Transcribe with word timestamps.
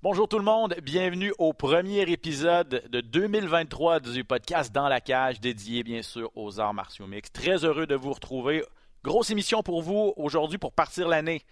Bonjour 0.00 0.28
tout 0.28 0.38
le 0.38 0.44
monde, 0.44 0.76
bienvenue 0.80 1.32
au 1.38 1.52
premier 1.52 2.02
épisode 2.02 2.84
de 2.88 3.00
2023 3.00 3.98
du 3.98 4.22
podcast 4.22 4.72
Dans 4.72 4.86
la 4.86 5.00
cage, 5.00 5.40
dédié 5.40 5.82
bien 5.82 6.02
sûr 6.02 6.30
aux 6.36 6.60
arts 6.60 6.72
martiaux 6.72 7.08
mix. 7.08 7.32
Très 7.32 7.64
heureux 7.64 7.84
de 7.84 7.96
vous 7.96 8.12
retrouver. 8.12 8.64
Grosse 9.02 9.30
émission 9.30 9.64
pour 9.64 9.82
vous 9.82 10.12
aujourd'hui 10.16 10.56
pour 10.56 10.72
partir 10.72 11.08
l'année. 11.08 11.42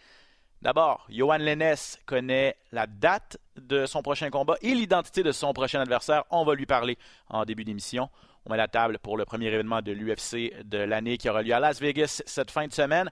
D'abord, 0.62 1.09
Johan 1.11 1.38
Lennes 1.38 1.74
connaît 2.06 2.56
la 2.71 2.87
date 2.87 3.37
de 3.56 3.85
son 3.85 4.01
prochain 4.01 4.31
combat 4.31 4.54
et 4.63 4.76
l'identité 4.76 5.24
de 5.24 5.33
son 5.33 5.53
prochain 5.53 5.81
adversaire. 5.81 6.22
On 6.31 6.44
va 6.44 6.54
lui 6.54 6.67
parler 6.67 6.99
en 7.28 7.44
début 7.44 7.65
d'émission. 7.65 8.10
On 8.44 8.53
met 8.53 8.56
la 8.56 8.69
table 8.69 9.01
pour 9.01 9.17
le 9.17 9.24
premier 9.24 9.47
événement 9.47 9.83
de 9.83 9.90
l'UFC 9.90 10.53
de 10.63 10.78
l'année 10.78 11.19
qui 11.19 11.28
aura 11.28 11.42
lieu 11.42 11.53
à 11.53 11.58
Las 11.58 11.81
Vegas 11.81 12.22
cette 12.26 12.53
fin 12.53 12.69
de 12.69 12.72
semaine. 12.72 13.10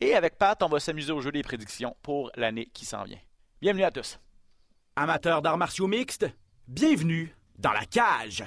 Et 0.00 0.14
avec 0.14 0.38
Pat, 0.38 0.62
on 0.62 0.68
va 0.68 0.80
s'amuser 0.80 1.12
au 1.12 1.20
jeu 1.20 1.32
des 1.32 1.42
prédictions 1.42 1.94
pour 2.00 2.30
l'année 2.34 2.70
qui 2.72 2.86
s'en 2.86 3.04
vient. 3.04 3.20
Bienvenue 3.60 3.84
à 3.84 3.90
tous. 3.90 4.18
Amateurs 4.96 5.42
d'arts 5.42 5.58
martiaux 5.58 5.88
mixtes, 5.88 6.26
bienvenue 6.68 7.34
dans 7.58 7.72
la 7.72 7.84
cage. 7.84 8.44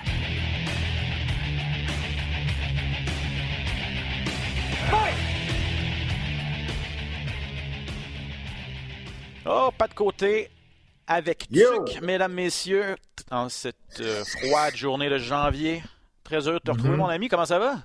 Oh, 9.46 9.70
pas 9.78 9.88
de 9.88 9.94
côté 9.94 10.50
avec 11.08 11.48
Tuc, 11.50 12.02
mesdames, 12.02 12.34
messieurs, 12.34 12.96
en 13.32 13.48
cette 13.50 14.02
euh, 14.02 14.24
froide 14.26 14.76
journée 14.76 15.10
de 15.10 15.18
janvier. 15.18 15.82
Très 16.24 16.46
heureux 16.48 16.60
de 16.60 16.64
te 16.66 16.72
retrouver, 16.72 16.92
Mhm. 16.92 16.98
mon 16.98 17.08
ami. 17.08 17.30
Comment 17.30 17.46
ça 17.46 17.60
va? 17.60 17.78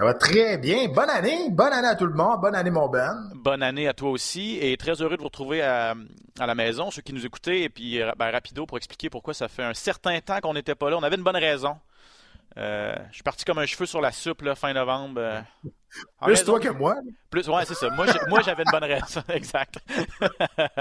Ça 0.00 0.06
va 0.06 0.14
très 0.14 0.56
bien. 0.56 0.88
Bonne 0.88 1.10
année. 1.10 1.50
Bonne 1.50 1.74
année 1.74 1.88
à 1.88 1.94
tout 1.94 2.06
le 2.06 2.14
monde. 2.14 2.40
Bonne 2.40 2.54
année, 2.54 2.70
mon 2.70 2.88
Ben. 2.88 3.30
Bonne 3.34 3.62
année 3.62 3.86
à 3.86 3.92
toi 3.92 4.08
aussi 4.08 4.56
et 4.58 4.74
très 4.78 4.92
heureux 5.02 5.16
de 5.16 5.20
vous 5.20 5.26
retrouver 5.28 5.60
à, 5.60 5.94
à 6.38 6.46
la 6.46 6.54
maison, 6.54 6.90
ceux 6.90 7.02
qui 7.02 7.12
nous 7.12 7.26
écoutaient, 7.26 7.60
et 7.60 7.68
puis 7.68 8.00
euh, 8.00 8.10
ben, 8.16 8.30
rapido 8.30 8.64
pour 8.64 8.78
expliquer 8.78 9.10
pourquoi 9.10 9.34
ça 9.34 9.46
fait 9.48 9.62
un 9.62 9.74
certain 9.74 10.18
temps 10.22 10.40
qu'on 10.40 10.54
n'était 10.54 10.74
pas 10.74 10.88
là. 10.88 10.96
On 10.96 11.02
avait 11.02 11.16
une 11.16 11.22
bonne 11.22 11.36
raison. 11.36 11.76
Euh, 12.56 12.94
je 13.10 13.14
suis 13.16 13.22
parti 13.22 13.44
comme 13.44 13.58
un 13.58 13.66
cheveu 13.66 13.84
sur 13.84 14.00
la 14.00 14.10
soupe 14.10 14.40
là, 14.40 14.54
fin 14.54 14.72
novembre. 14.72 15.20
euh, 15.20 15.40
Plus 16.22 16.30
raison- 16.30 16.44
toi 16.46 16.60
que 16.60 16.68
moi. 16.70 16.96
Plus, 17.28 17.46
ouais, 17.50 17.66
c'est 17.66 17.74
ça. 17.74 17.90
Moi, 17.90 18.06
j'avais 18.42 18.62
une 18.62 18.70
bonne 18.72 18.84
raison. 18.84 19.20
exact. 19.28 19.80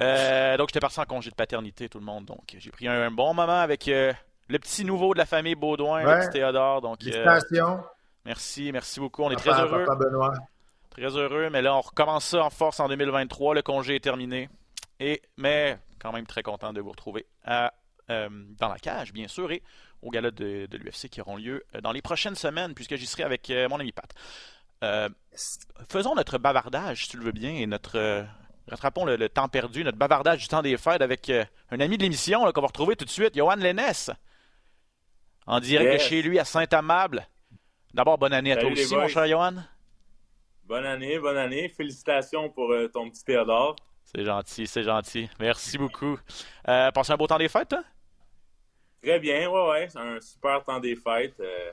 Euh, 0.00 0.56
donc, 0.56 0.68
j'étais 0.68 0.80
parti 0.80 0.98
en 0.98 1.04
congé 1.04 1.28
de 1.28 1.34
paternité, 1.34 1.90
tout 1.90 1.98
le 1.98 2.06
monde. 2.06 2.24
Donc, 2.24 2.56
j'ai 2.56 2.70
pris 2.70 2.88
un, 2.88 3.10
bon 3.10 3.34
moment 3.34 3.60
avec 3.60 3.84
le 3.86 4.14
petit 4.58 4.82
nouveau 4.82 5.12
de 5.12 5.18
la 5.18 5.26
famille 5.26 5.54
Baudouin, 5.56 6.00
le 6.00 6.08
Ouais. 6.08 6.20
petit 6.20 6.38
Théodore. 6.38 6.80
Donc, 6.80 7.02
Félicitations. 7.02 7.80
Merci, 8.30 8.70
merci 8.72 9.00
beaucoup. 9.00 9.22
On 9.24 9.30
est 9.30 9.36
très 9.36 9.50
heureux. 9.60 9.84
Papa 9.84 10.04
Benoît. 10.04 10.32
Très 10.90 11.16
heureux, 11.16 11.50
mais 11.50 11.62
là, 11.62 11.74
on 11.74 11.80
recommence 11.80 12.26
ça 12.26 12.44
en 12.44 12.50
force 12.50 12.78
en 12.80 12.88
2023. 12.88 13.54
Le 13.56 13.62
congé 13.62 13.96
est 13.96 14.00
terminé. 14.00 14.48
Et, 15.00 15.20
mais 15.36 15.78
quand 15.98 16.12
même 16.12 16.26
très 16.26 16.42
content 16.44 16.72
de 16.72 16.80
vous 16.80 16.90
retrouver 16.90 17.26
à, 17.44 17.72
euh, 18.10 18.28
dans 18.58 18.68
la 18.68 18.78
cage, 18.78 19.12
bien 19.12 19.26
sûr, 19.28 19.50
et 19.50 19.62
au 20.02 20.10
gala 20.10 20.30
de, 20.30 20.66
de 20.66 20.76
l'UFC 20.78 21.08
qui 21.10 21.20
auront 21.20 21.36
lieu 21.36 21.64
euh, 21.74 21.80
dans 21.80 21.92
les 21.92 22.02
prochaines 22.02 22.36
semaines, 22.36 22.72
puisque 22.74 22.94
j'y 22.96 23.06
serai 23.06 23.24
avec 23.24 23.50
euh, 23.50 23.68
mon 23.68 23.80
ami 23.80 23.92
Pat. 23.92 24.10
Euh, 24.84 25.08
faisons 25.88 26.14
notre 26.14 26.38
bavardage, 26.38 27.04
si 27.04 27.10
tu 27.10 27.16
le 27.18 27.24
veux 27.24 27.32
bien, 27.32 27.50
et 27.52 27.66
notre. 27.66 28.24
rattrapons 28.68 29.04
le, 29.04 29.16
le 29.16 29.28
temps 29.28 29.48
perdu, 29.48 29.82
notre 29.84 29.98
bavardage 29.98 30.38
du 30.40 30.48
temps 30.48 30.62
des 30.62 30.76
fêtes 30.76 31.02
avec 31.02 31.30
un 31.70 31.80
ami 31.80 31.98
de 31.98 32.02
l'émission 32.04 32.50
qu'on 32.52 32.60
va 32.60 32.66
retrouver 32.68 32.94
tout 32.96 33.04
de 33.04 33.10
suite, 33.10 33.34
Johan 33.36 33.56
Lennes, 33.56 33.80
en 35.46 35.60
direct 35.60 35.92
Yes. 35.92 36.02
de 36.02 36.08
chez 36.08 36.22
lui 36.22 36.38
à 36.38 36.44
Saint-Amable. 36.44 37.26
D'abord, 37.92 38.18
bonne 38.18 38.32
année 38.32 38.52
à 38.52 38.54
Salut 38.54 38.74
toi 38.74 38.82
aussi, 38.82 38.94
mon 38.94 39.08
cher 39.08 39.26
Johan. 39.26 39.54
Bonne 40.64 40.86
année, 40.86 41.18
bonne 41.18 41.36
année. 41.36 41.68
Félicitations 41.68 42.48
pour 42.48 42.70
euh, 42.72 42.86
ton 42.88 43.10
petit 43.10 43.24
Théodore. 43.24 43.74
C'est 44.04 44.24
gentil, 44.24 44.66
c'est 44.66 44.84
gentil. 44.84 45.28
Merci 45.40 45.76
beaucoup. 45.76 46.16
Euh, 46.68 46.90
passez 46.92 47.12
un 47.12 47.16
beau 47.16 47.26
temps 47.26 47.38
des 47.38 47.48
fêtes, 47.48 47.68
toi? 47.68 47.82
Très 49.02 49.18
bien, 49.18 49.50
ouais, 49.50 49.68
ouais. 49.70 49.88
C'est 49.88 49.98
un 49.98 50.20
super 50.20 50.62
temps 50.62 50.78
des 50.78 50.94
fêtes. 50.94 51.40
Euh, 51.40 51.72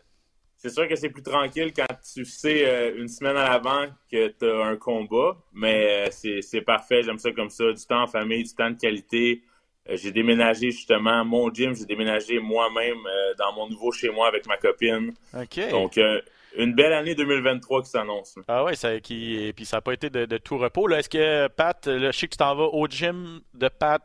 c'est 0.55 0.71
sûr 0.71 0.87
que 0.87 0.95
c'est 0.95 1.09
plus 1.09 1.21
tranquille 1.21 1.71
quand 1.71 1.85
tu 2.13 2.25
sais 2.25 2.67
euh, 2.67 2.97
une 2.97 3.07
semaine 3.07 3.37
à 3.37 3.49
l'avant 3.49 3.85
que 4.11 4.27
tu 4.29 4.49
as 4.49 4.65
un 4.65 4.75
combat, 4.75 5.37
mais 5.53 6.09
c'est, 6.09 6.41
c'est 6.41 6.61
parfait. 6.61 7.03
J'aime 7.03 7.19
ça 7.19 7.31
comme 7.31 7.51
ça. 7.51 7.71
Du 7.71 7.85
temps 7.85 8.03
en 8.03 8.07
famille, 8.07 8.43
du 8.43 8.55
temps 8.55 8.71
de 8.71 8.77
qualité. 8.77 9.43
Euh, 9.89 9.97
j'ai 9.97 10.11
déménagé 10.11 10.71
justement 10.71 11.23
mon 11.23 11.53
gym, 11.53 11.75
j'ai 11.75 11.85
déménagé 11.85 12.39
moi-même 12.39 12.97
euh, 13.05 13.33
dans 13.37 13.53
mon 13.53 13.69
nouveau 13.69 13.91
chez 13.91 14.09
moi 14.09 14.27
avec 14.27 14.45
ma 14.47 14.57
copine. 14.57 15.13
Donc, 15.71 15.97
euh, 15.97 16.21
une 16.57 16.73
belle 16.73 16.93
année 16.93 17.15
2023 17.15 17.83
qui 17.83 17.89
s'annonce. 17.89 18.35
ah 18.47 18.63
ouais, 18.63 18.75
ça, 18.75 18.99
qui, 18.99 19.35
et 19.35 19.53
puis 19.53 19.65
ça 19.65 19.77
n'a 19.77 19.81
pas 19.81 19.93
été 19.93 20.09
de, 20.09 20.25
de 20.25 20.37
tout 20.37 20.57
repos. 20.57 20.89
Est-ce 20.89 21.09
que, 21.09 21.47
Pat, 21.49 21.85
là, 21.87 22.11
je 22.11 22.17
sais 22.17 22.27
que 22.27 22.31
tu 22.31 22.37
t'en 22.37 22.55
vas 22.55 22.65
au 22.65 22.87
gym 22.87 23.41
de 23.53 23.67
Pat 23.67 24.01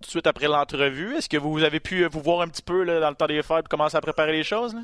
tout 0.00 0.06
de 0.06 0.10
suite 0.10 0.26
après 0.26 0.46
l'entrevue. 0.46 1.16
Est-ce 1.16 1.28
que 1.28 1.36
vous 1.36 1.62
avez 1.62 1.80
pu 1.80 2.04
vous 2.04 2.20
voir 2.20 2.40
un 2.42 2.48
petit 2.48 2.62
peu 2.62 2.84
là, 2.84 3.00
dans 3.00 3.10
le 3.10 3.16
temps 3.16 3.26
des 3.26 3.42
fêtes, 3.42 3.66
commencer 3.68 3.96
à 3.96 4.00
préparer 4.00 4.32
les 4.32 4.44
choses? 4.44 4.74
Là? 4.74 4.82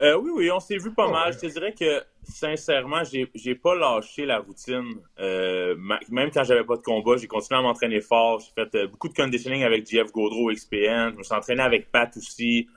Euh, 0.00 0.16
oui, 0.16 0.30
oui, 0.34 0.50
on 0.50 0.60
s'est 0.60 0.76
vu 0.78 0.94
pas 0.94 1.06
Oh, 1.06 1.10
mal. 1.10 1.26
ouais. 1.28 1.32
Je 1.32 1.38
te 1.38 1.46
dirais 1.46 1.72
que, 1.74 2.02
sincèrement, 2.22 3.02
j'ai, 3.04 3.28
j'ai 3.34 3.54
pas 3.56 3.74
lâché 3.74 4.26
la 4.26 4.38
routine. 4.38 4.94
Euh, 5.18 5.74
même 6.08 6.30
quand 6.30 6.44
j'avais 6.44 6.64
pas 6.64 6.76
de 6.76 6.82
combat, 6.82 7.16
j'ai 7.16 7.26
continué 7.26 7.58
à 7.58 7.62
m'entraîner 7.62 8.00
fort. 8.00 8.40
J'ai 8.40 8.52
fait 8.54 8.74
euh, 8.76 8.86
beaucoup 8.86 9.08
de 9.08 9.14
conditioning 9.14 9.64
avec 9.64 9.88
Jeff 9.90 10.12
Gaudreau 10.12 10.52
XPN. 10.52 11.10
Je 11.12 11.16
me 11.18 11.22
suis 11.24 11.34
entraîné 11.34 11.62
avec 11.62 11.90
Pat 11.90 12.16
aussi. 12.16 12.68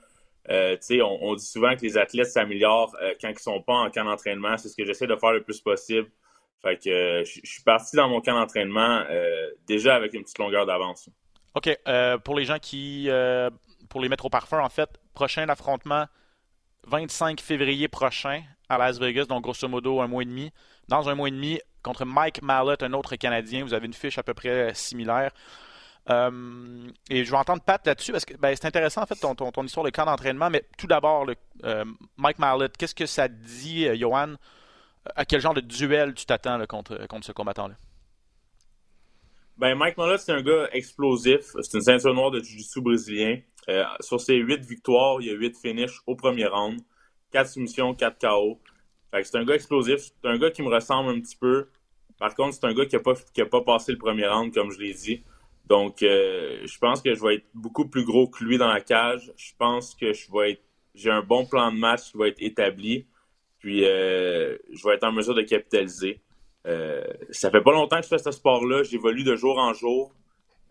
Euh, 0.50 0.72
tu 0.72 0.96
sais, 0.96 1.02
on, 1.02 1.22
on 1.22 1.34
dit 1.36 1.44
souvent 1.46 1.76
que 1.76 1.82
les 1.82 1.96
athlètes 1.96 2.26
s'améliorent 2.26 2.96
euh, 3.00 3.14
quand 3.20 3.28
ils 3.28 3.38
sont 3.38 3.62
pas 3.62 3.74
en 3.74 3.90
camp 3.90 4.04
d'entraînement. 4.04 4.58
C'est 4.58 4.68
ce 4.68 4.76
que 4.76 4.84
j'essaie 4.84 5.06
de 5.06 5.14
faire 5.14 5.30
le 5.32 5.42
plus 5.44 5.60
possible. 5.60 6.08
Fait 6.62 6.76
que 6.82 6.90
euh, 6.90 7.24
je 7.24 7.40
suis 7.44 7.62
parti 7.62 7.94
dans 7.94 8.08
mon 8.08 8.20
camp 8.20 8.34
d'entraînement 8.34 9.04
euh, 9.08 9.50
déjà 9.68 9.94
avec 9.94 10.12
une 10.14 10.22
petite 10.22 10.38
longueur 10.38 10.66
d'avance. 10.66 11.08
OK. 11.54 11.68
euh, 11.86 12.18
pour 12.18 12.34
les 12.34 12.44
gens 12.44 12.58
qui. 12.60 13.06
euh, 13.08 13.50
pour 13.88 14.00
les 14.00 14.08
mettre 14.08 14.24
au 14.24 14.30
parfum, 14.30 14.58
en 14.60 14.68
fait, 14.70 14.88
prochain 15.14 15.48
affrontement, 15.48 16.06
25 16.86 17.40
février 17.40 17.88
prochain 17.88 18.42
à 18.68 18.78
Las 18.78 18.98
Vegas, 18.98 19.26
donc 19.26 19.42
grosso 19.42 19.68
modo 19.68 20.00
un 20.00 20.06
mois 20.08 20.22
et 20.22 20.26
demi. 20.26 20.52
Dans 20.88 21.08
un 21.08 21.14
mois 21.14 21.28
et 21.28 21.32
demi, 21.32 21.60
contre 21.82 22.04
Mike 22.04 22.42
Mallet, 22.42 22.82
un 22.82 22.92
autre 22.92 23.16
Canadien, 23.16 23.64
vous 23.64 23.74
avez 23.74 23.86
une 23.86 23.94
fiche 23.94 24.18
à 24.18 24.22
peu 24.22 24.34
près 24.34 24.72
similaire. 24.74 25.32
Euh, 26.10 26.88
et 27.10 27.24
je 27.24 27.30
vais 27.30 27.36
entendre 27.36 27.62
Pat 27.62 27.84
là-dessus 27.86 28.10
parce 28.10 28.24
que 28.24 28.34
ben, 28.36 28.54
c'est 28.56 28.66
intéressant 28.66 29.02
en 29.02 29.06
fait 29.06 29.14
ton, 29.14 29.64
histoire 29.64 29.84
de 29.84 29.90
camp 29.90 30.04
d'entraînement, 30.04 30.50
mais 30.50 30.64
tout 30.76 30.86
d'abord, 30.88 31.26
euh, 31.64 31.84
Mike 32.16 32.38
Mallet, 32.38 32.70
qu'est-ce 32.76 32.94
que 32.94 33.06
ça 33.06 33.28
dit, 33.28 33.86
euh, 33.86 33.96
Johan? 33.96 34.34
À 35.16 35.24
quel 35.24 35.40
genre 35.40 35.54
de 35.54 35.60
duel 35.60 36.14
tu 36.14 36.26
t'attends 36.26 36.64
contre 36.66 36.96
ce 37.22 37.32
combattant-là? 37.32 37.74
Ben, 39.58 39.74
Mike 39.76 39.96
Malott, 39.96 40.20
c'est 40.20 40.32
un 40.32 40.42
gars 40.42 40.68
explosif. 40.72 41.54
C'est 41.60 41.76
une 41.76 41.82
ceinture 41.82 42.14
noire 42.14 42.30
de 42.30 42.40
Jiu-Jitsu 42.40 42.80
brésilien. 42.80 43.38
Euh, 43.68 43.84
sur 44.00 44.20
ses 44.20 44.36
huit 44.36 44.64
victoires, 44.64 45.20
il 45.20 45.28
y 45.28 45.30
a 45.30 45.34
huit 45.34 45.56
finishes 45.56 46.00
au 46.06 46.16
premier 46.16 46.46
round. 46.46 46.80
Quatre 47.30 47.50
soumissions, 47.50 47.94
quatre 47.94 48.18
KO. 48.18 48.60
C'est 49.22 49.36
un 49.36 49.44
gars 49.44 49.54
explosif. 49.54 49.98
C'est 50.00 50.28
un 50.28 50.38
gars 50.38 50.50
qui 50.50 50.62
me 50.62 50.68
ressemble 50.68 51.10
un 51.10 51.20
petit 51.20 51.36
peu. 51.36 51.68
Par 52.18 52.34
contre, 52.34 52.54
c'est 52.54 52.64
un 52.64 52.74
gars 52.74 52.86
qui 52.86 52.96
a 52.96 53.00
pas, 53.00 53.12
a 53.12 53.44
pas 53.46 53.60
passé 53.62 53.92
le 53.92 53.98
premier 53.98 54.26
round, 54.26 54.52
comme 54.54 54.70
je 54.70 54.78
l'ai 54.78 54.94
dit. 54.94 55.22
Donc, 55.66 56.02
euh, 56.02 56.60
je 56.64 56.78
pense 56.78 57.02
que 57.02 57.14
je 57.14 57.22
vais 57.22 57.36
être 57.36 57.46
beaucoup 57.54 57.88
plus 57.88 58.04
gros 58.04 58.28
que 58.28 58.42
lui 58.44 58.58
dans 58.58 58.68
la 58.68 58.80
cage. 58.80 59.32
Je 59.36 59.52
pense 59.58 59.94
que 59.94 60.12
je 60.12 60.30
vais 60.32 60.52
être, 60.52 60.62
j'ai 60.94 61.10
un 61.10 61.22
bon 61.22 61.46
plan 61.46 61.70
de 61.70 61.78
match 61.78 62.10
qui 62.10 62.16
va 62.16 62.28
être 62.28 62.40
établi. 62.40 63.06
Puis, 63.58 63.84
euh, 63.84 64.56
je 64.72 64.88
vais 64.88 64.94
être 64.94 65.04
en 65.04 65.12
mesure 65.12 65.34
de 65.34 65.42
capitaliser. 65.42 66.20
Euh, 66.66 67.04
ça 67.30 67.50
fait 67.50 67.60
pas 67.62 67.72
longtemps 67.72 67.96
que 67.96 68.02
je 68.04 68.08
fais 68.08 68.18
ce 68.18 68.30
sport-là. 68.30 68.82
J'évolue 68.84 69.24
de 69.24 69.34
jour 69.36 69.58
en 69.58 69.72
jour. 69.74 70.12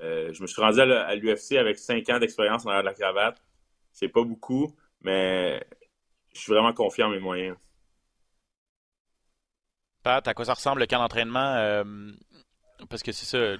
Euh, 0.02 0.32
je 0.34 0.42
me 0.42 0.48
suis 0.48 0.62
rendu 0.62 0.80
à 0.82 1.16
l'UFC 1.16 1.58
avec 1.58 1.78
5 1.78 2.10
ans 2.10 2.20
d'expérience 2.20 2.66
en 2.66 2.70
arrière 2.70 2.84
de 2.84 2.88
la 2.88 2.94
cravate. 2.94 3.42
C'est 3.92 4.08
pas 4.08 4.24
beaucoup, 4.24 4.74
mais 5.02 5.64
je 6.34 6.40
suis 6.40 6.54
vraiment 6.54 6.74
confiant 6.74 7.08
en 7.08 7.12
mes 7.12 7.20
moyens. 7.20 7.58
Pat, 10.04 10.28
à 10.28 10.34
quoi 10.34 10.46
ça 10.46 10.54
ressemble 10.54 10.80
le 10.82 10.88
camp 10.88 10.98
d'entraînement? 11.00 11.54
euh, 11.58 11.84
parce 12.90 13.04
que 13.04 13.12
c'est 13.12 13.26
ça. 13.26 13.56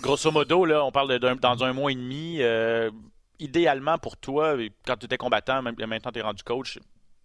Grosso 0.00 0.30
modo, 0.30 0.64
là, 0.64 0.82
on 0.84 0.92
parle 0.92 1.10
de- 1.10 1.18
d'un- 1.18 1.36
dans 1.36 1.62
un 1.64 1.72
mois 1.72 1.92
et 1.92 1.94
demi. 1.94 2.38
euh, 2.40 2.90
idéalement 3.38 3.98
pour 3.98 4.16
toi, 4.18 4.56
quand 4.86 4.96
tu 4.96 5.06
étais 5.06 5.16
combattant, 5.16 5.62
même 5.62 5.74
maintenant 5.86 6.12
tu 6.12 6.18
es 6.18 6.22
rendu 6.22 6.42
coach, 6.42 6.78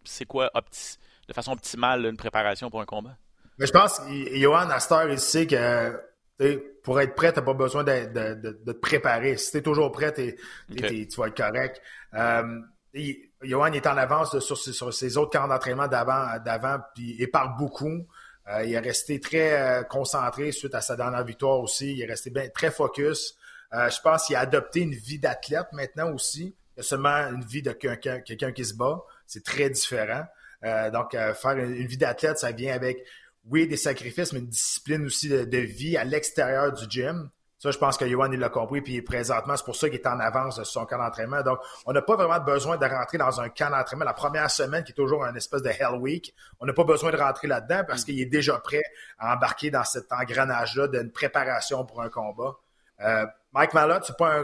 c'est 0.05 0.25
quoi 0.25 0.49
opti- 0.55 0.97
de 1.27 1.33
façon 1.33 1.51
optimale 1.51 2.05
une 2.05 2.17
préparation 2.17 2.69
pour 2.69 2.81
un 2.81 2.85
combat? 2.85 3.17
Mais 3.57 3.65
je 3.65 3.71
pense 3.71 3.99
que 3.99 4.35
Johan 4.37 4.69
Astor, 4.69 5.09
il 5.09 5.19
sait 5.19 5.47
que 5.47 5.91
tu 6.39 6.45
sais, 6.45 6.63
pour 6.83 6.99
être 7.01 7.15
prêt, 7.15 7.31
tu 7.33 7.39
n'as 7.39 7.45
pas 7.45 7.53
besoin 7.53 7.83
de, 7.83 8.05
de- 8.05 8.33
de- 8.35 8.59
de 8.63 8.71
te 8.73 8.77
préparer. 8.77 9.37
Si 9.37 9.51
tu 9.51 9.57
es 9.57 9.61
toujours 9.61 9.91
prêt, 9.91 10.11
t'es- 10.11 10.35
t'es- 10.75 11.07
tu 11.07 11.19
vas 11.19 11.27
être 11.27 11.37
correct. 11.37 11.81
Euh, 12.13 12.59
il- 12.93 13.17
Johan 13.41 13.71
est 13.73 13.87
en 13.87 13.97
avance 13.97 14.37
sur, 14.39 14.57
ses- 14.57 14.73
sur 14.73 14.93
ses 14.93 15.17
autres 15.17 15.31
camps 15.37 15.47
d'entraînement 15.47 15.87
d'avant, 15.87 16.27
d'avant, 16.43 16.77
puis 16.93 17.15
il 17.19 17.29
parle 17.31 17.55
beaucoup. 17.57 18.05
Euh, 18.47 18.63
il 18.63 18.73
est 18.73 18.79
resté 18.79 19.19
très 19.19 19.79
euh, 19.79 19.83
concentré 19.83 20.51
suite 20.51 20.75
à 20.75 20.81
sa 20.81 20.95
dernière 20.95 21.23
victoire 21.23 21.59
aussi. 21.59 21.93
Il 21.93 22.01
est 22.01 22.05
resté 22.05 22.29
bien, 22.29 22.47
très 22.49 22.69
focus. 22.71 23.35
Euh, 23.73 23.89
je 23.89 23.99
pense 24.01 24.25
qu'il 24.27 24.35
a 24.35 24.39
adopté 24.41 24.81
une 24.81 24.93
vie 24.93 25.17
d'athlète 25.19 25.67
maintenant 25.71 26.11
aussi. 26.13 26.55
Il 26.75 26.77
y 26.77 26.79
a 26.81 26.83
seulement 26.83 27.27
une 27.31 27.43
vie 27.43 27.61
de 27.63 27.71
quelqu'un, 27.71 28.19
quelqu'un 28.19 28.51
qui 28.51 28.63
se 28.65 28.75
bat. 28.75 29.01
C'est 29.25 29.43
très 29.43 29.69
différent. 29.69 30.25
Euh, 30.63 30.91
donc, 30.91 31.15
euh, 31.15 31.33
faire 31.33 31.51
une, 31.57 31.73
une 31.75 31.87
vie 31.87 31.97
d'athlète, 31.97 32.37
ça 32.37 32.51
vient 32.51 32.73
avec, 32.75 33.03
oui, 33.49 33.67
des 33.67 33.77
sacrifices, 33.77 34.33
mais 34.33 34.39
une 34.39 34.47
discipline 34.47 35.05
aussi 35.05 35.29
de, 35.29 35.57
vie 35.57 35.97
à 35.97 36.03
l'extérieur 36.03 36.73
du 36.73 36.85
gym 36.89 37.29
Ça, 37.59 37.71
je 37.71 37.77
pense 37.77 37.97
que 37.97 38.07
Johan, 38.07 38.31
il 38.31 38.39
l'a 38.39 38.49
compris, 38.49 38.81
puis 38.81 39.01
présentement, 39.01 39.55
c'est 39.55 39.65
pour 39.65 39.75
ça 39.75 39.87
qu'il 39.87 39.99
est 39.99 40.07
en 40.07 40.19
avance 40.19 40.57
de 40.57 40.63
son 40.63 40.85
camp 40.85 40.97
d'entraînement. 40.97 41.41
Donc, 41.43 41.59
on 41.85 41.93
n'a 41.93 42.01
pas 42.01 42.15
vraiment 42.15 42.39
besoin 42.39 42.77
de 42.77 42.85
rentrer 42.85 43.17
dans 43.17 43.39
un 43.39 43.49
camp 43.49 43.69
d'entraînement 43.69 44.05
la 44.05 44.13
première 44.13 44.49
semaine, 44.49 44.83
qui 44.83 44.91
est 44.91 44.95
toujours 44.95 45.23
un 45.23 45.35
espèce 45.35 45.61
de 45.61 45.69
Hell 45.69 45.99
Week. 45.99 46.33
On 46.59 46.65
n'a 46.65 46.73
pas 46.73 46.83
besoin 46.83 47.11
de 47.11 47.17
rentrer 47.17 47.47
là-dedans 47.47 47.83
parce 47.87 48.03
qu'il 48.03 48.19
est 48.19 48.25
déjà 48.25 48.57
prêt 48.57 48.83
à 49.19 49.35
embarquer 49.35 49.69
dans 49.69 49.83
cet 49.83 50.11
engrenage-là 50.11 50.87
d'une 50.87 51.11
préparation 51.11 51.85
pour 51.85 52.01
un 52.01 52.09
combat. 52.09 52.55
Euh, 53.01 53.25
Mike 53.53 53.73
Malott, 53.73 54.03
c'est 54.05 54.17
pas, 54.17 54.43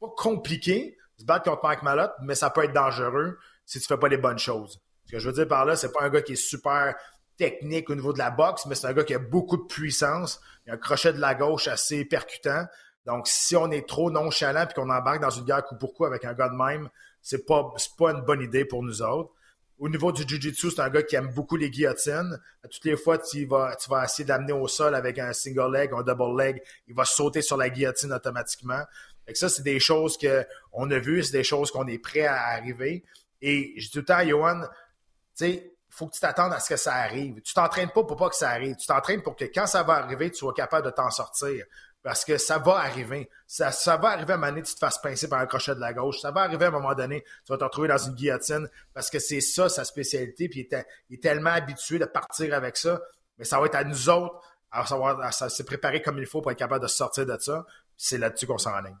pas 0.00 0.08
compliqué 0.16 0.96
de 1.16 1.20
se 1.20 1.26
battre 1.26 1.44
contre 1.44 1.64
Mike 1.64 1.82
Malott, 1.82 2.12
mais 2.22 2.34
ça 2.34 2.50
peut 2.50 2.64
être 2.64 2.72
dangereux 2.72 3.38
si 3.64 3.78
tu 3.78 3.86
fais 3.86 3.98
pas 3.98 4.08
les 4.08 4.16
bonnes 4.16 4.38
choses. 4.38 4.80
Ce 5.06 5.12
que 5.12 5.18
je 5.18 5.28
veux 5.28 5.34
dire 5.34 5.48
par 5.48 5.64
là, 5.64 5.76
c'est 5.76 5.92
pas 5.92 6.02
un 6.02 6.10
gars 6.10 6.22
qui 6.22 6.32
est 6.32 6.36
super 6.36 6.94
technique 7.40 7.88
au 7.88 7.94
niveau 7.94 8.12
de 8.12 8.18
la 8.18 8.30
boxe, 8.30 8.66
mais 8.66 8.74
c'est 8.74 8.86
un 8.86 8.92
gars 8.92 9.02
qui 9.02 9.14
a 9.14 9.18
beaucoup 9.18 9.56
de 9.56 9.62
puissance. 9.62 10.42
Il 10.66 10.70
a 10.70 10.74
un 10.74 10.76
crochet 10.76 11.14
de 11.14 11.20
la 11.20 11.34
gauche 11.34 11.68
assez 11.68 12.04
percutant. 12.04 12.66
Donc, 13.06 13.26
si 13.28 13.56
on 13.56 13.70
est 13.70 13.88
trop 13.88 14.10
nonchalant 14.10 14.66
et 14.68 14.74
qu'on 14.74 14.90
embarque 14.90 15.22
dans 15.22 15.30
une 15.30 15.44
guerre 15.44 15.64
coup 15.64 15.76
pour 15.76 15.94
coup 15.94 16.04
avec 16.04 16.26
un 16.26 16.34
gars 16.34 16.50
de 16.50 16.54
même, 16.54 16.90
c'est 17.22 17.46
pas, 17.46 17.72
pas 17.98 18.10
une 18.10 18.20
bonne 18.20 18.42
idée 18.42 18.66
pour 18.66 18.82
nous 18.82 19.00
autres. 19.00 19.32
Au 19.78 19.88
niveau 19.88 20.12
du 20.12 20.22
Jiu-Jitsu, 20.28 20.70
c'est 20.70 20.82
un 20.82 20.90
gars 20.90 21.02
qui 21.02 21.16
aime 21.16 21.32
beaucoup 21.32 21.56
les 21.56 21.70
guillotines. 21.70 22.38
toutes 22.64 22.84
les 22.84 22.98
fois, 22.98 23.16
tu 23.16 23.46
vas, 23.46 23.74
tu 23.76 23.88
vas 23.88 24.04
essayer 24.04 24.26
d'amener 24.26 24.52
au 24.52 24.68
sol 24.68 24.94
avec 24.94 25.18
un 25.18 25.32
single 25.32 25.72
leg, 25.72 25.92
un 25.94 26.02
double 26.02 26.38
leg, 26.38 26.62
il 26.88 26.94
va 26.94 27.06
sauter 27.06 27.40
sur 27.40 27.56
la 27.56 27.70
guillotine 27.70 28.12
automatiquement. 28.12 28.82
Fait 29.24 29.34
ça, 29.34 29.48
c'est 29.48 29.62
des 29.62 29.80
choses 29.80 30.18
qu'on 30.18 30.90
a 30.90 30.98
vues, 30.98 31.24
c'est 31.24 31.32
des 31.32 31.44
choses 31.44 31.70
qu'on 31.70 31.86
est 31.86 31.98
prêt 31.98 32.26
à 32.26 32.48
arriver. 32.48 33.02
Et 33.40 33.72
je 33.78 33.86
dis 33.86 33.90
tout 33.92 34.00
le 34.00 34.04
temps, 34.04 34.28
Johan, 34.28 34.60
tu 34.60 35.46
sais, 35.46 35.69
faut 35.90 36.06
que 36.06 36.14
tu 36.14 36.20
t'attendes 36.20 36.52
à 36.52 36.60
ce 36.60 36.68
que 36.68 36.76
ça 36.76 36.94
arrive. 36.94 37.40
Tu 37.42 37.52
t'entraînes 37.54 37.90
pas 37.90 38.04
pour 38.04 38.16
pas 38.16 38.28
que 38.28 38.36
ça 38.36 38.50
arrive. 38.50 38.76
Tu 38.76 38.86
t'entraînes 38.86 39.22
pour 39.22 39.36
que 39.36 39.44
quand 39.44 39.66
ça 39.66 39.82
va 39.82 39.94
arriver, 39.94 40.30
tu 40.30 40.38
sois 40.38 40.54
capable 40.54 40.86
de 40.86 40.90
t'en 40.90 41.10
sortir. 41.10 41.64
Parce 42.02 42.24
que 42.24 42.38
ça 42.38 42.58
va 42.58 42.76
arriver. 42.76 43.28
Ça, 43.46 43.70
va 43.96 44.10
arriver 44.10 44.32
à 44.32 44.36
un 44.36 44.38
moment 44.38 44.52
donné, 44.52 44.62
tu 44.62 44.72
te 44.74 44.78
fasses 44.78 44.98
pincer 44.98 45.28
par 45.28 45.40
un 45.40 45.46
crochet 45.46 45.74
de 45.74 45.80
la 45.80 45.92
gauche. 45.92 46.20
Ça 46.20 46.30
va 46.30 46.42
arriver 46.42 46.64
à 46.64 46.68
un 46.68 46.72
moment 46.72 46.94
donné, 46.94 47.22
tu 47.44 47.52
vas 47.52 47.58
te 47.58 47.64
retrouver 47.64 47.88
dans 47.88 47.98
une 47.98 48.14
guillotine. 48.14 48.68
Parce 48.94 49.10
que 49.10 49.18
c'est 49.18 49.40
ça, 49.40 49.68
sa 49.68 49.84
spécialité. 49.84 50.48
Puis 50.48 50.66
il 50.70 51.14
est, 51.14 51.22
tellement 51.22 51.50
habitué 51.50 51.98
de 51.98 52.06
partir 52.06 52.54
avec 52.54 52.76
ça. 52.76 53.00
Mais 53.38 53.44
ça 53.44 53.58
va 53.60 53.66
être 53.66 53.74
à 53.74 53.84
nous 53.84 54.08
autres 54.08 54.40
à 54.70 54.86
savoir, 54.86 55.20
à 55.20 55.32
se 55.32 55.62
préparer 55.62 56.00
comme 56.00 56.18
il 56.18 56.26
faut 56.26 56.40
pour 56.40 56.52
être 56.52 56.58
capable 56.58 56.82
de 56.82 56.88
sortir 56.88 57.26
de 57.26 57.36
ça. 57.38 57.66
C'est 57.96 58.18
là-dessus 58.18 58.46
qu'on 58.46 58.58
s'enligne. 58.58 58.96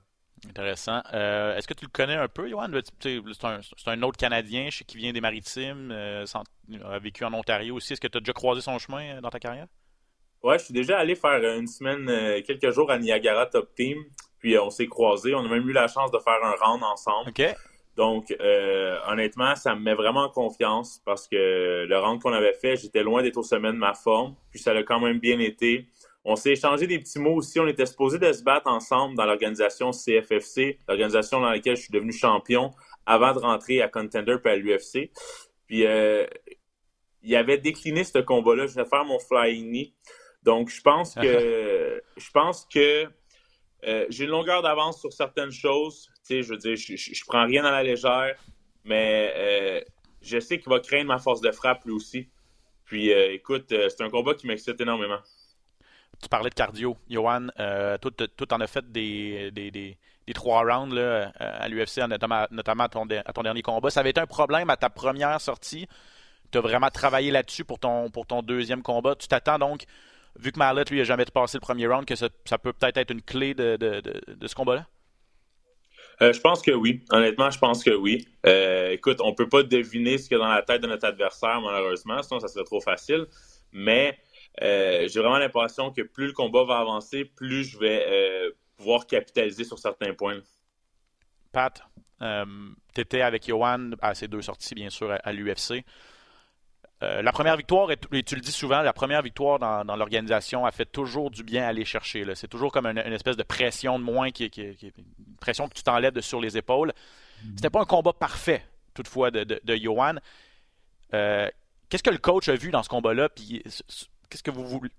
Intéressant. 0.48 1.02
Euh, 1.12 1.56
est-ce 1.56 1.68
que 1.68 1.74
tu 1.74 1.84
le 1.84 1.90
connais 1.90 2.14
un 2.14 2.28
peu, 2.28 2.48
Johan? 2.48 2.68
C'est 3.00 3.20
un, 3.86 4.02
autre 4.02 4.16
Canadien 4.16 4.68
qui 4.86 4.96
vient 4.96 5.12
des 5.12 5.20
Maritimes, 5.20 5.90
euh, 5.92 6.24
a 6.84 6.98
vécu 6.98 7.24
en 7.24 7.34
Ontario 7.34 7.76
aussi. 7.76 7.92
Est-ce 7.92 8.00
que 8.00 8.08
tu 8.08 8.18
as 8.18 8.20
déjà 8.20 8.32
croisé 8.32 8.60
son 8.60 8.78
chemin 8.78 9.16
euh, 9.16 9.20
dans 9.20 9.30
ta 9.30 9.38
carrière? 9.38 9.66
Ouais, 10.42 10.58
je 10.58 10.64
suis 10.64 10.74
déjà 10.74 10.98
allé 10.98 11.14
faire 11.14 11.38
une 11.58 11.66
semaine, 11.66 12.06
quelques 12.42 12.70
jours 12.70 12.90
à 12.90 12.98
Niagara 12.98 13.44
Top 13.46 13.74
Team. 13.74 13.98
Puis 14.38 14.58
on 14.58 14.70
s'est 14.70 14.86
croisés. 14.86 15.34
On 15.34 15.44
a 15.44 15.48
même 15.48 15.68
eu 15.68 15.72
la 15.72 15.86
chance 15.86 16.10
de 16.10 16.18
faire 16.18 16.42
un 16.42 16.54
round 16.64 16.82
ensemble. 16.82 17.28
OK. 17.28 17.42
Donc, 17.96 18.34
honnêtement, 19.06 19.54
ça 19.54 19.74
me 19.74 19.80
met 19.82 19.92
vraiment 19.92 20.22
en 20.22 20.30
confiance 20.30 21.02
parce 21.04 21.28
que 21.28 21.84
le 21.86 21.98
round 21.98 22.22
qu'on 22.22 22.32
avait 22.32 22.54
fait, 22.54 22.76
j'étais 22.76 23.02
loin 23.02 23.22
d'être 23.22 23.36
au 23.36 23.42
sommet 23.42 23.70
de 23.70 23.76
ma 23.76 23.92
forme. 23.92 24.34
Puis 24.50 24.60
ça 24.60 24.70
a 24.70 24.82
quand 24.82 25.00
même 25.00 25.18
bien 25.18 25.38
été. 25.40 25.86
On 26.24 26.36
s'est 26.36 26.52
échangé 26.52 26.86
des 26.86 26.98
petits 26.98 27.18
mots 27.18 27.36
aussi. 27.36 27.58
On 27.60 27.66
était 27.66 27.86
supposé 27.86 28.18
de 28.18 28.32
se 28.32 28.42
battre 28.42 28.68
ensemble 28.68 29.16
dans 29.16 29.24
l'organisation 29.24 29.90
CFFC, 29.90 30.78
l'organisation 30.86 31.40
dans 31.40 31.50
laquelle 31.50 31.76
je 31.76 31.82
suis 31.82 31.92
devenu 31.92 32.12
champion 32.12 32.72
avant 33.06 33.32
de 33.32 33.38
rentrer 33.38 33.80
à 33.80 33.88
Contender 33.88 34.36
puis 34.42 34.52
à 34.52 34.56
l'UFC. 34.56 35.10
Puis 35.66 35.86
euh, 35.86 36.26
il 37.22 37.34
avait 37.36 37.58
décliné 37.58 38.04
ce 38.04 38.18
combat-là. 38.18 38.66
Je 38.66 38.74
vais 38.74 38.84
faire 38.84 39.04
mon 39.04 39.18
flying 39.18 39.70
knee. 39.70 39.94
Donc 40.42 40.68
je 40.68 40.80
pense 40.82 41.14
que 41.14 42.02
je 42.16 42.30
pense 42.32 42.66
que 42.66 43.06
euh, 43.84 44.06
j'ai 44.10 44.24
une 44.24 44.30
longueur 44.30 44.60
d'avance 44.60 45.00
sur 45.00 45.12
certaines 45.12 45.52
choses. 45.52 46.10
Tu 46.26 46.34
sais, 46.34 46.42
je 46.42 46.50
veux 46.50 46.58
dire, 46.58 46.76
je, 46.76 46.96
je, 46.96 47.24
prends 47.26 47.46
rien 47.46 47.64
à 47.64 47.70
la 47.70 47.82
légère, 47.82 48.36
mais 48.84 49.32
euh, 49.34 49.80
je 50.20 50.38
sais 50.38 50.58
qu'il 50.58 50.68
va 50.68 50.80
craindre 50.80 51.06
ma 51.06 51.18
force 51.18 51.40
de 51.40 51.50
frappe 51.50 51.86
lui 51.86 51.92
aussi. 51.92 52.28
Puis 52.84 53.10
écoute, 53.10 53.66
c'est 53.68 54.02
un 54.02 54.10
combat 54.10 54.34
qui 54.34 54.48
m'excite 54.48 54.80
énormément 54.80 55.20
tu 56.22 56.28
parlais 56.28 56.50
de 56.50 56.54
cardio, 56.54 56.96
Johan. 57.08 57.48
Tout 58.00 58.52
en 58.54 58.60
a 58.60 58.66
fait 58.66 58.90
des, 58.90 59.50
des, 59.50 59.96
trois 60.34 60.62
rounds 60.62 60.94
là, 60.94 61.32
à 61.38 61.68
l'UFC, 61.68 61.98
notamment, 62.08 62.46
notamment 62.50 62.84
à, 62.84 62.88
ton, 62.88 63.06
dernier 63.06 63.62
combat. 63.62 63.90
Ça 63.90 64.00
avait 64.00 64.10
été 64.10 64.20
un 64.20 64.26
problème 64.26 64.70
à 64.70 64.76
ta 64.76 64.90
première 64.90 65.40
sortie. 65.40 65.86
Tu 66.52 66.58
as 66.58 66.60
vraiment 66.60 66.90
travaillé 66.90 67.30
là-dessus 67.30 67.64
pour 67.64 67.78
ton, 67.78 68.10
pour 68.10 68.26
ton 68.26 68.42
deuxième 68.42 68.82
combat. 68.82 69.14
Tu 69.14 69.28
t'attends 69.28 69.58
donc, 69.58 69.84
vu 70.38 70.52
que 70.52 70.58
Marlett, 70.58 70.90
lui, 70.90 70.98
n'a 70.98 71.04
jamais 71.04 71.24
passé 71.24 71.58
le 71.58 71.60
premier 71.60 71.86
round, 71.86 72.04
que 72.04 72.14
ça, 72.14 72.28
peut 72.58 72.72
peut-être 72.72 72.96
être 72.96 73.10
une 73.10 73.22
clé 73.22 73.54
de, 73.54 73.78
ce 74.46 74.54
combat-là? 74.54 74.86
Euh, 76.22 76.32
je 76.32 76.40
pense 76.40 76.60
que 76.60 76.70
oui. 76.70 77.02
Honnêtement, 77.10 77.50
je 77.50 77.58
pense 77.58 77.82
que 77.82 77.90
oui. 77.90 78.26
Euh, 78.46 78.90
écoute, 78.90 79.20
on 79.22 79.34
peut 79.34 79.48
pas 79.48 79.62
deviner 79.62 80.18
ce 80.18 80.28
qu'il 80.28 80.36
y 80.36 80.40
a 80.40 80.44
dans 80.44 80.52
la 80.52 80.62
tête 80.62 80.82
de 80.82 80.86
notre 80.86 81.06
adversaire, 81.06 81.60
malheureusement, 81.62 82.22
sinon 82.22 82.40
ça 82.40 82.48
serait 82.48 82.64
trop 82.64 82.80
facile. 82.80 83.26
Mais 83.72 84.18
euh, 84.62 85.08
j'ai 85.08 85.20
vraiment 85.20 85.38
l'impression 85.38 85.90
que 85.90 86.02
plus 86.02 86.26
le 86.26 86.32
combat 86.32 86.64
va 86.64 86.78
avancer, 86.78 87.24
plus 87.24 87.64
je 87.64 87.78
vais 87.78 88.04
euh, 88.06 88.50
pouvoir 88.76 89.06
capitaliser 89.06 89.64
sur 89.64 89.78
certains 89.78 90.12
points. 90.12 90.40
Pat, 91.52 91.82
euh, 92.20 92.44
tu 92.94 93.00
étais 93.00 93.22
avec 93.22 93.46
Johan 93.46 93.92
à 94.02 94.14
ses 94.14 94.28
deux 94.28 94.42
sorties, 94.42 94.74
bien 94.74 94.90
sûr, 94.90 95.16
à, 95.22 95.32
l'UFC. 95.32 95.84
la 97.00 97.32
première 97.32 97.56
victoire, 97.56 97.90
et 97.90 97.96
tu 97.96 98.34
le 98.34 98.40
dis 98.40 98.52
souvent, 98.52 98.82
la 98.82 98.92
première 98.92 99.22
victoire 99.22 99.58
dans, 99.58 99.96
l'organisation 99.96 100.66
a 100.66 100.70
fait 100.70 100.84
toujours 100.84 101.30
du 101.30 101.42
bien 101.42 101.64
à 101.64 101.68
aller 101.68 101.84
chercher. 101.84 102.24
C'est 102.34 102.48
toujours 102.48 102.72
comme 102.72 102.86
une, 102.86 102.98
espèce 102.98 103.36
de 103.36 103.42
pression 103.42 103.98
de 103.98 104.04
moins, 104.04 104.30
qui, 104.30 104.44
une 104.46 105.36
pression 105.40 105.68
que 105.68 105.74
tu 105.74 105.82
t'enlèves 105.82 106.12
de 106.12 106.20
sur 106.20 106.40
les 106.40 106.58
épaules. 106.58 106.90
Mm-hmm. 106.90 107.56
C'était 107.56 107.70
pas 107.70 107.80
un 107.80 107.86
combat 107.86 108.12
parfait, 108.12 108.62
toutefois, 108.94 109.30
de, 109.30 109.44
de, 109.44 109.76
Johan. 109.76 110.16
Qu'est-ce 111.10 112.02
que 112.02 112.10
le 112.10 112.18
coach 112.18 112.48
a 112.48 112.54
vu 112.54 112.70
dans 112.70 112.82
ce 112.82 112.88
combat-là? 112.90 113.30
Puis 113.30 113.64
qu'est-ce 114.30 114.42
que 114.42 114.50
vous 114.50 114.66
voulez? 114.66 114.90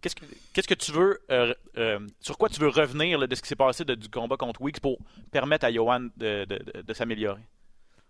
Qu'est-ce 0.00 0.14
que, 0.14 0.24
qu'est-ce 0.52 0.68
que 0.68 0.74
tu 0.74 0.92
veux. 0.92 1.20
Euh, 1.30 1.54
euh, 1.78 1.98
sur 2.20 2.38
quoi 2.38 2.48
tu 2.48 2.60
veux 2.60 2.68
revenir 2.68 3.26
de 3.26 3.34
ce 3.34 3.42
qui 3.42 3.48
s'est 3.48 3.56
passé 3.56 3.84
du 3.84 4.08
combat 4.08 4.36
contre 4.36 4.60
Weeks 4.62 4.80
pour 4.80 4.98
permettre 5.32 5.66
à 5.66 5.72
Johan 5.72 6.08
de, 6.16 6.46
s'améliorer? 6.92 7.40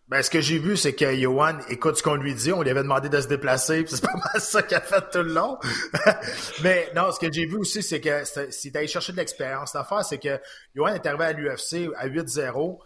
Ben, 0.09 0.23
ce 0.23 0.31
que 0.31 0.41
j'ai 0.41 0.59
vu, 0.59 0.77
c'est 0.77 0.95
que 0.95 1.17
Johan 1.17 1.59
écoute 1.69 1.97
ce 1.97 2.03
qu'on 2.03 2.15
lui 2.15 2.35
dit. 2.35 2.53
On 2.53 2.63
lui 2.63 2.71
avait 2.71 2.83
demandé 2.83 3.09
de 3.09 3.21
se 3.21 3.27
déplacer, 3.27 3.83
puis 3.83 3.95
c'est 3.95 4.05
pas 4.05 4.15
mal 4.33 4.41
ça 4.41 4.63
qu'il 4.63 4.77
a 4.77 4.81
fait 4.81 5.11
tout 5.11 5.23
le 5.23 5.33
long. 5.33 5.59
Mais 6.63 6.91
non, 6.95 7.11
ce 7.11 7.19
que 7.19 7.33
j'ai 7.33 7.47
vu 7.47 7.57
aussi, 7.57 7.83
c'est 7.83 8.01
que 8.01 8.23
c'est 8.25 8.77
allé 8.77 8.87
chercher 8.87 9.13
de 9.13 9.17
l'expérience. 9.17 9.75
L'affaire, 9.75 10.05
c'est 10.05 10.19
que 10.19 10.41
Johan 10.75 10.95
est 10.95 11.07
arrivé 11.07 11.25
à 11.25 11.33
l'UFC 11.33 11.91
à 11.97 12.09
8-0, 12.09 12.79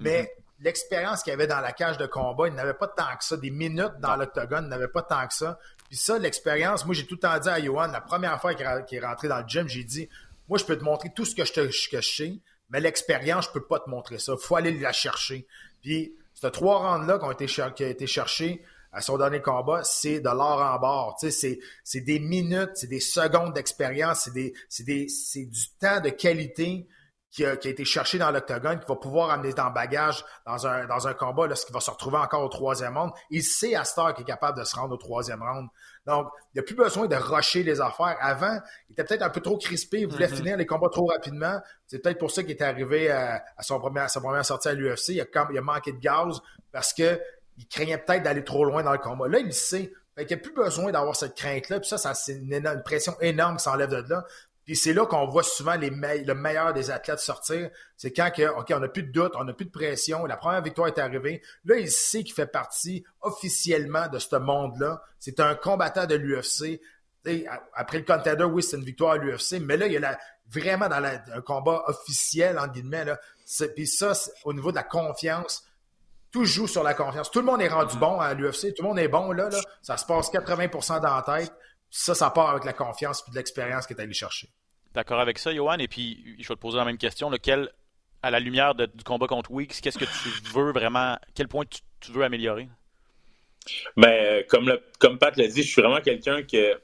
mais 0.00 0.22
mm-hmm 0.22 0.28
l'expérience 0.60 1.22
qu'il 1.22 1.32
avait 1.32 1.46
dans 1.46 1.60
la 1.60 1.72
cage 1.72 1.98
de 1.98 2.06
combat, 2.06 2.48
il 2.48 2.54
n'avait 2.54 2.74
pas 2.74 2.88
tant 2.88 3.16
que 3.18 3.24
ça. 3.24 3.36
Des 3.36 3.50
minutes 3.50 3.98
dans 4.00 4.16
l'octogone, 4.16 4.64
il 4.64 4.68
n'avait 4.68 4.88
pas 4.88 5.02
tant 5.02 5.26
que 5.26 5.34
ça. 5.34 5.58
Puis 5.90 5.98
ça, 5.98 6.20
l'expérience, 6.20 6.86
moi, 6.86 6.94
j'ai 6.94 7.04
tout 7.04 7.16
le 7.16 7.20
temps 7.20 7.36
dit 7.40 7.48
à 7.48 7.60
Johan, 7.60 7.88
la 7.88 8.00
première 8.00 8.40
fois 8.40 8.54
qu'il 8.54 8.64
est 8.64 9.04
rentré 9.04 9.26
dans 9.26 9.40
le 9.40 9.48
gym, 9.48 9.68
j'ai 9.68 9.82
dit, 9.82 10.08
moi, 10.48 10.56
je 10.56 10.64
peux 10.64 10.78
te 10.78 10.84
montrer 10.84 11.10
tout 11.12 11.24
ce 11.24 11.34
que 11.34 11.44
je, 11.44 12.00
sais, 12.00 12.38
mais 12.70 12.78
l'expérience, 12.78 13.46
je 13.46 13.50
peux 13.50 13.66
pas 13.66 13.80
te 13.80 13.90
montrer 13.90 14.20
ça. 14.20 14.36
Faut 14.36 14.54
aller 14.54 14.78
la 14.78 14.92
chercher. 14.92 15.48
Puis, 15.82 16.14
ces 16.32 16.48
trois 16.52 16.78
rounds-là 16.78 17.18
qui 17.18 17.24
ont 17.24 17.32
été, 17.32 17.46
qui 17.46 17.82
été 17.82 18.06
cherchés 18.06 18.62
à 18.92 19.00
son 19.00 19.18
dernier 19.18 19.42
combat, 19.42 19.82
c'est 19.82 20.20
de 20.20 20.28
l'or 20.28 20.60
en 20.62 20.78
bord. 20.78 21.18
C'est 21.18 22.00
des 22.00 22.20
minutes, 22.20 22.70
c'est 22.74 22.86
des 22.86 23.00
secondes 23.00 23.52
d'expérience, 23.52 24.30
c'est 24.68 25.44
du 25.44 25.68
temps 25.80 26.00
de 26.00 26.10
qualité 26.10 26.86
qui 27.30 27.44
a, 27.44 27.52
été 27.52 27.84
cherché 27.84 28.18
dans 28.18 28.30
l'octogone, 28.30 28.80
qui 28.80 28.86
va 28.86 28.96
pouvoir 28.96 29.30
amener 29.30 29.52
dans 29.52 29.70
bagage 29.70 30.24
dans 30.46 30.66
un, 30.66 30.86
dans 30.86 31.06
un 31.06 31.14
combat 31.14 31.46
lorsqu'il 31.46 31.72
va 31.72 31.80
se 31.80 31.90
retrouver 31.90 32.16
encore 32.16 32.42
au 32.42 32.48
troisième 32.48 32.98
round. 32.98 33.12
Il 33.30 33.42
sait 33.42 33.76
à 33.76 33.84
Star 33.84 34.14
qu'il 34.14 34.22
est 34.22 34.26
capable 34.26 34.58
de 34.58 34.64
se 34.64 34.74
rendre 34.74 34.94
au 34.94 34.96
troisième 34.96 35.42
round. 35.42 35.68
Donc, 36.06 36.28
il 36.46 36.56
n'y 36.56 36.60
a 36.60 36.62
plus 36.64 36.74
besoin 36.74 37.06
de 37.06 37.14
rusher 37.14 37.62
les 37.62 37.80
affaires. 37.80 38.16
Avant, 38.20 38.58
il 38.88 38.92
était 38.92 39.04
peut-être 39.04 39.22
un 39.22 39.30
peu 39.30 39.40
trop 39.40 39.58
crispé, 39.58 40.00
il 40.00 40.08
voulait 40.08 40.26
mm-hmm. 40.26 40.36
finir 40.36 40.56
les 40.56 40.66
combats 40.66 40.88
trop 40.88 41.06
rapidement. 41.06 41.60
C'est 41.86 42.00
peut-être 42.00 42.18
pour 42.18 42.30
ça 42.32 42.42
qu'il 42.42 42.52
est 42.52 42.62
arrivé 42.62 43.10
à, 43.10 43.42
son 43.60 43.78
premier, 43.78 44.08
sa 44.08 44.20
première 44.20 44.44
sortie 44.44 44.68
à 44.68 44.74
l'UFC. 44.74 45.10
Il, 45.10 45.26
il, 45.50 45.58
a 45.58 45.62
manqué 45.62 45.92
de 45.92 45.98
gaz 45.98 46.40
parce 46.72 46.92
que 46.92 47.20
il 47.58 47.66
craignait 47.68 47.98
peut-être 47.98 48.22
d'aller 48.22 48.42
trop 48.42 48.64
loin 48.64 48.82
dans 48.82 48.92
le 48.92 48.98
combat. 48.98 49.28
Là, 49.28 49.38
il 49.38 49.52
sait. 49.52 49.92
Fait 50.16 50.26
qu'il 50.26 50.36
n'y 50.36 50.42
a 50.42 50.44
plus 50.44 50.54
besoin 50.54 50.90
d'avoir 50.90 51.14
cette 51.14 51.36
crainte-là. 51.36 51.78
Puis 51.78 51.88
ça, 51.88 51.98
ça 51.98 52.14
c'est 52.14 52.32
une, 52.32 52.52
une, 52.52 52.82
pression 52.82 53.14
énorme 53.20 53.58
qui 53.58 53.64
s'enlève 53.64 53.90
de 53.90 54.04
là. 54.08 54.24
Puis 54.70 54.76
c'est 54.76 54.92
là 54.92 55.04
qu'on 55.04 55.26
voit 55.26 55.42
souvent 55.42 55.74
le 55.76 56.32
meilleur 56.32 56.72
des 56.72 56.92
athlètes 56.92 57.18
sortir. 57.18 57.70
C'est 57.96 58.12
quand 58.12 58.30
OK, 58.56 58.72
on 58.72 58.78
n'a 58.78 58.86
plus 58.86 59.02
de 59.02 59.10
doute, 59.10 59.32
on 59.34 59.42
n'a 59.42 59.52
plus 59.52 59.66
de 59.66 59.72
pression, 59.72 60.24
la 60.26 60.36
première 60.36 60.62
victoire 60.62 60.86
est 60.86 60.98
arrivée. 61.00 61.42
Là, 61.64 61.76
il 61.78 61.90
sait 61.90 62.22
qu'il 62.22 62.34
fait 62.34 62.46
partie 62.46 63.02
officiellement 63.20 64.06
de 64.06 64.20
ce 64.20 64.36
monde-là. 64.36 65.02
C'est 65.18 65.40
un 65.40 65.56
combattant 65.56 66.06
de 66.06 66.14
l'UFC. 66.14 66.80
Après 67.74 67.98
le 67.98 68.04
contender, 68.04 68.44
oui, 68.44 68.62
c'est 68.62 68.76
une 68.76 68.84
victoire 68.84 69.14
à 69.14 69.16
l'UFC, 69.16 69.58
mais 69.60 69.76
là, 69.76 69.88
il 69.88 69.92
y 69.94 69.96
a 69.96 70.16
vraiment 70.48 70.88
dans 70.88 71.02
un 71.04 71.40
combat 71.40 71.82
officiel, 71.88 72.56
en 72.56 72.68
guillemets. 72.68 73.06
Puis 73.74 73.88
ça, 73.88 74.12
au 74.44 74.52
niveau 74.52 74.70
de 74.70 74.76
la 74.76 74.84
confiance, 74.84 75.64
tout 76.30 76.44
joue 76.44 76.68
sur 76.68 76.84
la 76.84 76.94
confiance. 76.94 77.28
Tout 77.28 77.40
le 77.40 77.46
monde 77.46 77.60
est 77.60 77.66
rendu 77.66 77.96
bon 77.96 78.20
à 78.20 78.34
l'UFC, 78.34 78.72
tout 78.72 78.84
le 78.84 78.88
monde 78.90 79.00
est 79.00 79.08
bon 79.08 79.32
là, 79.32 79.48
là. 79.48 79.58
Ça 79.82 79.96
se 79.96 80.06
passe 80.06 80.30
80% 80.30 81.00
dans 81.00 81.16
la 81.16 81.22
tête. 81.22 81.52
Ça, 81.90 82.14
ça 82.14 82.30
part 82.30 82.50
avec 82.50 82.62
la 82.62 82.72
confiance 82.72 83.24
et 83.26 83.32
de 83.32 83.36
l'expérience 83.36 83.84
qu'il 83.88 83.96
est 83.96 84.00
allé 84.00 84.12
chercher. 84.12 84.48
D'accord 84.94 85.20
avec 85.20 85.38
ça, 85.38 85.54
Johan? 85.54 85.78
Et 85.78 85.88
puis, 85.88 86.36
je 86.38 86.48
vais 86.48 86.54
te 86.54 86.60
poser 86.60 86.78
la 86.78 86.84
même 86.84 86.98
question. 86.98 87.30
Lequel, 87.30 87.70
à 88.22 88.30
la 88.30 88.40
lumière 88.40 88.74
du 88.74 89.04
combat 89.04 89.26
contre 89.26 89.50
Weeks, 89.50 89.80
qu'est-ce 89.80 89.98
que 89.98 90.04
tu 90.04 90.52
veux 90.52 90.72
vraiment, 90.72 91.16
quel 91.34 91.48
point 91.48 91.64
tu, 92.00 92.12
veux 92.12 92.24
améliorer? 92.24 92.68
Ben, 93.96 94.44
comme, 94.48 94.68
le, 94.68 94.82
comme 94.98 95.18
Pat 95.18 95.36
l'a 95.36 95.46
dit, 95.46 95.62
je 95.62 95.70
suis 95.70 95.82
vraiment 95.82 96.00
quelqu'un 96.00 96.42
que, 96.42 96.80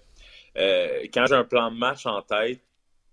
euh, 0.57 1.03
quand 1.13 1.27
j'ai 1.27 1.35
un 1.35 1.45
plan 1.45 1.71
de 1.71 1.77
match 1.77 2.07
en 2.07 2.23
tête, 2.23 2.61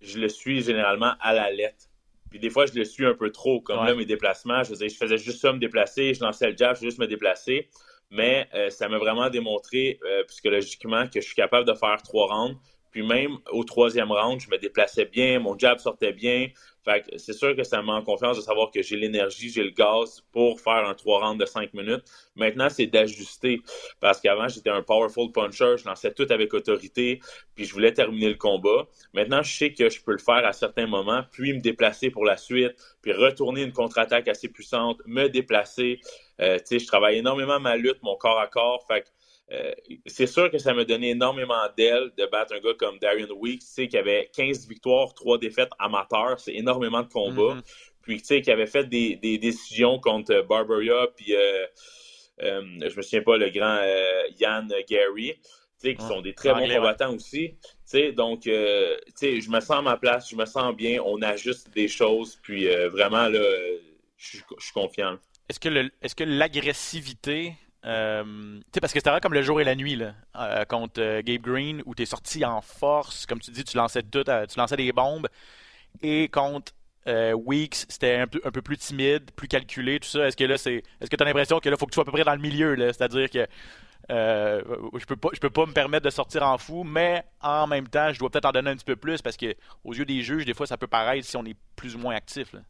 je 0.02 0.20
le 0.20 0.30
suis 0.30 0.62
généralement 0.62 1.14
à 1.22 1.34
la 1.34 1.52
lettre. 1.52 1.86
Puis 2.30 2.40
des 2.40 2.50
fois, 2.50 2.66
je 2.66 2.74
le 2.74 2.84
suis 2.84 3.06
un 3.06 3.14
peu 3.14 3.32
trop, 3.32 3.62
comme 3.62 3.86
là, 3.86 3.94
mes 3.94 4.06
déplacements. 4.06 4.64
Je, 4.64 4.74
je 4.74 4.96
faisais 4.96 5.18
juste 5.18 5.40
ça, 5.40 5.54
me 5.54 5.60
déplacer, 5.60 6.14
je 6.14 6.22
lançais 6.22 6.50
le 6.50 6.58
jab, 6.58 6.76
je 6.76 6.82
juste 6.82 6.98
me 7.00 7.08
déplacer. 7.08 7.70
Mais 8.10 8.48
euh, 8.54 8.70
ça 8.70 8.90
m'a 8.90 8.98
vraiment 8.98 9.30
démontré, 9.30 10.00
euh, 10.04 10.24
psychologiquement, 10.26 11.08
que 11.08 11.20
je 11.22 11.26
suis 11.26 11.36
capable 11.36 11.68
de 11.68 11.74
faire 11.74 12.02
trois 12.04 12.28
rounds. 12.28 12.58
Puis 12.94 13.06
même 13.06 13.40
au 13.52 13.64
troisième 13.64 14.12
round, 14.12 14.40
je 14.40 14.50
me 14.50 14.58
déplaçais 14.58 15.06
bien, 15.06 15.40
mon 15.40 15.58
jab 15.58 15.80
sortait 15.80 16.14
bien. 16.14 16.48
Fait 16.86 17.04
c'est 17.18 17.34
sûr 17.34 17.56
que 17.56 17.64
ça 17.64 17.82
me 17.82 17.88
met 17.88 17.94
en 17.94 18.04
confiance 18.04 18.38
de 18.38 18.42
savoir 18.42 18.70
que 18.70 18.84
j'ai 18.84 18.98
l'énergie, 18.98 19.50
j'ai 19.50 19.64
le 19.64 19.72
gaz 19.72 20.22
pour 20.32 20.60
faire 20.60 20.86
un 20.86 20.94
trois 20.94 21.26
rounds 21.26 21.40
de 21.40 21.46
cinq 21.46 21.74
minutes. 21.74 22.04
Maintenant, 22.36 22.70
c'est 22.70 22.86
d'ajuster. 22.86 23.62
Parce 24.00 24.20
qu'avant, 24.22 24.48
j'étais 24.48 24.70
un 24.70 24.84
powerful 24.84 25.32
puncher, 25.32 25.76
je 25.78 25.86
lançais 25.86 26.14
tout 26.14 26.28
avec 26.30 26.54
autorité, 26.54 27.20
puis 27.56 27.66
je 27.66 27.74
voulais 27.74 27.94
terminer 27.94 28.30
le 28.30 28.36
combat. 28.36 28.88
Maintenant, 29.14 29.42
je 29.42 29.58
sais 29.58 29.74
que 29.74 29.90
je 29.90 30.04
peux 30.04 30.12
le 30.12 30.18
faire 30.20 30.46
à 30.46 30.54
certains 30.54 30.86
moments, 30.86 31.24
puis 31.32 31.54
me 31.54 31.62
déplacer 31.62 32.12
pour 32.12 32.26
la 32.26 32.38
suite, 32.38 32.74
puis 33.02 33.12
retourner 33.14 33.64
une 33.64 33.74
contre-attaque 33.74 34.28
assez 34.28 34.50
puissante, 34.50 35.02
me 35.08 35.30
déplacer. 35.30 36.00
Euh, 36.42 36.58
tu 36.60 36.66
sais, 36.66 36.80
je 36.80 36.88
travaille 36.88 37.18
énormément 37.18 37.60
ma 37.60 37.76
lutte, 37.76 38.04
mon 38.04 38.18
corps 38.18 38.40
à 38.40 38.48
corps. 38.48 38.86
Fait 38.88 39.12
euh, 39.52 39.72
c'est 40.06 40.26
sûr 40.26 40.50
que 40.50 40.58
ça 40.58 40.74
m'a 40.74 40.86
donné 40.86 41.10
énormément 41.10 41.68
d'aile 41.78 42.12
de 42.18 42.26
battre 42.26 42.54
un 42.56 42.60
gars 42.60 42.74
comme 42.78 42.98
Darian 43.00 43.28
Weeks, 43.36 43.62
tu 43.62 43.68
sais, 43.68 43.88
qui 43.88 43.98
avait 43.98 44.30
15 44.34 44.68
victoires, 44.68 45.14
3 45.14 45.38
défaites 45.38 45.70
amateurs, 45.80 46.40
c'est 46.40 46.54
énormément 46.54 47.02
de 47.02 47.10
combats. 47.10 47.56
Mm-hmm. 47.56 47.92
Puis, 48.02 48.18
tu 48.20 48.26
sais, 48.26 48.42
qui 48.42 48.52
avait 48.52 48.68
fait 48.68 48.86
des, 48.86 49.16
décisions 49.38 50.00
contre 50.00 50.46
Barbaria, 50.48 51.08
puis 51.16 51.36
euh, 51.36 51.66
euh, 52.42 52.62
je 52.90 52.98
me 52.98 53.02
souviens 53.02 53.22
pas, 53.22 53.38
le 53.38 53.50
grand 53.50 53.80
Yann 54.40 54.68
Gary, 54.90 55.36
tu 55.36 55.42
sais, 55.78 55.96
qui 55.96 56.06
sont 56.06 56.22
des 56.22 56.34
très 56.34 56.54
bons 56.54 56.68
combattants 56.68 57.14
aussi. 57.14 57.56
Tu 57.62 57.70
sais, 57.86 58.12
donc, 58.12 58.42
tu 58.42 58.52
sais, 59.16 59.40
je 59.40 59.50
me 59.50 59.60
sens 59.60 59.78
à 59.78 59.82
ma 59.82 59.98
place, 59.98 60.30
je 60.30 60.36
me 60.36 60.46
sens 60.46 60.76
bien, 60.76 61.02
on 61.06 61.22
ajuste 61.22 61.70
des 61.74 61.88
choses, 61.88 62.40
puis 62.42 62.68
vraiment, 62.88 63.28
là, 63.30 63.42
je 64.18 64.38
suis 64.38 64.74
confiant. 64.74 65.18
Est-ce 65.48 65.60
que, 65.60 65.90
est-ce 66.02 66.16
que 67.84 67.88
l'agressivité 67.88 68.78
euh, 68.78 68.80
parce 68.82 68.94
que 68.94 69.00
c'était 69.00 69.20
comme 69.20 69.34
le 69.34 69.42
jour 69.42 69.60
et 69.62 69.64
la 69.64 69.76
nuit 69.76 69.96
là, 69.96 70.14
euh, 70.38 70.66
contre 70.66 71.02
euh, 71.02 71.22
Gabe 71.24 71.42
Green 71.42 71.82
où 71.86 71.96
tu 71.96 72.04
es 72.04 72.06
sorti 72.06 72.44
en 72.46 72.62
force, 72.62 73.26
comme 73.26 73.40
tu 73.40 73.52
dis, 73.52 73.64
tu 73.64 73.78
lançais 73.78 74.04
tout, 74.04 74.28
euh, 74.30 74.46
tu 74.46 74.58
lançais 74.58 74.78
des 74.78 74.92
bombes. 74.92 75.28
Et 76.02 76.28
contre 76.30 76.74
Weeks, 77.06 77.86
c'était 77.90 78.16
un 78.16 78.28
peu, 78.28 78.42
un 78.46 78.52
peu 78.52 78.62
plus 78.62 78.78
timide, 78.78 79.32
plus 79.36 79.48
calculé, 79.48 80.00
tout 80.00 80.08
ça. 80.08 80.28
Est-ce 80.28 80.38
que 80.38 80.46
là, 80.46 80.58
c'est. 80.58 80.84
Est-ce 81.02 81.10
que 81.10 81.16
tu 81.16 81.22
as 81.22 81.26
l'impression 81.26 81.60
que 81.60 81.70
là, 81.70 81.76
faut 81.78 81.86
que 81.86 81.92
tu 81.92 81.96
sois 81.96 82.04
à 82.04 82.06
peu 82.06 82.12
près 82.12 82.24
dans 82.24 82.34
le 82.34 82.42
milieu, 82.42 82.76
là? 82.76 82.94
C'est-à-dire 82.94 83.30
que 83.30 83.46
je 84.10 85.06
peux 85.06 85.16
pas 85.16 85.30
je 85.34 85.40
peux 85.40 85.50
pas 85.50 85.66
me 85.66 85.74
permettre 85.74 86.06
de 86.06 86.10
sortir 86.10 86.44
en 86.44 86.58
fou, 86.58 86.84
mais 86.84 87.24
en 87.42 87.68
même 87.68 87.88
temps, 87.88 88.12
je 88.14 88.20
dois 88.20 88.30
peut-être 88.30 88.46
en 88.46 88.52
donner 88.52 88.72
un 88.72 88.76
petit 88.76 88.86
peu 88.86 88.96
plus 88.96 89.22
parce 89.22 89.38
que 89.38 89.54
aux 89.84 89.94
yeux 89.94 90.06
des 90.06 90.22
juges, 90.24 90.46
des 90.46 90.54
fois, 90.54 90.66
ça 90.66 90.78
peut 90.78 90.88
paraître 90.88 91.28
si 91.28 91.38
on 91.38 91.46
est 91.46 91.58
plus 91.76 91.96
ou 91.96 92.00
moins 92.00 92.16
actif. 92.16 92.54
Là. 92.54 92.62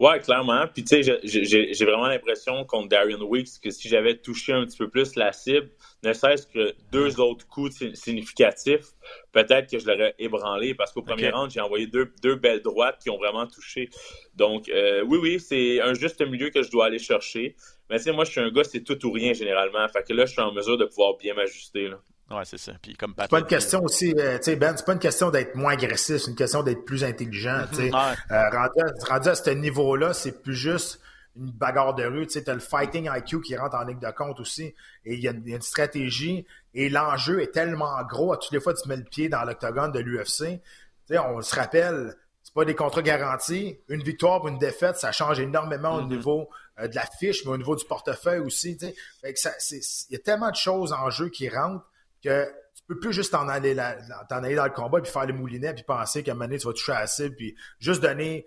Ouais, 0.00 0.20
clairement. 0.20 0.64
Puis 0.72 0.84
tu 0.84 1.02
sais, 1.02 1.20
j'ai 1.24 1.84
vraiment 1.84 2.06
l'impression 2.06 2.64
contre 2.64 2.88
Darian 2.88 3.20
Weeks 3.20 3.60
que 3.60 3.70
si 3.70 3.88
j'avais 3.88 4.16
touché 4.16 4.52
un 4.52 4.64
petit 4.64 4.78
peu 4.78 4.88
plus 4.88 5.16
la 5.16 5.32
cible, 5.32 5.70
ne 6.04 6.12
serait-ce 6.12 6.46
que 6.46 6.72
deux 6.92 7.18
autres 7.18 7.48
coups 7.48 7.84
significatifs, 7.94 8.86
peut-être 9.32 9.68
que 9.68 9.80
je 9.80 9.86
l'aurais 9.88 10.14
ébranlé 10.20 10.74
parce 10.74 10.92
qu'au 10.92 11.02
premier 11.02 11.30
round, 11.30 11.50
j'ai 11.50 11.60
envoyé 11.60 11.88
deux, 11.88 12.12
deux 12.22 12.36
belles 12.36 12.62
droites 12.62 13.00
qui 13.02 13.10
ont 13.10 13.18
vraiment 13.18 13.46
touché. 13.48 13.90
Donc 14.36 14.68
euh, 14.68 15.02
oui, 15.02 15.18
oui, 15.20 15.40
c'est 15.40 15.80
un 15.80 15.94
juste 15.94 16.20
milieu 16.20 16.50
que 16.50 16.62
je 16.62 16.70
dois 16.70 16.86
aller 16.86 17.00
chercher. 17.00 17.56
Mais 17.90 17.96
tu 17.96 18.04
sais, 18.04 18.12
moi, 18.12 18.24
je 18.24 18.30
suis 18.30 18.40
un 18.40 18.50
gars, 18.50 18.64
c'est 18.64 18.84
tout 18.84 19.04
ou 19.04 19.10
rien 19.10 19.32
généralement. 19.32 19.86
Fait 19.88 20.04
que 20.06 20.12
là, 20.12 20.26
je 20.26 20.32
suis 20.32 20.42
en 20.42 20.52
mesure 20.52 20.78
de 20.78 20.84
pouvoir 20.84 21.16
bien 21.16 21.34
m'ajuster. 21.34 21.90
Ouais, 22.30 22.44
c'est 22.44 22.58
ça. 22.58 22.72
Puis 22.82 22.94
comme 22.94 23.14
c'est 23.18 23.30
pas 23.30 23.38
une 23.38 23.46
question 23.46 23.82
aussi, 23.82 24.14
euh, 24.18 24.36
tu 24.36 24.44
sais, 24.44 24.56
Ben, 24.56 24.76
c'est 24.76 24.84
pas 24.84 24.92
une 24.92 24.98
question 24.98 25.30
d'être 25.30 25.54
moins 25.54 25.72
agressif, 25.72 26.18
c'est 26.18 26.30
une 26.30 26.36
question 26.36 26.62
d'être 26.62 26.84
plus 26.84 27.02
intelligent. 27.04 27.64
tu 27.70 27.76
sais. 27.76 27.90
Euh, 27.94 28.50
rendu, 28.50 29.28
à, 29.28 29.34
ce 29.34 29.50
niveau-là, 29.50 30.12
c'est 30.12 30.42
plus 30.42 30.54
juste 30.54 31.00
une 31.36 31.50
bagarre 31.50 31.94
de 31.94 32.04
rue. 32.04 32.26
Tu 32.26 32.34
sais, 32.34 32.50
as 32.50 32.54
le 32.54 32.60
fighting 32.60 33.08
IQ 33.10 33.40
qui 33.40 33.56
rentre 33.56 33.76
en 33.76 33.84
ligne 33.84 33.98
de 33.98 34.10
compte 34.10 34.40
aussi. 34.40 34.74
Et 35.06 35.14
il 35.14 35.20
y, 35.20 35.28
a 35.28 35.32
une 35.32 35.62
stratégie. 35.62 36.44
Et 36.74 36.90
l'enjeu 36.90 37.40
est 37.40 37.52
tellement 37.52 38.02
gros. 38.04 38.32
À 38.32 38.36
toutes 38.36 38.52
les 38.52 38.60
fois, 38.60 38.74
tu 38.74 38.86
mets 38.88 38.96
le 38.96 39.04
pied 39.04 39.30
dans 39.30 39.44
l'octogone 39.44 39.92
de 39.92 40.00
l'UFC. 40.00 40.60
Tu 41.06 41.14
sais, 41.14 41.18
on 41.18 41.40
se 41.40 41.54
rappelle, 41.54 42.14
c'est 42.42 42.52
pas 42.52 42.66
des 42.66 42.74
contrats 42.74 43.00
garantis. 43.00 43.78
Une 43.88 44.02
victoire 44.02 44.44
ou 44.44 44.48
une 44.48 44.58
défaite, 44.58 44.96
ça 44.96 45.12
change 45.12 45.40
énormément 45.40 45.94
au 45.94 46.02
mm-hmm. 46.02 46.08
niveau 46.08 46.50
euh, 46.78 46.88
de 46.88 46.94
la 46.94 47.06
fiche, 47.18 47.46
mais 47.46 47.52
au 47.52 47.56
niveau 47.56 47.74
du 47.74 47.86
portefeuille 47.86 48.40
aussi. 48.40 48.76
Tu 48.76 48.86
sais. 49.22 50.04
Il 50.10 50.12
y 50.12 50.16
a 50.16 50.22
tellement 50.22 50.50
de 50.50 50.56
choses 50.56 50.92
en 50.92 51.08
jeu 51.08 51.30
qui 51.30 51.48
rentrent 51.48 51.86
que 52.22 52.46
tu 52.74 52.82
peux 52.86 52.98
plus 52.98 53.12
juste 53.12 53.32
t'en 53.32 53.48
aller, 53.48 53.78
aller 53.78 54.54
dans 54.54 54.64
le 54.64 54.70
combat 54.70 55.00
puis 55.00 55.10
faire 55.10 55.26
le 55.26 55.34
moulinet 55.34 55.74
puis 55.74 55.84
penser 55.84 56.22
qu'à 56.22 56.32
un 56.32 56.34
moment 56.34 56.46
donné, 56.46 56.58
tu 56.58 56.66
vas 56.66 56.72
toucher 56.72 56.92
à 56.92 57.00
la 57.00 57.06
cible 57.06 57.36
puis 57.36 57.56
juste 57.78 58.02
donner 58.02 58.46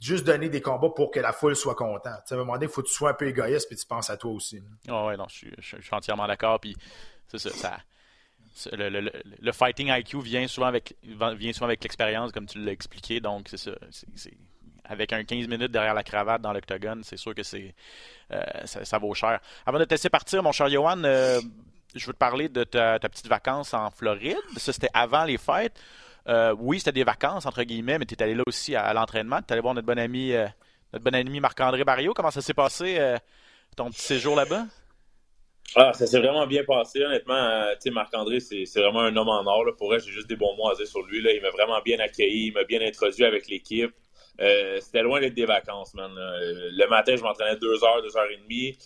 juste 0.00 0.24
donner 0.24 0.48
des 0.48 0.60
combats 0.60 0.90
pour 0.90 1.10
que 1.10 1.20
la 1.20 1.32
foule 1.32 1.54
soit 1.54 1.74
contente. 1.74 2.06
à 2.06 2.34
un 2.34 2.36
moment 2.36 2.58
il 2.60 2.68
faut 2.68 2.82
que 2.82 2.86
tu 2.86 2.94
sois 2.94 3.10
un 3.10 3.14
peu 3.14 3.26
égoïste 3.26 3.68
puis 3.68 3.76
tu 3.76 3.86
penses 3.86 4.08
à 4.10 4.16
toi 4.16 4.32
aussi. 4.32 4.62
Ah 4.88 5.06
ouais, 5.06 5.16
non, 5.16 5.26
je 5.28 5.50
suis, 5.60 5.78
entièrement 5.90 6.26
d'accord. 6.26 6.58
Puis 6.60 6.76
c'est 7.26 7.38
ça, 7.38 7.78
le, 8.72 8.88
le, 8.88 9.12
le, 9.40 9.52
fighting 9.52 9.88
IQ 9.90 10.20
vient 10.20 10.46
souvent 10.46 10.66
avec 10.66 10.96
vient 11.02 11.52
souvent 11.52 11.66
avec 11.66 11.82
l'expérience, 11.82 12.32
comme 12.32 12.46
tu 12.46 12.58
l'as 12.58 12.72
expliqué. 12.72 13.20
Donc 13.20 13.48
c'est 13.48 13.58
ça. 13.58 13.72
Avec 14.84 15.12
un 15.12 15.22
15 15.22 15.48
minutes 15.48 15.70
derrière 15.70 15.92
la 15.92 16.02
cravate 16.02 16.40
dans 16.40 16.52
l'octogone, 16.52 17.02
c'est 17.04 17.18
sûr 17.18 17.34
que 17.34 17.42
c'est 17.42 17.74
euh, 18.32 18.42
ça, 18.64 18.98
vaut 18.98 19.12
cher. 19.12 19.38
Avant 19.66 19.78
de 19.78 19.84
te 19.84 19.90
laisser 19.90 20.08
partir, 20.08 20.42
mon 20.42 20.50
cher 20.50 20.70
Johan, 20.70 21.04
euh, 21.04 21.40
je 21.94 22.06
veux 22.06 22.12
te 22.12 22.18
parler 22.18 22.48
de 22.48 22.64
ta, 22.64 22.98
petite 22.98 23.28
vacance 23.28 23.74
en 23.74 23.90
Floride. 23.90 24.36
Ça, 24.56 24.72
c'était 24.72 24.90
avant 24.92 25.24
les 25.24 25.38
fêtes. 25.38 25.78
Euh, 26.28 26.54
oui, 26.58 26.78
c'était 26.78 26.92
des 26.92 27.04
vacances, 27.04 27.46
entre 27.46 27.62
guillemets, 27.62 27.98
mais 27.98 28.04
tu 28.04 28.14
es 28.14 28.22
allé 28.22 28.34
là 28.34 28.42
aussi 28.46 28.76
à, 28.76 28.92
l'entraînement. 28.92 29.38
Tu 29.38 29.48
es 29.48 29.52
allé 29.52 29.62
voir 29.62 29.74
notre 29.74 29.86
bon 29.86 29.98
ami, 29.98 30.32
euh, 30.32 30.46
notre 30.92 31.04
bon 31.04 31.14
ami 31.14 31.40
Marc-André 31.40 31.84
Barrio. 31.84 32.12
Comment 32.12 32.30
ça 32.30 32.42
s'est 32.42 32.54
passé, 32.54 32.96
euh, 32.98 33.16
ton 33.76 33.90
petit 33.90 34.02
séjour 34.02 34.36
là-bas? 34.36 34.64
Ah, 35.74 35.92
ça 35.92 36.06
s'est 36.06 36.18
vraiment 36.18 36.46
bien 36.46 36.64
passé, 36.64 37.02
honnêtement. 37.02 37.62
tu 37.72 37.76
sais, 37.80 37.90
Marc-André, 37.90 38.40
c'est 38.40 38.64
vraiment 38.76 39.00
un 39.00 39.16
homme 39.16 39.28
en 39.28 39.44
or. 39.46 39.64
Pour 39.76 39.94
elle, 39.94 40.00
j'ai 40.00 40.12
juste 40.12 40.28
des 40.28 40.36
bons 40.36 40.54
mots 40.56 40.70
à 40.70 40.74
dire 40.74 40.86
sur 40.86 41.02
lui. 41.02 41.18
Il 41.18 41.42
m'a 41.42 41.50
vraiment 41.50 41.80
bien 41.82 41.98
accueilli, 42.00 42.46
il 42.48 42.52
m'a 42.52 42.64
bien 42.64 42.80
introduit 42.80 43.24
avec 43.24 43.48
l'équipe. 43.48 43.92
C'était 44.38 45.02
loin 45.02 45.20
d'être 45.20 45.34
des 45.34 45.44
vacances, 45.44 45.92
man. 45.92 46.10
Le 46.14 46.88
matin, 46.88 47.16
je 47.16 47.22
m'entraînais 47.22 47.56
deux 47.56 47.84
heures, 47.84 48.02
deux 48.02 48.16
heures 48.16 48.30
et 48.30 48.38
demie. 48.38 48.78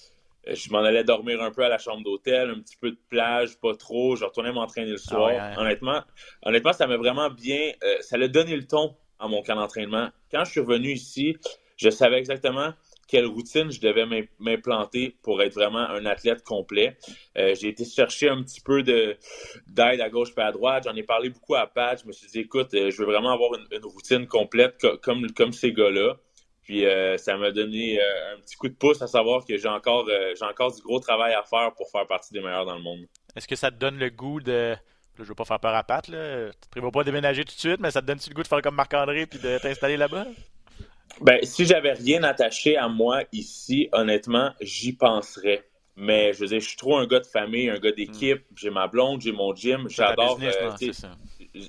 Euh, 0.49 0.55
je 0.55 0.71
m'en 0.71 0.81
allais 0.81 1.05
dormir 1.05 1.43
un 1.43 1.51
peu 1.51 1.65
à 1.65 1.69
la 1.69 1.79
chambre 1.79 2.03
d'hôtel, 2.03 2.51
un 2.51 2.61
petit 2.61 2.77
peu 2.77 2.91
de 2.91 2.99
plage, 3.09 3.59
pas 3.59 3.75
trop. 3.75 4.17
Je 4.17 4.25
retournais 4.25 4.53
m'entraîner 4.53 4.91
le 4.91 4.97
soir. 4.97 5.31
Ah 5.39 5.61
honnêtement, 5.61 6.03
honnêtement, 6.43 6.73
ça 6.73 6.87
m'a 6.87 6.97
vraiment 6.97 7.31
bien. 7.31 7.73
Euh, 7.83 7.97
ça 8.01 8.17
a 8.17 8.29
donné 8.29 8.57
le 8.57 8.67
ton 8.67 8.97
à 9.19 9.29
mon 9.29 9.43
camp 9.43 9.57
d'entraînement. 9.57 10.09
Quand 10.31 10.45
je 10.45 10.51
suis 10.53 10.61
revenu 10.61 10.93
ici, 10.93 11.37
je 11.77 11.91
savais 11.91 12.19
exactement 12.19 12.73
quelle 13.09 13.27
routine 13.27 13.71
je 13.71 13.81
devais 13.81 14.07
m'implanter 14.39 15.17
pour 15.23 15.43
être 15.43 15.55
vraiment 15.55 15.81
un 15.81 16.07
athlète 16.07 16.43
complet. 16.45 16.97
Euh, 17.37 17.55
j'ai 17.55 17.69
été 17.69 17.85
chercher 17.85 18.29
un 18.29 18.43
petit 18.43 18.61
peu 18.61 18.83
de 18.83 19.17
d'aide 19.67 20.01
à 20.01 20.09
gauche 20.09 20.31
et 20.37 20.41
à 20.41 20.51
droite. 20.51 20.85
J'en 20.87 20.95
ai 20.95 21.03
parlé 21.03 21.29
beaucoup 21.29 21.55
à 21.55 21.67
Pat. 21.67 22.01
Je 22.01 22.07
me 22.07 22.13
suis 22.13 22.29
dit, 22.29 22.41
écoute, 22.41 22.71
je 22.73 22.97
veux 22.97 23.05
vraiment 23.05 23.33
avoir 23.33 23.51
une, 23.55 23.85
routine 23.85 24.27
complète 24.27 24.77
comme, 25.03 25.31
comme 25.33 25.53
ces 25.53 25.73
gars-là. 25.73 26.17
Puis 26.62 26.87
euh, 26.87 27.16
ça 27.19 27.37
m'a 27.37 27.50
donné 27.50 28.00
euh, 28.00 28.35
un 28.35 28.40
petit 28.40 28.57
coup 28.57 28.69
de 28.69 28.75
pouce 28.75 29.02
à 29.02 29.09
savoir 29.09 29.45
que 29.45 29.57
j'ai 29.57 29.69
encore, 29.69 30.07
euh, 30.09 30.33
j'ai 30.38 30.45
encore 30.45 30.73
du 30.73 30.81
gros 30.81 31.00
travail 31.00 31.35
à 31.35 31.42
faire 31.42 31.73
pour 31.76 31.90
faire 31.90 32.07
partie 32.07 32.33
des 32.33 32.40
meilleurs 32.40 32.66
dans 32.66 32.76
le 32.76 32.83
monde. 32.83 33.00
Est-ce 33.35 33.49
que 33.49 33.57
ça 33.57 33.71
te 33.71 33.76
donne 33.76 33.99
le 33.99 34.11
goût 34.11 34.40
de. 34.40 34.76
je 35.19 35.25
veux 35.25 35.35
pas 35.35 35.45
faire 35.45 35.59
peur 35.59 35.75
à 35.75 35.83
Pat, 35.83 36.07
là. 36.07 36.50
Tu 36.50 36.66
ne 36.66 36.71
prévois 36.71 36.92
pas 36.92 37.04
déménager 37.04 37.45
tout 37.45 37.54
de 37.54 37.59
suite, 37.59 37.81
mais 37.81 37.90
ça 37.90 38.00
te 38.00 38.07
donne-tu 38.07 38.31
le 38.31 38.35
goût 38.35 38.42
de 38.42 38.49
faire 38.49 38.62
comme 38.62 38.76
Marc-André 38.76 39.26
puis 39.26 39.40
de 39.40 39.59
t'installer 39.59 39.97
là-bas? 39.97 40.26
Ben, 41.21 41.40
si 41.42 41.66
j'avais 41.66 41.92
rien 41.92 42.23
attaché 42.23 42.76
à 42.76 42.88
moi 42.88 43.25
ici, 43.33 43.88
honnêtement, 43.92 44.52
j'y 44.61 44.92
penserais. 44.92 45.64
Mais 45.97 46.33
je 46.33 46.40
veux 46.40 46.47
dire, 46.47 46.61
je 46.61 46.69
suis 46.69 46.76
trop 46.76 46.97
un 46.97 47.07
gars 47.07 47.21
de 47.21 47.26
famille, 47.26 47.69
un 47.69 47.78
gars 47.78 47.92
d'équipe. 47.92 48.38
Hmm. 48.38 48.54
J'ai 48.57 48.71
ma 48.71 48.87
blonde, 48.87 49.21
j'ai 49.21 49.33
mon 49.33 49.54
gym. 49.54 49.88
J'adore 49.88 50.38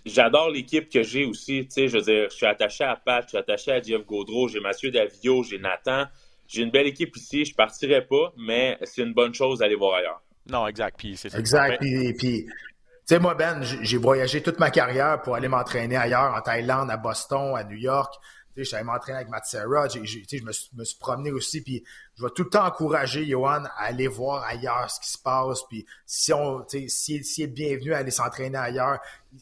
j'adore 0.05 0.49
l'équipe 0.49 0.89
que 0.89 1.03
j'ai 1.03 1.25
aussi. 1.25 1.65
Tu 1.65 1.71
sais, 1.71 1.87
je 1.87 1.97
veux 1.97 2.03
dire, 2.03 2.29
je 2.29 2.35
suis 2.35 2.45
attaché 2.45 2.83
à 2.83 2.95
Pat, 2.95 3.23
je 3.23 3.29
suis 3.29 3.37
attaché 3.37 3.71
à 3.71 3.81
Jeff 3.81 4.05
Gaudreau, 4.05 4.47
j'ai 4.47 4.59
Mathieu 4.59 4.91
Davio, 4.91 5.43
j'ai 5.43 5.59
Nathan. 5.59 6.05
J'ai 6.47 6.61
une 6.61 6.71
belle 6.71 6.87
équipe 6.87 7.15
ici. 7.15 7.45
Je 7.45 7.55
partirai 7.55 8.05
pas, 8.05 8.33
mais 8.37 8.77
c'est 8.83 9.01
une 9.01 9.13
bonne 9.13 9.33
chose 9.33 9.59
d'aller 9.59 9.75
voir 9.75 9.95
ailleurs. 9.95 10.21
Non, 10.49 10.67
exact. 10.67 10.97
Puis 10.97 11.15
c'est 11.17 11.33
Exact. 11.33 11.79
Puis, 11.79 12.13
puis 12.13 12.45
tu 12.45 13.15
sais, 13.15 13.19
moi, 13.19 13.33
Ben, 13.35 13.61
j'ai 13.61 13.97
voyagé 13.97 14.41
toute 14.41 14.59
ma 14.59 14.69
carrière 14.69 15.21
pour 15.21 15.35
aller 15.35 15.47
m'entraîner 15.47 15.97
ailleurs, 15.97 16.33
en 16.33 16.41
Thaïlande, 16.41 16.89
à 16.89 16.97
Boston, 16.97 17.53
à 17.55 17.63
New 17.63 17.77
York. 17.77 18.13
Tu 18.55 18.63
sais, 18.63 18.71
j'allais 18.71 18.83
m'entraîner 18.83 19.17
avec 19.17 19.29
Matt 19.29 19.45
Serra. 19.45 19.87
je 19.87 19.99
me, 19.99 20.77
me, 20.77 20.83
suis 20.83 20.97
promené 20.97 21.31
aussi. 21.31 21.61
Puis 21.61 21.83
je 22.17 22.23
vais 22.23 22.29
tout 22.35 22.43
le 22.43 22.49
temps 22.49 22.65
encourager 22.65 23.25
Johan 23.25 23.63
à 23.65 23.85
aller 23.85 24.07
voir 24.07 24.43
ailleurs 24.43 24.89
ce 24.89 24.99
qui 24.99 25.09
se 25.09 25.17
passe. 25.17 25.63
Puis 25.69 25.85
si 26.05 26.33
on, 26.33 26.65
si 26.67 27.15
est 27.15 27.47
bienvenu 27.47 27.93
à 27.93 27.97
aller 27.97 28.11
s'entraîner 28.11 28.57
ailleurs, 28.57 28.99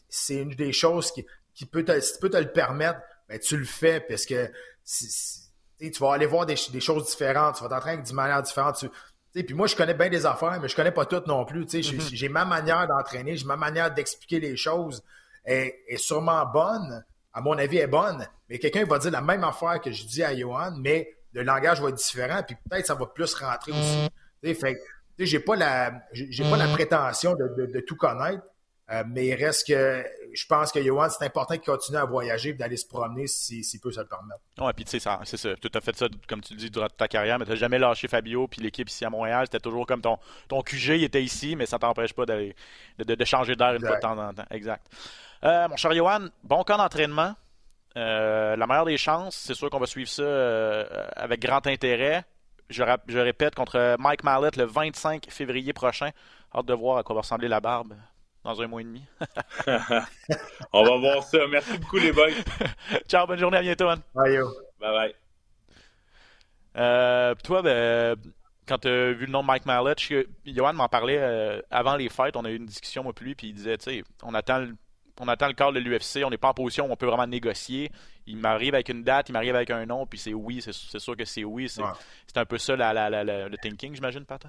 c'est 0.09 0.35
une 0.35 0.55
des 0.55 0.71
choses 0.71 1.11
qui, 1.11 1.25
qui 1.53 1.65
peut 1.65 1.83
te, 1.83 1.99
si 1.99 2.13
tu 2.13 2.19
peux 2.19 2.29
te 2.29 2.37
le 2.37 2.51
permettre, 2.51 2.99
ben, 3.27 3.39
tu 3.39 3.57
le 3.57 3.65
fais 3.65 3.99
parce 3.99 4.25
que 4.25 4.51
tu 4.85 5.99
vas 5.99 6.13
aller 6.13 6.25
voir 6.25 6.45
des, 6.45 6.55
choses 6.55 7.05
différentes, 7.07 7.55
tu 7.55 7.63
vas 7.63 7.69
t'entraîner 7.69 8.03
d'une 8.03 8.15
manière 8.15 8.41
différente. 8.41 8.85
puis 9.33 9.53
moi, 9.53 9.67
je 9.67 9.75
connais 9.75 9.93
bien 9.93 10.09
des 10.09 10.25
affaires, 10.25 10.59
mais 10.61 10.67
je 10.67 10.75
connais 10.75 10.91
pas 10.91 11.05
toutes 11.05 11.27
non 11.27 11.45
plus. 11.45 11.65
Mm-hmm. 11.65 12.13
J'ai 12.13 12.29
ma 12.29 12.45
manière 12.45 12.87
d'entraîner, 12.87 13.35
j'ai 13.35 13.45
ma 13.45 13.57
manière 13.57 13.93
d'expliquer 13.93 14.39
les 14.39 14.55
choses 14.55 15.03
est, 15.45 15.97
sûrement 15.97 16.45
bonne. 16.45 17.03
À 17.33 17.41
mon 17.41 17.57
avis, 17.57 17.77
est 17.77 17.87
bonne. 17.87 18.27
Mais 18.49 18.59
quelqu'un 18.59 18.85
va 18.85 18.99
dire 18.99 19.11
la 19.11 19.21
même 19.21 19.43
affaire 19.43 19.79
que 19.79 19.91
je 19.91 20.05
dis 20.05 20.23
à 20.23 20.35
Johan, 20.37 20.71
mais 20.77 21.15
le 21.33 21.43
langage 21.43 21.81
va 21.81 21.89
être 21.89 21.95
différent, 21.95 22.41
puis 22.45 22.57
peut-être 22.69 22.85
ça 22.85 22.95
va 22.95 23.05
plus 23.05 23.33
rentrer 23.35 23.71
aussi. 23.71 24.09
Mm-hmm. 24.43 24.55
Fait 24.55 24.77
j'ai 25.19 25.39
pas 25.39 25.55
la 25.55 26.01
j'ai 26.13 26.43
pas 26.43 26.57
la 26.57 26.67
prétention 26.67 27.35
de 27.35 27.79
tout 27.81 27.95
connaître, 27.95 28.43
euh, 28.91 29.03
mais 29.07 29.27
il 29.27 29.35
reste 29.35 29.67
que 29.67 30.03
je 30.33 30.45
pense 30.47 30.71
que 30.71 30.81
Johan, 30.83 31.07
c'est 31.09 31.25
important 31.25 31.53
qu'il 31.53 31.63
continue 31.63 31.97
à 31.97 32.03
voyager 32.03 32.49
et 32.49 32.53
d'aller 32.53 32.75
se 32.75 32.85
promener 32.85 33.25
s'il 33.27 33.63
si, 33.63 33.79
peut 33.79 33.91
se 33.91 34.01
le 34.01 34.05
permettre. 34.05 34.41
Oui, 34.59 34.71
puis 34.75 34.83
tu 34.83 34.99
sais, 34.99 35.09
c'est 35.23 35.37
ça. 35.37 35.55
Tu 35.55 35.69
as 35.73 35.81
fait 35.81 35.95
ça, 35.95 36.07
comme 36.27 36.41
tu 36.41 36.53
le 36.53 36.59
dis, 36.59 36.69
durant 36.69 36.87
ta 36.87 37.07
carrière, 37.07 37.39
mais 37.39 37.45
tu 37.45 37.51
n'as 37.51 37.57
jamais 37.57 37.79
lâché 37.79 38.07
Fabio, 38.09 38.47
puis 38.47 38.61
l'équipe 38.61 38.89
ici 38.89 39.05
à 39.05 39.09
Montréal, 39.09 39.45
c'était 39.45 39.61
toujours 39.61 39.85
comme 39.85 40.01
ton, 40.01 40.17
ton 40.49 40.61
QG, 40.61 40.97
il 40.97 41.03
était 41.03 41.23
ici, 41.23 41.55
mais 41.55 41.65
ça 41.65 41.79
t'empêche 41.79 42.13
pas 42.13 42.25
de, 42.25 42.53
de, 42.97 43.25
changer 43.25 43.55
d'air 43.55 43.73
une 43.75 43.85
fois 43.85 43.95
de 43.95 44.01
temps 44.01 44.17
en 44.17 44.33
temps. 44.33 44.45
Exact. 44.51 44.85
Euh, 45.43 45.67
mon 45.67 45.75
cher 45.75 45.93
Johan, 45.93 46.27
bon 46.43 46.63
camp 46.63 46.77
d'entraînement. 46.77 47.35
Euh, 47.97 48.55
la 48.55 48.67
meilleure 48.67 48.85
des 48.85 48.97
chances, 48.97 49.35
c'est 49.35 49.53
sûr 49.53 49.69
qu'on 49.69 49.79
va 49.79 49.85
suivre 49.85 50.09
ça 50.09 50.83
avec 51.15 51.41
grand 51.41 51.65
intérêt. 51.67 52.23
Je, 52.69 52.83
je, 53.07 53.19
répète, 53.19 53.53
contre 53.53 53.97
Mike 53.99 54.23
Mallet 54.23 54.51
le 54.55 54.63
25 54.63 55.27
février 55.29 55.73
prochain. 55.73 56.11
Hâte 56.55 56.65
de 56.65 56.73
voir 56.73 56.97
à 56.97 57.03
quoi 57.03 57.15
va 57.15 57.21
ressembler 57.21 57.47
la 57.49 57.59
barbe 57.59 57.95
dans 58.43 58.61
un 58.61 58.67
mois 58.67 58.81
et 58.81 58.85
demi. 58.85 59.03
On 60.73 60.83
va 60.83 60.97
voir 60.97 61.23
ça. 61.23 61.39
Merci 61.49 61.77
beaucoup, 61.77 61.97
les 61.97 62.11
boys. 62.11 62.29
Ciao, 63.07 63.27
bonne 63.27 63.39
journée, 63.39 63.57
à 63.57 63.61
bientôt, 63.61 63.85
man. 63.85 63.99
Bye, 64.13 64.39
Bye, 64.79 64.93
bye. 64.93 65.15
Euh, 66.77 67.35
toi, 67.43 67.61
ben, 67.61 68.15
quand 68.67 68.79
tu 68.79 68.87
as 68.87 69.11
vu 69.11 69.25
le 69.25 69.31
nom 69.31 69.41
de 69.41 69.47
Mike 69.47 69.65
Mallet, 69.65 69.95
Johan 70.45 70.73
m'en 70.73 70.87
parlait 70.87 71.19
euh, 71.19 71.61
avant 71.69 71.95
les 71.95 72.09
fêtes. 72.09 72.35
On 72.35 72.45
a 72.45 72.49
eu 72.49 72.55
une 72.55 72.65
discussion, 72.65 73.03
moi, 73.03 73.13
lui, 73.19 73.35
puis 73.35 73.47
il 73.47 73.53
disait, 73.53 73.77
tu 73.77 73.83
sais, 73.83 74.03
on 74.23 74.33
attend 74.33 74.59
le, 74.59 74.75
on 75.21 75.27
attend 75.27 75.47
le 75.47 75.53
de 75.53 75.79
l'UFC, 75.79 76.25
on 76.25 76.29
n'est 76.29 76.37
pas 76.37 76.49
en 76.49 76.53
position 76.53 76.87
où 76.87 76.91
on 76.91 76.95
peut 76.95 77.05
vraiment 77.05 77.27
négocier. 77.27 77.91
Il 78.25 78.37
m'arrive 78.37 78.73
avec 78.73 78.89
une 78.89 79.03
date, 79.03 79.29
il 79.29 79.33
m'arrive 79.33 79.55
avec 79.55 79.69
un 79.69 79.85
nom, 79.85 80.05
puis 80.05 80.19
c'est 80.19 80.33
oui, 80.33 80.61
c'est 80.61 80.99
sûr 80.99 81.15
que 81.15 81.25
c'est 81.25 81.43
oui. 81.43 81.69
C'est 81.69 82.37
un 82.37 82.45
peu 82.45 82.57
ça 82.57 82.75
le 82.75 83.57
thinking, 83.57 83.95
j'imagine, 83.95 84.25
Pat? 84.25 84.43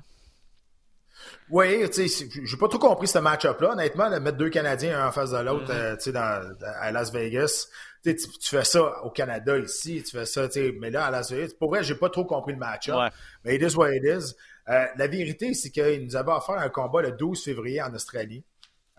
Oui, 1.51 1.89
tu 1.91 2.09
sais, 2.09 2.27
j'ai 2.45 2.57
pas 2.57 2.69
trop 2.69 2.79
compris 2.79 3.07
ce 3.07 3.19
match-up-là, 3.19 3.73
honnêtement, 3.73 4.11
de 4.11 4.19
mettre 4.19 4.39
deux 4.39 4.49
Canadiens 4.49 4.99
un 4.99 5.09
en 5.09 5.13
face 5.13 5.31
de 5.31 5.39
l'autre, 5.39 5.71
mm-hmm. 5.73 5.93
euh, 5.93 5.97
tu 5.97 6.11
sais, 6.11 6.17
à 6.17 6.91
Las 6.91 7.13
Vegas. 7.13 7.69
Tu, 8.03 8.17
tu 8.17 8.49
fais 8.49 8.65
ça 8.65 9.05
au 9.05 9.11
Canada 9.11 9.57
ici, 9.59 10.03
tu 10.03 10.17
fais 10.17 10.25
ça, 10.25 10.49
tu 10.49 10.55
sais, 10.55 10.75
mais 10.81 10.91
là, 10.91 11.07
à 11.07 11.11
Las 11.11 11.31
Vegas, 11.31 11.53
pour 11.59 11.69
vrai, 11.69 11.85
j'ai 11.85 11.95
pas 11.95 12.09
trop 12.09 12.25
compris 12.25 12.55
le 12.55 12.59
match-up. 12.59 13.13
Mais 13.45 13.57
it 13.57 13.63
is 13.63 13.77
what 13.77 13.93
it 13.93 14.03
is. 14.03 14.35
Euh, 14.69 14.87
la 14.97 15.07
vérité, 15.07 15.55
c'est 15.55 15.71
qu'il 15.71 16.05
nous 16.05 16.17
avait 16.17 16.33
offert 16.33 16.57
un 16.57 16.69
combat 16.71 17.03
le 17.03 17.13
12 17.13 17.45
février 17.45 17.83
en 17.83 17.95
Australie. 17.95 18.43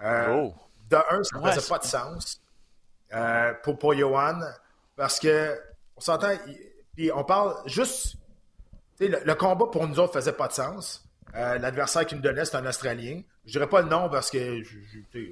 Euh, 0.02 0.28
oh. 0.30 0.54
De 0.90 0.98
un, 0.98 1.24
ça 1.24 1.40
ne 1.40 1.52
faisait 1.52 1.68
pas 1.68 1.80
de 1.80 1.86
sens 1.86 2.42
pour, 3.64 3.78
pour 3.78 3.94
Johan, 3.94 4.40
parce 4.96 5.20
que 5.20 5.60
on 5.96 6.02
s'entend, 6.02 6.36
puis 6.96 7.12
on 7.12 7.24
parle 7.24 7.56
juste, 7.66 8.16
le, 9.00 9.18
le 9.24 9.36
combat 9.36 9.68
pour 9.68 9.88
nous 9.88 10.00
autres 10.00 10.14
faisait 10.14 10.34
pas 10.34 10.48
de 10.48 10.54
sens. 10.54 11.04
Euh, 11.36 11.58
l'adversaire 11.58 12.06
qui 12.06 12.16
me 12.16 12.22
donnait, 12.22 12.46
c'est 12.46 12.58
un 12.58 12.66
Australien. 12.66 13.22
Je 13.46 13.54
dirais 13.54 13.68
pas 13.68 13.82
le 13.82 13.90
nom 13.90 14.08
parce 14.10 14.30
que, 14.30 14.62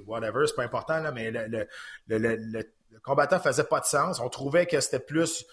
whatever, 0.08 0.48
c'est 0.48 0.56
pas 0.56 0.64
important, 0.64 1.00
là, 1.00 1.12
mais 1.12 1.30
le, 1.30 1.48
le, 1.48 1.68
le, 2.08 2.36
le, 2.38 2.70
combattant 3.04 3.40
faisait 3.40 3.64
pas 3.64 3.80
de 3.80 3.86
sens. 3.86 4.20
On 4.20 4.30
trouvait 4.30 4.66
que 4.66 4.80
c'était 4.82 5.00
plus, 5.00 5.46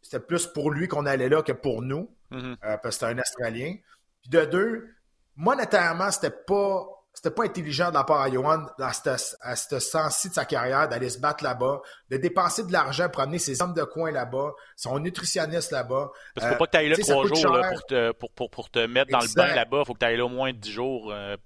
c'était 0.00 0.20
plus 0.20 0.46
pour 0.46 0.70
lui 0.70 0.86
qu'on 0.86 1.06
allait 1.06 1.28
là 1.28 1.42
que 1.42 1.52
pour 1.52 1.82
nous, 1.82 2.08
mm-hmm. 2.30 2.52
euh, 2.52 2.76
parce 2.76 2.82
que 2.82 2.90
c'était 2.92 3.06
un 3.06 3.18
Australien. 3.18 3.76
Puis 4.22 4.30
de 4.30 4.44
deux, 4.44 4.88
monétairement, 5.36 6.10
c'était 6.10 6.30
pas 6.30 6.86
c'était 7.14 7.30
pas 7.30 7.44
intelligent 7.44 7.90
de 7.90 7.94
la 7.94 8.04
part 8.04 8.20
à 8.20 8.30
Johan 8.30 8.66
à 8.78 9.56
ce 9.56 9.78
sens-ci 9.78 10.28
de 10.28 10.34
sa 10.34 10.44
carrière 10.44 10.88
d'aller 10.88 11.08
se 11.08 11.18
battre 11.18 11.44
là-bas, 11.44 11.80
de 12.10 12.16
dépenser 12.16 12.64
de 12.64 12.72
l'argent 12.72 13.08
pour 13.08 13.22
amener 13.22 13.38
ses 13.38 13.62
hommes 13.62 13.72
de 13.72 13.84
coin 13.84 14.10
là-bas, 14.10 14.52
son 14.76 14.98
nutritionniste 14.98 15.70
là-bas. 15.70 16.10
Parce 16.34 16.46
qu'il 16.46 16.52
faut 16.54 16.58
pas 16.58 16.66
que 16.66 16.70
tu 16.72 16.76
ailles 16.78 16.88
là 16.88 16.96
trois 16.96 17.26
jours 17.26 17.56
là, 17.56 17.70
pour, 17.70 17.86
te, 17.86 18.12
pour, 18.12 18.30
pour, 18.32 18.50
pour, 18.50 18.70
te 18.70 18.86
mettre 18.86 19.12
dans 19.12 19.20
le 19.20 19.34
bain 19.34 19.54
là-bas. 19.54 19.82
Il 19.82 19.86
faut 19.86 19.94
que 19.94 20.00
tu 20.00 20.06
ailles 20.06 20.16
là 20.16 20.24
au 20.24 20.28
moins 20.28 20.52
dix 20.52 20.72
jours 20.72 21.12
euh, 21.12 21.36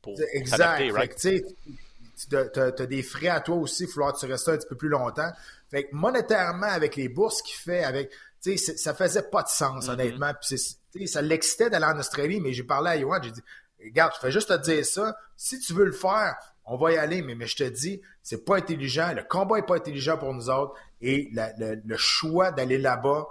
pour 0.00 0.14
Exact. 0.32 0.92
Right? 0.92 1.16
tu 1.18 2.36
as, 2.36 2.86
des 2.86 3.02
frais 3.02 3.28
à 3.28 3.40
toi 3.40 3.56
aussi, 3.56 3.82
il 3.82 3.86
va 3.88 3.92
falloir 3.92 4.14
que 4.14 4.20
tu 4.20 4.26
restes 4.26 4.48
un 4.48 4.56
petit 4.56 4.68
peu 4.68 4.76
plus 4.76 4.88
longtemps. 4.88 5.30
Fait 5.70 5.84
que 5.84 5.94
monétairement, 5.94 6.68
avec 6.68 6.94
les 6.94 7.08
bourses 7.08 7.42
qu'il 7.42 7.56
fait, 7.56 7.82
avec, 7.82 8.10
ça 8.40 8.94
faisait 8.94 9.22
pas 9.22 9.42
de 9.42 9.48
sens, 9.48 9.86
mm-hmm. 9.86 9.90
honnêtement. 9.90 10.32
Puis 10.40 11.08
ça 11.08 11.20
l'excitait 11.20 11.68
d'aller 11.68 11.86
en 11.86 11.98
Australie, 11.98 12.40
mais 12.40 12.52
j'ai 12.52 12.62
parlé 12.62 12.90
à 12.90 13.00
Johan, 13.00 13.18
j'ai 13.22 13.32
dit 13.32 13.42
regarde, 13.88 14.12
je 14.16 14.20
fais 14.20 14.32
juste 14.32 14.48
te 14.48 14.62
dire 14.62 14.84
ça. 14.84 15.16
Si 15.36 15.58
tu 15.60 15.72
veux 15.72 15.84
le 15.84 15.92
faire, 15.92 16.36
on 16.64 16.76
va 16.76 16.92
y 16.92 16.96
aller, 16.96 17.22
mais, 17.22 17.34
mais 17.34 17.46
je 17.46 17.56
te 17.56 17.64
dis, 17.64 18.00
c'est 18.22 18.44
pas 18.44 18.56
intelligent. 18.56 19.12
Le 19.14 19.22
combat 19.22 19.58
est 19.58 19.66
pas 19.66 19.76
intelligent 19.76 20.18
pour 20.18 20.34
nous 20.34 20.50
autres 20.50 20.74
et 21.00 21.30
le, 21.32 21.96
choix 21.96 22.50
d'aller 22.50 22.78
là-bas 22.78 23.26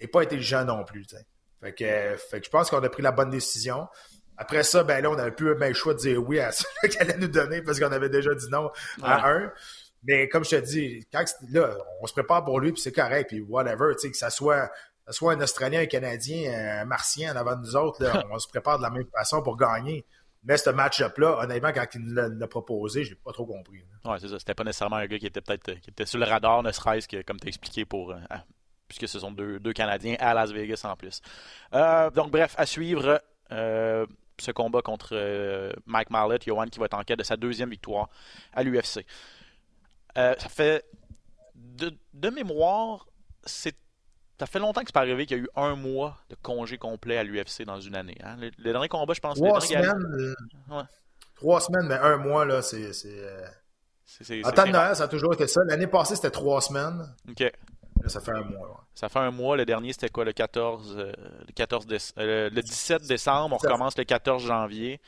est 0.00 0.08
pas 0.08 0.22
intelligent 0.22 0.64
non 0.64 0.84
plus. 0.84 1.06
Fait 1.60 1.72
que, 1.72 2.16
fait 2.16 2.40
que 2.40 2.46
je 2.46 2.50
pense 2.50 2.70
qu'on 2.70 2.82
a 2.82 2.88
pris 2.88 3.02
la 3.02 3.12
bonne 3.12 3.30
décision. 3.30 3.88
Après 4.36 4.62
ça, 4.62 4.84
ben 4.84 5.02
là, 5.02 5.10
on 5.10 5.18
avait 5.18 5.32
plus 5.32 5.54
le 5.54 5.74
choix 5.74 5.94
de 5.94 5.98
dire 5.98 6.22
oui 6.22 6.38
à 6.38 6.52
ce 6.52 6.64
qu'elle 6.82 7.10
allait 7.10 7.18
nous 7.18 7.28
donner 7.28 7.60
parce 7.60 7.78
qu'on 7.78 7.92
avait 7.92 8.08
déjà 8.08 8.34
dit 8.34 8.48
non 8.50 8.70
à 9.02 9.28
un. 9.28 9.52
Mais 10.04 10.28
comme 10.28 10.44
je 10.44 10.50
te 10.50 10.56
dis, 10.56 11.06
quand 11.12 11.24
là, 11.50 11.76
on 12.00 12.06
se 12.06 12.12
prépare 12.12 12.44
pour 12.44 12.60
lui, 12.60 12.72
puis 12.72 12.80
c'est 12.80 12.92
correct, 12.92 13.28
puis 13.28 13.40
whatever, 13.40 13.94
tu 13.94 14.02
sais, 14.02 14.10
que 14.12 14.16
ça 14.16 14.30
soit 14.30 14.70
soit 15.10 15.34
un 15.34 15.40
Australien, 15.40 15.80
un 15.80 15.86
Canadien, 15.86 16.80
un 16.80 16.84
Martien 16.84 17.32
en 17.32 17.36
avant 17.36 17.56
de 17.56 17.62
nous 17.62 17.76
autres, 17.76 18.04
on 18.30 18.38
se 18.38 18.48
prépare 18.48 18.78
de 18.78 18.82
la 18.82 18.90
même 18.90 19.06
façon 19.12 19.42
pour 19.42 19.56
gagner. 19.56 20.04
Mais 20.44 20.56
ce 20.56 20.70
match-up-là, 20.70 21.40
honnêtement, 21.40 21.72
quand 21.72 21.86
il 21.94 22.14
l'a 22.14 22.46
proposé, 22.46 23.04
je 23.04 23.10
ne 23.10 23.14
l'ai 23.14 23.20
pas 23.22 23.32
trop 23.32 23.44
compris. 23.44 23.82
Oui, 24.04 24.16
c'est 24.20 24.28
ça. 24.28 24.38
C'était 24.38 24.54
pas 24.54 24.64
nécessairement 24.64 24.96
un 24.96 25.06
gars 25.06 25.18
qui 25.18 25.26
était 25.26 25.40
peut-être 25.40 25.74
qui 25.80 25.90
était 25.90 26.06
sur 26.06 26.18
le 26.18 26.24
radar, 26.24 26.62
ne 26.62 26.70
serait-ce 26.70 27.08
que, 27.08 27.22
comme 27.22 27.40
tu 27.40 27.46
as 27.46 27.48
expliqué, 27.48 27.84
pour, 27.84 28.12
euh, 28.12 28.18
puisque 28.86 29.08
ce 29.08 29.18
sont 29.18 29.32
deux, 29.32 29.58
deux, 29.58 29.72
Canadiens 29.72 30.16
à 30.20 30.34
Las 30.34 30.52
Vegas 30.52 30.80
en 30.84 30.96
plus. 30.96 31.20
Euh, 31.74 32.10
donc, 32.10 32.30
bref, 32.30 32.54
à 32.56 32.66
suivre 32.66 33.20
euh, 33.50 34.06
ce 34.38 34.52
combat 34.52 34.80
contre 34.80 35.74
Mike 35.86 36.10
Marlett, 36.10 36.44
Johan 36.44 36.66
qui 36.66 36.78
va 36.78 36.86
être 36.86 36.94
en 36.94 37.02
quête 37.02 37.18
de 37.18 37.24
sa 37.24 37.36
deuxième 37.36 37.70
victoire 37.70 38.08
à 38.52 38.62
l'UFC. 38.62 39.04
ça 40.14 40.36
fait 40.48 40.84
de, 41.56 41.92
de 42.14 42.30
mémoire, 42.30 43.08
c'est 43.44 43.76
ça 44.38 44.46
fait 44.46 44.58
longtemps 44.58 44.82
que 44.82 44.88
c'est 44.88 44.94
pas 44.94 45.00
arrivé 45.00 45.26
qu'il 45.26 45.38
y 45.38 45.40
a 45.40 45.42
eu 45.42 45.48
un 45.56 45.74
mois 45.74 46.16
de 46.30 46.36
congé 46.42 46.78
complet 46.78 47.16
à 47.18 47.24
l'UFC 47.24 47.64
dans 47.64 47.80
une 47.80 47.96
année. 47.96 48.16
Hein? 48.22 48.36
Le, 48.58 48.72
dernier 48.72 48.88
combat, 48.88 49.12
je 49.14 49.20
pense. 49.20 49.36
Trois 49.36 49.60
semaines. 49.60 50.34
Euh, 50.70 50.82
trois 51.34 51.60
semaines, 51.60 51.88
mais 51.88 51.96
un 51.96 52.16
mois, 52.18 52.44
là, 52.44 52.62
c'est. 52.62 52.90
Euh... 53.06 53.46
En 54.44 54.52
temps 54.52 54.66
de 54.66 54.70
Noël, 54.70 54.96
ça 54.96 55.04
a 55.04 55.08
toujours 55.08 55.34
été 55.34 55.46
ça. 55.46 55.60
L'année 55.66 55.86
passée, 55.86 56.16
c'était 56.16 56.30
trois 56.30 56.60
semaines. 56.60 57.14
OK. 57.28 57.40
Là, 57.40 58.08
ça 58.08 58.20
fait 58.20 58.30
un 58.30 58.42
mois. 58.42 58.86
Ça 58.94 59.08
fait 59.08 59.18
un 59.18 59.30
mois. 59.30 59.56
Le 59.56 59.64
dernier, 59.64 59.92
c'était 59.92 60.08
quoi, 60.08 60.24
le 60.24 60.32
14, 60.32 60.96
euh, 60.96 61.12
le, 61.46 61.52
14 61.52 61.86
euh, 62.18 62.48
le 62.50 62.62
17 62.62 63.06
décembre. 63.06 63.56
On 63.56 63.58
recommence 63.58 63.98
le 63.98 64.04
14 64.04 64.46
janvier. 64.46 65.00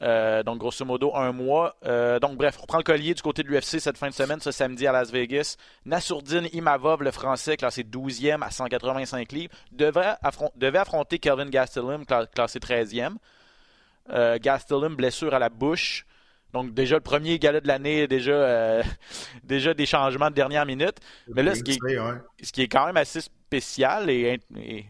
Euh, 0.00 0.42
donc, 0.42 0.58
grosso 0.58 0.84
modo, 0.84 1.14
un 1.14 1.32
mois. 1.32 1.76
Euh, 1.84 2.20
donc, 2.20 2.36
bref, 2.36 2.56
on 2.58 2.62
reprend 2.62 2.78
le 2.78 2.84
collier 2.84 3.14
du 3.14 3.22
côté 3.22 3.42
de 3.42 3.48
l'UFC 3.48 3.80
cette 3.80 3.98
fin 3.98 4.08
de 4.08 4.14
semaine, 4.14 4.40
ce 4.40 4.50
samedi 4.50 4.86
à 4.86 4.92
Las 4.92 5.10
Vegas. 5.10 5.56
Nassourdine 5.84 6.48
Imavov, 6.52 7.02
le 7.02 7.10
français, 7.10 7.56
classé 7.56 7.82
12e 7.82 8.42
à 8.42 8.50
185 8.50 9.32
livres, 9.32 9.52
devait, 9.72 10.14
devait 10.56 10.78
affronter 10.78 11.18
Kelvin 11.18 11.48
Gastelum, 11.48 12.04
classé 12.06 12.58
13e. 12.58 13.16
Euh, 14.10 14.38
Gastelum, 14.40 14.94
blessure 14.94 15.34
à 15.34 15.38
la 15.38 15.48
bouche. 15.48 16.06
Donc, 16.52 16.72
déjà, 16.72 16.96
le 16.96 17.02
premier 17.02 17.38
gala 17.38 17.60
de 17.60 17.68
l'année, 17.68 18.06
déjà, 18.06 18.82
déjà 19.44 19.74
des 19.74 19.84
changements 19.84 20.30
de 20.30 20.34
dernière 20.34 20.64
minute. 20.64 20.98
Mais 21.28 21.42
là, 21.42 21.54
ce 21.54 21.62
qui, 21.62 21.72
est, 21.72 22.44
ce 22.44 22.52
qui 22.52 22.62
est 22.62 22.68
quand 22.68 22.86
même 22.86 22.96
assez 22.96 23.20
spécial 23.20 24.08
et, 24.08 24.40
et, 24.56 24.86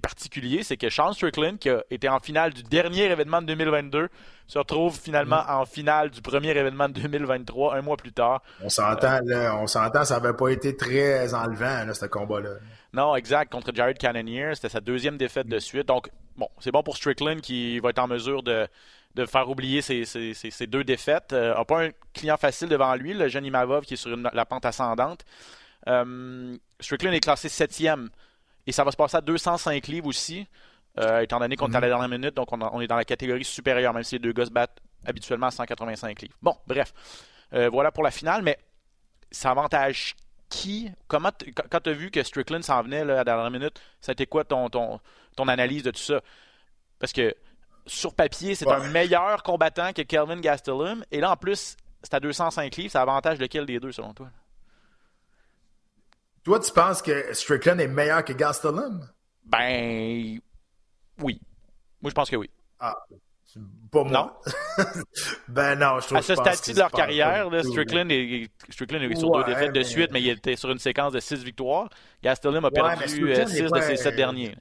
particulier, 0.00 0.62
c'est 0.62 0.76
que 0.76 0.90
Sean 0.90 1.12
Strickland, 1.12 1.58
qui 1.58 1.70
a 1.70 1.82
été 1.90 2.08
en 2.08 2.20
finale 2.20 2.52
du 2.52 2.62
dernier 2.62 3.04
événement 3.04 3.40
de 3.40 3.46
2022, 3.46 4.08
se 4.46 4.58
retrouve 4.58 4.98
finalement 4.98 5.42
mm. 5.42 5.50
en 5.50 5.64
finale 5.66 6.10
du 6.10 6.20
premier 6.22 6.50
événement 6.50 6.88
de 6.88 7.00
2023, 7.00 7.76
un 7.76 7.82
mois 7.82 7.96
plus 7.96 8.12
tard. 8.12 8.42
On 8.62 8.68
s'entend, 8.68 9.20
on 9.54 9.66
s'entend, 9.66 10.04
ça 10.04 10.20
n'avait 10.20 10.36
pas 10.36 10.48
été 10.48 10.76
très 10.76 11.34
enlevant, 11.34 11.92
ce 11.92 12.06
combat-là. 12.06 12.50
Non, 12.92 13.14
exact, 13.16 13.52
contre 13.52 13.72
Jared 13.74 13.98
Cannonier, 13.98 14.52
c'était 14.54 14.68
sa 14.68 14.80
deuxième 14.80 15.16
défaite 15.16 15.48
de 15.48 15.58
suite. 15.58 15.86
Donc, 15.86 16.08
bon, 16.36 16.48
c'est 16.60 16.70
bon 16.70 16.82
pour 16.82 16.96
Strickland 16.96 17.40
qui 17.40 17.78
va 17.80 17.90
être 17.90 17.98
en 17.98 18.08
mesure 18.08 18.42
de, 18.42 18.68
faire 19.26 19.48
oublier 19.48 19.82
ses, 19.82 20.66
deux 20.66 20.84
défaites. 20.84 21.28
Il 21.32 21.36
euh, 21.36 21.54
n'a 21.54 21.64
pas 21.64 21.84
un 21.84 21.90
client 22.14 22.36
facile 22.36 22.68
devant 22.68 22.94
lui, 22.94 23.14
le 23.14 23.28
jeune 23.28 23.44
Imavov 23.44 23.84
qui 23.84 23.94
est 23.94 23.96
sur 23.96 24.16
la 24.16 24.46
pente 24.46 24.64
ascendante. 24.64 25.24
Euh, 25.88 26.56
Strickland 26.80 27.14
est 27.14 27.20
classé 27.20 27.48
septième 27.48 28.10
et 28.66 28.72
ça 28.72 28.84
va 28.84 28.90
se 28.90 28.96
passer 28.96 29.16
à 29.16 29.20
205 29.20 29.86
livres 29.86 30.06
aussi, 30.06 30.46
euh, 30.98 31.20
étant 31.20 31.38
donné 31.38 31.56
qu'on 31.56 31.70
est 31.70 31.76
à 31.76 31.80
la 31.80 31.86
mhm. 31.86 31.90
dernière 31.90 32.08
minute, 32.08 32.34
donc 32.34 32.52
on, 32.52 32.80
est 32.80 32.86
dans 32.86 32.96
la 32.96 33.04
catégorie 33.04 33.44
supérieure, 33.44 33.92
même 33.92 34.02
si 34.02 34.16
les 34.16 34.18
deux 34.18 34.32
gars 34.32 34.46
se 34.46 34.50
battent 34.50 34.80
habituellement 35.04 35.46
à 35.46 35.50
185 35.50 36.22
livres. 36.22 36.34
Bon, 36.42 36.56
bref. 36.66 36.92
Euh, 37.52 37.68
voilà 37.68 37.92
pour 37.92 38.02
la 38.02 38.10
finale, 38.10 38.42
mais 38.42 38.58
ça 39.30 39.50
avantage 39.50 40.16
qui? 40.48 40.90
Comment 41.06 41.30
quand 41.70 41.80
tu 41.80 41.90
as 41.90 41.92
vu 41.92 42.10
que 42.10 42.22
Strickland 42.22 42.62
s'en 42.62 42.82
venait 42.82 43.04
là, 43.04 43.14
à 43.14 43.16
la 43.18 43.24
dernière 43.24 43.50
minute, 43.50 43.80
ça 44.00 44.10
a 44.10 44.14
été 44.14 44.26
quoi 44.26 44.44
ton, 44.44 44.68
ton, 44.68 45.00
ton 45.36 45.48
analyse 45.48 45.82
de 45.82 45.90
tout 45.90 46.00
ça? 46.00 46.20
Parce 46.98 47.12
que 47.12 47.34
sur 47.86 48.14
papier, 48.14 48.54
c'est 48.54 48.68
un 48.68 48.88
meilleur 48.88 49.42
combattant 49.42 49.92
que 49.92 50.02
Kelvin 50.02 50.40
Gastelum. 50.40 51.04
Et 51.12 51.20
là, 51.20 51.30
en 51.30 51.36
plus, 51.36 51.76
c'est 52.02 52.14
à 52.14 52.20
205 52.20 52.74
livres. 52.76 52.90
Ça 52.90 53.02
avantage 53.02 53.38
lequel 53.38 53.66
des 53.66 53.78
deux, 53.78 53.92
selon 53.92 54.12
toi? 54.12 54.28
Toi, 56.46 56.60
tu 56.60 56.70
penses 56.70 57.02
que 57.02 57.34
Strickland 57.34 57.80
est 57.80 57.88
meilleur 57.88 58.24
que 58.24 58.32
Gastelum? 58.32 59.04
Ben, 59.46 60.38
oui. 61.20 61.40
Moi, 62.00 62.10
je 62.10 62.14
pense 62.14 62.30
que 62.30 62.36
oui. 62.36 62.48
Ah, 62.78 62.96
pas 63.90 64.04
moi. 64.04 64.12
Non? 64.12 64.84
ben 65.48 65.74
non, 65.74 65.98
je 65.98 66.06
trouve 66.06 66.18
À 66.18 66.22
ce 66.22 66.36
stade 66.36 66.72
de 66.72 66.78
leur 66.78 66.92
carrière, 66.92 67.50
Strickland, 67.64 68.08
est, 68.12 68.48
Strickland 68.70 69.02
est 69.02 69.16
sur 69.16 69.32
deux 69.32 69.42
défaites 69.42 69.72
de 69.72 69.82
suite, 69.82 70.12
mais 70.12 70.22
il 70.22 70.28
était 70.28 70.54
sur 70.54 70.70
une 70.70 70.78
séquence 70.78 71.14
de 71.14 71.18
six 71.18 71.42
victoires. 71.42 71.88
Gastelum 72.22 72.64
a 72.64 72.70
perdu 72.70 73.08
6 73.08 73.22
euh, 73.22 73.68
de 73.68 73.80
ses 73.80 73.96
sept 73.96 74.14
derniers. 74.14 74.54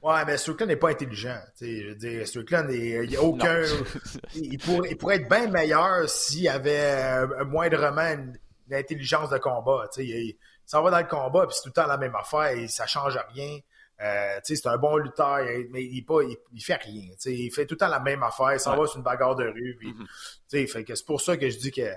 Ouais, 0.00 0.24
mais 0.28 0.36
Strickland 0.36 0.68
n'est 0.68 0.76
pas 0.76 0.90
intelligent. 0.90 1.40
Je 1.60 1.88
veux 1.88 1.96
dire, 1.96 2.24
Strickland, 2.24 2.68
il 2.70 3.08
n'y 3.08 3.16
a 3.16 3.20
aucun. 3.20 3.62
il, 4.36 4.58
pourrait, 4.58 4.90
il, 4.92 4.96
pourrait, 4.96 5.16
être 5.16 5.28
bien 5.28 5.48
meilleur 5.48 6.08
s'il 6.08 6.48
avait 6.48 7.26
moindrement 7.46 8.12
une, 8.12 8.38
intelligence 8.72 9.30
de 9.30 9.38
combat. 9.38 9.88
Il, 9.98 10.04
il 10.04 10.36
s'en 10.64 10.82
va 10.82 10.90
dans 10.90 10.98
le 10.98 11.04
combat, 11.04 11.46
puis 11.46 11.54
c'est 11.54 11.62
tout 11.62 11.68
le 11.68 11.72
temps 11.72 11.86
la 11.86 11.96
même 11.96 12.14
affaire, 12.14 12.48
et 12.48 12.68
ça 12.68 12.86
change 12.86 13.18
rien. 13.34 13.58
Euh, 14.02 14.40
c'est 14.42 14.66
un 14.66 14.76
bon 14.76 14.96
lutteur, 14.96 15.38
mais 15.70 15.82
il, 15.82 16.02
pas, 16.04 16.20
il, 16.52 16.60
fait 16.60 16.74
rien. 16.74 17.08
Il 17.24 17.50
fait 17.50 17.64
tout 17.66 17.74
le 17.74 17.78
temps 17.78 17.88
la 17.88 18.00
même 18.00 18.22
affaire. 18.22 18.52
Il 18.52 18.60
s'en 18.60 18.76
va 18.76 18.86
sur 18.86 18.98
une 18.98 19.02
bagarre 19.02 19.36
de 19.36 19.44
rue. 19.44 19.76
Puis, 19.78 19.94
mm-hmm. 19.94 20.94
C'est 20.94 21.06
pour 21.06 21.20
ça 21.20 21.36
que 21.36 21.48
je 21.48 21.58
dis 21.58 21.70
que 21.70 21.88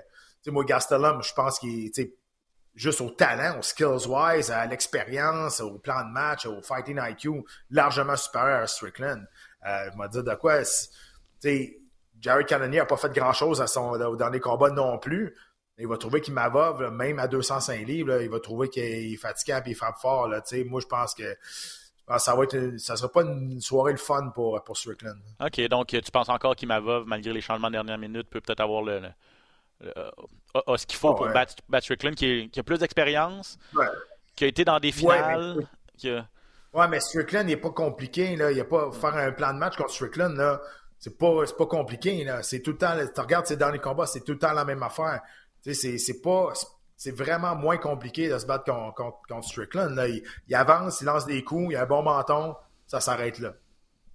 moi, 0.46 0.64
Gastelum, 0.64 1.22
je 1.22 1.34
pense 1.34 1.58
qu'il 1.58 1.86
est 1.86 2.14
juste 2.74 3.00
au 3.02 3.10
talent, 3.10 3.58
au 3.58 3.62
skills-wise, 3.62 4.50
à 4.50 4.64
l'expérience, 4.66 5.60
au 5.60 5.78
plan 5.78 6.02
de 6.04 6.10
match, 6.10 6.46
au 6.46 6.62
fighting 6.62 6.98
IQ, 7.02 7.44
largement 7.68 8.16
supérieur 8.16 8.62
à 8.62 8.66
Strickland. 8.66 9.26
Euh, 9.66 9.90
je 9.92 10.02
vais 10.02 10.08
dire 10.08 10.24
de 10.24 10.34
quoi. 10.36 10.62
Jared 12.20 12.46
Cannonier 12.46 12.78
n'a 12.78 12.86
pas 12.86 12.98
fait 12.98 13.12
grand-chose 13.12 13.62
à 13.62 13.66
son, 13.66 13.96
dans 13.96 14.28
les 14.28 14.40
combats 14.40 14.70
non 14.70 14.98
plus. 14.98 15.34
Il 15.80 15.88
va 15.88 15.96
trouver 15.96 16.20
qu'il 16.20 16.34
m'avove, 16.34 16.90
même 16.92 17.18
à 17.18 17.26
205 17.26 17.86
livres, 17.86 18.20
il 18.20 18.28
va 18.28 18.38
trouver 18.40 18.68
qu'il 18.68 18.82
est 18.82 19.16
fatigué 19.16 19.58
et 19.66 19.70
il 19.70 19.74
frappe 19.74 19.98
fort. 19.98 20.28
Là, 20.28 20.42
moi, 20.66 20.80
je 20.80 20.86
pense 20.86 21.14
que 21.14 21.36
ça 22.18 22.34
va 22.34 22.44
être 22.44 22.78
ça 22.78 22.96
sera 22.96 23.10
pas 23.10 23.22
une 23.22 23.60
soirée 23.60 23.92
le 23.92 23.98
fun 23.98 24.30
pour, 24.34 24.62
pour 24.62 24.76
Strickland. 24.76 25.18
OK, 25.40 25.60
donc 25.68 25.88
tu 25.88 26.10
penses 26.12 26.28
encore 26.28 26.54
qu'il 26.54 26.68
m'avove, 26.68 27.04
malgré 27.06 27.32
les 27.32 27.40
changements 27.40 27.68
de 27.68 27.74
dernière 27.74 27.98
minute, 27.98 28.28
peut 28.28 28.40
peut-être 28.40 28.60
avoir 28.60 28.82
le, 28.82 29.00
ce 29.82 30.86
qu'il 30.86 30.98
faut 30.98 31.14
pour 31.14 31.28
battre, 31.28 31.54
Strickland, 31.80 32.14
qui, 32.14 32.50
a 32.56 32.62
plus 32.62 32.78
d'expérience, 32.78 33.58
qui 34.36 34.44
a 34.44 34.46
été 34.46 34.64
dans 34.64 34.80
des 34.80 34.92
finales. 34.92 35.66
Ouais, 36.72 36.86
mais, 36.88 37.00
Strickland 37.00 37.46
n'est 37.46 37.56
pas 37.56 37.70
compliqué. 37.70 38.36
Là. 38.36 38.52
Il 38.52 38.56
y 38.56 38.60
a 38.60 38.64
pas 38.64 38.92
faire 38.92 39.16
un 39.16 39.32
plan 39.32 39.52
de 39.52 39.58
match 39.58 39.76
contre 39.76 39.90
Strickland. 39.90 40.36
Là. 40.36 40.60
C'est 40.98 41.18
pas, 41.18 41.44
pas 41.58 41.66
compliqué. 41.66 42.22
Là. 42.24 42.42
C'est 42.42 42.60
tout 42.60 42.72
le 42.72 42.78
temps. 42.78 42.94
Tu 43.12 43.20
regardes 43.20 43.46
ses 43.46 43.56
derniers 43.56 43.80
combats, 43.80 44.06
c'est 44.06 44.20
tout 44.20 44.32
le 44.32 44.38
temps 44.38 44.52
la 44.52 44.64
même 44.64 44.82
affaire. 44.82 45.20
C'est, 45.62 47.10
vraiment 47.12 47.56
moins 47.56 47.78
compliqué 47.78 48.28
de 48.28 48.38
se 48.38 48.46
battre 48.46 48.64
contre, 48.94 49.44
Strickland. 49.44 49.96
Il, 50.48 50.54
avance, 50.54 51.00
il 51.00 51.04
lance 51.04 51.26
des 51.26 51.42
coups, 51.42 51.72
il 51.72 51.76
a 51.76 51.82
un 51.82 51.86
bon 51.86 52.02
menton, 52.02 52.56
ça 52.86 53.00
s'arrête 53.00 53.38
là. 53.38 53.54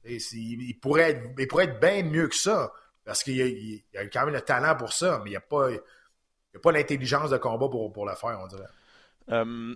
il, 0.06 0.80
pourrait 0.80 1.12
être, 1.12 1.22
il 1.38 1.48
pourrait 1.48 1.66
être 1.66 1.80
bien 1.80 2.04
mieux 2.04 2.28
que 2.28 2.36
ça, 2.36 2.72
parce 3.04 3.24
qu'il 3.24 3.84
a, 3.96 4.06
quand 4.08 4.26
même 4.26 4.34
le 4.36 4.42
talent 4.42 4.76
pour 4.76 4.94
ça, 4.94 5.20
mais 5.24 5.32
il 5.32 5.34
n'y 5.34 5.38
a 5.38 5.42
pas, 5.42 6.72
l'intelligence 6.72 7.30
de 7.30 7.38
combat 7.38 7.70
pour, 7.70 7.92
pour 7.92 8.06
le 8.06 8.16
faire, 8.16 8.40
on 8.42 8.48
dirait. 8.48 8.68
Euh, 9.32 9.76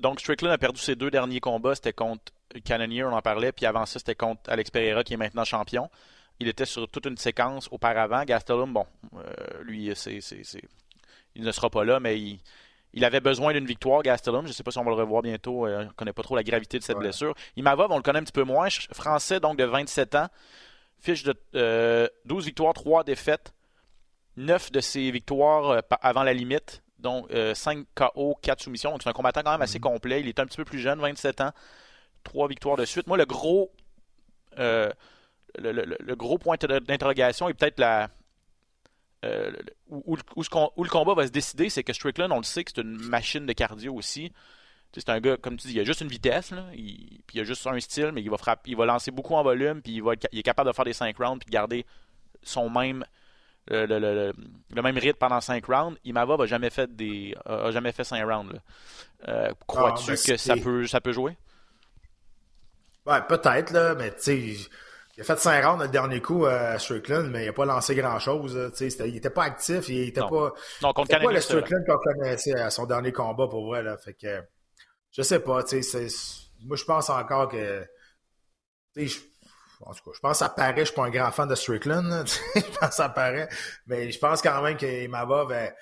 donc, 0.00 0.20
Strickland 0.20 0.52
a 0.52 0.58
perdu 0.58 0.80
ses 0.80 0.96
deux 0.96 1.10
derniers 1.10 1.40
combats. 1.40 1.74
C'était 1.74 1.92
contre 1.92 2.32
Cannonier, 2.64 3.04
on 3.04 3.12
en 3.12 3.22
parlait, 3.22 3.52
puis 3.52 3.66
avant 3.66 3.86
ça, 3.86 3.98
c'était 3.98 4.14
contre 4.14 4.50
Alex 4.50 4.70
Pereira, 4.70 5.04
qui 5.04 5.14
est 5.14 5.18
maintenant 5.18 5.44
champion. 5.44 5.90
Il 6.40 6.48
était 6.48 6.64
sur 6.64 6.88
toute 6.88 7.06
une 7.06 7.16
séquence 7.16 7.68
auparavant. 7.70 8.24
Gastelum, 8.24 8.72
bon, 8.72 8.86
euh, 9.16 9.62
lui, 9.62 9.92
c'est 9.94 10.18
il 11.36 11.42
ne 11.42 11.50
sera 11.52 11.70
pas 11.70 11.84
là, 11.84 12.00
mais 12.00 12.20
il, 12.92 13.04
avait 13.04 13.20
besoin 13.20 13.52
d'une 13.52 13.66
victoire, 13.66 14.02
Gastelum. 14.02 14.42
Je 14.42 14.48
ne 14.48 14.52
sais 14.52 14.62
pas 14.62 14.70
si 14.70 14.78
on 14.78 14.84
va 14.84 14.90
le 14.90 14.96
revoir 14.96 15.22
bientôt. 15.22 15.66
Euh, 15.66 15.82
on 15.82 15.84
ne 15.84 15.90
connaît 15.90 16.12
pas 16.12 16.22
trop 16.22 16.36
la 16.36 16.42
gravité 16.42 16.78
de 16.78 16.84
cette 16.84 16.98
blessure. 16.98 17.34
Imavov, 17.56 17.90
on 17.90 17.96
le 17.96 18.02
connaît 18.02 18.20
un 18.20 18.24
petit 18.24 18.32
peu 18.32 18.44
moins. 18.44 18.68
Français, 18.92 19.40
donc 19.40 19.58
de 19.58 19.64
27 19.64 20.14
ans. 20.14 20.28
Fiche 21.00 21.22
de 21.22 21.32
12 21.32 21.42
euh, 21.56 22.08
victoires, 22.26 22.74
3 22.74 23.04
défaites. 23.04 23.52
9 24.36 24.72
de 24.72 24.80
ses 24.80 25.10
victoires 25.10 25.82
avant 26.02 26.22
la 26.24 26.32
limite. 26.32 26.82
Donc 26.98 27.28
5 27.54 27.86
KO, 27.94 28.36
4 28.42 28.62
soumissions. 28.62 28.90
Donc 28.90 29.02
c'est 29.02 29.08
un 29.08 29.12
combattant 29.12 29.42
quand 29.42 29.52
même 29.52 29.62
assez 29.62 29.78
mhm. 29.78 29.84
complet. 29.84 30.20
Il 30.20 30.28
est 30.28 30.40
un 30.40 30.46
petit 30.46 30.56
peu 30.56 30.64
plus 30.64 30.80
jeune, 30.80 31.00
27 31.00 31.40
ans. 31.40 31.50
3 32.24 32.48
victoires 32.48 32.76
de 32.76 32.84
suite. 32.84 33.06
Moi, 33.06 33.18
le 33.18 33.26
gros, 33.26 33.70
le, 35.58 36.14
gros 36.14 36.38
point 36.38 36.56
d'interrogation 36.56 37.48
est 37.48 37.54
peut-être 37.54 37.78
la, 37.78 38.10
euh, 39.24 39.52
où, 39.88 40.16
le 40.16 40.88
combat 40.88 41.14
va 41.14 41.26
se 41.26 41.32
décider, 41.32 41.70
c'est 41.70 41.82
que 41.82 41.92
Strickland, 41.92 42.30
on 42.32 42.38
le 42.38 42.44
sait 42.44 42.64
que 42.64 42.72
c'est 42.74 42.82
une 42.82 42.96
machine 42.96 43.46
de 43.46 43.52
cardio 43.52 43.94
aussi. 43.94 44.32
C'est 44.92 45.08
un 45.08 45.18
gars, 45.18 45.36
comme 45.36 45.56
tu 45.56 45.66
dis, 45.68 45.74
il 45.74 45.80
a 45.80 45.84
juste 45.84 46.02
une 46.02 46.08
vitesse, 46.08 46.52
il, 46.72 47.20
puis 47.26 47.38
il 47.38 47.40
a 47.40 47.44
juste 47.44 47.66
un 47.66 47.78
style, 47.80 48.12
mais 48.12 48.22
il 48.22 48.30
va 48.30 48.36
frapper, 48.36 48.70
il 48.70 48.76
va 48.76 48.86
lancer 48.86 49.10
beaucoup 49.10 49.34
en 49.34 49.42
volume, 49.42 49.82
puis 49.82 49.94
il, 49.94 50.02
va 50.02 50.12
il 50.30 50.38
est 50.38 50.42
capable 50.42 50.70
de 50.70 50.74
faire 50.74 50.84
des 50.84 50.92
5 50.92 51.16
rounds, 51.16 51.44
puis 51.44 51.50
garder 51.50 51.84
son 52.42 52.70
même 52.70 53.04
le, 53.68 54.32
même 54.70 54.98
rythme 54.98 55.18
pendant 55.18 55.40
5 55.40 55.64
rounds. 55.66 55.98
Imava 56.04 56.36
n'a 56.36 56.46
jamais 56.46 56.70
fait 56.70 56.94
des 56.94 57.34
a 57.44 57.70
jamais 57.72 57.92
fait 57.92 58.04
5 58.04 58.24
rounds. 58.24 58.60
Euh, 59.26 59.52
crois-tu 59.66 60.12
ah, 60.12 60.14
ben, 60.14 60.32
que 60.32 60.36
ça 60.36 60.56
peut, 60.56 60.86
ça 60.86 61.00
peut 61.00 61.12
jouer? 61.12 61.36
Ouais, 63.06 63.20
peut-être, 63.28 63.72
là, 63.72 63.94
mais 63.94 64.14
tu 64.14 64.56
sais 64.56 64.56
il 65.16 65.20
a 65.20 65.24
fait 65.24 65.38
5 65.38 65.64
rounds 65.64 65.82
le 65.82 65.88
dernier 65.88 66.20
coup 66.20 66.44
à 66.46 66.78
Strickland, 66.78 67.30
mais 67.30 67.44
il 67.44 67.46
n'a 67.46 67.52
pas 67.52 67.64
lancé 67.64 67.94
grand-chose. 67.94 68.72
Il 68.80 69.12
n'était 69.12 69.30
pas 69.30 69.44
actif, 69.44 69.88
il 69.88 70.06
n'était 70.06 70.20
pas. 70.20 70.52
Non, 70.82 70.92
contre 70.92 71.18
pas 71.18 71.32
le 71.32 71.40
Strickland 71.40 71.84
qu'on 71.86 71.98
connaissait 71.98 72.58
à 72.58 72.70
son 72.70 72.86
dernier 72.86 73.12
combat 73.12 73.46
pour 73.46 73.66
vrai. 73.66 73.82
Là. 73.82 73.96
Fait 73.96 74.14
que, 74.14 74.42
je 75.12 75.22
sais 75.22 75.38
pas. 75.38 75.62
Moi, 76.62 76.76
je 76.76 76.84
pense 76.84 77.10
encore 77.10 77.48
que. 77.48 77.86
Je, 78.96 79.18
en 79.82 79.92
tout 79.92 80.04
cas, 80.04 80.10
je 80.14 80.20
pense 80.20 80.32
que 80.32 80.38
ça 80.38 80.48
paraît. 80.48 80.74
Je 80.76 80.80
ne 80.80 80.84
suis 80.86 80.94
pas 80.94 81.04
un 81.04 81.10
grand 81.10 81.30
fan 81.30 81.48
de 81.48 81.54
Strickland. 81.54 82.24
je 82.56 82.60
pense 82.60 82.88
que 82.88 82.94
ça 82.94 83.08
paraît. 83.08 83.48
Mais 83.86 84.10
je 84.10 84.18
pense 84.18 84.42
quand 84.42 84.62
même 84.62 84.76
qu'il 84.76 85.10
va, 85.10 85.44
ben, 85.44 85.72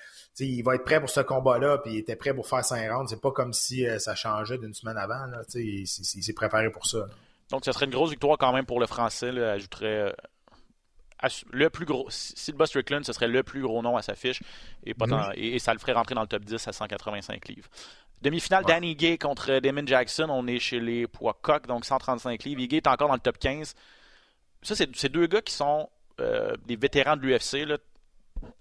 il 0.40 0.62
va 0.62 0.74
être 0.74 0.84
prêt 0.84 1.00
pour 1.00 1.10
ce 1.10 1.20
combat-là, 1.20 1.78
puis 1.78 1.92
il 1.94 1.98
était 1.98 2.16
prêt 2.16 2.34
pour 2.34 2.46
faire 2.46 2.64
5 2.64 2.90
rounds. 2.90 3.08
C'est 3.08 3.20
pas 3.20 3.32
comme 3.32 3.52
si 3.52 3.86
euh, 3.86 3.98
ça 3.98 4.14
changeait 4.14 4.58
d'une 4.58 4.74
semaine 4.74 4.96
avant. 4.98 5.26
Là, 5.26 5.42
il, 5.54 5.82
il 5.82 5.86
s'est 5.86 6.32
préparé 6.34 6.70
pour 6.70 6.86
ça. 6.86 7.06
Donc, 7.52 7.64
ce 7.66 7.72
serait 7.72 7.84
une 7.84 7.92
grosse 7.92 8.10
victoire 8.10 8.38
quand 8.38 8.52
même 8.52 8.64
pour 8.64 8.80
le 8.80 8.86
Français. 8.86 9.30
Là, 9.30 9.52
ajouterait 9.52 9.86
euh, 9.86 11.28
le 11.52 11.68
plus 11.68 11.84
gros. 11.84 12.06
Si 12.08 12.50
le 12.50 12.66
Strickland, 12.66 13.04
ce 13.04 13.12
serait 13.12 13.28
le 13.28 13.42
plus 13.42 13.60
gros 13.60 13.82
nom 13.82 13.96
à 13.96 14.02
sa 14.02 14.14
fiche 14.14 14.42
et, 14.84 14.94
mhm. 14.98 15.32
et, 15.36 15.58
ça 15.58 15.74
le 15.74 15.78
ferait 15.78 15.92
rentrer 15.92 16.14
dans 16.14 16.22
le 16.22 16.26
top 16.26 16.44
10 16.44 16.66
à 16.66 16.72
185 16.72 17.48
livres. 17.48 17.68
Demi-finale, 18.22 18.64
Danny 18.64 18.96
Gay 18.96 19.18
contre 19.18 19.58
Damon 19.58 19.86
Jackson. 19.86 20.28
On 20.30 20.46
est 20.46 20.58
chez 20.58 20.80
les 20.80 21.06
poids 21.06 21.38
coq, 21.42 21.66
donc 21.66 21.84
135 21.84 22.42
livres. 22.44 22.62
Gay 22.64 22.78
est 22.78 22.86
encore 22.86 23.08
dans 23.08 23.14
le 23.14 23.20
top 23.20 23.38
15. 23.38 23.74
Ça, 24.62 24.74
c'est 24.74 25.08
deux 25.08 25.26
gars 25.26 25.42
qui 25.42 25.52
sont 25.52 25.90
euh, 26.20 26.54
des 26.64 26.76
vétérans 26.76 27.16
de 27.16 27.22
l'UFC, 27.22 27.66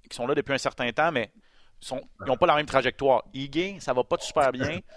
qui 0.09 0.15
sont 0.15 0.27
là 0.27 0.35
depuis 0.35 0.53
un 0.53 0.57
certain 0.57 0.91
temps, 0.91 1.11
mais 1.13 1.31
ils 1.89 2.27
n'ont 2.27 2.37
pas 2.37 2.45
la 2.45 2.55
même 2.55 2.65
trajectoire. 2.65 3.23
Igué, 3.33 3.77
ça 3.79 3.93
va 3.93 4.03
pas 4.03 4.17
super 4.19 4.51
bien. 4.51 4.79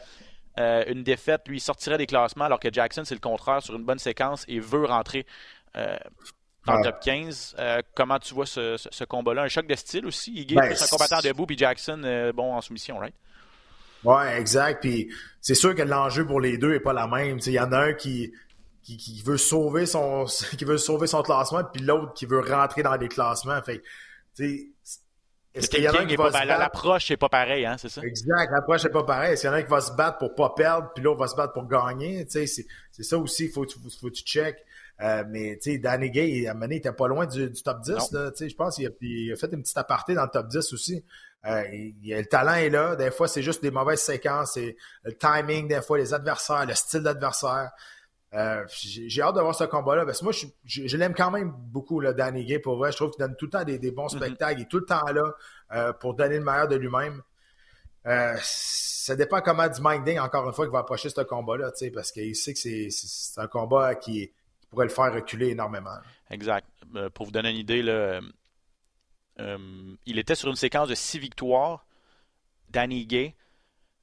Euh, 0.59 0.85
une 0.87 1.03
défaite 1.03 1.49
lui 1.49 1.59
sortirait 1.59 1.99
des 1.99 2.07
classements, 2.07 2.45
alors 2.45 2.61
que 2.61 2.73
Jackson, 2.73 3.03
c'est 3.05 3.15
le 3.15 3.21
contraire, 3.21 3.63
sur 3.63 3.75
une 3.75 3.85
bonne 3.85 3.99
séquence 3.99 4.45
et 4.47 4.61
veut 4.61 4.85
rentrer 4.85 5.27
euh, 5.77 5.97
dans 6.67 6.77
le 6.77 6.85
top 6.85 7.01
15. 7.01 7.57
Euh, 7.59 7.83
comment 7.95 8.19
tu 8.19 8.35
vois 8.35 8.47
ce, 8.47 9.05
combat-là? 9.05 9.43
Un 9.43 9.49
choc 9.49 9.67
de 9.67 9.75
style 9.75 10.07
aussi. 10.07 10.33
Il 10.37 10.55
ben, 10.55 10.73
un 10.73 10.87
combattant 10.87 11.21
debout, 11.23 11.47
puis 11.47 11.59
Jackson, 11.59 12.31
bon, 12.35 12.55
en 12.55 12.61
soumission, 12.61 12.99
right? 12.99 13.15
Ouais, 14.05 14.39
exact. 14.39 14.81
Puis 14.81 15.09
c'est 15.41 15.55
sûr 15.55 15.75
que 15.75 15.83
l'enjeu 15.83 16.27
pour 16.27 16.41
les 16.41 16.59
deux 16.59 16.73
n'est 16.73 16.81
pas 16.81 16.93
la 16.93 17.07
même. 17.07 17.39
Il 17.45 17.53
y 17.53 17.61
en 17.61 17.73
a 17.73 17.79
un 17.79 17.93
qui, 17.95 18.33
qui, 18.83 19.23
veut 19.23 19.39
sauver 19.39 19.87
son 19.87 20.27
qui 20.59 20.65
veut 20.65 20.79
sauver 20.79 21.07
son 21.07 21.23
classement, 21.23 21.65
puis 21.65 21.83
l'autre 21.83 22.13
qui 22.15 22.27
veut 22.27 22.41
rentrer 22.41 22.83
dans 22.83 22.97
les 22.97 23.09
classements. 23.09 23.61
Fait, 23.63 23.83
est-ce 25.55 25.71
qu'il 25.71 25.83
y 25.85 25.89
en 25.89 25.93
a 25.93 26.05
qui 26.05 26.17
va 26.17 26.29
se 26.29 26.33
battre? 26.33 26.47
L'approche 26.47 27.11
n'est 27.11 27.17
pas 27.17 27.29
pareil, 27.29 27.65
hein, 27.65 27.77
c'est 27.79 27.89
ça? 27.89 28.03
Exact, 28.03 28.51
l'approche 28.51 28.85
n'est 28.85 28.91
pas 28.91 29.05
pareil. 29.05 29.33
Est-ce 29.33 29.43
qu'il 29.43 29.51
y 29.51 29.53
en 29.53 29.57
a 29.57 29.63
qui 29.63 29.71
va 29.71 29.81
se 29.81 29.93
battre 29.93 30.19
pour 30.19 30.35
pas 30.35 30.51
perdre, 30.51 30.91
puis 30.95 31.03
l'autre 31.03 31.21
va 31.21 31.29
se 31.29 31.37
battre 31.37 31.53
pour 31.53 31.67
gagner? 31.69 32.27
C'est 32.29 32.47
ça 32.47 33.19
aussi, 33.19 33.45
il 33.45 33.51
faut, 33.51 33.65
faut, 33.65 33.91
faut 34.01 34.09
que 34.09 34.15
tu 34.15 34.25
check. 34.25 34.57
Euh, 35.01 35.25
mais 35.29 35.59
tu 35.61 35.73
sais, 35.73 35.79
Danny 35.79 36.11
Gay, 36.11 36.47
à 36.47 36.53
un 36.53 36.55
moment 36.55 36.67
il 36.71 36.77
était 36.77 36.93
pas 36.93 37.09
loin 37.09 37.27
du, 37.27 37.53
top 37.53 37.81
10. 37.83 37.93
Je 38.13 38.55
pense 38.55 38.77
qu'il 38.77 38.87
a, 38.87 38.91
il 39.01 39.33
a 39.33 39.37
fait 39.37 39.53
une 39.53 39.63
petite 39.63 39.77
aparté 39.77 40.15
dans 40.15 40.23
le 40.23 40.31
top 40.31 40.49
10 40.49 40.73
aussi. 40.73 41.05
Euh, 41.47 41.63
il, 41.73 42.15
le 42.15 42.25
talent 42.25 42.55
est 42.55 42.71
là. 42.71 42.97
Des 42.97 43.11
fois, 43.11 43.29
c'est 43.29 43.43
juste 43.43 43.63
des 43.63 43.71
mauvaises 43.71 44.01
séquences. 44.01 44.53
C'est 44.55 44.77
le 45.03 45.17
timing, 45.17 45.69
des 45.69 45.83
fois, 45.83 45.99
les 45.99 46.15
adversaires, 46.15 46.65
le 46.67 46.75
style 46.75 47.01
d'adversaire. 47.01 47.71
Euh, 48.35 48.65
j'ai 48.69 49.23
hâte 49.23 49.37
de 49.37 49.41
voir 49.41 49.55
ce 49.55 49.65
combat-là. 49.65 50.05
Parce 50.05 50.19
que 50.19 50.25
moi, 50.25 50.33
je, 50.65 50.97
l'aime 50.97 51.15
quand 51.15 51.31
même 51.31 51.53
beaucoup, 51.57 52.03
Danny 52.03 52.45
Gay, 52.45 52.59
pour 52.59 52.77
vrai. 52.77 52.91
Je 52.91 52.97
trouve 52.97 53.11
qu'il 53.11 53.21
donne 53.21 53.37
tout 53.37 53.47
le 53.47 53.51
temps 53.51 53.65
des, 53.65 53.91
bons 53.91 54.13
mhm. 54.13 54.21
spectacles. 54.21 54.61
Il 54.61 54.63
est 54.63 54.69
tout 54.69 54.79
le 54.79 54.87
temps 54.87 55.05
là. 55.07 55.93
pour 55.95 56.15
donner 56.15 56.39
le 56.39 56.45
meilleur 56.45 56.69
de 56.69 56.77
lui-même. 56.77 57.23
ça 58.05 59.17
dépend 59.17 59.41
comment 59.41 59.69
du 59.69 59.81
minding, 59.81 60.19
encore 60.19 60.47
une 60.47 60.53
fois, 60.53 60.67
qu'il 60.67 60.73
va 60.73 60.81
approcher 60.81 61.11
ce 61.11 61.21
combat-là, 61.21 61.73
parce 61.95 62.13
qu'il 62.13 62.35
sait 62.35 62.55
que 62.55 62.59
c'est 62.59 63.41
un 63.41 63.47
combat 63.47 63.95
qui, 63.95 64.33
pourrait 64.71 64.87
le 64.87 64.93
faire 64.93 65.15
reculer 65.15 65.51
énormément. 65.51 65.97
Exact. 66.31 66.67
pour 67.15 67.27
vous 67.27 67.33
donner 67.33 67.51
une 67.51 67.57
idée, 67.57 67.83
là, 67.83 68.21
il 69.39 70.19
était 70.19 70.35
sur 70.35 70.49
une 70.49 70.57
séquence 70.57 70.89
de 70.89 70.95
six 70.97 71.21
victoires. 71.21 71.87
Danny 72.71 73.07
Gay, 73.07 73.37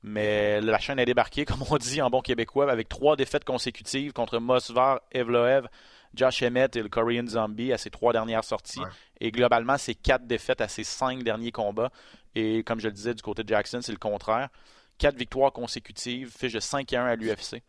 mais 0.04 0.62
la 0.62 0.80
chaîne 0.80 1.00
a 1.00 1.06
débarqué, 1.06 1.46
comme 1.46 1.64
on 1.70 1.78
dit 1.78 2.02
en 2.02 2.10
bon 2.10 2.22
québécois, 2.22 2.72
avec 2.72 2.90
trois 2.90 3.16
défaites 3.16 3.46
consécutives 3.46 4.14
contre 4.14 4.40
Mosvar, 4.40 5.02
Evloev, 5.12 5.68
Josh 6.14 6.44
Emmett 6.44 6.76
et 6.76 6.82
le 6.82 6.90
Korean 6.90 7.26
Zombie 7.28 7.72
à 7.72 7.78
ses 7.78 7.90
trois 7.90 8.12
dernières 8.12 8.44
sorties. 8.44 8.82
Et 9.20 9.32
globalement, 9.32 9.78
c'est 9.78 9.96
quatre 9.96 10.26
défaites 10.26 10.62
à 10.62 10.68
ses 10.68 10.84
cinq 10.84 11.24
derniers 11.24 11.52
combats. 11.52 11.92
Et 12.36 12.64
comme 12.64 12.80
je 12.80 12.88
le 12.88 12.94
disais, 12.94 13.14
du 13.14 13.22
côté 13.22 13.44
de 13.44 13.50
Jackson, 13.50 13.80
c'est 13.82 13.92
le 13.92 13.98
contraire. 13.98 14.50
Quatre 14.98 15.16
victoires 15.16 15.52
consécutives, 15.52 16.32
fiche 16.38 16.54
de 16.54 16.60
5 16.60 16.94
1 16.94 17.06
à 17.06 17.16
l'UFC. 17.16 17.64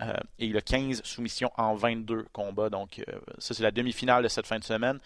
Euh, 0.00 0.12
et 0.38 0.46
il 0.46 0.56
a 0.56 0.60
15 0.60 1.02
soumissions 1.04 1.50
en 1.56 1.74
22 1.74 2.26
combats. 2.32 2.70
Donc, 2.70 3.00
euh, 3.00 3.18
ça, 3.38 3.54
c'est 3.54 3.62
la 3.62 3.70
demi-finale 3.70 4.22
de 4.22 4.28
cette 4.28 4.46
fin 4.46 4.58
de 4.58 4.64
semaine. 4.64 4.98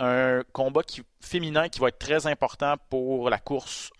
Un 0.00 0.42
combat 0.52 0.82
qui, 0.82 1.02
féminin 1.20 1.68
qui 1.68 1.80
va 1.80 1.88
être 1.88 1.98
très 1.98 2.26
important 2.26 2.74
pour 2.90 3.30
la 3.30 3.38
course 3.38 3.90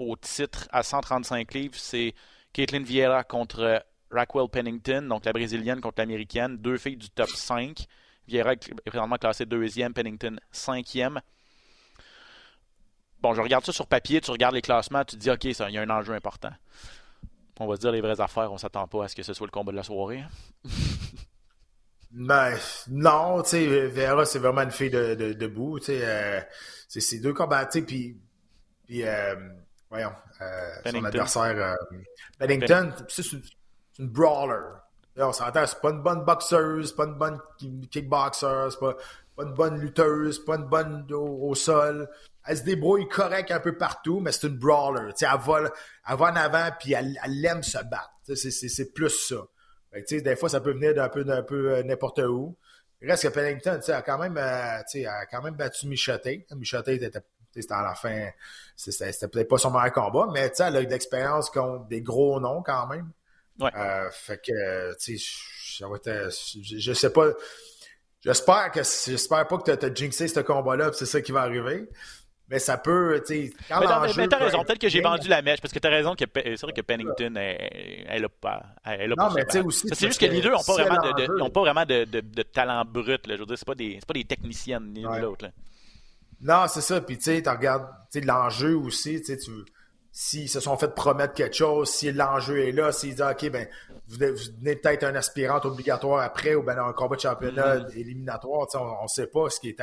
au 0.00 0.16
titre 0.16 0.68
à 0.72 0.82
135 0.82 1.52
livres, 1.54 1.74
c'est 1.76 2.14
Caitlin 2.52 2.82
Vieira 2.82 3.22
contre 3.22 3.84
Raquel 4.10 4.48
Pennington, 4.50 5.02
donc 5.02 5.24
la 5.24 5.32
brésilienne 5.32 5.80
contre 5.80 6.00
l'américaine, 6.00 6.56
deux 6.56 6.78
filles 6.78 6.96
du 6.96 7.10
top 7.10 7.28
5. 7.28 7.86
Vieira 8.26 8.52
est 8.52 8.74
présentement 8.84 9.16
classée 9.16 9.46
deuxième, 9.46 9.92
Pennington 9.92 10.36
cinquième. 10.50 11.20
Bon, 13.20 13.34
je 13.34 13.40
regarde 13.42 13.64
ça 13.64 13.72
sur 13.72 13.86
papier, 13.86 14.20
tu 14.20 14.30
regardes 14.30 14.54
les 14.54 14.62
classements, 14.62 15.04
tu 15.04 15.16
te 15.16 15.20
dis, 15.20 15.30
OK, 15.30 15.44
il 15.44 15.70
y 15.74 15.78
a 15.78 15.82
un 15.82 15.90
enjeu 15.90 16.14
important. 16.14 16.50
On 17.58 17.66
va 17.66 17.76
dire 17.76 17.92
les 17.92 18.00
vraies 18.00 18.20
affaires, 18.20 18.50
on 18.50 18.56
s'attend 18.56 18.88
pas 18.88 19.04
à 19.04 19.08
ce 19.08 19.14
que 19.14 19.22
ce 19.22 19.34
soit 19.34 19.46
le 19.46 19.50
combat 19.50 19.72
de 19.72 19.76
la 19.76 19.82
soirée. 19.82 20.24
ben, 22.10 22.56
non, 22.88 23.42
tu 23.42 23.50
sais, 23.50 23.88
Vieira, 23.88 24.24
c'est 24.24 24.38
vraiment 24.38 24.62
une 24.62 24.70
fille 24.70 24.88
de, 24.88 25.14
de, 25.14 25.34
debout, 25.34 25.78
tu 25.78 25.86
sais, 25.86 26.00
euh, 26.02 26.40
c'est 26.88 27.02
ces 27.02 27.20
deux 27.20 27.34
combats, 27.34 27.66
tu 27.66 27.80
sais, 27.80 27.84
puis, 27.84 28.16
puis 28.86 29.02
euh, 29.04 29.34
voyons, 29.90 30.12
euh, 30.40 30.90
son 30.90 31.04
adversaire, 31.04 31.56
euh, 31.56 31.96
Pennington, 32.38 32.92
c'est 33.08 33.24
une, 33.98 34.08
brawler. 34.08 34.78
on 35.16 35.32
s'entend, 35.32 35.66
c'est 35.66 35.80
pas 35.80 35.90
une 35.90 36.02
bonne 36.02 36.24
boxeuse, 36.24 36.88
c'est 36.88 36.96
pas 36.96 37.04
une 37.04 37.18
bonne 37.18 37.38
kickboxer, 37.90 38.68
c'est 38.70 38.80
pas, 38.80 38.96
pas 39.36 39.42
une 39.42 39.54
bonne 39.54 39.78
lutteuse, 39.78 40.36
c'est 40.36 40.44
pas 40.44 40.56
une 40.56 40.68
bonne 40.68 41.06
au, 41.12 41.54
sol. 41.54 42.08
Elle 42.46 42.56
se 42.56 42.62
débrouille 42.62 43.08
correct 43.08 43.50
un 43.50 43.60
peu 43.60 43.76
partout, 43.76 44.20
mais 44.20 44.32
c'est 44.32 44.46
une 44.46 44.56
brawler. 44.56 45.12
elle, 45.20 45.28
va, 45.40 45.60
elle 46.08 46.16
va 46.16 46.26
en 46.26 46.36
avant, 46.36 46.70
puis 46.78 46.94
elle, 46.94 47.18
elle 47.22 47.44
aime 47.44 47.62
se 47.62 47.78
battre. 47.78 48.12
C'est 48.34 48.94
plus 48.94 49.10
ça. 49.10 49.36
Fait 49.92 50.20
des 50.20 50.36
fois, 50.36 50.48
ça 50.48 50.60
peut 50.60 50.72
venir 50.72 50.94
d'un 50.94 51.08
peu, 51.08 51.24
d'un 51.24 51.42
peu 51.42 51.72
euh, 51.72 51.82
n'importe 51.82 52.20
où. 52.20 52.56
Il 53.02 53.10
reste 53.10 53.24
que 53.24 53.28
Pennington, 53.28 53.80
a 53.88 54.02
quand 54.02 54.18
même, 54.18 54.36
euh, 54.36 55.08
a 55.08 55.26
quand 55.26 55.42
même 55.42 55.54
battu 55.54 55.88
Michoté. 55.88 56.46
Michoté 56.54 56.94
était 56.94 57.20
c'était 57.52 57.74
à 57.74 57.82
la 57.82 57.94
fin, 57.94 58.30
c'était 58.76 59.28
peut-être 59.28 59.48
pas 59.48 59.58
son 59.58 59.70
meilleur 59.70 59.92
combat, 59.92 60.28
mais 60.32 60.50
elle 60.58 60.76
a 60.76 60.80
eu 60.80 60.86
de 60.86 60.90
l'expérience 60.90 61.50
contre 61.50 61.86
des 61.86 62.02
gros 62.02 62.40
noms 62.40 62.62
quand 62.62 62.86
même. 62.86 63.10
Ouais. 63.58 63.70
Euh, 63.76 64.08
fait 64.10 64.38
que, 64.38 64.92
tu 64.98 65.18
sais, 65.18 65.84
je, 65.84 66.78
je 66.78 66.92
sais 66.92 67.12
pas. 67.12 67.28
J'espère 68.22 68.70
que 68.70 68.80
j'espère 68.82 69.46
pas 69.46 69.58
que 69.58 69.74
tu 69.74 69.86
as, 69.86 69.94
jinxé 69.94 70.28
ce 70.28 70.40
combat-là, 70.40 70.90
c'est 70.92 71.06
ça 71.06 71.20
qui 71.20 71.32
va 71.32 71.42
arriver. 71.42 71.88
Mais 72.48 72.58
ça 72.58 72.78
peut, 72.78 73.22
tu 73.24 73.46
sais, 73.48 73.54
Mais, 73.70 73.86
mais 74.16 74.26
t'as 74.26 74.38
raison, 74.38 74.64
peut-être 74.64 74.80
que 74.80 74.88
j'ai 74.88 75.00
vendu 75.00 75.28
la 75.28 75.40
mèche, 75.40 75.60
parce 75.60 75.72
que 75.72 75.78
t'as 75.78 75.88
raison 75.88 76.16
que 76.16 76.24
c'est 76.34 76.60
vrai 76.60 76.72
que 76.72 76.80
Pennington, 76.80 77.34
elle, 77.36 78.24
a 78.24 78.28
pas. 78.28 78.64
Elle 78.84 79.12
a 79.12 79.14
non, 79.14 79.30
mais 79.32 79.44
tu 79.44 79.52
sais 79.52 79.60
aussi. 79.60 79.86
C'est 79.92 80.08
juste 80.08 80.20
que 80.20 80.26
les 80.26 80.40
deux 80.40 80.50
n'ont 80.50 80.62
pas, 80.62 80.72
vraiment 80.72 80.96
de, 80.96 81.48
pas 81.48 81.60
vraiment 81.60 81.84
de, 81.84 82.04
de, 82.04 82.42
talent 82.42 82.84
brut. 82.84 83.24
Là. 83.28 83.36
Je 83.36 83.40
veux 83.40 83.46
dire, 83.46 83.56
c'est 83.56 83.66
pas 83.66 83.76
des, 83.76 84.00
pas 84.04 84.14
des 84.14 84.24
techniciennes, 84.24 84.92
ni 84.92 85.02
l'autre. 85.02 85.48
Non, 86.40 86.66
c'est 86.68 86.80
ça. 86.80 87.00
Puis 87.00 87.18
tu 87.18 87.24
sais, 87.24 87.42
tu 87.42 87.48
regardes 87.48 87.88
l'enjeu 88.14 88.76
aussi. 88.76 89.22
Tu 89.22 89.36
s'ils 90.12 90.48
se 90.48 90.60
sont 90.60 90.76
fait 90.76 90.92
promettre 90.94 91.34
quelque 91.34 91.54
chose, 91.54 91.88
si 91.88 92.10
l'enjeu 92.10 92.66
est 92.66 92.72
là, 92.72 92.92
s'ils 92.92 93.10
disent 93.10 93.22
OK, 93.22 93.48
ben 93.50 93.68
vous, 94.08 94.18
venez 94.18 94.76
peut-être 94.76 95.04
un 95.04 95.14
aspirant 95.14 95.60
obligatoire 95.64 96.22
après 96.22 96.54
ou 96.54 96.62
ben 96.62 96.78
un 96.78 96.92
combat 96.92 97.16
de 97.16 97.20
championnat 97.20 97.76
mm-hmm. 97.76 97.96
éliminatoire, 97.96 98.66
on 98.74 99.02
ne 99.04 99.08
sait 99.08 99.28
pas 99.28 99.48
ce 99.50 99.60
qu'ils 99.60 99.76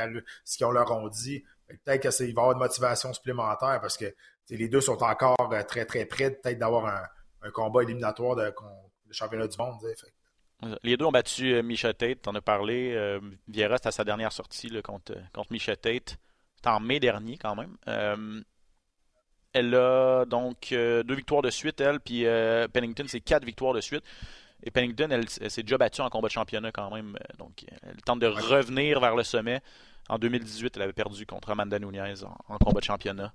leur 0.60 0.92
ont 0.92 1.08
dit. 1.08 1.44
Peut-être 1.66 2.08
qu'il 2.08 2.10
va 2.10 2.24
y 2.26 2.30
avoir 2.30 2.52
une 2.52 2.58
motivation 2.58 3.12
supplémentaire 3.12 3.78
parce 3.80 3.96
que 3.96 4.14
les 4.50 4.68
deux 4.68 4.80
sont 4.80 5.02
encore 5.02 5.52
euh, 5.52 5.62
très 5.62 5.84
très 5.84 6.06
près 6.06 6.30
peut-être 6.30 6.58
d'avoir 6.58 6.86
un, 7.42 7.50
combat 7.50 7.82
éliminatoire 7.82 8.36
de, 8.36 8.52
championnat 9.10 9.46
du 9.46 9.56
monde. 9.58 9.76
Les 10.82 10.96
deux 10.96 11.04
ont 11.04 11.12
battu 11.12 11.54
euh, 11.54 11.62
Misha 11.62 11.94
Tate, 11.94 12.22
t'en 12.22 12.34
as 12.34 12.40
parlé. 12.40 12.92
Euh, 12.94 13.20
Vieira, 13.46 13.76
c'était 13.76 13.88
à 13.88 13.92
sa 13.92 14.04
dernière 14.04 14.32
sortie 14.32 14.70
contre, 14.82 15.14
contre 15.32 15.52
Misha 15.52 15.76
Tate. 15.76 16.18
C'était 16.58 16.70
en 16.70 16.80
mai 16.80 16.98
dernier 16.98 17.38
quand 17.38 17.54
même. 17.54 17.76
Euh, 17.86 18.42
elle 19.52 19.72
a 19.76 20.24
donc 20.24 20.72
euh, 20.72 21.04
deux 21.04 21.14
victoires 21.14 21.40
de 21.40 21.50
suite, 21.50 21.80
elle, 21.80 22.00
puis 22.00 22.26
euh, 22.26 22.66
Pennington, 22.66 23.04
c'est 23.06 23.20
quatre 23.20 23.44
victoires 23.44 23.74
de 23.74 23.80
suite. 23.80 24.02
Et 24.64 24.72
Pennington, 24.72 25.06
elle, 25.12 25.28
s'est 25.28 25.62
déjà 25.62 25.78
battue 25.78 26.00
en 26.00 26.10
combat 26.10 26.26
de 26.26 26.32
championnat 26.32 26.72
quand 26.72 26.92
même. 26.92 27.16
Donc, 27.38 27.64
elle 27.82 28.02
tente 28.02 28.18
de 28.18 28.26
revenir 28.26 28.98
vers 28.98 29.14
le 29.14 29.22
sommet. 29.22 29.60
En 30.08 30.18
2018, 30.18 30.76
elle 30.76 30.82
avait 30.82 30.92
perdu 30.92 31.24
contre 31.26 31.50
Amanda 31.50 31.78
Nunez 31.78 32.24
en, 32.24 32.58
combat 32.58 32.80
de 32.80 32.84
championnat. 32.84 33.32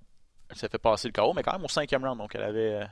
Elle 0.49 0.57
s'est 0.57 0.67
fait 0.67 0.77
passer 0.77 1.07
le 1.07 1.13
KO, 1.13 1.31
mais 1.33 1.43
quand 1.43 1.53
même 1.53 1.63
au 1.63 1.69
cinquième 1.69 2.03
round. 2.03 2.17
Donc, 2.17 2.35
elle 2.35 2.43
avait, 2.43 2.85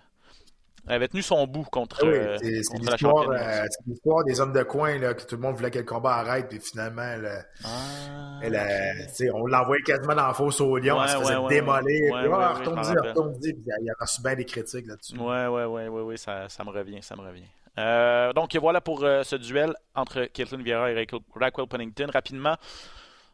elle 0.88 0.96
avait 0.96 1.08
tenu 1.08 1.22
son 1.22 1.46
bout 1.48 1.64
contre, 1.64 2.00
ah 2.02 2.06
euh, 2.06 2.38
contre 2.70 2.92
la 2.92 2.98
championne. 2.98 3.34
Euh, 3.34 3.66
c'est 3.70 3.88
l'histoire 3.88 4.24
des 4.24 4.40
hommes 4.42 4.54
de 4.54 4.64
coin 4.64 4.98
là, 4.98 5.14
que 5.14 5.24
tout 5.24 5.36
le 5.36 5.42
monde 5.42 5.56
voulait 5.56 5.72
que 5.72 5.80
le 5.80 5.86
combat 5.86 6.16
arrête, 6.16 6.48
puis 6.50 6.60
finalement, 6.60 7.04
elle, 7.04 7.46
ah, 7.64 8.40
elle, 8.42 9.32
on 9.34 9.46
l'envoyait 9.46 9.84
quasiment 9.84 10.16
dans 10.16 10.28
la 10.28 10.34
fosse 10.34 10.62
au 10.62 10.78
lion, 10.78 10.98
ouais, 10.98 11.06
elle 11.06 11.10
se 11.10 11.18
faisait 11.18 11.38
ouais, 11.38 11.50
démolir. 11.50 12.14
Ouais, 12.14 12.28
ouais, 12.28 12.46
retourne-y, 12.48 13.08
retourne-y, 13.08 13.54
puis 13.54 13.64
il 13.80 13.86
y 13.86 13.90
a 13.90 13.94
reçu 14.00 14.22
bien 14.22 14.36
des 14.36 14.46
critiques 14.46 14.88
là-dessus. 14.88 15.18
Ouais, 15.18 15.48
ouais, 15.48 15.66
ouais, 15.66 15.88
ouais, 15.88 16.18
ça, 16.18 16.50
ça 16.50 16.64
me 16.64 16.70
revient, 16.70 17.02
ça 17.02 17.16
me 17.16 17.22
revient. 17.22 17.48
Euh, 17.78 18.34
donc 18.34 18.56
voilà 18.58 18.82
pour 18.82 19.04
euh, 19.04 19.24
ce 19.24 19.36
duel 19.36 19.74
entre 19.96 20.26
Caitlin 20.26 20.62
Vieira 20.62 20.92
et 20.92 21.08
Raquel 21.36 21.68
Pennington. 21.68 22.08
Rapidement, 22.12 22.56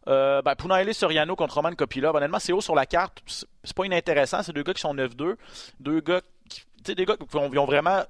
euh, 0.07 0.41
ben, 0.41 0.55
Punaile 0.55 0.93
Soriano 0.93 1.35
contre 1.35 1.55
Roman 1.55 1.73
Kopilov, 1.73 2.15
honnêtement, 2.15 2.39
c'est 2.39 2.53
haut 2.53 2.61
sur 2.61 2.75
la 2.75 2.85
carte. 2.85 3.21
C'est 3.63 3.75
pas 3.75 3.85
inintéressant. 3.85 4.43
C'est 4.43 4.53
deux 4.53 4.63
gars 4.63 4.73
qui 4.73 4.81
sont 4.81 4.93
9-2. 4.93 5.35
Deux 5.79 6.01
gars 6.01 6.21
qui, 6.91 6.95
des 6.95 7.05
gars 7.05 7.17
qui 7.17 7.35
ont, 7.35 7.65
vraiment. 7.65 8.03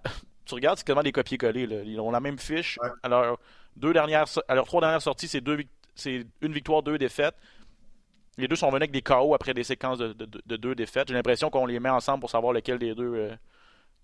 Tu 0.46 0.54
regardes, 0.54 0.78
c'est 0.78 0.86
quasiment 0.86 1.04
des 1.04 1.12
copier-coller. 1.12 1.84
Ils 1.86 2.00
ont 2.00 2.10
la 2.10 2.22
même 2.22 2.40
fiche. 2.40 2.80
Alors, 3.04 3.38
deux 3.76 3.92
dernières, 3.94 4.26
alors 4.48 4.66
trois 4.66 4.80
dernières 4.80 5.02
sorties, 5.02 5.28
c'est 5.28 5.42
deux, 5.42 5.64
c'est 5.94 6.26
une 6.42 6.54
victoire, 6.54 6.84
deux 6.84 6.98
défaites. 6.98 7.36
Les 8.38 8.48
deux 8.48 8.56
sont 8.56 8.68
venus 8.68 8.78
avec 8.78 8.92
des 8.92 9.02
KO 9.02 9.34
après 9.34 9.54
des 9.54 9.64
séquences 9.64 9.98
de, 9.98 10.56
deux 10.56 10.76
défaites. 10.76 11.08
J'ai 11.08 11.16
l'impression 11.16 11.50
qu'on 11.50 11.66
les 11.66 11.80
met 11.80 11.90
ensemble 11.90 12.22
pour 12.22 12.30
savoir 12.30 12.54
lequel 12.54 12.78
des 12.78 12.94
deux. 12.96 13.14
Euh, 13.16 13.36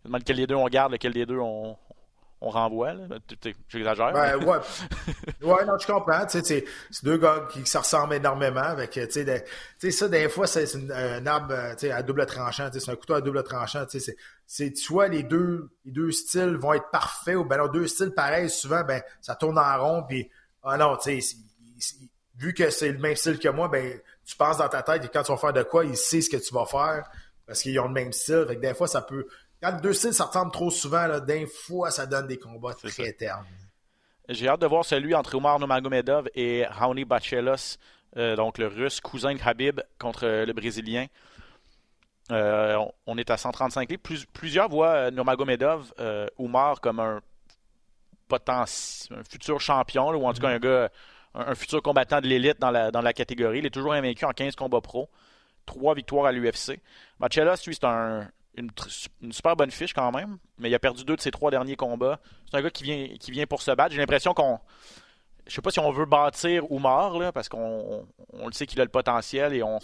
lequel 0.06 0.38
des 0.38 0.48
deux 0.48 0.56
on 0.56 0.68
garde, 0.68 0.92
lequel 0.92 1.14
des 1.14 1.26
deux 1.26 1.38
on, 1.40 1.78
on 2.44 2.50
renvoie. 2.50 2.94
J'exagère. 3.70 4.12
Ben, 4.12 4.36
ouais. 4.38 4.58
ouais, 5.42 5.66
non, 5.66 5.78
je 5.78 5.88
comprends. 5.88 6.26
C'est 6.28 6.66
deux 7.04 7.18
gars 7.18 7.48
qui 7.52 7.66
se 7.66 7.78
ressemblent 7.78 8.14
énormément. 8.14 8.60
Avec, 8.60 8.92
tu 8.92 9.10
sais, 9.10 9.92
ça, 9.92 10.10
des 10.10 10.28
fois, 10.28 10.46
c'est 10.46 10.68
un 10.92 11.26
arbre 11.26 11.54
à 11.54 12.04
double 12.04 12.26
tranchant. 12.26 12.70
C'est 12.72 12.92
un 12.92 12.96
couteau 12.96 13.14
à 13.14 13.22
double 13.22 13.44
tranchant. 13.44 13.86
C'est 14.46 14.78
soit 14.78 15.08
les 15.08 15.24
deux, 15.24 15.70
les 15.86 15.92
deux 15.92 16.12
styles 16.12 16.58
vont 16.58 16.74
être 16.74 16.90
parfaits 16.92 17.38
ou 17.38 17.46
ben 17.46 17.58
non, 17.58 17.68
deux 17.68 17.88
styles 17.88 18.12
pareils, 18.12 18.50
souvent, 18.50 18.84
ben, 18.84 19.02
ça 19.22 19.36
tourne 19.36 19.58
en 19.58 19.82
rond. 19.82 20.04
Puis, 20.04 20.30
ah 20.64 20.78
non, 20.78 20.98
tu 20.98 21.22
sais, 21.22 21.38
vu 22.36 22.54
que 22.54 22.70
c'est 22.70 22.92
le 22.92 23.00
même 23.00 23.16
style 23.16 23.40
que 23.40 23.50
moi, 23.50 23.70
ben, 23.70 24.00
tu 24.26 24.36
penses 24.36 24.58
dans 24.58 24.70
ta 24.70 24.84
tête 24.84 25.02
que 25.02 25.08
quand 25.08 25.24
tu 25.24 25.32
vas 25.32 25.38
faire 25.38 25.54
de 25.54 25.64
quoi, 25.64 25.86
il 25.86 25.96
sait 25.96 26.22
ce 26.22 26.30
que 26.30 26.38
tu 26.38 26.54
vas 26.54 26.66
faire 26.66 27.10
parce 27.46 27.62
qu'ils 27.62 27.80
ont 27.80 27.88
le 27.88 27.94
même 27.94 28.12
style. 28.12 28.46
Fait 28.48 28.56
que 28.56 28.62
des 28.62 28.74
fois, 28.74 28.88
ça 28.88 29.02
peut, 29.02 29.28
quand 29.64 29.82
deux 29.82 29.94
styles 29.94 30.14
ça 30.14 30.26
ressemble 30.26 30.52
trop 30.52 30.70
souvent, 30.70 31.08
d'un 31.20 31.46
fois, 31.48 31.90
ça 31.90 32.06
donne 32.06 32.28
des 32.28 32.38
combats 32.38 32.74
très 32.74 33.08
éternes. 33.08 33.46
J'ai 34.28 34.48
hâte 34.48 34.62
de 34.62 34.68
voir 34.68 34.86
celui 34.86 35.16
entre 35.16 35.36
Omar 35.36 35.60
Nomagomedov 35.60 36.30
et 36.36 36.66
Raoni 36.66 37.06
Bachelos, 37.06 37.78
euh, 38.18 38.36
donc 38.36 38.58
le 38.58 38.68
russe 38.68 39.00
cousin 39.02 39.34
de 39.34 39.40
Habib 39.44 39.82
contre 40.00 40.26
le 40.26 40.54
brésilien. 40.54 41.08
Euh, 42.32 42.78
on 43.06 43.18
est 43.18 43.30
à 43.30 43.38
135 43.38 43.90
livres. 43.90 44.02
plusieurs 44.34 44.70
voient 44.70 44.94
euh, 44.94 45.12
Nomagomedov, 45.12 45.94
Omar, 46.38 46.80
comme 46.80 47.00
un, 47.00 47.22
potentiel, 48.28 49.20
un 49.20 49.24
futur 49.24 49.60
champion, 49.60 50.10
ou 50.12 50.26
en 50.26 50.34
tout 50.34 50.42
cas 50.42 50.50
un 50.50 50.60
gars, 50.60 50.90
un, 51.36 51.56
futur 51.56 51.82
combattant 51.82 52.22
de 52.22 52.28
l'élite 52.28 52.60
dans 52.60 52.72
la, 52.72 52.92
dans 52.92 53.02
la 53.02 53.14
catégorie. 53.14 53.60
Il 53.60 53.66
est 53.66 53.74
toujours 53.74 53.94
invaincu 53.94 54.26
en 54.26 54.32
15 54.32 54.56
combats 54.56 54.82
pro. 54.82 55.10
Trois 55.66 55.96
victoires 55.96 56.26
à 56.26 56.32
l'UFC. 56.32 56.80
Bachelos, 57.20 57.56
lui, 57.66 57.76
c'est 57.76 57.86
un, 57.86 58.30
une, 58.56 58.70
super 59.32 59.56
bonne 59.56 59.72
fiche 59.72 59.94
quand 59.94 60.12
même, 60.12 60.38
mais 60.58 60.70
il 60.70 60.76
a 60.76 60.80
perdu 60.80 61.04
deux 61.04 61.16
de 61.16 61.22
ses 61.22 61.32
trois 61.32 61.52
derniers 61.52 61.76
combats. 61.76 62.20
C'est 62.50 62.58
un 62.58 62.62
gars 62.62 62.70
qui 62.70 62.84
vient, 62.84 63.08
qui 63.20 63.32
vient 63.32 63.46
pour 63.46 63.62
se 63.62 63.72
battre. 63.72 63.92
J'ai 63.92 64.00
l'impression 64.00 64.34
qu'on. 64.34 64.60
Je 65.48 65.54
sais 65.54 65.62
pas 65.62 65.72
si 65.72 65.80
on 65.80 65.92
veut 65.92 66.06
bâtir 66.06 66.72
ou 66.72 66.80
mort, 66.80 67.20
là, 67.20 67.32
parce 67.32 67.50
qu'on 67.50 68.08
on 68.32 68.48
le 68.48 68.54
sait 68.54 68.66
qu'il 68.66 68.80
a 68.80 68.84
le 68.84 68.90
potentiel 68.90 69.54
et 69.54 69.62
on, 69.62 69.80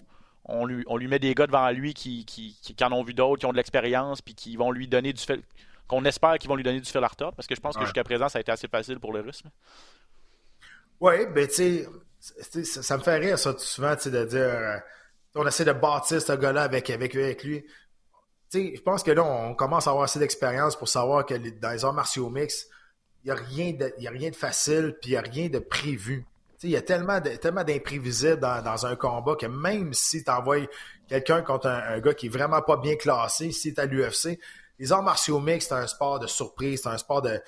on 0.46 0.66
lui, 0.66 0.84
on 0.88 0.96
lui 0.96 1.08
met 1.08 1.20
des 1.20 1.36
gars 1.36 1.48
devant 1.48 1.70
lui 1.72 1.94
qui, 1.94 2.26
qui, 2.26 2.58
qui, 2.62 2.84
en 2.84 2.92
ont 2.94 3.04
vu 3.04 3.14
d'autres, 3.14 3.42
qui 3.42 3.46
ont 3.46 3.52
de 3.52 3.58
l'expérience, 3.58 4.22
puis 4.22 4.36
qui 4.36 4.56
vont 4.56 4.72
lui 4.72 4.88
donner 4.88 5.12
du 5.12 5.22
qu'on 5.88 6.06
espère 6.06 6.38
qu'ils 6.38 6.48
vont 6.48 6.56
lui 6.56 6.64
donner 6.64 6.80
du 6.80 6.90
fil 6.90 7.04
à 7.04 7.08
retordre, 7.08 7.36
parce 7.36 7.48
que 7.48 7.56
je 7.56 7.62
pense 7.62 7.76
que 7.76 7.84
jusqu'à 7.84 8.04
présent, 8.04 8.30
ça 8.30 8.38
a 8.38 8.42
été 8.42 8.52
assez 8.52 8.68
facile 8.68 9.00
pour 9.00 9.12
les 9.12 9.22
Russes. 9.22 9.42
Oui, 11.02 11.26
ben 11.34 11.48
tu 11.48 11.88
sais, 12.20 12.64
ça, 12.64 12.98
me 12.98 13.02
fait 13.02 13.18
rire 13.18 13.40
ça 13.40 13.58
souvent, 13.58 13.96
tu 13.96 14.04
sais, 14.04 14.12
de 14.12 14.24
dire 14.26 14.40
euh, 14.40 14.78
on 15.36 15.48
essaie 15.48 15.66
de 15.66 15.72
bâtir 15.72 16.22
ce 16.22 16.34
gars-là 16.34 16.64
avec, 16.64 16.90
avec, 16.90 17.16
avec 17.16 17.44
lui. 17.44 17.66
Je 18.54 18.82
pense 18.82 19.04
que 19.04 19.12
là, 19.12 19.24
on 19.24 19.54
commence 19.54 19.88
à 19.88 19.92
avoir 19.92 20.06
assez 20.06 20.20
d'expérience 20.20 20.76
pour 20.76 20.88
savoir 20.88 21.26
que 21.26 21.36
dans 21.36 21.72
les 21.72 21.86
arts 21.86 21.94
martiaux 21.94 22.30
mix, 22.30 22.68
il 23.24 23.28
n'y 23.28 23.32
a, 23.32 23.36
rien 23.36 23.74
de, 23.74 23.86
a 23.86 24.10
rien 24.10 24.30
de 24.30 24.36
facile, 24.36 24.98
puis 25.02 25.12
il 25.12 25.14
n'y 25.14 25.18
a 25.18 25.22
rien 25.22 25.50
de 25.50 25.60
prévu. 25.60 26.26
Il 26.64 26.72
y 26.72 26.76
a 26.76 26.82
tellement, 26.82 27.20
d'imprévisibles 27.22 28.40
dans, 28.40 28.86
un 28.86 28.96
combat 28.96 29.36
que 29.36 29.46
même 29.46 29.94
si 29.94 30.24
tu 30.24 30.32
envoies 30.32 30.68
quelqu'un 31.08 31.42
contre 31.42 31.68
un, 31.68 32.00
gars 32.00 32.14
qui 32.14 32.26
est 32.26 32.30
vraiment 32.30 32.62
pas 32.62 32.78
bien 32.78 32.96
classé, 32.96 33.52
si 33.52 33.74
tu 33.74 33.80
à 33.80 33.86
l'UFC, 33.86 34.40
les 34.78 34.92
arts 34.92 35.04
martiaux 35.04 35.40
mixtes, 35.40 35.70
c'est 35.70 35.76
un 35.76 35.88
sport 35.88 36.20
de 36.20 36.28
surprise, 36.28 36.82
c'est 36.84 36.90
un 36.90 36.98
sport 36.98 37.22
de, 37.22 37.42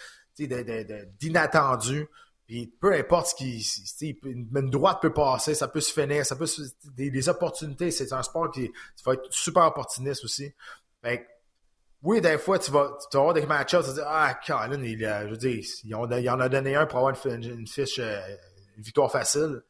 d'inattendu. 1.19 2.07
Puis 2.45 2.67
peu 2.67 2.93
importe 2.93 3.27
ce 3.27 3.35
qui. 3.35 4.15
Une 4.23 4.69
droite 4.69 5.01
peut 5.01 5.13
passer, 5.13 5.55
ça 5.55 5.67
peut 5.69 5.79
se 5.79 5.93
finir, 5.93 6.25
ça 6.25 6.35
peut 6.35 6.45
se, 6.45 6.61
des, 6.95 7.29
opportunités. 7.29 7.91
C'est 7.91 8.11
un 8.11 8.23
sport 8.23 8.51
qui, 8.51 8.71
va 9.05 9.13
être 9.13 9.27
super 9.29 9.63
opportuniste 9.63 10.25
aussi. 10.25 10.53
Fait 11.03 11.27
oui, 12.03 12.19
des 12.19 12.39
fois, 12.39 12.57
tu 12.57 12.71
vas, 12.71 12.97
tu 13.11 13.15
vas 13.15 13.19
avoir 13.19 13.33
des 13.35 13.45
match-ups, 13.45 13.83
tu 13.83 13.89
vas 13.89 13.93
dire 13.93 14.05
Ah, 14.07 14.33
Colin, 14.45 14.83
il, 14.83 14.99
je 14.99 15.29
veux 15.29 15.37
dire, 15.37 15.63
il 15.83 16.29
en 16.29 16.39
a 16.39 16.49
donné 16.49 16.75
un 16.75 16.87
pour 16.87 16.97
avoir 16.97 17.15
une, 17.25 17.67
fiche 17.67 17.99
euh, 17.99 18.19
victoire 18.77 19.11
facile. 19.11 19.61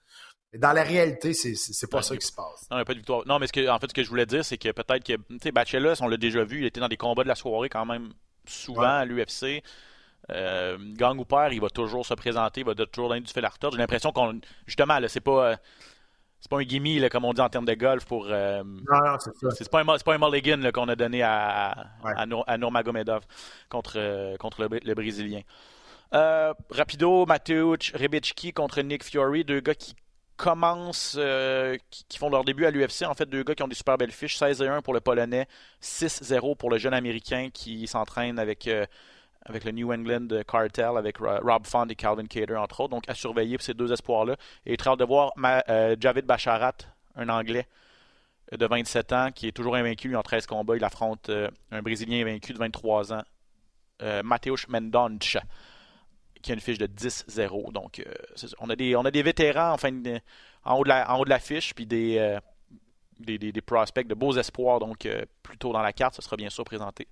Mais 0.54 0.60
dans 0.60 0.72
la 0.72 0.84
réalité, 0.84 1.34
c'est, 1.34 1.90
pas 1.90 2.02
ça 2.02 2.16
qui 2.16 2.26
se 2.26 2.34
passe. 2.34 2.70
Non, 2.70 2.78
il 2.78 2.80
n'y 2.80 2.82
a 2.82 2.86
pas 2.86 2.94
de 2.94 3.00
victoire. 3.00 3.24
Non, 3.26 3.40
mais 3.40 3.48
ce 3.48 3.54
que, 3.54 3.68
en 3.70 3.80
fait, 3.80 3.88
ce 3.90 3.94
que 3.94 4.04
je 4.04 4.10
voulais 4.10 4.26
dire, 4.26 4.46
c'est 4.46 4.58
que 4.58 4.72
peut-être 4.72 5.04
que, 5.06 5.14
tu 5.14 5.40
sais, 5.42 5.52
Bachelot, 5.52 6.02
on 6.02 6.08
l'a 6.08 6.18
déjà 6.18 6.44
vu, 6.44 6.60
il 6.60 6.66
était 6.66 6.80
dans 6.80 6.90
des 6.90 6.98
combats 6.98 7.24
de 7.24 7.28
la 7.28 7.36
soirée 7.36 7.70
quand 7.70 7.86
même 7.86 8.14
souvent 8.46 8.84
à 8.84 9.06
l'UFC. 9.06 9.62
Euh, 10.30 10.78
gang 10.94 11.18
ou 11.20 11.26
père, 11.26 11.52
il 11.52 11.60
va 11.60 11.70
toujours 11.70 12.06
se 12.06 12.14
présenter, 12.14 12.62
il 12.62 12.66
va 12.66 12.76
toujours 12.76 13.10
donner 13.10 13.22
du 13.22 13.32
fil 13.32 13.44
à. 13.44 13.52
J'ai 13.72 13.78
l'impression 13.78 14.12
qu'on, 14.12 14.40
justement, 14.68 15.00
là, 15.00 15.10
c'est 15.10 15.20
pas, 15.20 15.58
c'est 16.42 16.50
pas 16.50 16.58
un 16.58 16.64
gimme, 16.64 17.08
comme 17.10 17.26
on 17.26 17.34
dit 17.34 17.42
en 17.42 17.50
termes 17.50 17.66
de 17.66 17.76
golf, 17.76 18.04
pour. 18.06 18.26
Euh, 18.28 18.64
non, 18.64 19.00
non, 19.06 19.16
c'est 19.20 19.36
ça. 19.38 19.52
C'est 19.52 19.70
pas 19.70 19.82
un, 19.82 19.86
pas 19.86 20.16
un 20.16 20.18
mulligan 20.18 20.72
qu'on 20.74 20.90
a 20.90 20.96
donné 20.96 21.22
à, 21.22 21.88
à, 22.04 22.58
Nurmagomedov 22.58 23.22
contre, 23.70 23.94
euh, 23.98 24.36
contre 24.38 24.68
le 24.68 24.94
Brésilien. 24.96 25.42
Euh, 26.16 26.52
rapido, 26.72 27.28
Mateusz 27.28 27.94
Rebicki 27.94 28.54
contre 28.54 28.82
Nick 28.82 29.04
Fury, 29.04 29.46
deux 29.46 29.60
gars 29.60 29.76
qui 29.76 29.96
commencent, 30.36 31.20
qui, 32.10 32.18
font 32.18 32.32
leur 32.32 32.44
début 32.44 32.66
à 32.66 32.72
l'UFC. 32.72 33.04
En 33.06 33.14
fait, 33.14 33.30
deux 33.30 33.44
gars 33.44 33.54
qui 33.54 33.62
ont 33.62 33.68
des 33.68 33.76
super 33.76 34.00
belles 34.00 34.12
fiches. 34.12 34.40
16-1 34.40 34.82
pour 34.82 34.96
le 34.96 35.00
Polonais, 35.00 35.48
6-0 35.84 36.58
pour 36.58 36.72
le 36.72 36.80
jeune 36.80 36.96
Américain 36.96 37.50
qui 37.54 37.86
s'entraîne 37.86 38.40
avec, 38.40 38.68
avec 39.46 39.64
le 39.64 39.72
New 39.72 39.92
England 39.92 40.28
Cartel, 40.48 40.98
avec 40.98 41.18
Rob 41.18 41.66
Font 41.66 41.88
et 41.88 41.96
Calvin 41.96 42.26
Cater, 42.26 42.56
entre 42.56 42.82
autres. 42.82 42.92
Donc, 42.92 43.10
à 43.10 43.16
surveiller 43.16 43.58
ces 43.60 43.74
deux 43.74 43.92
espoirs-là. 43.92 44.36
Et 44.66 44.78
très 44.78 44.92
hâte 44.92 45.00
de 45.00 45.06
voir 45.06 45.34
Javid 46.00 46.26
Bacharat, 46.26 46.74
un 47.16 47.30
Anglais 47.30 47.68
de 48.52 48.66
27 48.66 49.14
ans, 49.14 49.30
qui 49.34 49.48
est 49.48 49.52
toujours 49.52 49.76
invaincu 49.76 50.16
en 50.16 50.22
13 50.22 50.46
combats. 50.46 50.76
Il 50.76 50.84
affronte 50.84 51.32
un 51.72 51.82
Brésilien 51.82 52.22
invaincu 52.22 52.54
de 52.54 52.60
23 52.60 53.14
ans, 53.14 53.24
Mateusz 54.24 54.68
Mendonça 54.68 55.42
qui 56.42 56.52
a 56.52 56.54
une 56.56 56.60
fiche 56.60 56.78
de 56.78 56.88
10-0. 56.88 57.72
Donc, 57.72 58.00
euh, 58.00 58.14
on, 58.60 58.70
a 58.70 58.76
des, 58.76 58.96
on 58.96 59.06
a 59.06 59.12
des 59.12 59.24
vétérans 59.24 59.76
en, 60.64 60.78
haut 60.78 60.84
de 60.84 60.90
la, 60.90 61.12
en 61.12 61.20
haut 61.20 61.26
de 61.26 61.30
la 61.30 61.40
fiche, 61.40 61.74
puis 61.74 61.86
des, 61.86 62.18
euh, 62.18 62.40
des, 63.20 63.38
des, 63.38 63.62
prospects 63.62 64.08
de 64.08 64.14
beaux 64.14 64.38
espoirs. 64.38 64.80
Donc, 64.80 65.06
euh, 65.06 65.24
plutôt 65.44 65.72
dans 65.72 65.82
la 65.82 65.94
carte, 65.94 66.16
ce 66.16 66.22
sera 66.22 66.36
bien 66.36 66.50
sûr 66.50 66.64
présenté 66.64 67.08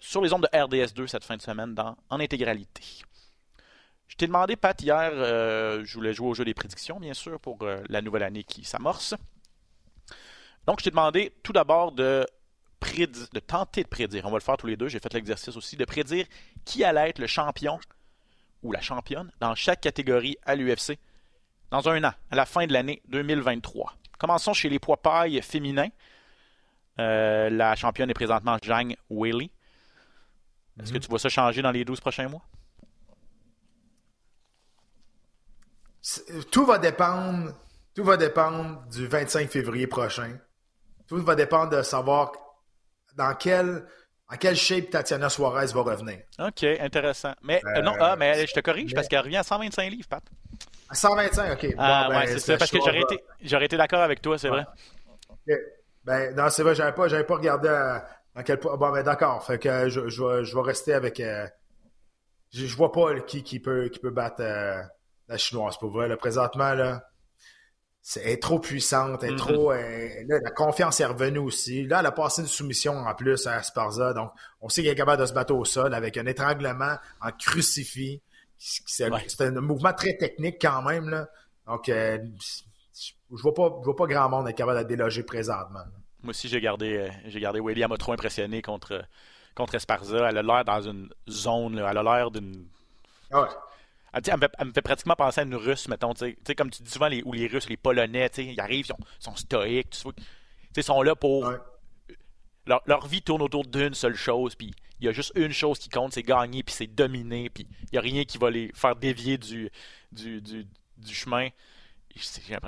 sur 0.00 0.22
les 0.22 0.32
ondes 0.32 0.48
de 0.52 0.56
RDS2 0.56 1.06
cette 1.06 1.24
fin 1.24 1.36
de 1.36 1.42
semaine 1.42 1.74
en 2.10 2.20
intégralité. 2.20 2.82
Je 4.06 4.16
t'ai 4.16 4.26
demandé, 4.26 4.56
Pat, 4.56 4.80
hier, 4.80 5.10
je 5.12 5.94
voulais 5.94 6.12
jouer 6.12 6.28
au 6.28 6.34
jeu 6.34 6.44
des 6.44 6.54
prédictions, 6.54 6.98
bien 6.98 7.14
sûr, 7.14 7.38
pour 7.40 7.58
la 7.88 8.00
nouvelle 8.00 8.22
année 8.22 8.44
qui 8.44 8.64
s'amorce. 8.64 9.14
Donc, 10.66 10.80
je 10.80 10.84
t'ai 10.84 10.90
demandé 10.90 11.32
tout 11.42 11.52
d'abord 11.52 11.92
de 11.92 12.26
de 12.80 13.40
tenter 13.40 13.82
de 13.82 13.88
prédire, 13.88 14.24
on 14.26 14.30
va 14.30 14.38
le 14.38 14.42
faire 14.42 14.56
tous 14.56 14.66
les 14.66 14.76
deux, 14.76 14.88
j'ai 14.88 15.00
fait 15.00 15.12
l'exercice 15.12 15.56
aussi, 15.56 15.76
de 15.76 15.84
prédire 15.84 16.26
qui 16.64 16.84
allait 16.84 17.10
être 17.10 17.18
le 17.18 17.26
champion 17.26 17.78
ou 18.62 18.72
la 18.72 18.80
championne 18.80 19.30
dans 19.40 19.54
chaque 19.54 19.80
catégorie 19.80 20.36
à 20.44 20.54
l'UFC 20.54 20.98
dans 21.70 21.88
un 21.88 22.02
an, 22.04 22.12
à 22.30 22.36
la 22.36 22.46
fin 22.46 22.66
de 22.66 22.72
l'année 22.72 23.02
2023. 23.08 23.94
Commençons 24.18 24.52
chez 24.52 24.68
les 24.68 24.78
poids 24.78 24.96
pailles 24.96 25.40
féminins. 25.42 25.88
Euh, 27.00 27.50
la 27.50 27.76
championne 27.76 28.10
est 28.10 28.14
présentement 28.14 28.56
Zhang 28.64 28.94
Weili. 29.10 29.50
Est-ce 30.80 30.90
que 30.90 30.96
mhm. 30.96 31.02
tu 31.02 31.08
vois 31.08 31.18
ça 31.18 31.28
changer 31.28 31.62
dans 31.62 31.70
les 31.70 31.84
12 31.84 32.00
prochains 32.00 32.28
mois? 32.28 32.42
Tout 36.50 36.64
va 36.64 36.78
dépendre, 36.78 37.52
tout 37.94 38.04
va 38.04 38.16
dépendre 38.16 38.86
du 38.88 39.06
25 39.06 39.50
février 39.50 39.86
prochain. 39.86 40.38
Tout 41.06 41.22
va 41.22 41.34
dépendre 41.34 41.76
de 41.76 41.82
savoir 41.82 42.32
dans 43.16 43.34
quel 43.34 43.84
en 44.30 44.36
quelle 44.36 44.56
shape 44.56 44.90
Tatiana 44.90 45.30
Suarez 45.30 45.72
va 45.72 45.80
revenir. 45.80 46.18
OK, 46.38 46.62
intéressant. 46.62 47.32
Mais 47.42 47.62
euh, 47.64 47.80
non, 47.80 47.94
ah, 47.98 48.14
mais 48.16 48.46
je 48.46 48.52
te 48.52 48.60
corrige 48.60 48.94
parce 48.94 49.08
qu'elle 49.08 49.20
revient 49.20 49.38
à 49.38 49.42
125 49.42 49.90
livres, 49.90 50.08
Pat. 50.08 50.22
À 50.90 50.94
125, 50.94 51.52
OK. 51.52 51.74
Ah, 51.78 52.08
ouais, 52.10 52.14
ben, 52.14 52.26
c'est 52.26 52.38
ça, 52.38 52.56
parce 52.58 52.70
que 52.70 52.78
j'aurais 52.78 53.00
été, 53.00 53.24
j'aurais 53.42 53.64
été 53.66 53.76
d'accord 53.76 54.00
avec 54.00 54.20
toi, 54.20 54.38
c'est 54.38 54.48
vrai. 54.48 54.66
Ben, 56.08 56.34
non, 56.34 56.48
c'est 56.48 56.62
vrai, 56.62 56.74
j'avais 56.74 56.94
pas, 56.94 57.06
j'avais 57.06 57.24
pas 57.24 57.34
regardé 57.36 57.68
dans 58.34 58.42
quel 58.42 58.58
point. 58.58 58.78
Bon, 58.78 58.90
ben, 58.90 59.02
d'accord. 59.02 59.44
Fait 59.44 59.58
que 59.58 59.90
je, 59.90 60.08
je, 60.08 60.24
vais, 60.24 60.42
je 60.42 60.54
vais 60.56 60.62
rester 60.62 60.94
avec. 60.94 61.20
Euh, 61.20 61.46
je, 62.50 62.64
je, 62.64 62.76
vois 62.76 62.92
pas 62.92 63.20
qui, 63.20 63.42
qui, 63.42 63.60
peut, 63.60 63.90
qui 63.90 63.98
peut 63.98 64.08
battre 64.08 64.40
euh, 64.40 64.80
la 65.28 65.36
chinoise, 65.36 65.76
pour 65.76 65.90
vrai. 65.90 66.08
Là, 66.08 66.16
présentement, 66.16 66.72
là, 66.72 67.04
elle 68.16 68.28
est 68.28 68.42
trop 68.42 68.58
puissante, 68.58 69.22
elle 69.22 69.32
est 69.32 69.34
mm-hmm. 69.34 69.36
trop. 69.36 69.72
là, 69.72 70.40
la 70.42 70.50
confiance 70.50 70.98
est 70.98 71.04
revenue 71.04 71.40
aussi. 71.40 71.84
Là, 71.84 72.00
elle 72.00 72.06
a 72.06 72.12
passé 72.12 72.40
une 72.40 72.48
soumission 72.48 72.96
en 72.96 73.14
plus 73.14 73.46
à 73.46 73.62
Sparza. 73.62 74.14
Donc, 74.14 74.32
on 74.62 74.70
sait 74.70 74.82
qu'elle 74.82 74.92
est 74.92 74.96
capable 74.96 75.20
de 75.20 75.26
se 75.26 75.34
battre 75.34 75.54
au 75.54 75.66
sol 75.66 75.92
avec 75.92 76.16
un 76.16 76.24
étranglement 76.24 76.96
en 77.20 77.32
crucifix. 77.32 78.22
C'est 78.56 79.10
un 79.40 79.60
mouvement 79.60 79.92
très 79.92 80.16
technique 80.16 80.56
quand 80.58 80.80
même. 80.80 81.10
Là. 81.10 81.28
Donc, 81.66 81.90
euh, 81.90 82.16
je 83.36 83.42
vois 83.42 83.52
pas, 83.52 83.76
je 83.80 83.84
vois 83.84 83.96
pas 83.96 84.06
grand 84.06 84.30
monde 84.30 84.48
être 84.48 84.56
capable 84.56 84.78
de 84.78 84.84
déloger 84.84 85.22
présentement. 85.22 85.84
Moi 86.22 86.30
aussi, 86.30 86.48
j'ai 86.48 86.60
gardé, 86.60 86.96
euh, 86.96 87.08
j'ai 87.26 87.40
gardé 87.40 87.60
William 87.60 87.90
m'a 87.90 87.96
trop 87.96 88.12
impressionné 88.12 88.60
contre, 88.60 89.04
contre 89.54 89.74
Esparza. 89.74 90.28
Elle 90.28 90.38
a 90.38 90.42
l'air 90.42 90.64
dans 90.64 90.82
une 90.82 91.08
zone, 91.28 91.78
elle 91.78 91.98
a 91.98 92.02
l'air 92.02 92.30
d'une. 92.30 92.66
Ah 93.30 93.42
ouais. 93.42 93.48
Elle, 94.12 94.22
me 94.66 94.72
fait, 94.72 94.82
pratiquement 94.82 95.14
penser 95.14 95.40
à 95.40 95.44
une 95.44 95.54
russe, 95.54 95.86
mettons. 95.88 96.14
comme 96.56 96.70
tu 96.70 96.82
dis 96.82 96.90
souvent, 96.90 97.08
les, 97.08 97.22
ou 97.24 97.32
les 97.32 97.46
Russes, 97.46 97.68
les 97.68 97.76
Polonais, 97.76 98.30
ils 98.38 98.58
arrivent, 98.58 98.86
ils 98.88 99.22
sont, 99.22 99.36
stoïques, 99.36 100.02
ils 100.76 100.82
sont 100.82 101.02
là 101.02 101.14
pour. 101.14 101.52
Leur, 102.66 103.06
vie 103.06 103.22
tourne 103.22 103.42
autour 103.42 103.64
d'une 103.64 103.94
seule 103.94 104.16
chose, 104.16 104.54
puis 104.54 104.74
il 105.00 105.06
y 105.06 105.08
a 105.08 105.12
juste 105.12 105.32
une 105.36 105.52
chose 105.52 105.78
qui 105.78 105.88
compte, 105.88 106.12
c'est 106.12 106.22
gagner, 106.22 106.62
puis 106.62 106.74
c'est 106.74 106.86
dominer, 106.86 107.48
puis 107.48 107.66
il 107.84 107.88
n'y 107.92 107.98
a 107.98 108.02
rien 108.02 108.24
qui 108.24 108.36
va 108.36 108.50
les 108.50 108.70
faire 108.74 108.96
dévier 108.96 109.38
du, 109.38 109.70
du, 110.12 110.40
du, 110.40 111.14
chemin. 111.14 111.48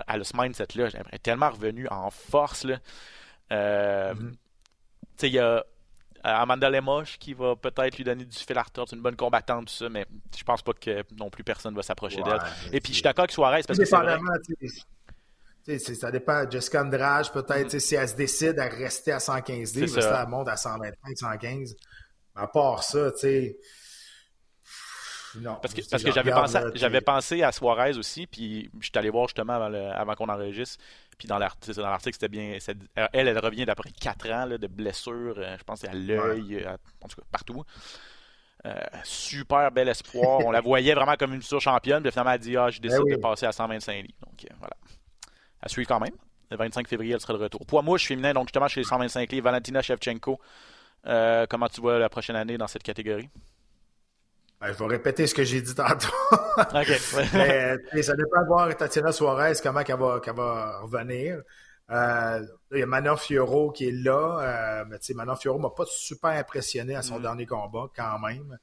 À 0.06 0.22
ce 0.22 0.36
mindset-là, 0.36 0.90
j'aimerais 0.90 1.18
tellement 1.18 1.50
revenu 1.50 1.88
en 1.88 2.10
force. 2.10 2.64
Là. 2.64 2.78
Euh, 3.52 4.14
mm-hmm. 4.14 4.34
Il 5.22 5.32
y 5.32 5.38
a 5.38 5.64
euh, 6.22 6.22
Amanda 6.22 6.68
Lemoche 6.68 7.18
qui 7.18 7.32
va 7.34 7.56
peut-être 7.56 7.96
lui 7.96 8.04
donner 8.04 8.24
du 8.24 8.36
fil 8.36 8.58
à 8.58 8.62
retordre. 8.62 8.90
C'est 8.90 8.96
une 8.96 9.02
bonne 9.02 9.16
combattante, 9.16 9.66
tout 9.66 9.72
ça, 9.72 9.88
mais 9.88 10.06
je 10.36 10.44
pense 10.44 10.62
pas 10.62 10.72
que 10.72 11.02
non 11.16 11.30
plus 11.30 11.44
personne 11.44 11.74
va 11.74 11.82
s'approcher 11.82 12.22
d'elle. 12.22 12.40
Et 12.72 12.80
puis 12.80 12.92
je 12.92 12.98
suis 12.98 13.02
d'accord 13.02 13.22
avec 13.22 13.32
Suarez 13.32 13.62
parce 13.66 13.78
que 13.78 13.84
ça 13.84 14.18
dépend. 16.10 16.50
Jessica 16.50 16.82
Andrade, 16.82 17.30
peut-être, 17.32 17.78
si 17.78 17.94
elle 17.94 18.08
se 18.08 18.16
décide 18.16 18.58
à 18.58 18.68
rester 18.68 19.12
à 19.12 19.20
115 19.20 19.76
livres, 19.76 20.00
ça. 20.00 20.22
elle 20.22 20.28
monte 20.28 20.48
à 20.48 20.56
125, 20.56 21.16
115. 21.16 21.76
Mais 22.34 22.42
à 22.42 22.46
part 22.46 22.82
ça, 22.82 23.10
tu 23.12 23.18
sais. 23.18 23.58
Non, 25.36 25.58
parce 25.62 25.74
que, 25.74 25.82
parce 25.88 26.02
que 26.02 26.10
j'avais 26.10 26.32
pensé, 26.32 26.58
j'avais 26.74 27.00
pensé 27.00 27.42
à 27.42 27.52
Suarez 27.52 27.96
aussi, 27.96 28.26
puis 28.26 28.68
je 28.80 28.86
suis 28.86 28.98
allé 28.98 29.10
voir 29.10 29.28
justement 29.28 29.52
avant, 29.54 29.72
avant 29.92 30.16
qu'on 30.16 30.28
enregistre. 30.28 30.82
Puis 31.20 31.28
dans 31.28 31.38
l'article, 31.38 32.14
c'était 32.14 32.28
bien. 32.28 32.56
Elle, 33.12 33.28
elle 33.28 33.38
revient 33.38 33.66
d'après 33.66 33.90
4 33.90 34.30
ans 34.30 34.46
de 34.48 34.66
blessures, 34.66 35.34
euh, 35.36 35.54
je 35.58 35.64
pense 35.64 35.84
à 35.84 35.92
l'œil, 35.92 36.64
euh, 36.64 36.74
en 37.04 37.08
tout 37.08 37.16
cas 37.16 37.26
partout. 37.30 37.62
Euh, 38.64 38.72
super 39.04 39.70
bel 39.70 39.88
espoir. 39.88 40.40
On 40.46 40.50
la 40.50 40.62
voyait 40.62 40.94
vraiment 40.94 41.16
comme 41.18 41.34
une 41.34 41.42
sur-championne. 41.42 42.02
Puis 42.02 42.10
finalement, 42.10 42.30
elle 42.30 42.36
a 42.36 42.38
dit 42.38 42.56
Ah, 42.56 42.70
je 42.70 42.80
décide 42.80 43.02
ben 43.04 43.16
de 43.16 43.20
passer 43.20 43.44
à 43.44 43.52
125 43.52 43.92
livres. 43.96 44.14
Donc 44.22 44.46
voilà. 44.58 44.74
Elle 45.62 45.68
suit 45.68 45.84
quand 45.84 46.00
même. 46.00 46.14
Le 46.50 46.56
25 46.56 46.88
février, 46.88 47.12
elle 47.12 47.20
sera 47.20 47.34
de 47.34 47.38
retour. 47.38 47.66
Poids 47.66 47.82
mouche 47.82 48.06
féminin, 48.06 48.32
donc 48.32 48.48
justement 48.48 48.68
chez 48.68 48.80
les 48.80 48.86
125 48.86 49.30
livres. 49.30 49.44
Valentina 49.44 49.82
Shevchenko. 49.82 50.40
comment 51.50 51.68
tu 51.68 51.82
vois 51.82 51.98
la 51.98 52.08
prochaine 52.08 52.36
année 52.36 52.56
dans 52.56 52.66
cette 52.66 52.82
catégorie? 52.82 53.28
Ben, 54.60 54.72
je 54.72 54.78
vais 54.78 54.86
répéter 54.86 55.26
ce 55.26 55.34
que 55.34 55.44
j'ai 55.44 55.62
dit 55.62 55.74
tantôt. 55.74 56.08
OK. 56.32 57.00
Mais, 57.34 58.02
ça 58.02 58.14
dépend 58.14 58.42
de 58.42 58.46
voir 58.46 58.76
Tatiana 58.76 59.12
Suarez, 59.12 59.54
comment 59.62 59.80
elle 59.80 59.96
va, 59.96 60.20
va 60.32 60.80
revenir. 60.80 61.40
Euh, 61.90 62.46
il 62.72 62.78
y 62.78 62.82
a 62.82 62.86
Manon 62.86 63.16
Fioro 63.16 63.72
qui 63.72 63.88
est 63.88 63.92
là. 63.92 64.84
mais 64.88 64.98
tu 64.98 65.06
sais, 65.06 65.14
Manon 65.14 65.34
Fioro 65.34 65.58
m'a 65.58 65.70
pas 65.70 65.86
super 65.86 66.30
impressionné 66.30 66.94
à 66.94 67.02
son 67.02 67.18
mm. 67.18 67.22
dernier 67.22 67.46
combat 67.46 67.88
quand 67.96 68.18
même. 68.20 68.58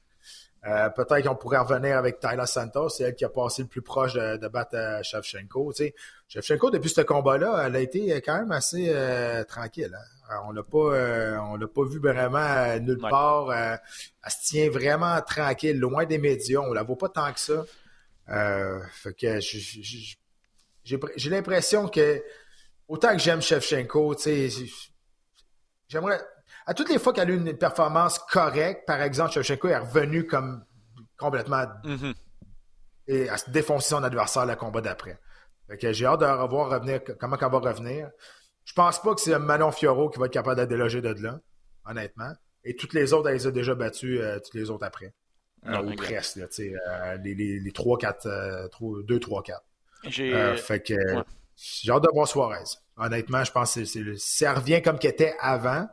Euh, 0.66 0.90
peut-être 0.90 1.26
qu'on 1.26 1.36
pourrait 1.36 1.58
revenir 1.58 1.96
avec 1.96 2.18
Tyler 2.18 2.46
Santos, 2.46 2.88
c'est 2.88 3.04
elle 3.04 3.14
qui 3.14 3.24
a 3.24 3.28
passé 3.28 3.62
le 3.62 3.68
plus 3.68 3.82
proche 3.82 4.14
de, 4.14 4.48
battre 4.48 4.74
euh, 4.74 5.02
Shevchenko. 5.02 5.72
Tu 5.72 5.94
Shevchenko, 6.28 6.70
depuis 6.70 6.90
ce 6.90 7.00
combat-là, 7.00 7.64
elle 7.64 7.76
a 7.76 7.80
été 7.80 8.20
quand 8.20 8.38
même 8.38 8.50
assez 8.50 8.86
euh, 8.88 9.44
tranquille. 9.44 9.96
Hein. 10.30 10.42
On 10.46 10.52
l'a 10.52 10.62
pas, 10.62 11.40
on 11.40 11.56
l'a 11.56 11.68
pas 11.68 11.84
vu 11.84 11.98
vraiment 12.00 12.78
nulle 12.80 12.98
part. 12.98 13.50
elle 13.54 13.80
se 14.30 14.46
tient 14.46 14.68
vraiment 14.68 15.18
tranquille, 15.22 15.78
loin 15.78 16.04
des 16.04 16.18
médias. 16.18 16.60
On 16.60 16.74
la 16.74 16.82
voit 16.82 16.98
pas 16.98 17.08
tant 17.08 17.32
que 17.32 17.40
ça. 17.40 17.64
fait 18.90 19.14
que 19.14 19.38
j'ai 20.84 21.30
l'impression 21.30 21.88
que 21.88 22.22
autant 22.88 23.12
que 23.12 23.20
j'aime 23.20 23.40
Shevchenko, 23.40 24.16
tu 24.16 24.50
sais, 24.50 24.66
j'aimerais 25.88 26.20
à 26.68 26.74
toutes 26.74 26.90
les 26.90 26.98
fois 26.98 27.14
qu'elle 27.14 27.30
a 27.30 27.32
eu 27.32 27.36
une 27.36 27.56
performance 27.56 28.18
correcte, 28.18 28.86
par 28.86 29.00
exemple, 29.00 29.32
Shevchenko 29.32 29.68
est 29.68 29.78
revenu 29.78 30.26
comme 30.26 30.62
complètement 31.16 31.64
mm-hmm. 31.82 32.14
et 33.06 33.28
à 33.30 33.38
se 33.38 33.50
défoncer 33.50 33.88
son 33.88 34.02
adversaire 34.02 34.44
le 34.44 34.54
combat 34.54 34.82
d'après. 34.82 35.18
j'ai 35.80 36.04
hâte 36.04 36.20
de 36.20 36.26
revoir 36.26 36.68
revenir, 36.68 37.00
comment 37.18 37.38
elle 37.40 37.50
va 37.50 37.58
revenir. 37.58 38.10
Je 38.66 38.74
pense 38.74 39.00
pas 39.00 39.14
que 39.14 39.20
c'est 39.22 39.36
Manon 39.38 39.72
Fioro 39.72 40.10
qui 40.10 40.18
va 40.18 40.26
être 40.26 40.32
capable 40.32 40.56
d'être 40.56 40.68
délogé 40.68 41.00
de 41.00 41.08
là, 41.22 41.40
honnêtement. 41.86 42.34
Et 42.64 42.76
toutes 42.76 42.92
les 42.92 43.14
autres, 43.14 43.30
elle 43.30 43.36
les 43.36 43.46
a 43.46 43.50
déjà 43.50 43.74
battues, 43.74 44.20
euh, 44.20 44.38
toutes 44.38 44.54
les 44.54 44.68
autres 44.68 44.84
après. 44.84 45.14
Euh, 45.66 45.82
ou 45.82 45.96
presque, 45.96 46.36
euh, 46.36 47.16
les, 47.24 47.34
les, 47.34 47.60
les 47.60 47.72
3, 47.72 47.96
4, 47.96 48.68
3, 48.70 48.98
2, 49.04 49.18
3, 49.18 49.42
4. 49.42 49.62
J'ai... 50.10 50.56
fait 50.58 50.86
que 50.86 50.94
j'ai 51.56 51.92
hâte 51.92 52.02
de 52.02 52.10
voir 52.12 52.28
Suarez. 52.28 52.64
Honnêtement, 52.98 53.42
je 53.42 53.52
pense 53.52 53.74
que 53.74 53.86
c'est, 53.86 54.04
ça 54.18 54.52
revient 54.52 54.82
comme 54.82 54.98
qu'elle 54.98 55.12
était 55.12 55.34
avant. 55.40 55.88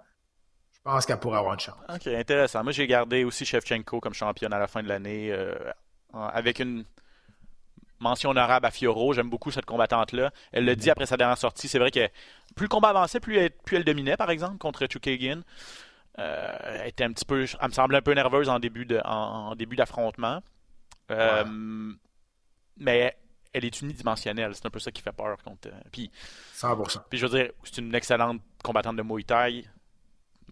Je 0.86 0.92
pense 0.92 1.06
qu'elle 1.08 1.20
pourrait 1.20 1.40
avoir 1.40 1.56
une 1.56 1.60
chance. 1.60 1.80
OK, 1.90 2.06
intéressant. 2.08 2.64
Moi, 2.64 2.72
j'ai 2.72 2.86
gardé 2.86 3.24
aussi 3.24 3.44
Shevchenko 3.44 4.00
comme 4.00 4.14
championne 4.14 4.54
à 4.54 4.60
la 4.60 4.68
fin 4.68 4.84
de 4.84 4.88
l'année 4.88 5.32
euh, 5.32 5.56
avec 6.14 6.60
une 6.60 6.86
mention 8.00 8.30
honorable 8.30 8.68
à 8.68 8.72
Fioro. 8.72 9.12
J'aime 9.14 9.30
beaucoup 9.30 9.50
cette 9.50 9.66
combattante-là. 9.66 10.32
Elle 10.52 10.66
le 10.66 10.76
dit 10.76 10.92
après 10.92 11.08
sa 11.08 11.18
dernière 11.18 11.40
sortie. 11.40 11.68
C'est 11.68 11.80
vrai 11.80 11.90
que 11.90 12.08
plus 12.56 12.66
le 12.66 12.70
combat 12.70 12.90
avançait, 12.90 13.20
plus 13.20 13.38
elle, 13.38 13.84
dominait, 13.84 14.16
par 14.16 14.30
exemple, 14.30 14.60
contre 14.60 14.86
Chukagin. 14.88 15.42
Euh, 16.20 16.58
elle 16.62 16.90
était 16.90 17.04
un 17.04 17.14
petit 17.14 17.26
peu, 17.26 17.46
elle 17.60 17.68
me 17.68 17.74
semblait 17.74 17.98
un 17.98 18.04
peu 18.04 18.14
nerveuse 18.14 18.48
en 18.48 18.60
début 18.60 18.86
de, 18.86 19.02
en, 19.04 19.56
début 19.56 19.76
d'affrontement. 19.76 20.44
Euh, 21.10 21.44
mais 22.78 23.18
elle 23.54 23.66
est 23.66 23.82
unidimensionnelle. 23.82 24.54
C'est 24.54 24.68
un 24.68 24.70
peu 24.70 24.80
ça 24.80 24.92
qui 24.92 25.02
fait 25.02 25.12
peur. 25.12 25.38
Contre, 25.44 25.70
puis, 25.92 26.12
100%. 26.56 27.00
Puis 27.10 27.18
je 27.18 27.26
veux 27.26 27.40
dire, 27.40 27.52
c'est 27.64 27.80
une 27.80 27.96
excellente 27.96 28.40
combattante 28.64 28.98
de 28.98 29.02
Muay 29.02 29.24
Thai 29.24 29.66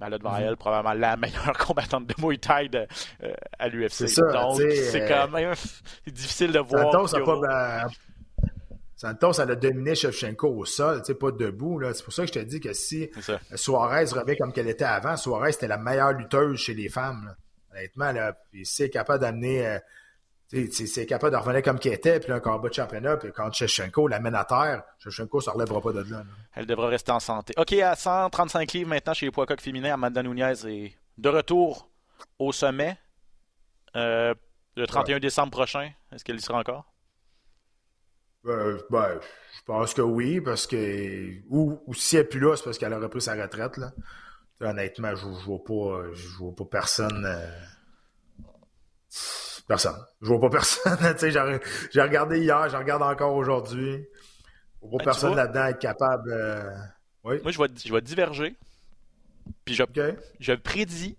elle 0.01 0.13
a 0.13 0.17
devant 0.17 0.35
elle 0.37 0.57
probablement 0.57 0.93
la 0.93 1.17
meilleure 1.17 1.57
combattante 1.65 2.07
de 2.07 2.15
Muay 2.19 2.37
Thai 2.37 2.69
de, 2.69 2.87
euh, 3.23 3.33
à 3.59 3.67
l'UFC. 3.67 4.05
Donc, 4.31 4.61
c'est 4.61 5.07
quand 5.07 5.29
même 5.29 5.53
difficile 6.07 6.51
de 6.51 6.59
voir. 6.59 6.91
Santos, 6.91 7.15
a 7.15 7.23
pas, 7.23 7.87
Santos, 8.95 9.33
elle 9.41 9.51
a 9.51 9.55
dominé 9.55 9.95
Shevchenko 9.95 10.47
au 10.47 10.65
sol, 10.65 11.01
pas 11.19 11.31
debout. 11.31 11.81
C'est 11.93 12.03
pour 12.03 12.13
ça 12.13 12.23
que 12.23 12.29
je 12.29 12.39
te 12.39 12.39
dis 12.39 12.59
que 12.59 12.73
si 12.73 13.09
Suarez 13.53 14.05
revient 14.05 14.37
comme 14.37 14.53
qu'elle 14.53 14.69
était 14.69 14.85
avant, 14.85 15.17
Suarez 15.17 15.51
était 15.51 15.67
la 15.67 15.77
meilleure 15.77 16.13
lutteuse 16.13 16.57
chez 16.59 16.73
les 16.73 16.89
femmes. 16.89 17.35
Honnêtement, 17.71 18.11
là, 18.11 18.33
puis 18.51 18.65
c'est 18.65 18.89
capable 18.89 19.19
d'amener 19.19 19.65
euh, 19.65 19.79
c'est 20.71 21.05
capable 21.05 21.31
de 21.31 21.37
revenir 21.37 21.63
comme 21.63 21.79
qu'il 21.79 21.93
était, 21.93 22.19
puis 22.19 22.31
un 22.31 22.39
combat 22.39 22.69
de 22.69 22.73
championnat, 22.73 23.17
puis 23.17 23.31
quand 23.33 23.51
Shevchenko 23.51 24.07
l'amène 24.07 24.35
à 24.35 24.45
terre, 24.45 24.83
Shevchenko 24.99 25.37
ne 25.37 25.43
se 25.43 25.49
relèvera 25.49 25.81
pas 25.81 25.93
de 25.93 26.11
là, 26.11 26.23
Elle 26.53 26.65
devra 26.65 26.87
rester 26.87 27.11
en 27.11 27.19
santé. 27.19 27.53
OK, 27.57 27.73
à 27.73 27.95
135 27.95 28.71
livres 28.73 28.89
maintenant 28.89 29.13
chez 29.13 29.25
les 29.25 29.31
poids 29.31 29.45
coqs 29.45 29.61
féminins, 29.61 29.93
Amanda 29.93 30.21
Nunez 30.21 30.53
est 30.67 30.95
de 31.17 31.29
retour 31.29 31.89
au 32.39 32.51
sommet 32.51 32.97
euh, 33.95 34.33
le 34.75 34.87
31 34.87 35.19
décembre 35.19 35.51
prochain. 35.51 35.91
Est-ce 36.11 36.23
qu'elle 36.23 36.37
y 36.37 36.41
sera 36.41 36.59
encore? 36.59 36.85
Euh, 38.45 38.77
ben, 38.89 39.19
je 39.55 39.61
pense 39.65 39.93
que 39.93 40.01
oui, 40.01 40.41
parce 40.41 40.67
que. 40.67 41.41
Ou, 41.49 41.79
si 41.93 42.17
elle 42.17 42.23
n'est 42.23 42.27
plus 42.27 42.39
là, 42.39 42.55
c'est 42.55 42.63
parce 42.63 42.77
qu'elle 42.77 42.93
aurait 42.93 43.09
pris 43.09 43.21
sa 43.21 43.35
retraite. 43.35 43.77
Là. 43.77 43.93
Honnêtement, 44.61 45.15
je 45.15 45.27
ne 45.27 45.33
vois, 45.33 45.63
pas, 45.63 46.13
je 46.13 46.27
vois 46.37 46.55
pas 46.55 46.65
personne. 46.65 47.25
Euh, 47.25 47.47
Personne. 49.67 49.95
Je 50.21 50.27
vois 50.27 50.39
pas 50.39 50.49
personne. 50.49 50.97
j'ai 51.91 52.01
regardé 52.01 52.39
hier, 52.39 52.69
je 52.69 52.77
regarde 52.77 53.01
encore 53.01 53.33
aujourd'hui. 53.35 54.05
Je 54.81 54.87
vois 54.87 54.91
pas 54.91 54.97
ben, 54.97 55.03
personne 55.05 55.35
là-dedans 55.35 55.65
être 55.65 55.79
capable. 55.79 56.31
Euh, 56.31 56.69
oui. 57.23 57.39
Moi, 57.43 57.51
je 57.51 57.59
vais, 57.59 57.67
je 57.85 57.93
vais 57.93 58.01
diverger. 58.01 58.55
Puis 59.65 59.75
je, 59.75 59.83
je 60.39 60.53
prédis 60.53 61.17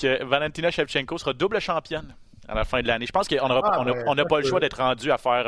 que 0.00 0.24
Valentina 0.24 0.70
Shevchenko 0.70 1.18
sera 1.18 1.32
double 1.32 1.60
championne 1.60 2.14
à 2.48 2.54
la 2.54 2.64
fin 2.64 2.82
de 2.82 2.88
l'année. 2.88 3.06
Je 3.06 3.12
pense 3.12 3.28
qu'on 3.28 3.48
n'a 3.48 3.60
ah, 3.62 3.84
ben, 3.84 4.24
pas 4.24 4.40
le 4.40 4.46
choix 4.46 4.60
d'être 4.60 4.78
rendu 4.78 5.10
à 5.10 5.18
faire 5.18 5.46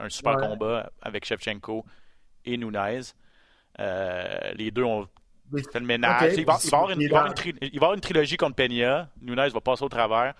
un, 0.00 0.08
super 0.08 0.36
combat 0.36 0.90
avec 1.00 1.24
Shevchenko 1.24 1.84
et 2.44 2.56
Nunez. 2.56 3.00
Euh, 3.80 4.52
les 4.54 4.70
deux 4.70 4.82
ont 4.82 5.06
fait 5.72 5.80
le 5.80 5.86
ménage. 5.86 6.34
Il, 6.36 6.44
va, 6.44 6.58
y 6.62 7.76
avoir 7.76 7.94
une, 7.94 8.00
trilogie 8.00 8.36
contre 8.36 8.56
Peña. 8.56 9.08
Nunez 9.22 9.48
va 9.48 9.60
passer 9.60 9.84
au 9.84 9.88
travers. 9.88 10.34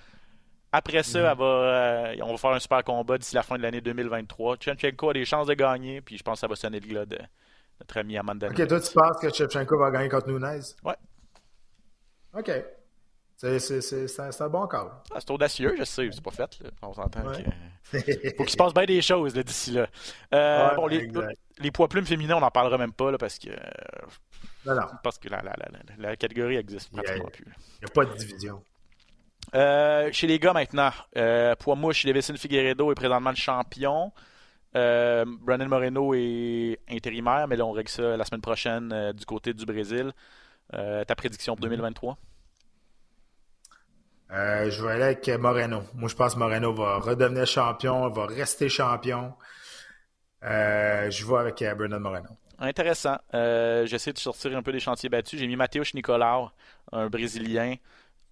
Après 0.73 1.03
ça, 1.03 1.35
mhm. 1.35 1.41
euh, 1.41 2.15
on 2.23 2.33
va 2.33 2.37
faire 2.37 2.51
un 2.51 2.59
super 2.59 2.85
combat 2.85 3.17
d'ici 3.17 3.35
la 3.35 3.43
fin 3.43 3.57
de 3.57 3.63
l'année 3.63 3.81
2023. 3.81 4.57
Shevchenko 4.61 5.11
a 5.11 5.13
des 5.15 5.25
chances 5.25 5.47
de 5.47 5.55
gagner, 5.55 6.01
puis 6.01 6.19
je 6.19 6.23
pense 6.23 6.35
que 6.35 6.41
ça 6.41 6.47
va 6.47 6.57
sonner 6.57 6.81
le 6.81 6.87
glas 6.87 7.07
de 7.07 7.19
notre 7.81 7.99
ami 7.99 8.19
Amanda. 8.19 8.49
Ok, 8.49 8.67
toi, 8.67 8.81
tu 8.81 8.93
penses 8.93 9.19
que 9.21 9.33
Shevchenko 9.33 9.79
va 9.79 9.91
gagner 9.91 10.09
contre 10.09 10.29
Nunez? 10.29 10.61
Ouais. 10.85 10.97
Ok. 12.37 12.51
C'est 13.39 14.43
un 14.43 14.49
bon 14.49 14.67
cas. 14.67 15.01
Ah, 15.15 15.19
c'est 15.21 15.31
audacieux, 15.31 15.75
je 15.79 15.85
sais, 15.85 16.11
c'est 16.11 16.21
pas 16.23 16.33
fait. 16.33 16.59
On 16.83 16.93
s'entend 16.93 17.23
qu'il 17.33 18.35
faut 18.37 18.43
qu'il 18.43 18.51
se 18.51 18.57
passe 18.57 18.75
bien 18.75 18.85
des 18.85 19.01
choses 19.01 19.33
d'ici 19.33 19.71
là. 19.71 19.87
Euh, 20.35 20.75
bon, 20.75 20.89
les, 20.89 21.09
les, 21.59 21.71
poids 21.71 21.87
plumes 21.87 22.05
féminins, 22.05 22.37
on 22.37 22.41
n'en 22.41 22.51
parlera 22.51 22.77
même 22.79 22.93
pas 22.93 23.13
là, 23.13 23.17
parce 23.17 23.39
que. 23.39 23.51
Non, 24.67 24.75
non. 24.75 24.89
Parce 25.05 25.19
que 25.19 25.29
la, 25.29 25.41
la, 25.43 25.55
la, 25.57 25.69
la 25.99 26.17
catégorie 26.17 26.57
existe 26.57 26.93
pratiquement 26.93 27.29
plus. 27.29 27.47
Il 27.47 27.85
n'y 27.85 27.91
a 27.91 27.95
pas 27.95 28.05
de 28.07 28.17
division. 28.17 28.61
Euh, 29.55 30.11
chez 30.13 30.27
les 30.27 30.39
gars 30.39 30.53
maintenant, 30.53 30.91
euh, 31.17 31.55
poids 31.57 31.75
mouche, 31.75 32.05
Figueredo 32.05 32.93
est 32.93 32.95
présentement 32.95 33.31
le 33.31 33.37
champion. 33.37 34.13
Euh, 34.77 35.25
Brandon 35.27 35.69
Moreno 35.69 36.15
est 36.15 36.79
intérimaire, 36.91 37.49
mais 37.49 37.57
là 37.57 37.65
on 37.65 37.73
règle 37.73 37.89
ça 37.89 38.17
la 38.17 38.25
semaine 38.25 38.43
prochaine 38.43 38.93
euh, 38.93 39.13
du 39.13 39.25
côté 39.25 39.55
du 39.55 39.65
Brésil. 39.65 40.13
ta 40.71 41.15
prédiction 41.15 41.55
pour 41.57 41.63
2023 41.63 42.19
Je 44.31 44.85
vais 44.85 44.93
aller 44.93 45.03
avec 45.03 45.29
Moreno. 45.29 45.83
Moi 45.95 46.09
je 46.09 46.15
pense 46.15 46.35
que 46.35 46.39
Moreno 46.39 46.75
va 46.75 46.99
redevenir 46.99 47.47
champion, 47.47 48.09
va 48.11 48.27
rester 48.27 48.69
champion. 48.69 49.33
je 50.43 51.27
vais 51.27 51.39
avec 51.39 51.65
Brandon 51.77 52.01
Moreno. 52.01 52.29
Intéressant. 52.59 53.17
J'essaie 53.33 54.13
de 54.13 54.19
sortir 54.19 54.55
un 54.55 54.63
peu 54.63 54.73
des 54.73 54.81
chantiers 54.81 55.09
battus. 55.09 55.41
J'ai 55.41 55.47
mis 55.47 55.57
Matheus 55.57 55.95
Nicolau, 55.95 56.51
un 56.93 57.09
Brésilien. 57.09 57.77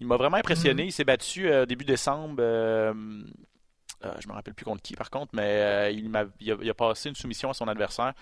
Il 0.00 0.06
m'a 0.06 0.16
vraiment 0.16 0.36
impressionné. 0.36 0.82
Mhm. 0.82 0.88
Il 0.88 0.92
s'est 0.92 1.04
battu 1.04 1.48
euh, 1.48 1.66
début 1.66 1.84
décembre. 1.84 2.36
Euh, 2.40 2.92
euh, 4.04 4.12
je 4.20 4.28
me 4.28 4.34
rappelle 4.34 4.54
plus 4.54 4.64
contre 4.64 4.82
qui 4.82 4.94
par 4.94 5.10
contre, 5.10 5.30
mais 5.32 5.94
il, 5.94 6.14
a, 6.14 6.26
il, 6.40 6.70
a, 6.70 6.74
passé 6.74 7.08
une 7.08 7.14
soumission 7.14 7.50
à 7.50 7.54
son 7.54 7.66
adversaire. 7.66 8.12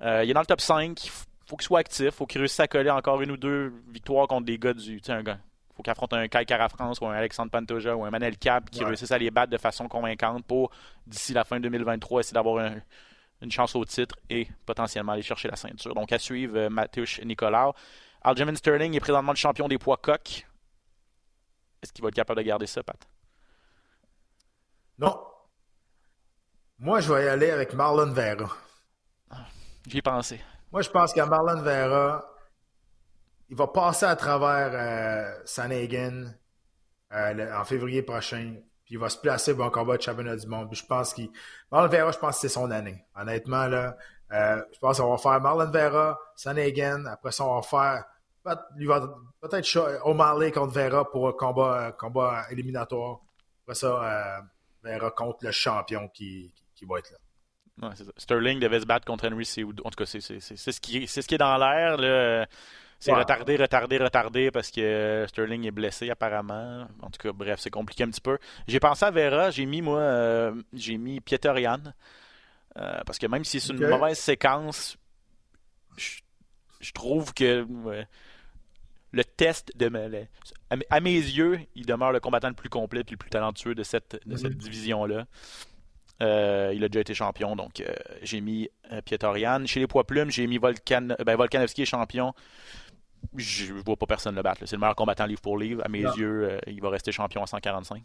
il 0.00 0.30
est 0.30 0.34
dans 0.34 0.40
le 0.40 0.46
top 0.46 0.60
5. 0.60 1.04
Il 1.04 1.10
faut 1.46 1.56
qu'il 1.56 1.66
soit 1.66 1.80
actif. 1.80 2.06
Il 2.06 2.12
faut 2.12 2.26
qu'il 2.26 2.40
réussisse 2.40 2.60
à 2.60 2.68
coller 2.68 2.90
encore 2.90 3.20
une 3.22 3.32
ou 3.32 3.36
deux 3.36 3.72
victoires 3.88 4.28
contre 4.28 4.46
des 4.46 4.58
gars 4.58 4.72
du. 4.72 5.00
Tu 5.00 5.06
sais, 5.06 5.12
un 5.12 5.22
gars. 5.22 5.38
faut 5.76 5.82
qu'il 5.82 5.90
affronte 5.90 6.12
un 6.12 6.28
Kai 6.28 6.44
Cara 6.44 6.68
France 6.68 7.00
ou 7.00 7.06
un 7.06 7.14
Alexandre 7.14 7.50
Pantoja 7.50 7.96
ou 7.96 8.04
un 8.04 8.10
Manel 8.10 8.38
Cap 8.38 8.70
qui 8.70 8.84
réussisse 8.84 9.10
à 9.10 9.18
les 9.18 9.30
battre 9.30 9.50
de 9.50 9.58
façon 9.58 9.88
convaincante 9.88 10.44
pour, 10.46 10.70
d'ici 11.06 11.32
la 11.32 11.44
fin 11.44 11.58
2023, 11.58 12.20
essayer 12.20 12.34
d'avoir 12.34 12.72
une 13.42 13.50
chance 13.50 13.74
au 13.74 13.84
titre 13.84 14.16
et 14.30 14.46
potentiellement 14.64 15.12
aller 15.12 15.22
chercher 15.22 15.48
la 15.48 15.56
ceinture. 15.56 15.94
Donc 15.94 16.12
à 16.12 16.18
suivre, 16.20 16.68
Mateusz 16.68 17.20
Nicolas. 17.24 17.72
Aljamain 18.22 18.54
Sterling 18.54 18.94
est 18.94 19.00
présentement 19.00 19.32
le 19.32 19.36
champion 19.36 19.68
des 19.68 19.76
poids 19.76 19.98
coqs. 19.98 20.46
Est-ce 21.84 21.92
qu'il 21.92 22.02
va 22.02 22.08
être 22.08 22.14
capable 22.14 22.40
de 22.40 22.46
garder 22.46 22.66
ça, 22.66 22.82
Pat? 22.82 22.96
Non. 24.98 25.22
Moi, 26.78 27.00
je 27.00 27.12
vais 27.12 27.26
y 27.26 27.28
aller 27.28 27.50
avec 27.50 27.74
Marlon 27.74 28.10
Vera. 28.10 28.50
J'y 29.86 29.98
ai 29.98 30.02
pensé. 30.02 30.40
Moi, 30.72 30.80
je 30.80 30.88
pense 30.88 31.12
que 31.12 31.20
Marlon 31.20 31.60
Vera, 31.60 32.24
il 33.50 33.56
va 33.56 33.66
passer 33.66 34.06
à 34.06 34.16
travers 34.16 34.70
euh, 34.72 35.42
Sanhagen 35.44 36.34
euh, 37.12 37.54
en 37.54 37.64
février 37.66 38.02
prochain. 38.02 38.54
Puis 38.86 38.94
il 38.94 38.98
va 38.98 39.10
se 39.10 39.18
placer 39.18 39.54
pour 39.54 39.66
un 39.66 39.70
combat 39.70 39.98
de 39.98 40.02
championnat 40.02 40.36
du 40.36 40.46
monde. 40.46 40.70
Puis 40.70 40.80
je 40.80 40.86
pense 40.86 41.12
qu'il. 41.12 41.28
Marlon 41.70 41.88
Vera, 41.88 42.12
je 42.12 42.18
pense 42.18 42.36
que 42.36 42.40
c'est 42.40 42.48
son 42.48 42.70
année. 42.70 43.04
Honnêtement, 43.14 43.66
là, 43.66 43.94
euh, 44.32 44.62
je 44.72 44.78
pense 44.78 44.98
qu'on 44.98 45.10
va 45.10 45.18
faire 45.18 45.38
Marlon 45.38 45.70
Vera, 45.70 46.18
Sanhagen. 46.34 47.04
Après 47.04 47.30
ça, 47.30 47.44
on 47.44 47.56
va 47.56 47.62
faire 47.62 48.04
peut-être 48.44 50.00
O'Malley 50.04 50.52
contre 50.52 50.72
Vera 50.72 51.10
pour 51.10 51.28
un 51.28 51.32
combat, 51.32 51.92
combat 51.92 52.46
éliminatoire. 52.50 53.20
Après 53.62 53.74
ça, 53.74 54.02
euh, 54.02 54.40
Vera 54.82 55.10
contre 55.10 55.44
le 55.44 55.50
champion 55.50 56.08
qui, 56.08 56.52
qui, 56.74 56.84
va 56.84 56.98
être 56.98 57.10
là. 57.10 57.92
Sterling 58.16 58.60
devait 58.60 58.80
se 58.80 58.86
battre 58.86 59.06
contre 59.06 59.26
Henry 59.26 59.44
Cejudo. 59.44 59.82
En 59.84 59.90
tout 59.90 59.96
cas, 59.96 60.06
c'est 60.06 60.20
ce, 60.20 60.80
qui, 60.80 61.08
ce 61.08 61.20
qui 61.20 61.34
est 61.34 61.38
dans 61.38 61.56
l'air. 61.56 62.46
C'est 63.04 63.12
retardé, 63.12 63.56
retardé, 63.56 63.98
retardé 63.98 64.50
parce 64.50 64.70
que 64.70 65.26
Sterling 65.28 65.66
est 65.66 65.70
blessé 65.70 66.08
apparemment. 66.08 66.86
En 67.02 67.10
tout 67.10 67.18
cas, 67.20 67.32
bref, 67.32 67.60
c'est 67.60 67.70
compliqué 67.70 68.04
un 68.04 68.08
petit 68.08 68.20
peu. 68.20 68.38
J'ai 68.66 68.80
pensé 68.80 69.04
à 69.04 69.10
Vera, 69.10 69.50
j'ai 69.50 69.66
mis 69.66 69.82
moi, 69.82 70.00
euh, 70.00 70.54
j'ai 70.72 70.96
mis 70.96 71.20
Pieter 71.20 71.52
euh, 72.76 73.00
parce 73.06 73.18
que 73.18 73.26
même 73.26 73.44
si 73.44 73.60
c'est 73.60 73.72
une 73.72 73.88
mauvaise 73.88 74.18
séquence, 74.18 74.96
je, 75.96 76.92
trouve 76.92 77.34
que 77.34 77.66
le 79.14 79.24
test 79.24 79.76
de 79.76 79.90
à, 80.90 81.00
mes 81.00 81.14
yeux, 81.14 81.60
il 81.74 81.86
demeure 81.86 82.12
le 82.12 82.20
combattant 82.20 82.48
le 82.48 82.54
plus 82.54 82.68
complet 82.68 83.00
et 83.00 83.10
le 83.10 83.16
plus 83.16 83.30
talentueux 83.30 83.74
de 83.74 83.82
cette, 83.82 84.20
de 84.26 84.36
cette 84.36 84.52
mhm. 84.52 84.58
division-là. 84.58 85.26
Euh, 86.22 86.72
il 86.74 86.82
a 86.84 86.88
déjà 86.88 87.00
été 87.00 87.14
champion, 87.14 87.56
donc 87.56 87.80
euh, 87.80 87.92
j'ai 88.22 88.40
mis 88.40 88.68
euh, 88.92 89.00
Pietorian. 89.02 89.66
Chez 89.66 89.80
les 89.80 89.86
poids 89.86 90.04
plumes, 90.04 90.30
j'ai 90.30 90.46
mis 90.46 90.58
Volkan, 90.58 91.08
ben, 91.24 91.36
Volkanovski 91.36 91.82
est 91.82 91.86
champion. 91.86 92.34
Je 93.36 93.72
ne 93.72 93.80
vois 93.80 93.96
pas 93.96 94.06
personne 94.06 94.34
le 94.34 94.42
battre. 94.42 94.62
C'est 94.66 94.76
le 94.76 94.80
meilleur 94.80 94.96
combattant 94.96 95.26
livre 95.26 95.40
pour 95.40 95.58
livre. 95.58 95.82
À 95.84 95.88
mes 95.88 96.02
yeux, 96.02 96.58
il 96.66 96.80
va 96.80 96.90
rester 96.90 97.10
champion 97.10 97.42
à 97.42 97.46
145. 97.46 98.02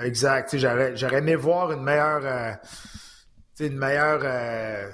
Exact. 0.00 0.56
J'aurais 0.56 1.18
aimé 1.18 1.34
voir 1.34 1.70
une 1.72 1.82
meilleure, 1.82 2.58
une 3.58 3.76
meilleure 3.76 4.92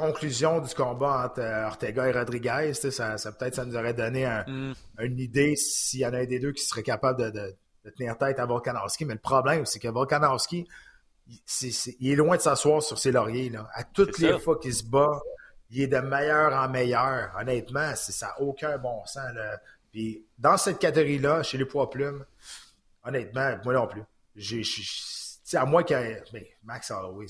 conclusion 0.00 0.60
du 0.60 0.74
combat 0.74 1.26
entre 1.26 1.42
Ortega 1.66 2.08
et 2.08 2.12
Rodriguez. 2.12 2.72
Ça, 2.74 3.16
peut-être 3.38 3.54
ça 3.54 3.64
nous 3.64 3.76
aurait 3.76 3.94
donné 3.94 4.26
mm. 4.46 4.72
une 5.00 5.18
idée 5.18 5.56
s'il 5.56 6.00
y 6.00 6.06
en 6.06 6.12
a 6.12 6.18
un 6.18 6.26
des 6.26 6.38
deux 6.38 6.52
qui 6.52 6.62
serait 6.62 6.82
capable 6.82 7.32
de, 7.32 7.56
tenir 7.96 8.16
tête 8.18 8.38
à 8.38 8.46
Volkanovski. 8.46 9.04
Mais 9.04 9.14
le 9.14 9.20
problème, 9.20 9.66
c'est 9.66 9.78
que 9.78 9.88
Volkanovski, 9.88 10.66
il 12.00 12.10
est 12.10 12.16
loin 12.16 12.36
de 12.36 12.42
s'asseoir 12.42 12.82
sur 12.82 12.98
ses 12.98 13.12
lauriers. 13.12 13.50
Là. 13.50 13.68
À 13.74 13.84
toutes 13.84 14.18
les 14.18 14.38
fois 14.38 14.58
qu'il 14.58 14.74
se 14.74 14.84
bat, 14.84 15.20
il 15.70 15.82
est 15.82 15.86
de 15.86 15.98
meilleur 15.98 16.52
en 16.52 16.68
meilleur. 16.68 17.32
Honnêtement, 17.38 17.94
ça 17.94 18.26
n'a 18.26 18.40
aucun 18.40 18.76
bon 18.78 19.04
sens. 19.06 19.32
Là. 19.34 19.60
Puis 19.92 20.24
dans 20.38 20.56
cette 20.56 20.78
catégorie-là, 20.78 21.42
chez 21.42 21.58
les 21.58 21.64
poids 21.64 21.90
plumes, 21.90 22.24
honnêtement, 23.04 23.56
moi 23.64 23.74
non 23.74 23.86
plus. 23.86 24.02
J'ai, 24.36 24.62
à 25.54 25.64
moi 25.64 25.82
que. 25.82 25.94
Mais 26.32 26.50
Max 26.62 26.90
Holloway. 26.90 27.26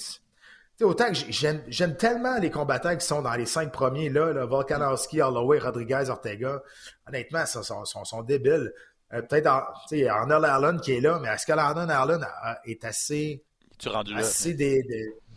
Autant 0.85 1.13
que 1.13 1.19
j'aime 1.31 1.97
tellement 1.97 2.39
les 2.39 2.51
combattants 2.51 2.97
qui 2.97 3.05
sont 3.05 3.23
dans 3.23 3.35
les 3.35 3.47
cinq 3.47 3.73
premiers, 3.73 4.09
là, 4.09 4.33
là 4.33 4.47
Volkanovski, 4.47 5.21
Holloway, 5.21 5.59
Rodriguez, 5.59 6.05
Ortega. 6.09 6.63
Honnêtement, 7.07 7.41
ils 7.43 7.65
sont, 7.65 7.85
sont, 7.85 8.23
débiles. 8.23 8.73
Euh, 9.13 9.23
peut-être 9.23 9.47
Arnold 9.47 10.45
Allen 10.45 10.81
qui 10.81 10.93
est 10.93 11.01
là, 11.01 11.19
mais 11.21 11.29
est-ce 11.29 11.47
que 11.47 11.53
Arnold 11.53 11.91
Allen 11.91 12.27
est 12.65 12.85
assez 12.85 13.45
rendu 13.87 14.15
assez 14.15 14.55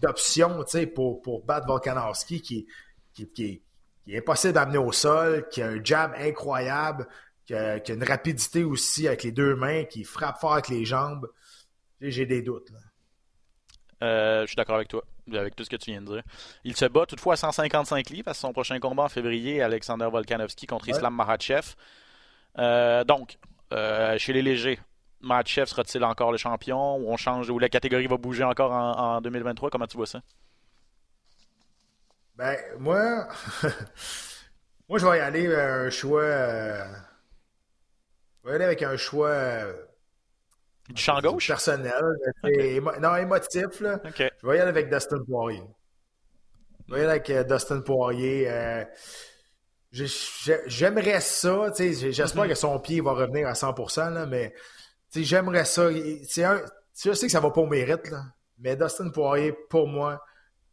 d'options 0.02 0.66
pour, 0.94 1.22
pour 1.22 1.44
battre 1.46 1.68
Volkanovski 1.68 2.42
qui, 2.42 2.68
qui, 3.14 3.62
est 4.08 4.18
impossible 4.18 4.54
d'amener 4.54 4.78
au 4.78 4.92
sol, 4.92 5.48
qui 5.50 5.62
a 5.62 5.68
un 5.68 5.84
jab 5.84 6.14
incroyable, 6.18 7.08
qui 7.46 7.54
a, 7.54 7.78
une 7.90 8.04
rapidité 8.04 8.64
aussi 8.64 9.08
avec 9.08 9.24
les 9.24 9.32
deux 9.32 9.56
mains, 9.56 9.86
qui 9.86 10.04
frappe 10.04 10.40
fort 10.40 10.54
avec 10.54 10.70
les 10.70 10.86
jambes? 10.86 11.30
J'ai 12.02 12.26
des 12.26 12.42
doutes. 12.42 12.70
Euh, 14.02 14.42
je 14.42 14.48
suis 14.48 14.56
d'accord 14.56 14.76
avec 14.76 14.90
toi, 14.90 15.04
avec 15.32 15.56
tout 15.56 15.64
ce 15.64 15.70
que 15.70 15.76
tu 15.76 15.92
viens 15.92 16.02
de 16.02 16.08
dire. 16.08 16.24
Il 16.64 16.76
se 16.76 16.86
bat 16.86 17.06
toutefois 17.06 17.34
à 17.34 17.38
155 17.38 18.10
livres 18.10 18.26
parce 18.26 18.38
que 18.38 18.42
son 18.42 18.54
prochain 18.54 18.80
combat 18.80 19.04
en 19.04 19.10
février, 19.10 19.62
Alexander 19.62 20.08
Volkanovski 20.12 20.66
contre 20.68 20.90
Islam 20.90 21.16
Makhachev. 21.16 21.76
Euh, 22.58 23.04
donc, 23.04 23.38
euh, 23.72 24.18
chez 24.18 24.34
les 24.34 24.42
légers, 24.42 24.80
Matchev 25.22 25.68
sera-t-il 25.68 26.04
encore 26.04 26.32
le 26.32 26.38
champion 26.38 26.98
ou 26.98 27.12
on 27.12 27.18
change 27.18 27.50
ou 27.50 27.58
la 27.58 27.70
catégorie 27.70 28.08
va 28.08 28.18
bouger 28.18 28.44
encore 28.44 28.72
en, 28.72 29.22
2023 29.22 29.70
Comment 29.70 29.88
tu 29.88 29.98
vois 29.98 30.08
ça? 30.08 30.22
Ben 32.36 32.58
moi, 32.80 33.28
moi 34.90 35.00
je 35.00 35.06
vais 35.06 35.18
y 35.18 35.22
aller 35.22 35.56
un 35.56 35.90
choix. 35.90 36.22
Euh, 36.22 36.86
je 38.44 38.50
vais 38.50 38.54
y 38.54 38.56
aller 38.56 38.66
avec 38.66 38.84
un 38.84 38.98
choix. 38.98 39.30
Euh, 40.90 40.94
du 40.94 41.02
champ 41.02 41.20
gauche? 41.22 41.48
Personnel, 41.48 42.04
non 43.02 43.16
émotif 43.16 43.80
là. 43.82 44.00
Je 44.18 44.48
vais 44.48 44.58
y 44.58 44.60
aller 44.60 44.70
avec 44.70 44.90
Dustin 44.90 45.24
Poirier. 45.24 45.64
Je 46.88 46.94
vais 46.94 47.00
y 47.00 47.04
aller 47.04 47.12
avec 47.12 47.30
euh, 47.30 47.44
Dustin 47.44 47.82
Poirier. 47.82 48.50
J'aimerais 49.92 51.22
ça, 51.22 51.72
j'espère 51.78 52.44
mm-hmm. 52.44 52.50
que 52.50 52.56
son 52.56 52.80
pied 52.80 53.02
va 53.02 53.12
revenir 53.12 53.48
à 53.48 53.54
100%, 53.54 54.14
là, 54.14 54.26
mais 54.26 54.54
j'aimerais 55.16 55.66
ça. 55.66 55.88
Un, 55.88 56.62
je 57.04 57.14
sais 57.14 57.26
que 57.28 57.32
ça 57.32 57.40
va 57.40 57.52
pas 57.52 57.62
au 57.62 57.68
mérite, 57.68 58.10
là, 58.10 58.24
mais 58.58 58.76
Dustin 58.76 59.10
Poirier, 59.10 59.54
pour 59.70 59.88
moi, 59.88 60.20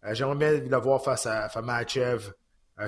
euh, 0.05 0.15
j'aimerais 0.15 0.37
bien 0.37 0.53
le 0.53 0.77
voir 0.79 1.03
face 1.03 1.27
à, 1.27 1.49
face 1.49 1.97
euh, 1.97 2.19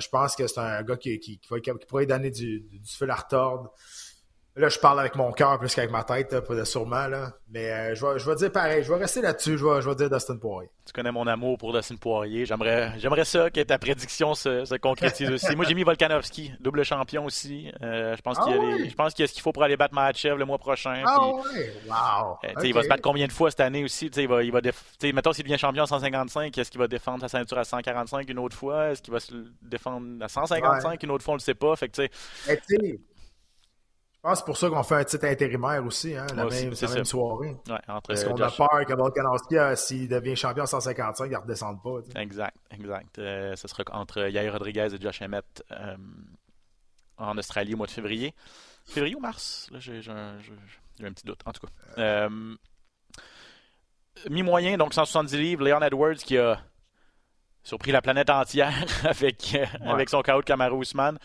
je 0.01 0.09
pense 0.09 0.37
que 0.37 0.47
c'est 0.47 0.59
un 0.59 0.83
gars 0.83 0.97
qui, 0.97 1.19
qui, 1.19 1.39
pourrait 1.87 2.07
donner 2.07 2.31
du, 2.31 2.61
du 2.61 2.81
feu 2.87 3.09
à 3.11 3.15
retordre. 3.15 3.71
Là, 4.55 4.69
je 4.69 4.79
parle 4.79 5.01
avec 5.01 5.15
mon 5.15 5.33
cœur 5.33 5.59
plus 5.59 5.75
qu'avec 5.75 5.91
ma 5.91 6.05
tête, 6.05 6.39
pas 6.41 6.65
sûrement. 6.67 7.07
Là. 7.07 7.33
Mais 7.49 7.71
euh, 7.71 7.95
je, 7.95 8.05
vais, 8.05 8.19
je 8.19 8.29
vais 8.29 8.37
dire 8.37 8.53
pareil, 8.53 8.83
je 8.83 8.93
vais 8.93 8.99
rester 8.99 9.23
là-dessus, 9.23 9.57
je 9.57 9.65
vais, 9.65 9.81
je 9.81 9.89
vais 9.89 9.95
dire 9.95 10.11
Dustin 10.11 10.37
Poirier. 10.37 10.69
Tu 10.85 10.93
connais 10.93 11.13
mon 11.13 11.27
amour 11.27 11.57
pour 11.57 11.73
Dustin 11.73 11.97
Poirier. 11.97 12.45
J'aimerais, 12.45 12.93
j'aimerais 12.99 13.25
ça 13.25 13.51
que 13.51 13.63
ta 13.63 13.79
prédiction 13.79 14.35
se, 14.35 14.67
se 14.67 14.75
concrétise 14.75 15.31
aussi. 15.33 15.57
Moi, 15.57 15.65
j'ai 15.67 15.75
mis 15.75 15.85
Volkanovski, 15.85 16.53
double 16.61 16.85
champion 16.85 17.25
aussi. 17.25 17.73
Euh, 17.83 18.15
je 18.15 18.21
pense 18.21 18.39
qu'il 18.39 18.53
y 18.53 18.59
a, 18.59 18.89
je 18.89 18.95
pense 18.95 19.15
qu'il 19.15 19.23
y 19.23 19.25
a 19.25 19.29
ce 19.29 19.33
qu'il 19.33 19.43
faut 19.43 19.53
pour 19.53 19.63
aller 19.63 19.79
battre 19.79 19.95
Mahachev 19.95 20.37
le 20.37 20.45
mois 20.45 20.59
prochain. 20.59 21.03
Ah 21.07 21.29
ouais, 21.29 21.73
wow. 21.89 22.39
Euh, 22.45 22.65
Il 22.65 22.75
va 22.75 22.83
se 22.83 22.89
battre 22.89 23.03
combien 23.03 23.27
de 23.27 23.33
fois 23.33 23.51
cette 23.51 23.61
année 23.61 23.85
aussi? 23.85 24.07
il 24.07 24.29
va, 24.29 24.43
il 24.43 24.53
va 24.53 24.61
mettons 25.15 25.33
s'il 25.33 25.45
devient 25.45 25.59
champion 25.59 25.85
à 25.85 25.87
155, 25.87 26.57
est-ce 26.59 26.71
qu'il 26.71 26.81
va 26.81 26.89
défendre 26.89 27.23
sa 27.23 27.29
ceinture 27.29 27.57
à 27.57 27.65
145 27.65 28.29
une 28.29 28.39
autre 28.39 28.57
fois? 28.57 28.91
Est-ce 28.91 29.01
qu'il 29.01 29.15
va 29.15 29.21
se 29.21 29.33
défendre 29.63 30.23
à 30.23 30.29
155 30.29 31.03
une 31.03 31.11
autre 31.11 31.25
fois? 31.25 31.33
On 31.33 31.37
le 31.37 31.41
sait 31.41 31.55
pas. 31.55 31.75
Fait 31.77 31.89
que, 31.89 32.03
pense 34.23 34.35
que 34.35 34.39
c'est 34.39 34.45
pour 34.45 34.57
ça 34.57 34.71
qu'on 34.71 34.83
fait 34.83 34.95
un 34.95 35.05
titre 35.05 35.25
intérimaire 35.27 35.85
aussi, 35.85 36.17
hein, 36.17 36.27
la, 36.35 36.45
même, 36.45 37.05
soirée. 37.05 37.57
Ouais, 37.69 37.79
Parce 38.07 38.25
qu'on 38.25 38.41
a 38.41 38.51
peur 38.51 38.87
que 38.87 38.95
Volkanovski, 38.95 39.59
euh, 39.59 39.75
s'il 39.75 40.09
devient 40.09 40.37
champion 40.37 40.63
en 40.63 40.67
155, 40.67 41.27
il 41.27 41.33
ne 41.33 41.37
redescende 41.37 41.83
pas. 41.83 41.99
Exact, 42.21 42.57
exact. 42.71 43.19
Euh, 43.19 43.57
ce 43.57 43.67
sera 43.67 43.83
entre 43.93 44.29
Yair 44.29 44.53
Rodriguez 44.53 44.95
et 44.95 45.01
Josh 45.01 45.23
Emmett 45.23 45.65
euh, 45.73 45.97
en 47.19 47.37
Australie 47.37 47.75
au 47.75 47.77
mois 47.77 47.87
de 47.87 47.93
février. 47.93 48.35
Février 48.85 49.17
ou 49.17 49.21
mars? 49.21 49.69
Là, 49.73 49.81
j'ai, 49.81 50.01
un, 50.09 50.39
un, 51.03 51.13
petit 51.13 51.27
doute, 51.27 51.41
en 51.45 51.53
tout 51.53 51.67
cas. 51.67 52.29
Mi-moyen, 54.31 54.77
donc 54.77 54.95
170 54.95 55.37
livres, 55.37 55.65
Leon 55.65 55.81
Edwards 55.81 56.17
qui 56.17 56.39
a 56.39 56.61
surpris 57.65 57.91
la 57.91 58.03
planète 58.03 58.31
entière 58.31 58.73
avec, 59.05 59.57
avec 59.85 60.11
son 60.11 60.23
chaos 60.23 60.43
de 60.43 60.45
Kamaru 60.45 60.83
Usman. 60.83 61.19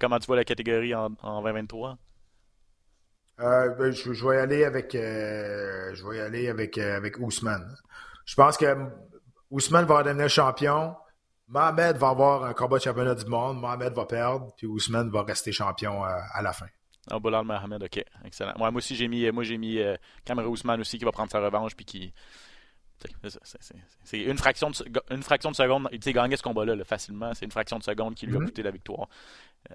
comment 0.00 0.18
tu 0.18 0.26
vois 0.26 0.36
la 0.36 0.44
catégorie 0.44 0.94
en, 0.94 1.10
en 1.22 1.42
2023? 1.42 1.98
Euh, 3.40 3.68
ben, 3.74 3.92
je, 3.92 4.26
vais 4.26 4.36
y 4.36 4.38
aller 4.38 4.64
avec, 4.64 4.94
euh, 4.94 5.94
je 5.94 6.06
vais 6.06 6.16
y 6.16 6.20
aller 6.20 6.48
avec, 6.48 6.78
euh, 6.78 6.96
avec 6.96 7.18
Ousmane. 7.18 7.76
Je 8.24 8.34
pense 8.34 8.56
que 8.56 8.74
Ousmane 9.50 9.84
va 9.84 10.02
devenir 10.02 10.28
champion. 10.28 10.94
Mohamed 11.48 11.96
va 11.96 12.08
avoir 12.08 12.44
un 12.44 12.54
combat 12.54 12.78
de 12.78 12.82
championnat 12.82 13.14
du 13.14 13.26
monde. 13.26 13.60
Mohamed 13.60 13.92
va 13.92 14.06
perdre. 14.06 14.52
Puis 14.56 14.66
Ousmane 14.66 15.10
va 15.10 15.22
rester 15.22 15.52
champion 15.52 16.02
à 16.02 16.42
la 16.42 16.52
fin. 16.52 16.66
Ah, 17.08 17.20
Boulal 17.20 17.44
Mohamed, 17.44 17.84
ok. 17.84 18.04
Excellent. 18.24 18.54
moi 18.56 18.72
aussi, 18.74 18.96
j'ai 18.96 19.06
mis, 19.06 19.30
moi, 19.30 19.44
j'ai 19.44 19.56
mis 19.56 19.78
Cameron 20.24 20.48
Ousmane 20.48 20.80
aussi 20.80 20.98
qui 20.98 21.04
va 21.04 21.12
prendre 21.12 21.30
sa 21.30 21.38
revanche. 21.38 21.76
Puis 21.76 21.84
qui. 21.84 22.14
C'est 24.02 24.18
une 24.18 24.38
fraction 24.38 24.70
de, 24.70 24.76
une 25.10 25.22
fraction 25.22 25.50
de 25.50 25.56
seconde. 25.56 25.88
Il 25.92 26.00
gagné 26.12 26.36
ce 26.36 26.42
combat-là 26.42 26.82
facilement. 26.84 27.32
C'est 27.34 27.44
une 27.44 27.52
fraction 27.52 27.78
de 27.78 27.84
seconde 27.84 28.14
qui 28.14 28.26
lui 28.26 28.36
a 28.36 28.40
mm-hmm. 28.40 28.44
coûté 28.46 28.62
la 28.62 28.70
victoire. 28.70 29.08
Euh, 29.70 29.74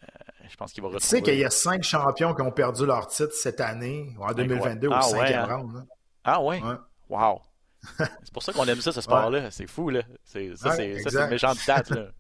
je 0.49 0.55
pense 0.55 0.73
qu'il 0.73 0.81
va 0.81 0.89
retrouver. 0.89 1.01
Tu 1.01 1.07
sais 1.07 1.21
qu'il 1.21 1.37
y 1.37 1.45
a 1.45 1.49
cinq 1.49 1.83
champions 1.83 2.33
qui 2.33 2.41
ont 2.41 2.51
perdu 2.51 2.85
leur 2.85 3.07
titre 3.07 3.33
cette 3.33 3.61
année, 3.61 4.13
en 4.19 4.33
2022, 4.33 4.87
au 4.87 4.93
ah, 4.93 5.01
cinquième 5.01 5.39
hein? 5.39 5.55
round. 5.55 5.85
Ah 6.23 6.41
ouais? 6.41 6.61
Wow! 7.09 7.41
c'est 7.97 8.33
pour 8.33 8.43
ça 8.43 8.53
qu'on 8.53 8.65
aime 8.65 8.81
ça, 8.81 8.91
ce 8.91 9.01
sport-là. 9.01 9.51
C'est 9.51 9.67
fou, 9.67 9.89
là. 9.89 10.01
C'est, 10.23 10.55
ça, 10.55 10.71
c'est, 10.71 10.91
une 10.91 11.29
méchante 11.29 11.57
stat, 11.57 11.83
là. 11.89 12.07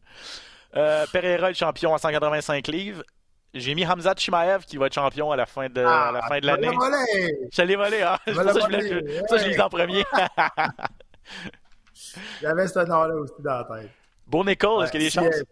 Euh, 0.73 1.05
Pereira 1.11 1.51
est 1.51 1.53
champion 1.53 1.93
à 1.93 1.97
185 1.97 2.65
livres. 2.69 3.03
J'ai 3.53 3.75
mis 3.75 3.85
Hamzat 3.85 4.15
Chimaev 4.15 4.63
qui 4.65 4.77
va 4.77 4.85
être 4.85 4.93
champion 4.93 5.29
à 5.29 5.35
la 5.35 5.45
fin 5.45 5.67
de, 5.67 5.81
à 5.81 6.13
la 6.13 6.21
ah, 6.23 6.27
fin 6.29 6.39
de 6.39 6.45
l'année. 6.45 6.69
Je 7.51 7.61
l'ai 7.63 7.75
volé, 7.75 8.01
hein? 8.01 8.17
ça, 8.25 8.33
je, 8.33 8.59
voulais, 8.59 9.25
ça, 9.27 9.37
je 9.37 9.49
l'ai 9.49 9.59
en 9.59 9.67
premier. 9.67 10.05
J'avais 12.41 12.67
ce 12.67 12.79
nom-là 12.79 13.15
aussi 13.15 13.33
dans 13.39 13.67
la 13.67 13.81
tête. 13.81 13.91
Bon 14.25 14.45
Nicole, 14.45 14.83
est-ce 14.83 14.93
qu'il 14.93 15.01
y 15.01 15.05
a 15.05 15.07
des 15.07 15.13
chances? 15.13 15.43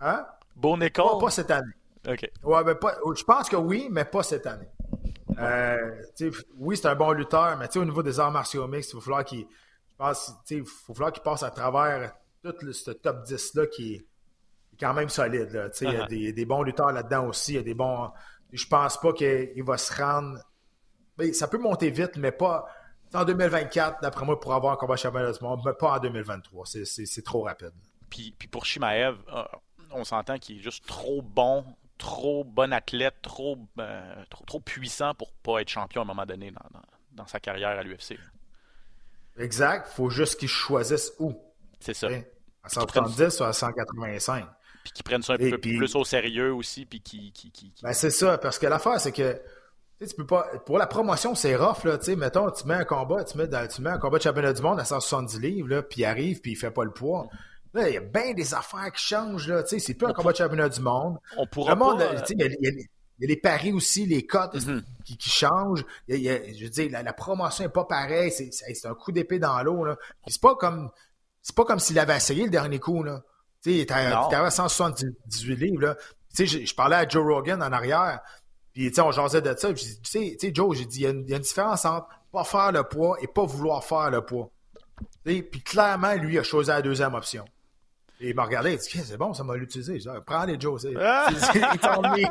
Hein? 0.00 0.26
Bon 0.56 0.76
Nicole? 0.76 1.20
Pas, 1.20 1.30
cette 1.30 1.50
année. 1.50 1.72
OK. 2.08 2.30
Ouais, 2.42 2.64
ben 2.64 2.74
pas, 2.74 2.96
je 3.14 3.24
pense 3.24 3.48
que 3.48 3.56
oui, 3.56 3.88
mais 3.90 4.04
pas 4.04 4.22
cette 4.22 4.46
année. 4.46 4.68
Euh, 5.38 6.02
oui, 6.58 6.76
c'est 6.76 6.88
un 6.88 6.94
bon 6.94 7.12
lutteur, 7.12 7.56
mais 7.56 7.74
au 7.76 7.84
niveau 7.84 8.02
des 8.02 8.20
arts 8.20 8.30
martiaux 8.30 8.66
mixtes, 8.66 8.92
il 8.92 8.96
va 8.96 9.02
falloir 9.02 9.24
qu'il 9.24 9.46
passe 11.22 11.42
à 11.42 11.50
travers 11.50 12.12
tout 12.42 12.72
ce 12.72 12.90
top 12.90 13.24
10-là 13.24 13.66
qui 13.66 13.94
est, 13.94 14.06
quand 14.78 14.94
même 14.94 15.08
solide. 15.08 15.50
Là. 15.52 15.68
Il 15.80 15.92
y 15.92 15.96
a 15.96 16.06
uh-huh. 16.06 16.34
des, 16.34 16.44
bons 16.44 16.62
lutteurs 16.62 16.92
là-dedans 16.92 17.28
aussi. 17.28 17.52
Il 17.52 17.56
y 17.56 17.58
a 17.58 17.62
des 17.62 17.74
bons. 17.74 18.10
Je 18.52 18.66
pense 18.66 18.98
pas 19.00 19.12
qu'il 19.12 19.62
va 19.62 19.78
se 19.78 19.94
rendre. 19.94 20.38
Ça 21.32 21.46
peut 21.46 21.58
monter 21.58 21.90
vite, 21.90 22.16
mais 22.16 22.32
pas 22.32 22.66
en 23.14 23.24
2024, 23.24 24.00
d'après 24.00 24.24
moi, 24.24 24.40
pour 24.40 24.54
avoir 24.54 24.72
un 24.72 24.76
combat 24.76 24.96
championnat 24.96 25.32
du 25.32 25.42
monde, 25.42 25.60
mais 25.64 25.74
pas 25.74 25.96
en 25.96 25.98
2023. 25.98 26.64
C'est 26.66 27.24
trop 27.24 27.42
rapide. 27.42 27.72
Puis, 28.08 28.34
puis 28.38 28.48
pour 28.48 28.66
Shimaev, 28.66 29.16
euh, 29.32 29.42
on 29.94 30.04
s'entend 30.04 30.38
qu'il 30.38 30.58
est 30.58 30.62
juste 30.62 30.86
trop 30.86 31.22
bon, 31.22 31.64
trop 31.98 32.44
bon 32.44 32.72
athlète, 32.72 33.14
trop, 33.22 33.58
euh, 33.78 34.24
trop, 34.30 34.44
trop, 34.44 34.60
puissant 34.60 35.14
pour 35.14 35.32
pas 35.32 35.60
être 35.60 35.68
champion 35.68 36.02
à 36.02 36.04
un 36.04 36.06
moment 36.06 36.26
donné 36.26 36.50
dans, 36.50 36.68
dans, 36.72 37.22
dans 37.22 37.26
sa 37.26 37.40
carrière 37.40 37.78
à 37.78 37.82
l'UFC. 37.82 38.18
Exact. 39.38 39.88
faut 39.88 40.10
juste 40.10 40.38
qu'il 40.38 40.48
choisisse 40.48 41.12
où. 41.18 41.34
C'est 41.80 41.94
ça. 41.94 42.08
À 42.62 42.68
170 42.68 43.40
ou 43.40 43.44
à 43.44 43.52
185. 43.52 44.46
Puis 44.84 44.92
qu'ils 44.92 45.04
prennent 45.04 45.22
ça 45.22 45.34
un 45.34 45.38
peu 45.38 45.58
plus 45.58 45.94
au 45.94 46.04
sérieux 46.04 46.52
aussi. 46.52 46.86
Puis 46.86 47.00
qui, 47.00 47.32
qui, 47.32 47.50
qui, 47.50 47.72
Ben 47.82 47.92
c'est 47.92 48.10
ça, 48.10 48.38
parce 48.38 48.58
que 48.58 48.66
l'affaire, 48.66 49.00
c'est 49.00 49.12
que 49.12 49.40
tu 50.00 50.14
peux 50.16 50.26
pas. 50.26 50.46
Pour 50.66 50.78
la 50.78 50.86
promotion, 50.86 51.34
c'est 51.34 51.54
rough, 51.56 51.84
là. 51.84 51.98
Tu 51.98 52.06
sais, 52.06 52.16
mettons, 52.16 52.50
tu 52.50 52.66
mets 52.66 52.74
un 52.74 52.84
combat, 52.84 53.24
tu 53.24 53.38
mets, 53.38 53.48
tu 53.68 53.82
mets 53.82 53.90
un 53.90 53.98
combat 53.98 54.18
de 54.18 54.22
championnat 54.22 54.52
du 54.52 54.62
monde 54.62 54.80
à 54.80 54.84
170 54.84 55.40
livres, 55.40 55.68
là, 55.68 55.82
puis 55.82 56.00
il 56.00 56.04
arrive, 56.04 56.40
puis 56.40 56.52
il 56.52 56.56
fait 56.56 56.70
pas 56.70 56.84
le 56.84 56.90
poids. 56.90 57.28
Là, 57.74 57.88
il 57.88 57.94
y 57.94 57.96
a 57.96 58.00
bien 58.00 58.34
des 58.34 58.54
affaires 58.54 58.92
qui 58.92 59.02
changent, 59.02 59.48
là. 59.48 59.62
Tu 59.62 59.70
sais, 59.70 59.78
c'est 59.78 59.94
plus 59.94 60.06
un 60.06 60.12
combat 60.12 60.32
de 60.32 60.36
championnat 60.36 60.68
du 60.68 60.80
monde. 60.80 61.18
On 61.36 61.46
pourra 61.46 61.74
pas... 61.74 61.96
il 62.30 62.38
y, 62.38 63.24
a 63.24 63.28
les 63.28 63.36
paris 63.36 63.72
aussi, 63.72 64.04
les 64.04 64.26
cotes 64.26 64.56
mm-hmm. 64.56 64.82
qui, 65.04 65.16
qui, 65.16 65.30
changent. 65.30 65.84
Il 66.08 66.18
y 66.18 66.28
a, 66.28 66.38
je 66.52 66.64
veux 66.64 66.70
dire, 66.70 66.90
la, 66.90 67.12
promotion 67.12 67.64
n'est 67.64 67.70
pas 67.70 67.84
pareille. 67.84 68.30
C'est 68.32 68.86
un 68.86 68.94
coup 68.94 69.12
d'épée 69.12 69.38
dans 69.38 69.62
l'eau. 69.62 69.86
C'est 70.26 70.40
pas 70.40 70.54
comme 70.56 70.90
c'est 71.42 71.56
pas 71.56 71.64
comme 71.64 71.80
s'il 71.80 71.98
avait 71.98 72.16
essayé 72.16 72.44
le 72.44 72.50
dernier 72.50 72.78
coup. 72.78 73.02
Là. 73.02 73.22
Tu 73.62 73.70
sais, 73.70 73.76
il 73.76 73.80
était 73.80 73.94
à 73.94 74.50
178 74.50 75.56
livres. 75.56 75.82
Là. 75.82 75.96
Tu 76.34 76.46
sais, 76.46 76.64
je, 76.66 76.74
parlais 76.74 76.96
à 76.96 77.08
Joe 77.08 77.24
Rogan 77.24 77.62
en 77.62 77.72
arrière. 77.72 78.20
Puis, 78.72 78.88
tu 78.88 78.94
sais, 78.94 79.00
on 79.02 79.10
jasait 79.10 79.42
de 79.42 79.54
ça. 79.56 79.72
tu 79.74 79.84
sais, 80.04 80.36
Joe, 80.54 80.76
j'ai 80.76 80.86
dit, 80.86 81.00
il 81.00 81.02
y, 81.02 81.06
a 81.06 81.10
une, 81.10 81.24
différence 81.24 81.84
entre 81.84 82.08
pas 82.32 82.44
faire 82.44 82.72
le 82.72 82.84
poids 82.84 83.16
et 83.20 83.26
pas 83.26 83.44
vouloir 83.44 83.84
faire 83.84 84.10
le 84.10 84.24
poids. 84.24 84.50
Puis, 85.24 85.42
clairement, 85.64 86.14
lui, 86.14 86.34
il 86.34 86.38
a 86.38 86.42
choisi 86.42 86.70
la 86.70 86.80
deuxième 86.80 87.14
option. 87.14 87.44
Et 88.22 88.30
il 88.30 88.36
m'a 88.36 88.44
regardé, 88.44 88.74
il 88.74 88.78
dit, 88.78 89.04
c'est 89.04 89.16
bon, 89.16 89.34
ça 89.34 89.42
m'a 89.42 89.56
l'utiliser. 89.56 89.98
Prends 90.24 90.44
les 90.44 90.58
Joe. 90.58 90.86
Ah! 90.96 91.26
Il 91.28 91.78
tombé. 91.80 92.24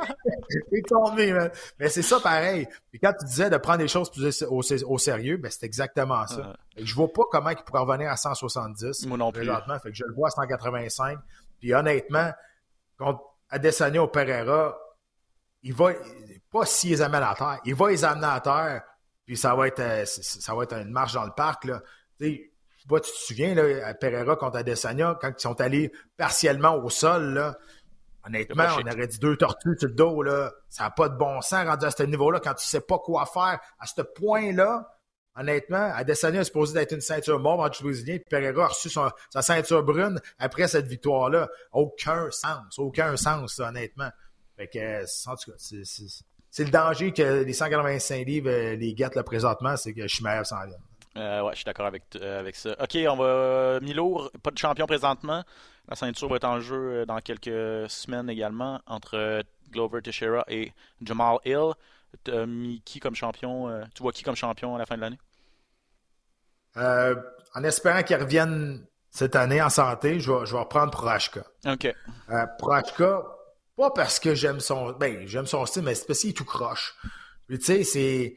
il 0.71 0.83
tombé, 0.83 1.33
man. 1.33 1.51
Mais 1.77 1.89
c'est 1.89 2.01
ça 2.01 2.21
pareil. 2.21 2.65
Puis 2.89 2.99
quand 2.99 3.11
tu 3.19 3.25
disais 3.25 3.49
de 3.49 3.57
prendre 3.57 3.79
les 3.79 3.89
choses 3.89 4.09
plus 4.09 4.41
au, 4.43 4.97
sérieux, 4.97 5.35
ben 5.35 5.51
c'est 5.51 5.65
exactement 5.65 6.25
ça. 6.27 6.55
Et 6.77 6.85
je 6.85 6.95
vois 6.95 7.11
pas 7.11 7.23
comment 7.29 7.49
il 7.49 7.57
pourrait 7.57 7.81
revenir 7.81 8.09
à 8.09 8.15
170. 8.15 9.05
Moi 9.07 9.17
non 9.17 9.33
plus. 9.33 9.45
Fait 9.83 9.89
que 9.89 9.95
je 9.95 10.05
le 10.05 10.13
vois 10.13 10.29
à 10.29 10.31
185. 10.31 11.19
Puis 11.59 11.73
honnêtement, 11.73 12.31
contre 12.97 13.21
Adesanya 13.49 14.01
ou 14.01 14.07
Pereira, 14.07 14.77
il 15.61 15.73
va, 15.73 15.91
pas 16.49 16.65
s'il 16.65 16.91
les 16.91 17.01
amène 17.01 17.23
à 17.23 17.35
terre, 17.35 17.59
il 17.65 17.75
va 17.75 17.89
les 17.89 18.05
amener 18.05 18.27
à 18.27 18.39
terre. 18.39 18.81
Puis 19.25 19.35
ça 19.35 19.55
va 19.55 19.67
être, 19.67 19.79
euh, 19.81 20.05
ça 20.05 20.55
va 20.55 20.63
être 20.63 20.73
une 20.73 20.91
marche 20.91 21.13
dans 21.13 21.25
le 21.25 21.33
parc, 21.35 21.65
là. 21.65 21.81
Tu 22.82 22.88
tu 22.88 23.01
te 23.01 23.17
souviens, 23.17 23.53
là, 23.53 23.88
à 23.88 23.93
Pereira 23.93 24.36
contre 24.36 24.57
Adesanya, 24.57 25.17
quand 25.21 25.32
ils 25.38 25.41
sont 25.41 25.59
allés 25.61 25.91
partiellement 26.17 26.75
au 26.75 26.89
sol, 26.89 27.34
là, 27.34 27.57
honnêtement, 28.25 28.65
on 28.77 28.91
aurait 28.91 29.07
dit 29.07 29.19
deux 29.19 29.38
tortues 29.38 29.77
sur 29.77 29.88
le 29.88 29.93
dos, 29.93 30.23
là. 30.23 30.51
Ça 30.69 30.84
n'a 30.86 30.91
pas 30.91 31.09
de 31.09 31.17
bon 31.17 31.41
sens 31.41 31.65
rendu 31.65 31.86
à 31.86 31.91
ce 31.91 32.03
niveau-là 32.03 32.39
quand 32.39 32.55
tu 32.55 32.65
sais 32.65 32.82
pas 32.82 32.97
quoi 32.99 33.25
faire 33.25 33.59
à 33.79 33.86
ce 33.86 34.01
point-là. 34.01 34.88
Honnêtement, 35.36 35.91
Adesanya 35.95 36.41
est 36.41 36.45
supposé 36.45 36.73
d'être 36.73 36.91
une 36.91 37.01
ceinture 37.01 37.39
mauve 37.39 37.61
en 37.61 37.69
brésilien, 37.69 38.17
puis 38.17 38.25
Pereira 38.29 38.65
a 38.65 38.67
reçu 38.67 38.89
sa 38.89 39.41
ceinture 39.41 39.84
brune 39.84 40.19
après 40.39 40.67
cette 40.67 40.88
victoire-là. 40.88 41.49
Aucun 41.71 42.29
sens, 42.32 42.77
aucun 42.79 43.15
sens, 43.15 43.59
honnêtement. 43.59 44.09
Fait 44.57 44.67
que, 44.67 45.05
c'est 46.51 46.65
le 46.65 46.69
danger 46.69 47.13
que 47.13 47.43
les 47.43 47.53
185 47.53 48.25
livres 48.27 48.49
euh, 48.49 48.75
les 48.75 48.93
guettent 48.93 49.15
là, 49.15 49.23
présentement, 49.23 49.77
c'est 49.77 49.93
que 49.93 50.01
meilleur 50.21 50.45
sans 50.45 50.59
rien. 50.59 50.75
Euh, 51.18 51.41
ouais, 51.41 51.51
je 51.51 51.57
suis 51.57 51.66
d'accord 51.66 51.86
avec, 51.86 52.03
euh, 52.16 52.39
avec 52.39 52.55
ça. 52.55 52.72
Ok, 52.82 52.97
on 53.07 53.16
va. 53.16 53.80
Milo, 53.82 54.30
pas 54.41 54.51
de 54.51 54.57
champion 54.57 54.86
présentement. 54.86 55.43
La 55.89 55.95
ceinture 55.95 56.30
va 56.30 56.38
être 56.38 56.45
en 56.45 56.59
jeu 56.59 56.76
euh, 56.76 57.05
dans 57.05 57.20
quelques 57.20 57.89
semaines 57.89 58.30
également 58.30 58.80
entre 58.88 59.43
Glover 59.72 60.01
Teixeira 60.01 60.45
et 60.47 60.72
Jamal 61.01 61.38
Hill. 61.45 61.74
Tu 62.24 62.32
mis 62.45 62.82
qui 62.82 62.99
comme 62.99 63.16
champion 63.16 63.70
Tu 63.95 64.03
vois 64.03 64.12
qui 64.12 64.24
comme 64.24 64.36
champion 64.36 64.76
à 64.76 64.80
la 64.80 64.86
fin 64.86 64.97
de 64.97 65.01
l'année? 65.01 65.20
En 66.76 67.64
espérant 67.64 68.03
qu'il 68.03 68.18
revienne 68.18 68.86
cette 69.09 69.36
année 69.36 69.62
en 69.62 69.70
santé, 69.70 70.20
je 70.20 70.32
vais, 70.32 70.45
je 70.45 70.53
vais 70.53 70.59
reprendre 70.59 70.91
Proachka. 70.91 71.43
OK. 71.66 71.93
Proachka, 72.57 73.24
pas 73.78 73.91
parce 73.91 74.20
que 74.20 74.36
j'aime 74.36 74.59
son. 74.59 74.91
Ben, 74.91 75.26
j'aime 75.26 75.47
son 75.47 75.66
style, 75.66 75.84
mais 75.84 75.95
c'est 75.95 76.05
parce 76.05 76.20
qu'il 76.20 76.32
est 76.32 76.34
tout 76.34 76.45
croche. 76.45 76.95
tu 77.49 77.62
sais, 77.62 77.84
c'est 77.84 78.36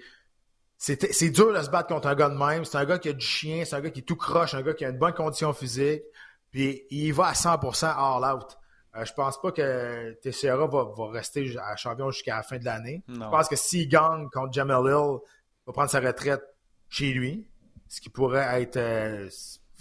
c'est 0.84 1.30
dur 1.30 1.54
de 1.54 1.62
se 1.62 1.70
battre 1.70 1.88
contre 1.88 2.08
un 2.08 2.14
gars 2.14 2.28
de 2.28 2.36
même. 2.36 2.64
C'est 2.64 2.76
un 2.76 2.84
gars 2.84 2.98
qui 2.98 3.08
a 3.08 3.14
du 3.14 3.24
chien, 3.24 3.64
c'est 3.64 3.74
un 3.74 3.80
gars 3.80 3.90
qui 3.90 4.00
est 4.00 4.04
tout 4.04 4.16
croche, 4.16 4.54
un 4.54 4.60
gars 4.60 4.74
qui 4.74 4.84
a 4.84 4.90
une 4.90 4.98
bonne 4.98 5.14
condition 5.14 5.52
physique. 5.54 6.02
Puis 6.50 6.82
il 6.90 7.12
va 7.12 7.28
à 7.28 7.32
100% 7.32 7.86
all 7.86 8.34
out. 8.34 8.58
Euh, 8.96 9.04
je 9.04 9.12
pense 9.14 9.40
pas 9.40 9.50
que 9.50 10.12
Teixeira 10.22 10.66
va, 10.66 10.84
va 10.96 11.10
rester 11.10 11.56
à 11.58 11.74
champion 11.76 12.10
jusqu'à 12.10 12.36
la 12.36 12.42
fin 12.42 12.58
de 12.58 12.64
l'année. 12.64 13.02
Je 13.08 13.18
pense 13.18 13.48
que 13.48 13.56
s'il 13.56 13.88
gagne 13.88 14.28
contre 14.30 14.52
Jamel 14.52 14.76
Hill, 14.84 15.18
il 15.20 15.66
va 15.66 15.72
prendre 15.72 15.90
sa 15.90 16.00
retraite 16.00 16.42
chez 16.90 17.12
lui, 17.12 17.48
ce 17.88 18.00
qui 18.00 18.10
pourrait 18.10 18.62
être 18.62 18.76
euh, 18.76 19.28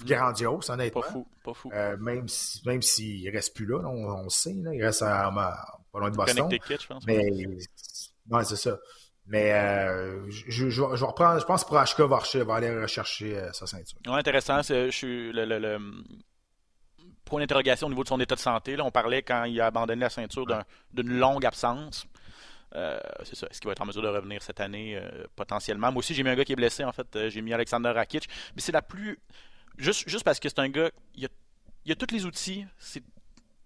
grandiose, 0.05 0.69
honnêtement. 0.69 1.01
Pas 1.01 1.09
fou, 1.09 1.27
pas 1.43 1.53
fou. 1.53 1.69
Euh, 1.73 1.97
même 1.97 2.27
s'il 2.27 2.65
même 2.65 2.81
s'il 2.81 3.29
reste 3.29 3.55
plus 3.55 3.65
là, 3.65 3.79
on, 3.85 4.23
le 4.23 4.29
sait, 4.29 4.53
là, 4.53 4.73
il 4.73 4.83
reste 4.83 5.01
à, 5.01 5.29
pas 5.91 5.99
loin 5.99 6.09
de 6.09 6.15
Boston. 6.15 6.49
je 6.49 6.87
pense. 6.87 7.05
Mais, 7.05 7.29
ouais, 8.29 8.45
c'est 8.45 8.55
ça. 8.55 8.79
Mais 9.25 9.53
euh, 9.53 10.29
je, 10.29 10.69
je, 10.69 10.69
je, 10.69 11.05
reprends, 11.05 11.39
je 11.39 11.45
pense 11.45 11.63
que 11.63 11.69
Proachka 11.69 12.05
va, 12.05 12.19
va 12.43 12.55
aller 12.55 12.77
rechercher 12.77 13.37
euh, 13.37 13.53
sa 13.53 13.65
ceinture. 13.65 13.97
Ouais, 14.05 14.19
intéressant. 14.19 14.61
Je 14.61 14.89
suis 14.91 15.31
le, 15.31 15.45
le, 15.45 15.59
le, 15.59 15.79
point 17.23 17.39
d'interrogation 17.39 17.87
au 17.87 17.89
niveau 17.89 18.03
de 18.03 18.09
son 18.09 18.19
état 18.19 18.35
de 18.35 18.39
santé. 18.39 18.75
Là, 18.75 18.83
on 18.83 18.91
parlait 18.91 19.21
quand 19.21 19.45
il 19.45 19.59
a 19.61 19.67
abandonné 19.67 20.01
la 20.01 20.09
ceinture 20.09 20.45
d'une 20.91 21.17
longue 21.17 21.45
absence. 21.45 22.05
Euh, 22.75 22.99
c'est 23.23 23.35
ça. 23.35 23.47
Est-ce 23.49 23.61
qu'il 23.61 23.67
va 23.67 23.73
être 23.73 23.81
en 23.81 23.85
mesure 23.85 24.01
de 24.01 24.09
revenir 24.09 24.41
cette 24.43 24.59
année 24.59 25.01
potentiellement? 25.37 25.91
Moi 25.91 25.99
aussi, 25.99 26.13
j'ai 26.13 26.23
mis 26.23 26.29
un 26.29 26.35
gars 26.35 26.43
qui 26.43 26.51
est 26.51 26.57
blessé, 26.57 26.83
en 26.83 26.91
fait. 26.91 27.29
J'ai 27.29 27.41
mis 27.41 27.53
Alexander 27.53 27.89
Rakic. 27.89 28.27
Mais 28.55 28.61
c'est 28.61 28.73
la 28.73 28.81
plus. 28.81 29.19
Juste, 29.77 30.07
juste 30.07 30.25
parce 30.25 30.39
que 30.39 30.49
c'est 30.49 30.59
un 30.59 30.69
gars. 30.69 30.91
Il 31.15 31.25
a, 31.25 31.29
il 31.85 31.91
a 31.93 31.95
tous 31.95 32.13
les 32.13 32.25
outils. 32.25 32.65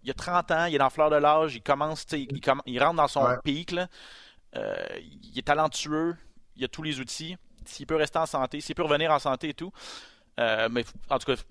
Il 0.03 0.12
a 0.12 0.14
30 0.14 0.51
ans, 0.51 0.66
il 0.66 0.76
est 0.76 0.78
dans 0.78 0.89
fleur 0.89 1.10
de 1.10 1.16
l'âge, 1.16 1.55
il 1.55 1.62
commence, 1.62 2.05
il, 2.14 2.28
il, 2.66 2.80
rentre 2.82 2.95
dans 2.95 3.08
son 3.08 3.26
pic. 3.43 3.72
Là. 3.72 3.88
Euh, 4.56 4.76
il 5.24 5.38
est 5.38 5.45
talentueux, 5.45 6.16
il 6.56 6.64
a 6.64 6.68
tous 6.68 6.84
les 6.84 7.00
outils. 7.00 7.38
S'il 7.66 7.86
peut 7.86 7.95
rester 7.95 8.20
en 8.20 8.26
santé, 8.26 8.62
s'il 8.62 8.76
peut 8.76 8.84
revenir 8.84 9.12
en 9.12 9.20
santé 9.20 9.50
et 9.50 9.54
tout. 9.54 9.72
Euh, 10.39 10.70
mais 10.72 10.86
en 11.10 11.18
tout 11.18 11.34
cas, 11.34 11.41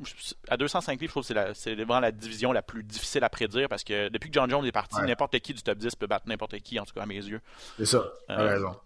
à 0.48 0.56
205 0.56 1.00
livres, 1.00 1.10
je 1.10 1.20
trouve 1.20 1.26
que 1.26 1.54
c'est 1.54 1.74
vraiment 1.74 2.00
la 2.00 2.12
division 2.12 2.52
la 2.52 2.62
plus 2.62 2.84
difficile 2.84 3.24
à 3.24 3.28
prédire 3.28 3.68
parce 3.68 3.82
que 3.82 4.08
depuis 4.08 4.30
que 4.30 4.34
John 4.34 4.48
Jones 4.48 4.64
est 4.64 4.72
parti, 4.72 5.00
n'importe 5.02 5.38
qui 5.40 5.52
du 5.52 5.62
top 5.62 5.76
10 5.76 5.96
peut 5.96 6.06
battre 6.06 6.28
n'importe 6.28 6.58
qui, 6.60 6.78
en 6.78 6.84
tout 6.84 6.94
cas 6.94 7.02
à 7.02 7.06
mes 7.06 7.16
yeux. 7.16 7.40
C'est 7.78 7.86
ça, 7.86 8.04
euh, 8.30 8.36
raison. 8.36 8.76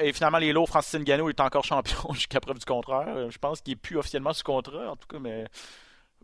et 0.00 0.12
finalement, 0.12 0.38
les 0.38 0.52
lots, 0.52 0.66
Francis 0.66 1.00
Ngannou 1.00 1.28
est 1.28 1.40
encore 1.40 1.64
champion 1.64 2.12
jusqu'à 2.12 2.40
preuve 2.40 2.58
du 2.58 2.64
contraire. 2.64 3.28
Je 3.28 3.38
pense 3.38 3.60
qu'il 3.60 3.72
n'est 3.72 3.80
plus 3.80 3.98
officiellement 3.98 4.32
sous 4.32 4.44
contrat, 4.44 4.88
en 4.90 4.96
tout 4.96 5.08
cas, 5.08 5.18
mais. 5.18 5.46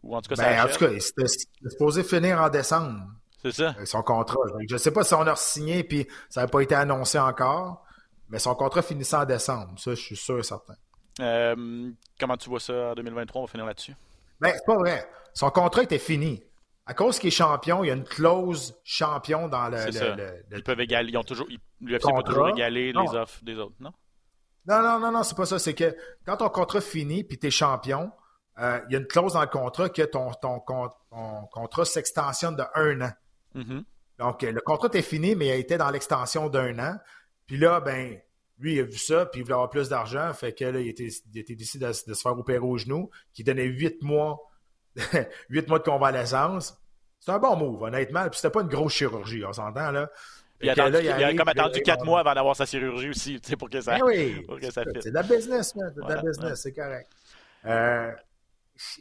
Ou 0.04 0.14
en 0.14 0.20
tout 0.20 0.28
cas, 0.28 0.36
ben, 0.36 0.64
en 0.64 0.68
tout 0.70 0.78
cas, 0.78 0.90
il 0.90 0.98
était 0.98 1.26
supposé 1.70 2.04
finir 2.04 2.40
en 2.40 2.50
décembre. 2.50 3.00
C'est 3.44 3.52
ça. 3.52 3.74
Son 3.84 4.02
contrat. 4.02 4.38
Je 4.66 4.74
ne 4.74 4.78
sais 4.78 4.90
pas 4.90 5.04
si 5.04 5.14
on 5.14 5.26
a 5.26 5.36
signé 5.36 5.84
puis 5.84 6.06
ça 6.30 6.42
n'a 6.42 6.48
pas 6.48 6.60
été 6.60 6.74
annoncé 6.74 7.18
encore, 7.18 7.84
mais 8.28 8.38
son 8.38 8.54
contrat 8.54 8.82
finissait 8.82 9.16
en 9.16 9.24
décembre. 9.24 9.78
Ça, 9.78 9.90
je 9.90 10.00
suis 10.00 10.16
sûr 10.16 10.38
et 10.38 10.42
certain. 10.42 10.74
Euh, 11.20 11.90
comment 12.18 12.36
tu 12.36 12.48
vois 12.48 12.60
ça 12.60 12.90
en 12.90 12.94
2023? 12.94 13.42
On 13.42 13.44
va 13.44 13.50
finir 13.50 13.66
là-dessus. 13.66 13.94
Ben, 14.40 14.52
c'est 14.54 14.64
pas 14.66 14.76
vrai. 14.76 15.08
Son 15.34 15.50
contrat 15.50 15.82
était 15.82 15.98
fini. 15.98 16.42
À 16.86 16.94
cause 16.94 17.18
qu'il 17.18 17.28
est 17.28 17.30
champion, 17.30 17.82
il 17.82 17.88
y 17.88 17.90
a 17.90 17.94
une 17.94 18.04
clause 18.04 18.76
champion 18.84 19.48
dans 19.48 19.68
le. 19.68 19.78
ils 20.54 20.62
peuvent 20.62 20.80
égaler. 20.80 21.12
Ils 21.12 21.16
ont 21.16 21.22
toujours. 21.22 21.46
L'UFC 21.80 22.02
peut 22.14 22.22
toujours 22.24 22.48
égaler 22.50 22.92
les 22.92 23.14
offres 23.14 23.40
des 23.42 23.56
autres, 23.58 23.76
non? 23.80 23.92
Non, 24.66 24.82
non, 24.82 24.98
non, 24.98 25.12
non, 25.12 25.22
c'est 25.22 25.36
pas 25.36 25.44
ça. 25.44 25.58
C'est 25.58 25.74
que 25.74 25.94
quand 26.24 26.38
ton 26.38 26.48
contrat 26.48 26.80
finit 26.80 27.22
puis 27.22 27.38
tu 27.38 27.48
es 27.48 27.50
champion, 27.50 28.10
euh, 28.58 28.80
il 28.88 28.94
y 28.94 28.96
a 28.96 28.98
une 28.98 29.06
clause 29.06 29.34
dans 29.34 29.42
le 29.42 29.46
contrat 29.46 29.90
que 29.90 30.02
ton, 30.02 30.30
ton, 30.32 30.60
ton 30.60 31.46
contrat 31.52 31.84
s'extensionne 31.84 32.56
de 32.56 32.62
un 32.74 33.00
an. 33.02 33.10
Mm-hmm. 33.54 33.84
Donc, 34.18 34.42
le 34.42 34.60
contrat 34.60 34.88
était 34.88 35.02
fini, 35.02 35.34
mais 35.34 35.46
il 35.48 35.60
était 35.60 35.78
dans 35.78 35.90
l'extension 35.90 36.48
d'un 36.48 36.78
an. 36.78 36.96
Puis 37.46 37.56
là, 37.56 37.80
ben, 37.80 38.18
lui, 38.58 38.74
il 38.74 38.80
a 38.80 38.84
vu 38.84 38.98
ça, 38.98 39.26
puis 39.26 39.40
il 39.40 39.44
voulait 39.44 39.54
avoir 39.54 39.70
plus 39.70 39.88
d'argent. 39.88 40.32
Fait 40.32 40.52
que 40.52 40.64
là, 40.64 40.80
il 40.80 40.88
était, 40.88 41.08
il 41.34 41.56
décidé 41.56 41.86
de, 41.86 41.92
se 41.92 42.14
faire 42.14 42.38
opérer 42.38 42.58
au 42.58 42.78
genou, 42.78 43.10
qui 43.32 43.42
donnait 43.44 43.64
huit 43.64 44.02
mois, 44.02 44.38
huit 45.48 45.68
mois 45.68 45.78
de 45.78 45.84
convalescence. 45.84 46.76
C'est 47.18 47.32
un 47.32 47.38
bon 47.38 47.56
move, 47.56 47.82
honnêtement. 47.82 48.28
Puis 48.28 48.38
c'était 48.40 48.50
pas 48.50 48.62
une 48.62 48.68
grosse 48.68 48.92
chirurgie, 48.92 49.44
on 49.44 49.52
s'entend, 49.52 49.90
là. 49.90 50.10
il, 50.60 50.68
a, 50.68 50.88
il, 51.00 51.10
a 51.10 51.34
comme 51.34 51.48
attendu 51.48 51.80
quatre 51.82 52.04
mois 52.04 52.20
avant 52.20 52.34
d'avoir 52.34 52.54
sa 52.54 52.66
chirurgie 52.66 53.10
aussi, 53.10 53.40
tu 53.40 53.50
sais, 53.50 53.56
pour 53.56 53.68
que 53.68 53.80
ça, 53.80 53.98
ben 53.98 54.04
oui, 54.04 54.46
C'est 54.70 55.10
de 55.10 55.14
la 55.14 55.22
business, 55.22 55.74
man. 55.74 55.92
C'est 55.94 56.04
de 56.04 56.12
la 56.12 56.22
business, 56.22 56.60
c'est 56.62 56.72
correct. 56.72 57.10
Euh, 57.64 58.12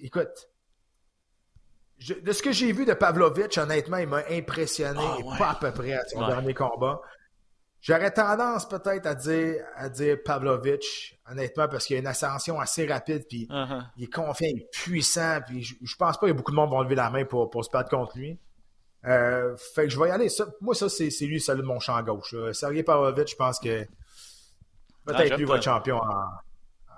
écoute, 0.02 0.48
de 2.10 2.32
ce 2.32 2.42
que 2.42 2.52
j'ai 2.52 2.72
vu 2.72 2.86
de 2.86 2.94
Pavlovich, 2.94 3.58
honnêtement, 3.58 3.98
il 3.98 4.08
m'a 4.08 4.24
impressionné, 4.30 5.00
ah, 5.02 5.38
pas 5.38 5.50
à 5.52 5.56
peu 5.56 5.72
près 5.72 5.94
à 5.94 6.06
son 6.06 6.26
dernier 6.28 6.54
combat. 6.54 7.02
J'aurais 7.82 8.12
tendance 8.12 8.68
peut-être 8.68 9.06
à 9.06 9.16
dire, 9.16 9.64
à 9.76 9.90
dire 9.90 10.18
Pavlovich, 10.24 11.20
honnêtement, 11.30 11.68
parce 11.68 11.86
qu'il 11.86 11.98
a 11.98 12.00
une 12.00 12.08
ascension 12.08 12.60
assez 12.60 12.88
rapide, 12.88 13.26
puis 13.28 13.48
uh-huh. 13.50 13.84
il 13.98 14.06
est 14.06 14.14
confiant, 14.14 14.48
il 14.50 14.62
est 14.62 14.72
puissant, 14.72 15.40
puis 15.46 15.64
je, 15.64 15.96
pense 15.98 16.18
pas 16.18 16.28
que 16.28 16.32
beaucoup 16.32 16.52
de 16.52 16.56
monde 16.56 16.70
vont 16.70 16.82
lever 16.82 16.96
la 16.96 17.10
main 17.10 17.26
pour, 17.26 17.50
pour 17.50 17.66
se 17.66 17.70
battre 17.70 17.90
contre 17.90 18.18
lui. 18.18 18.40
Euh, 19.06 19.56
fait 19.76 19.84
que 19.84 19.90
je 19.90 20.00
vais 20.00 20.08
y 20.08 20.12
aller. 20.12 20.30
moi, 20.62 20.74
ça, 20.74 20.88
c'est 20.88 21.10
lui, 21.26 21.42
celui 21.42 21.62
de 21.62 21.68
mon 21.68 21.80
champ 21.80 22.02
gauche. 22.02 22.34
Sergei 22.54 22.84
Pavlovich, 22.84 23.32
je 23.32 23.36
pense 23.36 23.60
que 23.60 23.84
peut-être 25.06 25.34
ah, 25.34 25.38
lui 25.38 25.44
va 25.44 25.58
être 25.58 25.64
champion 25.64 26.00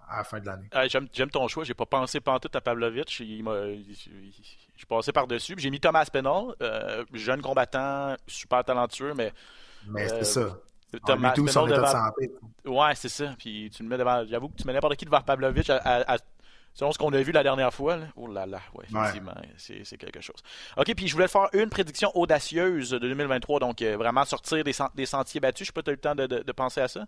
à 0.07 0.17
la 0.17 0.23
fin 0.23 0.39
de 0.39 0.45
l'année. 0.45 0.67
Ah, 0.71 0.87
j'aime 0.87 1.29
ton 1.29 1.47
choix. 1.47 1.63
J'ai 1.63 1.73
pas 1.73 1.85
pensé 1.85 2.19
pantoute 2.19 2.55
à 2.55 2.61
Pavlovich. 2.61 3.19
Il, 3.19 3.43
je 3.45 4.77
suis 4.77 4.85
passé 4.87 5.11
par-dessus. 5.11 5.55
J'ai 5.57 5.69
mis 5.69 5.79
Thomas 5.79 6.05
Penal, 6.11 6.55
euh, 6.61 7.05
jeune 7.13 7.41
combattant, 7.41 8.15
super 8.27 8.63
talentueux, 8.63 9.13
mais. 9.13 9.31
Mais 9.87 10.07
c'est 10.07 10.23
ça. 10.23 10.57
Thomas 11.05 11.31
tout 11.31 11.47
son 11.47 11.67
état 11.67 11.81
de 11.81 11.85
santé. 11.87 12.31
Ouais, 12.65 12.95
c'est 12.95 13.09
ça. 13.09 13.35
Puis 13.37 13.69
tu 13.75 13.83
me 13.83 13.89
mets 13.89 13.97
devant. 13.97 14.25
J'avoue 14.25 14.49
que 14.49 14.55
tu 14.55 14.65
mets 14.65 14.73
n'importe 14.73 14.95
qui 14.95 15.05
devant 15.05 15.21
Pavlovich 15.21 15.69
selon 16.75 16.91
ce 16.91 16.97
qu'on 16.97 17.11
a 17.13 17.21
vu 17.21 17.31
la 17.31 17.41
dernière 17.41 17.73
fois. 17.73 17.97
Oh 18.15 18.27
là 18.27 18.45
là, 18.45 18.59
ouais, 18.75 18.85
effectivement, 18.87 19.33
c'est 19.57 19.97
quelque 19.97 20.21
chose. 20.21 20.35
OK, 20.77 20.93
puis 20.93 21.07
je 21.07 21.13
voulais 21.13 21.27
faire 21.27 21.49
une 21.53 21.69
prédiction 21.69 22.11
audacieuse 22.13 22.91
de 22.91 22.99
2023, 22.99 23.59
donc 23.59 23.81
euh, 23.81 23.97
vraiment 23.97 24.25
sortir 24.25 24.63
des, 24.63 24.73
des, 24.93 25.05
sentiers 25.05 25.39
battus. 25.39 25.65
Je 25.65 25.69
sais 25.69 25.73
pas, 25.73 25.81
tu 25.81 25.89
as 25.89 25.93
eu 25.93 25.95
le 25.95 26.01
temps 26.01 26.15
de, 26.15 26.27
de, 26.27 26.51
penser 26.51 26.81
à 26.81 26.87
ça? 26.87 27.05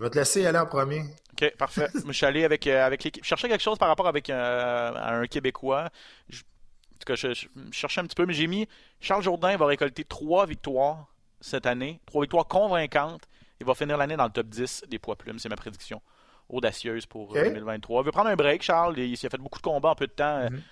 Je 0.00 0.04
vais 0.06 0.10
te 0.10 0.18
laisser 0.18 0.46
aller 0.46 0.58
en 0.58 0.64
premier. 0.64 1.02
OK, 1.34 1.56
parfait. 1.58 1.88
je 2.06 2.12
suis 2.12 2.24
allé 2.24 2.42
avec, 2.46 2.66
euh, 2.66 2.86
avec 2.86 3.04
l'équipe. 3.04 3.22
Je 3.22 3.28
cherchais 3.28 3.50
quelque 3.50 3.60
chose 3.60 3.76
par 3.76 3.88
rapport 3.88 4.08
avec 4.08 4.30
euh, 4.30 4.94
un 4.94 5.26
Québécois. 5.26 5.90
en 6.30 6.98
tout 6.98 7.04
cas, 7.04 7.16
je, 7.16 7.34
je, 7.34 7.46
cherchais 7.70 8.00
un 8.00 8.04
petit 8.04 8.14
peu, 8.14 8.24
mais 8.24 8.32
j'ai 8.32 8.46
mis 8.46 8.66
Charles 8.98 9.22
Jourdain 9.22 9.54
va 9.58 9.66
récolter 9.66 10.04
trois 10.04 10.46
victoires 10.46 11.12
cette 11.42 11.66
année. 11.66 12.00
Trois 12.06 12.22
victoires 12.22 12.48
convaincantes. 12.48 13.28
Il 13.60 13.66
va 13.66 13.74
finir 13.74 13.98
l'année 13.98 14.16
dans 14.16 14.24
le 14.24 14.30
top 14.30 14.46
10 14.46 14.84
des 14.88 14.98
poids 14.98 15.16
plumes. 15.16 15.38
C'est 15.38 15.50
ma 15.50 15.56
prédiction 15.56 16.00
audacieuse 16.48 17.04
pour 17.04 17.34
2023. 17.34 18.00
Il 18.00 18.06
veut 18.06 18.10
prendre 18.10 18.30
un 18.30 18.36
break, 18.36 18.62
Charles. 18.62 18.98
Il, 18.98 19.18
s'est 19.18 19.28
fait 19.28 19.36
beaucoup 19.36 19.58
de 19.58 19.64
combats 19.64 19.90
en 19.90 19.94
peu 19.94 20.06
de 20.06 20.12
temps. 20.12 20.48
Mhm. 20.50 20.62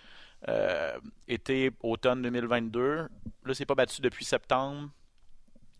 Euh, 0.48 0.98
été, 1.26 1.70
automne 1.82 2.22
2022. 2.22 3.08
Là, 3.44 3.54
c'est 3.54 3.66
pas 3.66 3.74
battu 3.74 4.00
depuis 4.00 4.24
septembre. 4.24 4.88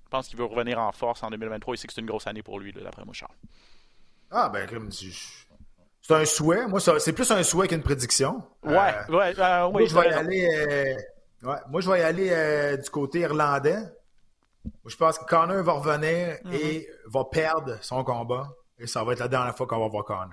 Je 0.09 0.17
pense 0.17 0.29
qu'il 0.29 0.39
veut 0.39 0.47
revenir 0.47 0.79
en 0.79 0.91
force 0.91 1.23
en 1.23 1.29
2023. 1.29 1.75
Il 1.75 1.79
sait 1.79 1.87
que 1.87 1.93
c'est 1.93 2.01
une 2.01 2.07
grosse 2.07 2.27
année 2.27 2.43
pour 2.43 2.59
lui, 2.59 2.73
d'après 2.73 3.05
moi, 3.05 3.13
Charles. 3.13 3.35
Ah, 4.31 4.49
ben, 4.49 4.67
comme 4.67 4.91
c'est 4.91 6.15
un 6.15 6.25
souhait. 6.25 6.67
Moi, 6.67 6.81
c'est 6.81 7.13
plus 7.13 7.31
un 7.31 7.43
souhait 7.43 7.69
qu'une 7.69 7.83
prédiction. 7.83 8.43
Ouais, 8.63 8.95
euh, 9.11 9.15
ouais, 9.15 9.39
euh, 9.39 9.71
moi, 9.71 9.85
je 9.85 9.95
vais 9.95 10.09
y 10.09 10.13
aller, 10.15 10.97
moi, 11.43 11.83
je 11.83 11.91
vais 11.91 12.01
y 12.01 12.03
aller 12.03 12.79
du 12.79 12.89
côté 12.89 13.21
irlandais. 13.21 13.77
Je 14.87 14.97
pense 14.97 15.19
que 15.19 15.27
Connor 15.27 15.63
va 15.63 15.73
revenir 15.73 16.39
mhm. 16.43 16.55
et 16.55 16.89
va 17.05 17.25
perdre 17.27 17.77
son 17.83 18.03
combat. 18.03 18.49
Et 18.79 18.87
ça 18.87 19.05
va 19.05 19.13
être 19.13 19.19
la 19.19 19.29
dernière 19.29 19.55
fois 19.55 19.67
qu'on 19.67 19.81
va 19.81 19.89
voir 19.89 20.07
Connor. 20.07 20.31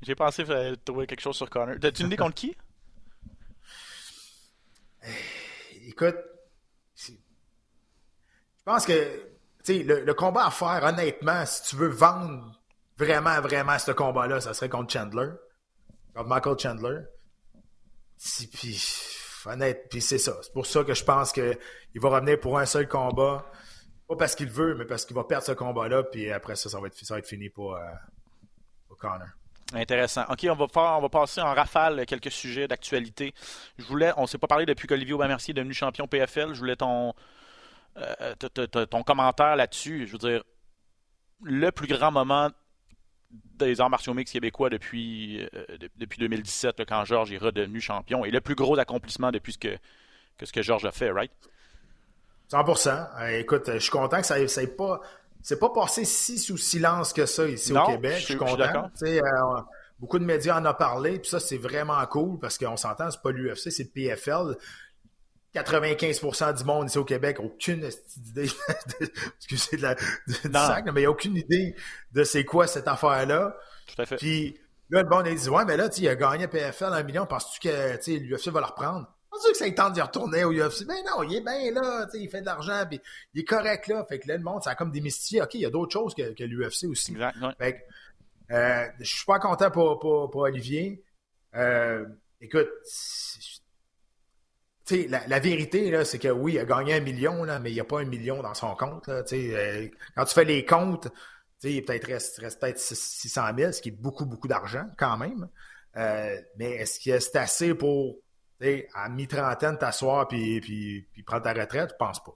J'ai 0.00 0.14
pensé 0.14 0.42
trouver 0.86 1.06
quelque 1.06 1.20
chose 1.20 1.36
sur 1.36 1.50
Connor. 1.50 1.74
T'as-tu 1.78 2.00
une 2.00 2.06
idée 2.06 2.16
contre 2.16 2.32
qui? 2.32 2.56
Écoute, 5.86 6.16
pense 8.64 8.86
que 8.86 8.92
le, 9.68 10.04
le 10.04 10.14
combat 10.14 10.46
à 10.46 10.50
faire, 10.50 10.82
honnêtement, 10.84 11.44
si 11.46 11.62
tu 11.70 11.76
veux 11.76 11.88
vendre 11.88 12.60
vraiment, 12.96 13.40
vraiment 13.40 13.78
ce 13.78 13.92
combat-là, 13.92 14.40
ça 14.40 14.54
serait 14.54 14.68
contre 14.68 14.92
Chandler. 14.92 15.30
Contre 16.14 16.28
Michael 16.28 16.58
Chandler. 16.58 16.98
Puis, 18.52 18.84
honnête, 19.46 19.88
puis 19.90 20.00
c'est 20.00 20.18
ça. 20.18 20.36
C'est 20.42 20.52
pour 20.52 20.66
ça 20.66 20.84
que 20.84 20.94
je 20.94 21.04
pense 21.04 21.32
qu'il 21.32 21.56
va 21.96 22.08
revenir 22.08 22.38
pour 22.38 22.58
un 22.58 22.66
seul 22.66 22.88
combat. 22.88 23.44
Pas 24.08 24.16
parce 24.16 24.34
qu'il 24.34 24.50
veut, 24.50 24.74
mais 24.74 24.84
parce 24.84 25.04
qu'il 25.04 25.16
va 25.16 25.24
perdre 25.24 25.44
ce 25.44 25.52
combat-là, 25.52 26.04
puis 26.04 26.30
après 26.30 26.54
ça, 26.54 26.68
ça 26.68 26.78
va 26.80 26.88
être, 26.88 27.26
fini 27.26 27.48
pour, 27.48 27.74
euh, 27.74 27.80
Connor. 28.98 29.28
Intéressant. 29.74 30.24
OK, 30.28 30.46
on 30.50 30.54
va, 30.54 30.66
on 30.96 31.00
va 31.00 31.08
passer 31.08 31.40
en 31.40 31.54
rafale 31.54 32.04
quelques 32.06 32.30
sujets 32.30 32.68
d'actualité. 32.68 33.34
Je 33.78 33.84
voulais, 33.84 34.12
on 34.16 34.22
ne 34.22 34.26
s'est 34.26 34.38
pas 34.38 34.46
parlé 34.46 34.66
depuis 34.66 34.86
qu'Olivier 34.86 35.14
Aubin-Mercier 35.14 35.52
est 35.52 35.54
devenu 35.54 35.72
champion 35.72 36.06
PFL. 36.06 36.52
Je 36.52 36.58
voulais 36.58 36.76
ton, 36.76 37.14
euh, 37.96 38.34
ton 38.86 39.02
commentaire 39.02 39.56
là-dessus. 39.56 40.06
Je 40.06 40.12
veux 40.12 40.18
dire, 40.18 40.42
le 41.42 41.70
plus 41.70 41.86
grand 41.86 42.10
moment 42.10 42.50
des 43.30 43.80
arts 43.80 43.90
martiaux 43.90 44.14
mix 44.14 44.30
québécois 44.30 44.70
depuis, 44.70 45.42
euh, 45.54 45.64
depuis 45.96 46.18
2017, 46.18 46.82
quand 46.86 47.04
Georges 47.04 47.32
est 47.32 47.38
redevenu 47.38 47.80
champion, 47.80 48.24
et 48.24 48.30
le 48.30 48.40
plus 48.40 48.54
gros 48.54 48.78
accomplissement 48.78 49.30
depuis 49.30 49.54
ce 49.54 49.58
que, 49.58 49.76
que 50.36 50.46
ce 50.46 50.52
que 50.52 50.62
Georges 50.62 50.84
a 50.84 50.92
fait, 50.92 51.10
right? 51.10 51.32
100 52.48 52.86
euh, 52.86 53.38
Écoute, 53.38 53.70
je 53.72 53.78
suis 53.78 53.90
content 53.90 54.20
que 54.20 54.26
ça 54.26 54.38
n'ait 54.38 54.66
pas, 54.66 55.00
c'est 55.40 55.58
pas 55.58 55.70
passé 55.70 56.04
si 56.04 56.38
sous 56.38 56.58
silence 56.58 57.12
que 57.12 57.24
ça 57.24 57.48
ici 57.48 57.72
au 57.72 57.86
Québec. 57.86 58.16
Je 58.18 58.24
suis 58.24 58.36
content. 58.36 58.90
Beaucoup 59.98 60.18
de 60.18 60.24
médias 60.24 60.58
en 60.58 60.66
ont 60.66 60.74
parlé, 60.74 61.20
puis 61.20 61.30
ça, 61.30 61.38
c'est 61.38 61.56
vraiment 61.56 62.04
cool 62.06 62.36
parce 62.40 62.58
qu'on 62.58 62.76
s'entend, 62.76 63.08
c'est 63.12 63.22
pas 63.22 63.30
l'UFC, 63.30 63.70
c'est 63.70 63.84
le 63.84 63.90
PFL. 63.90 64.56
95% 65.54 66.58
du 66.58 66.64
monde 66.64 66.88
ici 66.88 66.98
au 66.98 67.04
Québec 67.04 67.38
aucune 67.40 67.88
idée 68.26 68.46
de, 69.00 69.06
excusez 69.36 69.76
de 69.76 69.82
la 69.82 69.96
sac, 70.66 70.86
mais 70.86 71.00
il 71.00 71.04
n'y 71.04 71.06
a 71.06 71.10
aucune 71.10 71.36
idée 71.36 71.74
de 72.12 72.24
c'est 72.24 72.44
quoi 72.44 72.66
cette 72.66 72.88
affaire-là. 72.88 73.56
Puis 74.18 74.58
là, 74.90 75.02
le 75.02 75.08
monde 75.08 75.26
il 75.26 75.36
dit 75.36 75.48
Ouais, 75.48 75.64
mais 75.64 75.76
là, 75.76 75.88
il 75.96 76.08
a 76.08 76.14
gagné 76.14 76.48
PFL 76.48 76.92
un 76.92 77.02
million, 77.02 77.26
penses-tu 77.26 77.60
que 77.68 78.10
l'UFC 78.18 78.48
va 78.48 78.60
le 78.60 78.66
reprendre? 78.66 79.06
Pas 79.30 79.38
que 79.50 79.56
ça 79.56 79.70
tente 79.70 79.94
d'y 79.94 80.00
retourner 80.02 80.44
au 80.44 80.52
UFC. 80.52 80.84
Mais 80.86 81.02
non, 81.04 81.22
il 81.22 81.36
est 81.36 81.40
bien 81.40 81.72
là, 81.72 82.06
il 82.12 82.28
fait 82.28 82.42
de 82.42 82.46
l'argent, 82.46 82.84
puis 82.86 83.00
il 83.32 83.40
est 83.40 83.44
correct 83.44 83.86
là. 83.88 84.04
Fait 84.06 84.18
que 84.18 84.28
là, 84.28 84.36
le 84.36 84.42
monde, 84.42 84.62
ça 84.62 84.70
a 84.70 84.74
comme 84.74 84.90
démystifié. 84.90 85.40
OK, 85.40 85.54
il 85.54 85.60
y 85.62 85.66
a 85.66 85.70
d'autres 85.70 85.92
choses 85.92 86.14
que, 86.14 86.34
que 86.34 86.44
l'UFC 86.44 86.84
aussi. 86.84 87.12
Exact, 87.12 87.36
Fait 87.58 87.78
que, 87.78 88.54
euh, 88.54 88.86
je 89.00 89.16
suis 89.16 89.24
pas 89.24 89.38
content 89.38 89.70
pour, 89.70 89.98
pour, 89.98 90.30
pour 90.30 90.42
Olivier. 90.42 91.02
Euh, 91.54 92.04
écoute, 92.42 92.68
la, 94.90 95.26
la, 95.26 95.38
vérité, 95.38 96.04
c'est 96.04 96.18
que 96.18 96.28
oui, 96.28 96.54
il 96.54 96.58
a 96.58 96.64
gagné 96.64 96.94
un 96.94 97.00
million, 97.00 97.44
là, 97.44 97.58
mais 97.58 97.70
il 97.70 97.74
n'y 97.74 97.80
a 97.80 97.84
pas 97.84 98.00
un 98.00 98.04
million 98.04 98.42
dans 98.42 98.54
son 98.54 98.74
compte. 98.74 99.06
Là, 99.06 99.22
euh, 99.32 99.88
quand 100.16 100.24
tu 100.24 100.34
fais 100.34 100.44
les 100.44 100.64
comptes, 100.64 101.08
il 101.62 101.84
peut-être 101.84 102.06
reste, 102.06 102.38
reste 102.38 102.60
peut-être 102.60 102.78
600 102.78 103.42
000, 103.56 103.72
ce 103.72 103.80
qui 103.80 103.90
est 103.90 103.92
beaucoup, 103.92 104.26
beaucoup 104.26 104.48
d'argent 104.48 104.86
quand 104.98 105.16
même. 105.16 105.48
Euh, 105.96 106.36
mais 106.56 106.72
est-ce 106.72 106.98
que 106.98 107.18
c'est 107.18 107.36
assez 107.36 107.74
pour 107.74 108.18
à 108.94 109.08
mi-trentaine, 109.08 109.76
t'asseoir 109.76 110.28
puis, 110.28 110.60
puis, 110.60 111.08
puis 111.12 111.22
prendre 111.24 111.42
ta 111.42 111.52
retraite, 111.52 111.90
je 111.90 111.96
pense 111.96 112.22
pas. 112.22 112.32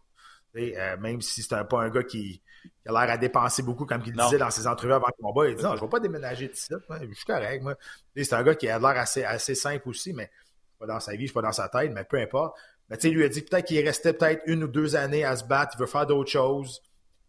Euh, 0.56 0.96
même 0.96 1.20
si 1.20 1.42
c'est 1.42 1.68
pas 1.68 1.82
un 1.82 1.90
gars 1.90 2.02
qui, 2.02 2.42
a 2.86 2.92
l'air 2.92 3.12
à 3.12 3.16
dépenser 3.18 3.62
beaucoup, 3.62 3.84
comme 3.84 4.02
il 4.06 4.12
disait 4.12 4.38
dans 4.38 4.50
ses 4.50 4.66
entrevues 4.66 4.94
avant 4.94 5.06
le 5.06 5.22
combat, 5.22 5.48
il 5.48 5.56
dit 5.56 5.62
Non, 5.62 5.76
je 5.76 5.82
vais 5.82 5.88
pas 5.88 6.00
déménager 6.00 6.48
de 6.48 6.54
site, 6.54 6.76
je 6.90 7.14
suis 7.14 7.24
correct. 7.26 7.62
Moi. 7.62 7.74
C'est 8.16 8.32
un 8.32 8.42
gars 8.42 8.54
qui 8.54 8.68
a 8.68 8.78
l'air 8.78 8.96
assez, 8.98 9.22
assez 9.22 9.54
simple 9.54 9.88
aussi, 9.88 10.12
mais 10.12 10.30
pas 10.78 10.86
dans 10.86 11.00
sa 11.00 11.14
vie, 11.14 11.28
pas 11.28 11.42
dans 11.42 11.52
sa 11.52 11.68
tête, 11.68 11.92
mais 11.92 12.04
peu 12.04 12.18
importe. 12.18 12.56
Mais 12.88 12.96
tu 12.96 13.08
sais, 13.08 13.14
lui 13.14 13.24
a 13.24 13.28
dit 13.28 13.42
peut-être 13.42 13.66
qu'il 13.66 13.84
restait 13.84 14.12
peut-être 14.12 14.42
une 14.46 14.64
ou 14.64 14.68
deux 14.68 14.96
années 14.96 15.24
à 15.24 15.36
se 15.36 15.44
battre, 15.44 15.74
il 15.76 15.80
veut 15.80 15.86
faire 15.86 16.06
d'autres 16.06 16.30
choses. 16.30 16.82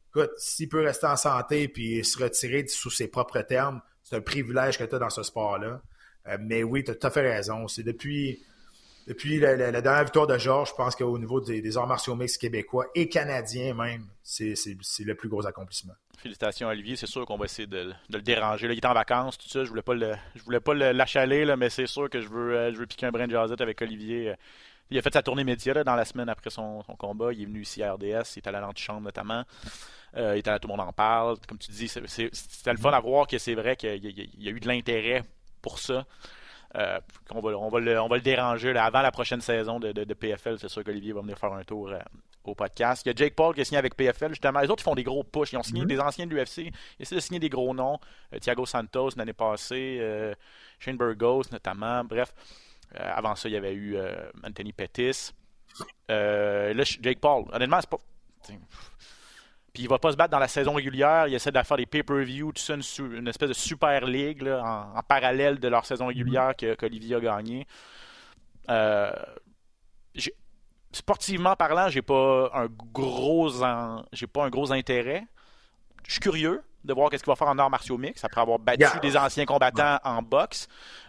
Écoute, 0.10 0.32
s'il 0.38 0.70
peut 0.70 0.82
rester 0.82 1.08
en 1.08 1.16
santé 1.16 1.68
puis 1.68 2.04
se 2.04 2.22
retirer 2.22 2.66
sous 2.68 2.90
ses 2.90 3.08
propres 3.08 3.42
termes, 3.42 3.82
c'est 4.04 4.16
un 4.16 4.22
privilège 4.22 4.78
que 4.78 4.84
tu 4.84 4.96
as 4.96 5.00
dans 5.00 5.10
ce 5.10 5.24
sport-là. 5.24 5.82
Euh, 6.28 6.38
mais 6.40 6.64
oui, 6.64 6.84
tu 6.84 6.92
as 6.92 6.96
tout 6.96 7.08
à 7.08 7.12
fait 7.12 7.22
raison. 7.22 7.68
C'est 7.68 7.84
depuis 7.84 8.44
depuis 9.08 9.40
la, 9.40 9.56
dernière 9.82 10.04
victoire 10.04 10.28
de 10.28 10.38
Georges, 10.38 10.72
je 10.72 10.76
pense 10.76 10.94
qu'au 10.94 11.18
niveau 11.18 11.40
des, 11.40 11.78
arts 11.78 11.88
martiaux 11.88 12.16
mixtes 12.16 12.42
québécois 12.42 12.88
et 12.94 13.08
canadiens 13.08 13.74
même, 13.74 14.06
c'est 14.22 14.54
le 15.00 15.16
plus 15.16 15.30
gros 15.30 15.48
accomplissement. 15.48 15.94
Félicitations 16.18 16.68
Olivier, 16.68 16.96
c'est 16.96 17.08
sûr 17.08 17.26
qu'on 17.26 17.38
va 17.38 17.46
essayer 17.46 17.68
de, 17.68 17.94
le 18.10 18.22
déranger. 18.22 18.68
il 18.68 18.78
est 18.78 18.86
en 18.86 18.94
vacances, 18.94 19.38
tout 19.38 19.48
ça, 19.48 19.64
je 19.64 19.70
voulais 19.70 19.82
pas 19.84 19.94
le, 19.94 20.14
je 20.36 20.44
voulais 20.44 20.60
pas 20.60 20.74
l'achaler, 20.74 21.56
mais 21.56 21.70
c'est 21.70 21.88
sûr 21.88 22.10
que 22.10 22.22
je 22.22 22.28
veux, 22.28 22.56
euh, 22.56 22.74
je 22.74 22.78
veux 22.78 22.88
piquer 22.88 23.06
un 23.06 23.12
brin 23.12 23.28
de 23.28 23.32
jazzette 23.32 23.62
avec 23.62 23.82
Olivier. 23.82 24.34
Il 24.90 24.98
a 24.98 25.02
fait 25.02 25.14
sa 25.14 25.22
tournée 25.22 25.44
média 25.44 25.84
dans 25.84 25.96
la 25.96 26.06
semaine 26.06 26.30
après 26.30 26.50
son, 26.50 26.82
combat. 26.98 27.34
Il 27.34 27.42
est 27.42 27.46
venu 27.46 27.62
ici 27.62 27.84
à 27.84 27.94
RDS, 27.94 28.04
il 28.04 28.40
est 28.40 28.48
à 28.48 28.52
la 28.52 28.62
l'antichambre 28.62 29.02
notamment. 29.02 29.44
Euh, 30.16 30.36
il 30.36 30.40
est 30.40 30.48
à 30.48 30.60
Tout 30.60 30.70
le 30.70 30.76
monde 30.76 30.88
en 30.88 30.94
parle. 30.94 31.38
Comme 31.48 31.58
tu 31.58 31.72
dis, 31.72 31.88
c'était 31.88 32.72
le 32.72 32.78
fun 32.78 32.92
à 32.92 33.00
voir 33.00 33.28
que 33.28 33.38
c'est 33.38 33.56
vrai 33.56 33.76
qu'il 33.76 33.90
y, 33.90 34.48
a 34.48 34.52
eu 34.52 34.60
de 34.60 34.68
l'intérêt 34.68 35.24
pour 35.62 35.80
ça. 35.80 36.06
Euh, 36.76 37.00
on, 37.32 37.42
va, 37.42 37.58
on, 37.58 37.70
va 37.70 37.80
le, 37.80 38.22
déranger 38.22 38.76
avant 38.78 39.02
la 39.02 39.12
prochaine 39.12 39.42
saison 39.42 39.80
de, 39.80 40.14
PFL. 40.14 40.58
C'est 40.60 40.70
sûr 40.70 40.84
qu'Olivier 40.84 41.12
va 41.12 41.22
venir 41.22 41.38
faire 41.38 41.54
un 41.54 41.64
tour 41.64 41.90
euh, 41.90 42.00
au 42.48 42.56
podcast. 42.56 43.06
Il 43.06 43.10
y 43.10 43.12
a 43.12 43.16
Jake 43.16 43.36
Paul 43.36 43.54
qui 43.54 43.62
a 43.62 43.66
signé 43.66 43.78
avec 43.78 43.96
PFL. 43.96 44.30
Justement, 44.30 44.60
les 44.60 44.70
autres 44.70 44.82
ils 44.82 44.90
font 44.90 44.96
des 44.96 45.04
gros 45.04 45.24
push. 45.24 45.54
Ils 45.54 45.58
ont 45.58 45.64
signé 45.64 45.84
mm-hmm. 45.84 45.88
des 45.88 46.00
anciens 46.00 46.28
de 46.28 46.36
l'UFC. 46.36 46.58
Ils 46.58 46.74
essaient 47.00 47.16
de 47.16 47.20
signer 47.20 47.40
des 47.40 47.50
gros 47.50 47.74
noms. 47.74 48.00
Euh, 48.34 48.40
Thiago 48.40 48.66
Santos 48.66 49.12
l'année 49.18 49.34
passée. 49.34 50.02
Shane 50.80 50.98
Burgos 50.98 51.44
notamment. 51.52 52.04
Bref. 52.04 52.34
avant 52.96 53.36
ça, 53.36 53.50
il 53.50 53.54
y 53.54 53.58
avait 53.58 53.74
eu 53.74 53.98
Anthony 54.44 54.74
Pettis. 54.74 55.34
là, 56.10 56.84
Jake 56.84 57.20
Paul. 57.20 57.46
Honnêtement, 57.52 57.80
c'est 57.82 57.90
pas. 57.90 57.98
Puis 59.78 59.84
il 59.84 59.90
va 59.90 60.00
pas 60.00 60.12
se 60.12 60.18
battre 60.18 60.32
dans 60.32 60.40
la 60.40 60.48
saison 60.48 60.74
régulière. 60.74 61.28
Il 61.28 61.36
essaie 61.36 61.52
de 61.52 61.62
faire 61.62 61.78
des 61.78 61.86
pay-per-view, 61.86 62.52
tout 62.52 62.62
ça, 62.62 62.74
une, 62.74 63.28
espèce 63.28 63.50
de 63.50 63.54
super 63.54 64.06
ligue 64.06 64.44
en, 64.48 65.02
parallèle 65.08 65.60
de 65.60 65.68
leur 65.68 65.86
saison 65.86 66.08
régulière 66.08 66.56
qu'Olivier 66.56 67.16
a 67.16 67.20
gagné. 67.20 67.68
Sportivement 70.92 71.56
parlant, 71.56 71.90
j'ai 71.90 72.02
pas 72.02 72.50
un 72.54 72.68
gros 72.94 73.50
j'ai 74.14 74.28
pas 74.28 74.46
un 74.46 74.50
gros 74.50 74.72
intérêt. 74.72 75.26
Je 76.06 76.14
suis 76.14 76.22
curieux 76.22 76.64
de 76.88 76.94
voir 76.94 77.10
qu'est-ce 77.10 77.24
qu'il 77.24 77.32
va 77.32 77.36
faire 77.36 77.50
en 77.50 77.60
arts 77.60 77.70
martiaux 77.70 77.98
mix 77.98 78.24
après 78.24 78.42
avoir 78.42 78.58
battu 78.58 79.00
des 79.02 79.18
anciens 79.18 79.46
combattants 79.46 80.00
en 80.04 80.22
boxe. 80.22 80.68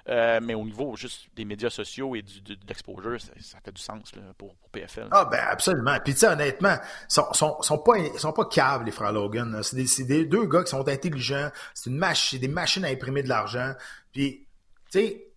Euh, 0.09 0.41
mais 0.43 0.55
au 0.55 0.65
niveau 0.65 0.97
juste 0.97 1.29
des 1.37 1.45
médias 1.45 1.71
sociaux 1.71 2.17
et 2.17 2.23
du, 2.23 2.41
de, 2.41 2.57
l'exposure, 2.67 3.21
ça, 3.21 3.59
fait 3.65 3.73
du 3.73 3.81
sens 3.81 4.11
pour, 4.37 4.55
PFL. 4.73 5.09
Ah 5.11 5.25
ben 5.25 5.41
absolument. 5.49 5.97
Puis 6.05 6.15
tu 6.15 6.21
sais, 6.21 6.29
honnêtement, 6.29 6.75
ils 6.75 7.13
sont, 7.13 7.33
sont, 7.33 7.63
sont, 7.63 7.79
pas, 7.79 7.95
sont 8.17 8.33
pas 8.33 8.45
caves, 8.47 8.85
les 8.85 8.91
frères 8.91 9.13
Logan. 9.13 9.63
C'est 9.63 9.77
des, 9.77 10.05
des, 10.05 10.25
deux 10.25 10.47
gars 10.47 10.65
qui 10.65 10.71
sont 10.71 10.87
intelligents. 10.87 11.51
C'est 11.73 11.91
une 11.91 11.97
machine, 11.97 12.39
des 12.39 12.49
machines 12.49 12.85
à 12.85 12.89
imprimer 12.89 13.23
de 13.23 13.29
l'argent. 13.29 13.73
Puis, 14.13 14.47
tu 14.91 14.99
sais, 14.99 15.28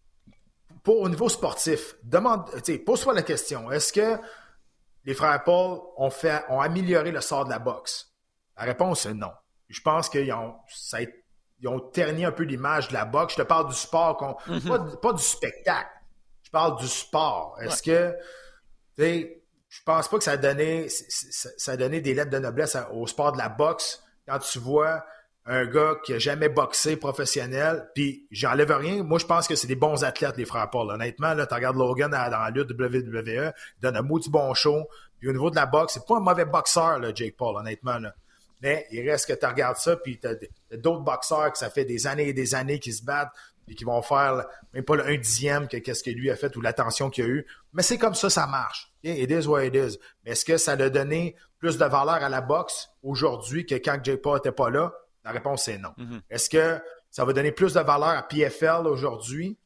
au 0.87 1.09
niveau 1.09 1.29
sportif, 1.29 1.95
demande, 2.03 2.49
pose-toi 2.85 3.13
la 3.13 3.21
question, 3.21 3.71
est-ce 3.71 3.93
que 3.93 4.17
les 5.05 5.13
frères 5.13 5.43
Paul 5.43 5.79
ont, 5.97 6.09
fait, 6.09 6.43
ont 6.49 6.59
amélioré 6.59 7.11
le 7.11 7.21
sort 7.21 7.45
de 7.45 7.49
la 7.49 7.59
boxe? 7.59 8.13
La 8.57 8.63
réponse 8.63 9.05
est 9.05 9.13
non. 9.13 9.31
Je 9.69 9.81
pense 9.81 10.09
qu'ils 10.09 10.31
ont, 10.33 10.55
ont 11.65 11.79
terni 11.79 12.25
un 12.25 12.31
peu 12.31 12.43
l'image 12.43 12.89
de 12.89 12.93
la 12.93 13.05
boxe. 13.05 13.33
Je 13.33 13.41
te 13.43 13.47
parle 13.47 13.69
du 13.69 13.75
sport, 13.75 14.41
mm-hmm. 14.47 14.99
pas, 14.99 15.13
du 15.13 15.23
spectacle. 15.23 15.89
Je 16.43 16.51
parle 16.51 16.77
du 16.77 16.87
sport. 16.87 17.57
Est-ce 17.61 17.81
que, 17.81 18.13
tu 18.97 19.03
sais, 19.03 19.43
je 19.69 19.83
pense 19.83 20.09
pas 20.09 20.17
que 20.17 20.23
ça 20.23 20.31
a 20.31 20.37
donné, 20.37 20.89
ça 20.89 21.71
a 21.71 21.77
donné 21.77 22.01
des 22.01 22.13
lettres 22.13 22.31
de 22.31 22.39
noblesse 22.39 22.77
au 22.91 23.07
sport 23.07 23.31
de 23.31 23.37
la 23.37 23.47
boxe 23.47 24.03
quand 24.27 24.39
tu 24.39 24.59
vois 24.59 25.05
un 25.45 25.65
gars 25.65 25.95
qui 26.03 26.13
a 26.13 26.19
jamais 26.19 26.49
boxé 26.49 26.97
professionnel, 26.97 27.89
puis 27.95 28.27
j'enlève 28.29 28.71
rien. 28.71 29.03
Moi, 29.03 29.17
je 29.17 29.25
pense 29.25 29.47
que 29.47 29.55
c'est 29.55 29.67
des 29.67 29.75
bons 29.75 30.03
athlètes, 30.03 30.37
les 30.37 30.45
frères 30.45 30.69
Paul. 30.69 30.91
Honnêtement, 30.91 31.33
là, 31.33 31.47
tu 31.47 31.53
regardes 31.53 31.77
Logan 31.77 32.11
dans 32.11 32.17
la 32.17 32.49
lutte 32.51 32.71
WWE, 32.71 32.93
il 33.25 33.53
donne 33.81 33.97
un 33.97 34.03
du 34.03 34.29
bon 34.29 34.53
show. 34.53 34.87
Puis 35.19 35.29
au 35.29 35.31
niveau 35.31 35.49
de 35.49 35.55
la 35.55 35.65
boxe, 35.65 35.93
c'est 35.93 36.05
pas 36.05 36.17
un 36.17 36.21
mauvais 36.21 36.45
boxeur, 36.45 36.99
là, 36.99 37.11
Jake 37.13 37.35
Paul, 37.37 37.55
honnêtement. 37.55 37.97
Là. 37.97 38.13
Mais 38.61 38.85
il 38.91 39.07
reste 39.09 39.27
que 39.27 39.33
tu 39.33 39.45
regardes 39.45 39.77
ça, 39.77 39.95
puis 39.95 40.19
tu 40.19 40.27
as, 40.27 40.77
d'autres 40.77 41.01
boxeurs 41.01 41.51
que 41.51 41.57
ça 41.57 41.69
fait 41.69 41.85
des 41.85 42.05
années 42.05 42.27
et 42.27 42.33
des 42.33 42.53
années 42.53 42.79
qui 42.79 42.93
se 42.93 43.03
battent, 43.03 43.31
et 43.67 43.75
qui 43.75 43.83
vont 43.83 44.01
faire 44.01 44.45
même 44.73 44.83
pas 44.83 44.95
le 44.95 45.07
un 45.07 45.17
dixième 45.17 45.67
que 45.67 45.77
qu'est-ce 45.77 46.03
que 46.03 46.09
lui 46.09 46.29
a 46.29 46.35
fait 46.35 46.55
ou 46.55 46.61
l'attention 46.61 47.09
qu'il 47.09 47.23
a 47.23 47.27
eu. 47.27 47.47
Mais 47.73 47.83
c'est 47.83 47.97
comme 47.97 48.15
ça, 48.15 48.29
ça 48.29 48.45
marche. 48.47 48.91
It 49.03 49.31
is 49.31 49.47
what 49.47 49.63
it 49.63 49.75
is. 49.75 49.97
Mais 50.23 50.31
est-ce 50.31 50.45
que 50.45 50.57
ça 50.57 50.73
a 50.73 50.89
donné 50.89 51.35
plus 51.59 51.77
de 51.77 51.85
valeur 51.85 52.15
à 52.15 52.29
la 52.29 52.41
boxe 52.41 52.89
aujourd'hui 53.01 53.65
que 53.65 53.75
quand 53.75 53.99
Jake 54.03 54.21
Paul 54.21 54.35
n'était 54.35 54.51
pas 54.51 54.69
là? 54.69 54.93
La 55.23 55.31
réponse 55.31 55.67
est 55.67 55.77
non. 55.77 55.93
Mm-hmm. 55.97 56.21
Est-ce 56.29 56.49
que 56.49 56.81
ça 57.09 57.25
va 57.25 57.33
donner 57.33 57.51
plus 57.51 57.73
de 57.73 57.79
valeur 57.79 58.09
à 58.09 58.23
PFL 58.23 58.87
aujourd'hui 58.87 59.57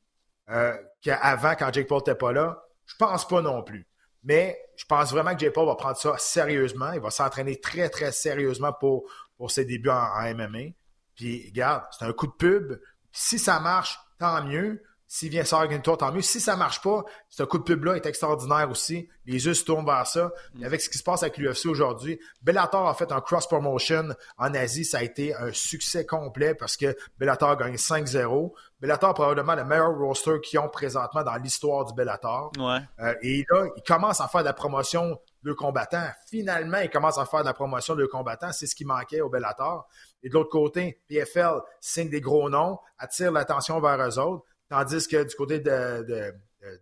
euh, 0.49 0.75
qu'avant 1.01 1.55
quand 1.55 1.71
Jake 1.73 1.87
Paul 1.87 1.99
n'était 1.99 2.15
pas 2.15 2.31
là? 2.31 2.63
Je 2.85 2.95
pense 2.97 3.27
pas 3.27 3.41
non 3.41 3.63
plus. 3.63 3.87
Mais 4.23 4.59
je 4.75 4.85
pense 4.85 5.11
vraiment 5.11 5.33
que 5.33 5.39
Jake 5.39 5.53
Paul 5.53 5.67
va 5.67 5.75
prendre 5.75 5.97
ça 5.97 6.17
sérieusement. 6.17 6.91
Il 6.93 6.99
va 6.99 7.11
s'entraîner 7.11 7.59
très, 7.59 7.89
très 7.89 8.11
sérieusement 8.11 8.73
pour, 8.73 9.09
pour 9.37 9.51
ses 9.51 9.65
débuts 9.65 9.89
en, 9.89 10.33
MMA. 10.33 10.73
Puis, 11.15 11.45
regarde, 11.47 11.83
c'est 11.97 12.05
un 12.05 12.11
coup 12.11 12.27
de 12.27 12.33
pub. 12.33 12.79
Si 13.11 13.39
ça 13.39 13.59
marche, 13.59 13.99
tant 14.19 14.43
mieux. 14.43 14.83
S'il 15.15 15.29
vient 15.29 15.45
sortir 15.45 15.71
une 15.71 15.81
tour, 15.81 15.97
tant 15.97 16.11
mieux. 16.11 16.21
Si 16.21 16.41
ça 16.41 16.57
marche 16.57 16.81
pas, 16.81 17.05
ce 17.29 17.43
coup 17.43 17.57
de 17.57 17.63
pub-là 17.63 17.95
est 17.95 18.05
extraordinaire 18.05 18.69
aussi. 18.69 19.07
Les 19.25 19.45
yeux 19.45 19.53
se 19.53 19.63
tournent 19.63 19.85
vers 19.85 20.05
ça. 20.05 20.33
Et 20.59 20.65
avec 20.65 20.81
ce 20.81 20.89
qui 20.89 20.97
se 20.97 21.03
passe 21.03 21.23
avec 21.23 21.37
l'UFC 21.37 21.67
aujourd'hui, 21.67 22.19
Bellator 22.41 22.85
a 22.85 22.93
fait 22.95 23.13
un 23.13 23.21
cross-promotion 23.21 24.09
en 24.37 24.53
Asie. 24.53 24.83
Ça 24.83 24.97
a 24.97 25.03
été 25.03 25.33
un 25.33 25.53
succès 25.53 26.05
complet 26.05 26.53
parce 26.53 26.75
que 26.75 26.97
Bellator 27.17 27.51
a 27.51 27.55
gagné 27.55 27.77
5-0. 27.77 28.51
Bellator 28.81 29.11
a 29.11 29.13
probablement 29.13 29.55
le 29.55 29.63
meilleur 29.63 29.97
roster 29.97 30.41
qu'ils 30.43 30.59
ont 30.59 30.67
présentement 30.67 31.23
dans 31.23 31.37
l'histoire 31.37 31.85
du 31.85 31.93
Bellator. 31.93 32.51
Ouais. 32.59 32.79
Euh, 32.99 33.15
et 33.21 33.45
là, 33.49 33.67
ils 33.73 33.83
commencent 33.83 34.19
à 34.19 34.27
faire 34.27 34.41
de 34.41 34.47
la 34.47 34.53
promotion 34.53 35.17
de 35.43 35.53
combattants. 35.53 36.09
Finalement, 36.29 36.79
ils 36.79 36.89
commencent 36.89 37.19
à 37.19 37.25
faire 37.25 37.39
de 37.39 37.45
la 37.45 37.53
promotion 37.53 37.95
de 37.95 38.05
combattants. 38.05 38.51
C'est 38.51 38.67
ce 38.67 38.75
qui 38.75 38.83
manquait 38.83 39.21
au 39.21 39.29
Bellator. 39.29 39.87
Et 40.23 40.27
de 40.27 40.33
l'autre 40.33 40.49
côté, 40.49 40.99
PFL 41.07 41.61
signe 41.79 42.09
des 42.09 42.19
gros 42.19 42.49
noms, 42.49 42.79
attire 42.97 43.31
l'attention 43.31 43.79
vers 43.79 44.01
eux 44.05 44.19
autres. 44.19 44.43
Tandis 44.69 45.07
que 45.07 45.23
du 45.23 45.35
côté 45.35 45.59
de, 45.59 46.33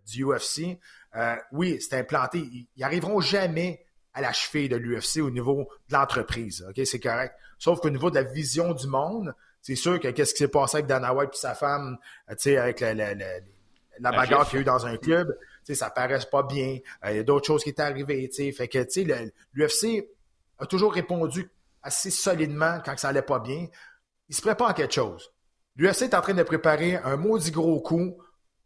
du 0.06 0.24
UFC, 0.24 0.78
euh, 1.16 1.36
oui, 1.52 1.80
c'est 1.80 1.98
implanté. 1.98 2.38
Ils 2.38 2.68
n'arriveront 2.76 3.20
jamais 3.20 3.84
à 4.12 4.20
la 4.20 4.32
cheville 4.32 4.68
de 4.68 4.76
l'UFC 4.76 5.18
au 5.18 5.30
niveau 5.30 5.68
de 5.88 5.94
l'entreprise. 5.94 6.64
OK, 6.68 6.80
c'est 6.86 7.00
correct. 7.00 7.34
Sauf 7.58 7.80
qu'au 7.80 7.90
niveau 7.90 8.10
de 8.10 8.16
la 8.16 8.22
vision 8.22 8.72
du 8.72 8.86
monde, 8.86 9.34
c'est 9.60 9.76
sûr 9.76 9.98
que 9.98 10.08
qu'est-ce 10.08 10.34
qui 10.34 10.38
s'est 10.38 10.48
passé 10.48 10.78
avec 10.78 10.86
Dana 10.86 11.14
White 11.14 11.30
et 11.34 11.36
sa 11.36 11.54
femme, 11.54 11.96
euh, 12.30 12.34
tu 12.34 12.42
sais, 12.42 12.56
avec 12.56 12.80
la, 12.80 12.94
la, 12.94 13.14
la, 13.14 14.10
bagarre 14.12 14.48
qu'il 14.48 14.56
y 14.56 14.58
a 14.58 14.60
eu 14.62 14.64
dans 14.64 14.86
un 14.86 14.96
club, 14.96 15.36
tu 15.38 15.46
sais, 15.64 15.74
ça 15.74 15.90
paraît 15.90 16.18
pas 16.30 16.42
bien. 16.42 16.78
Euh, 17.04 17.10
il 17.10 17.16
y 17.16 17.20
a 17.20 17.22
d'autres 17.22 17.46
choses 17.46 17.62
qui 17.62 17.70
étaient 17.70 17.82
arrivées, 17.82 18.28
tu 18.28 18.36
sais. 18.36 18.52
Fait 18.52 18.68
que, 18.68 18.82
tu 18.82 19.04
sais, 19.04 19.32
l'UFC 19.54 20.08
a 20.58 20.66
toujours 20.66 20.92
répondu 20.92 21.50
assez 21.82 22.10
solidement 22.10 22.80
quand 22.84 22.96
ça 22.98 23.08
allait 23.08 23.22
pas 23.22 23.38
bien. 23.38 23.66
Il 24.28 24.34
se 24.34 24.42
prépare 24.42 24.70
à 24.70 24.74
quelque 24.74 24.94
chose. 24.94 25.33
L'UFC 25.76 26.02
est 26.02 26.14
en 26.14 26.20
train 26.20 26.34
de 26.34 26.42
préparer 26.42 26.96
un 26.96 27.16
maudit 27.16 27.50
gros 27.50 27.80
coup 27.80 28.16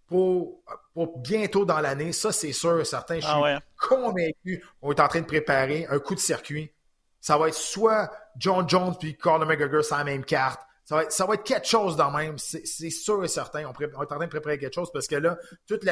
pour, 0.07 0.63
pour 0.93 1.19
bientôt 1.19 1.65
dans 1.65 1.81
l'année. 1.81 2.13
Ça, 2.13 2.33
c'est 2.33 2.53
sûr, 2.53 2.87
certains. 2.87 3.21
Je 3.21 3.27
ah 3.29 3.61
suis 3.61 3.89
convaincu 3.89 4.65
qu'on 4.81 4.93
est 4.93 5.01
en 5.01 5.09
train 5.09 5.21
de 5.21 5.27
préparer 5.27 5.87
un 5.89 5.99
coup 5.99 6.15
de 6.15 6.21
circuit. 6.21 6.73
Ça 7.21 7.37
va 7.37 7.49
être 7.49 7.55
soit 7.55 8.11
John 8.37 8.69
Jones 8.69 8.95
puis 8.99 9.17
Conor 9.17 9.47
McGregor 9.47 9.85
sur 9.85 9.97
la 9.97 10.05
même 10.05 10.25
carte. 10.25 10.61
Ça 10.85 10.95
va, 10.97 11.03
être, 11.03 11.13
ça 11.13 11.27
va 11.27 11.35
être 11.35 11.45
quelque 11.45 11.67
chose 11.67 11.97
dans 11.97 12.11
même. 12.11 12.39
C'est 12.39 12.91
sûr 12.91 13.23
et 13.23 13.29
certain. 13.29 13.65
On, 13.67 13.73
est 13.79 13.95
en 13.95 14.07
train 14.07 14.19
de 14.19 14.27
préparer 14.27 14.59
quelque 14.59 14.75
chose 14.75 14.91
parce 14.91 15.07
que 15.07 15.17
là, 15.17 15.37
toute 15.67 15.85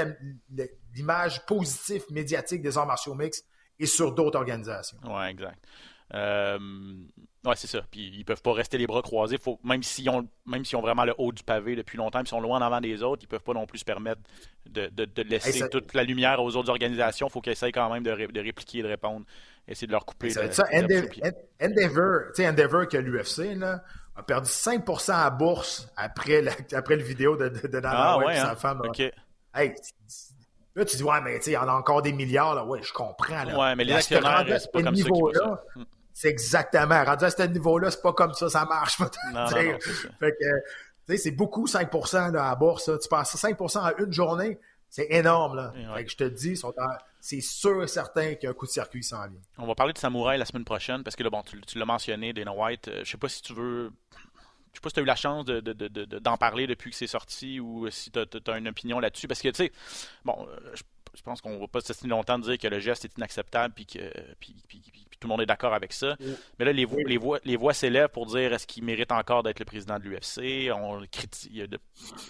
l'image 0.95 1.45
positive 1.45 2.05
médiatique 2.11 2.62
des 2.62 2.79
arts 2.79 2.87
martiaux 2.87 3.14
mixtes 3.14 3.47
est 3.79 3.87
sur 3.87 4.12
d'autres 4.12 4.39
organisations. 4.39 4.99
Oui, 5.05 5.27
exact. 5.29 5.62
Euh, 6.14 6.59
ouais, 7.47 7.57
c'est 7.57 7.67
ça. 7.67 7.81
Puis 7.91 8.13
ils 8.15 8.25
peuvent 8.25 8.43
pas 8.43 8.53
rester 8.53 8.79
les 8.79 8.87
bras 8.87 9.03
croisés. 9.03 9.39
Faut, 9.39 9.59
même 9.65 9.83
s'ils 9.83 10.09
ont, 10.11 10.27
même 10.47 10.65
s'ils 10.65 10.77
ont 10.77 10.83
vraiment 10.83 11.05
le 11.05 11.15
haut 11.19 11.33
du 11.33 11.43
pavé 11.43 11.77
depuis 11.77 11.97
longtemps, 11.97 12.21
ils 12.21 12.29
sont 12.29 12.41
loin 12.41 12.59
en 12.59 12.63
avant 12.63 12.81
des 12.81 13.03
autres, 13.03 13.23
ils 13.25 13.29
peuvent 13.29 13.43
pas 13.43 13.55
non 13.55 13.67
plus 13.67 13.79
se 13.79 13.85
permettre 13.85 14.21
de, 14.67 14.89
de, 14.89 15.23
laisser 15.23 15.69
toute 15.69 15.95
la 15.95 16.03
lumière 16.03 16.43
aux 16.43 16.57
autres 16.57 16.71
organisations. 16.71 17.29
Il 17.29 17.31
faut 17.31 17.41
qu'ils 17.41 17.53
essayent 17.53 17.73
quand 17.73 17.91
même 17.91 18.03
de, 18.03 18.11
de 18.11 18.41
répliquer, 18.41 18.83
de 18.83 18.89
répondre, 18.89 19.25
essayer 19.67 19.87
de 19.87 19.93
leur 19.93 20.05
couper. 20.05 20.31
C'est 20.31 20.53
ça. 20.53 20.67
Endeavor, 20.73 21.11
Endeavor, 21.63 22.21
Endeavor 22.39 22.89
que 22.89 22.97
l'UFC 22.97 23.57
a 23.63 24.23
perdu 24.23 24.49
5% 24.49 25.13
à 25.13 25.31
bourse 25.31 25.89
après, 25.97 26.43
après 26.73 26.97
le 26.97 27.03
vidéo 27.03 27.37
de, 27.37 27.49
de, 27.49 27.69
Dana 27.69 27.91
ah, 27.93 28.33
et 28.33 28.37
sa 28.37 28.53
hein? 28.53 28.57
femme. 28.57 28.83
Hey, 29.55 29.75
Là, 30.77 30.85
tu 30.85 30.97
dis, 30.97 31.03
ouais, 31.03 31.21
mais 31.23 31.41
tu 31.41 31.51
il 31.51 31.53
y 31.55 31.57
en 31.57 31.67
a 31.69 31.73
encore 31.73 32.03
des 32.03 32.13
milliards. 32.13 32.55
Là. 32.55 32.63
Ouais, 32.63 32.81
je 32.83 32.93
comprends. 32.93 33.45
Là. 33.45 33.59
Ouais, 33.59 33.75
mais 33.75 33.85
les 33.85 33.95
actionnaires, 33.95 34.45
c'est 34.61 34.71
pas 34.71 34.83
comme 34.83 34.95
ça. 34.95 35.09
ça. 35.35 35.65
C'est 36.17 36.31
exactement. 36.31 37.05
Rendu 37.05 37.27
à 37.27 37.31
ce 37.31 37.43
niveau-là, 37.43 37.91
c'est 37.91 38.01
pas 38.01 38.14
comme 38.14 38.33
ça, 38.33 38.49
ça 38.49 38.64
marche. 38.64 38.99
Non, 39.35 39.41
non, 39.41 39.47
fait 39.49 40.35
que, 40.41 41.17
c'est 41.19 41.31
beaucoup 41.31 41.67
5 41.67 41.93
là, 41.93 42.25
à 42.25 42.31
la 42.31 42.55
bourse. 42.55 42.91
Tu 43.03 43.09
passes 43.11 43.37
5% 43.37 43.81
à 43.81 43.93
une 43.99 44.11
journée, 44.14 44.59
c'est 44.89 45.09
énorme. 45.11 45.57
Là. 45.57 45.75
Fait 45.95 46.07
que 46.07 46.11
je 46.11 46.17
te 46.17 46.25
dis, 46.25 46.59
c'est 47.21 47.41
sûr 47.43 47.83
et 47.83 47.87
certain 47.87 48.35
qu'il 48.35 48.45
y 48.45 48.47
a 48.47 48.51
un 48.51 48.55
coup 48.55 48.64
de 48.64 48.71
circuit 48.71 49.05
s'en 49.05 49.29
vient. 49.29 49.39
On 49.59 49.67
va 49.67 49.75
parler 49.75 49.93
de 49.93 49.99
Samouraï 49.99 50.39
la 50.39 50.47
semaine 50.47 50.64
prochaine 50.64 51.05
parce 51.05 51.17
que 51.17 51.23
là, 51.23 51.29
bon, 51.29 51.43
tu, 51.43 51.79
l'as 51.79 51.85
mentionné, 51.85 52.33
Dana 52.33 52.53
White. 52.55 52.89
Euh, 52.89 53.05
je 53.05 53.11
sais 53.11 53.19
pas 53.19 53.29
si 53.29 53.43
tu 53.43 53.53
veux. 53.53 53.93
Je 54.73 54.79
sais 54.79 54.81
pas 54.81 54.89
si 54.89 54.95
tu 54.95 55.01
as 55.01 55.03
eu 55.03 55.07
la 55.07 55.17
chance 55.17 55.45
d'en 55.45 55.61
de, 55.61 55.73
de, 55.75 56.37
parler 56.39 56.67
depuis 56.67 56.93
que 56.93 56.97
c'est 56.97 57.07
sorti 57.07 57.61
ou 57.61 57.91
si 57.91 58.11
tu 58.11 58.19
as, 58.19 58.57
une 58.57 58.69
opinion 58.69 59.01
là-dessus. 59.01 59.29
Parce 59.29 59.43
que, 59.43 59.49
tu 59.49 59.67
sais, 59.67 59.73
bon, 60.25 60.49
euh, 60.49 60.57
je 60.73 60.83
je 61.17 61.23
pense 61.23 61.41
qu'on 61.41 61.55
ne 61.55 61.59
va 61.59 61.67
pas 61.67 61.81
se 61.81 62.07
longtemps 62.07 62.39
de 62.39 62.45
dire 62.45 62.59
que 62.59 62.69
le 62.69 62.79
geste 62.79 63.05
est 63.05 63.17
inacceptable 63.17 63.75
puis 63.75 63.87
que 63.87 64.01
tout 65.19 65.27
le 65.27 65.29
monde 65.29 65.41
est 65.41 65.47
d'accord 65.47 65.75
avec 65.75 65.93
ça. 65.93 66.17
Mais 66.59 66.64
là, 66.64 66.73
les 66.73 66.85
voix, 66.85 67.03
les 67.07 67.17
voix, 67.17 67.39
les 67.45 67.57
voix 67.57 67.73
s'élèvent 67.73 68.11
pour 68.11 68.27
dire 68.27 68.53
est-ce 68.53 68.67
qu'il 68.67 68.85
mérite 68.85 69.12
encore 69.12 69.43
d'être 69.43 69.59
le 69.59 69.64
président 69.64 69.99
de 69.99 70.05
l'UFC. 70.05 70.71
On, 70.75 71.01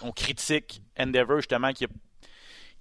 on, 0.01 0.11
critique 0.11 0.81
Endeavor 0.97 1.37
justement 1.37 1.73
qui 1.73 1.85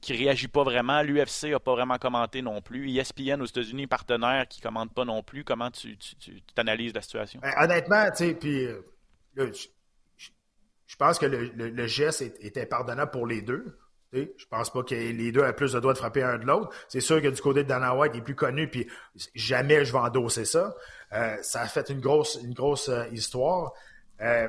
qui 0.00 0.12
réagit 0.12 0.48
pas 0.48 0.62
vraiment. 0.62 1.02
L'UFC 1.02 1.50
n'a 1.50 1.58
pas 1.58 1.72
vraiment 1.72 1.98
commenté 1.98 2.42
non 2.42 2.60
plus. 2.60 2.90
ESPN 2.90 3.40
aux 3.40 3.46
États-Unis, 3.46 3.86
partenaire 3.86 4.46
qui 4.46 4.60
ne 4.60 4.62
commente 4.62 4.94
pas 4.94 5.04
non 5.04 5.22
plus. 5.22 5.42
Comment 5.42 5.70
tu, 5.70 5.96
tu, 5.96 6.42
analyses 6.56 6.94
la 6.94 7.02
situation? 7.02 7.40
Ben, 7.40 7.52
honnêtement, 7.58 8.08
tu 8.10 8.16
sais, 8.16 8.34
puis 8.34 8.66
euh, 8.66 8.82
je, 10.16 10.96
pense 10.96 11.18
que 11.18 11.26
le, 11.26 11.86
geste 11.86 12.22
était 12.22 12.66
pardonnable 12.66 13.10
pour 13.10 13.26
les 13.26 13.42
deux. 13.42 13.78
Je 14.16 14.46
pense 14.46 14.70
pas 14.70 14.82
que 14.82 14.94
les 14.94 15.32
deux 15.32 15.42
aient 15.44 15.52
plus 15.52 15.72
de 15.72 15.80
droits 15.80 15.92
de 15.92 15.98
frapper 15.98 16.22
un 16.22 16.38
de 16.38 16.46
l'autre. 16.46 16.74
C'est 16.88 17.00
sûr 17.00 17.20
que 17.20 17.28
du 17.28 17.40
côté 17.40 17.62
de 17.62 17.68
Dana 17.68 17.94
White, 17.94 18.12
il 18.14 18.18
est 18.18 18.22
plus 18.22 18.34
connu, 18.34 18.68
puis 18.68 18.88
jamais 19.34 19.84
je 19.84 19.92
vais 19.92 19.98
endosser 19.98 20.44
ça. 20.44 20.74
Euh, 21.12 21.36
ça 21.42 21.62
a 21.62 21.68
fait 21.68 21.88
une 21.90 22.00
grosse, 22.00 22.38
une 22.42 22.54
grosse 22.54 22.88
euh, 22.88 23.06
histoire. 23.12 23.72
Euh, 24.20 24.48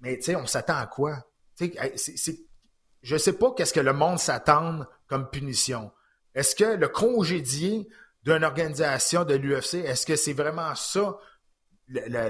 mais 0.00 0.16
tu 0.16 0.24
sais, 0.24 0.36
on 0.36 0.46
s'attend 0.46 0.76
à 0.76 0.86
quoi? 0.86 1.24
Je 1.60 1.66
c'est, 1.96 2.38
je 3.02 3.16
sais 3.16 3.32
pas 3.32 3.52
qu'est-ce 3.56 3.72
que 3.72 3.80
le 3.80 3.92
monde 3.92 4.18
s'attend 4.18 4.84
comme 5.06 5.30
punition. 5.30 5.92
Est-ce 6.34 6.54
que 6.54 6.64
le 6.64 6.88
congédier 6.88 7.88
d'une 8.24 8.44
organisation 8.44 9.24
de 9.24 9.34
l'UFC, 9.34 9.74
est-ce 9.74 10.04
que 10.04 10.16
c'est 10.16 10.32
vraiment 10.32 10.74
ça 10.74 11.16
la, 11.88 12.28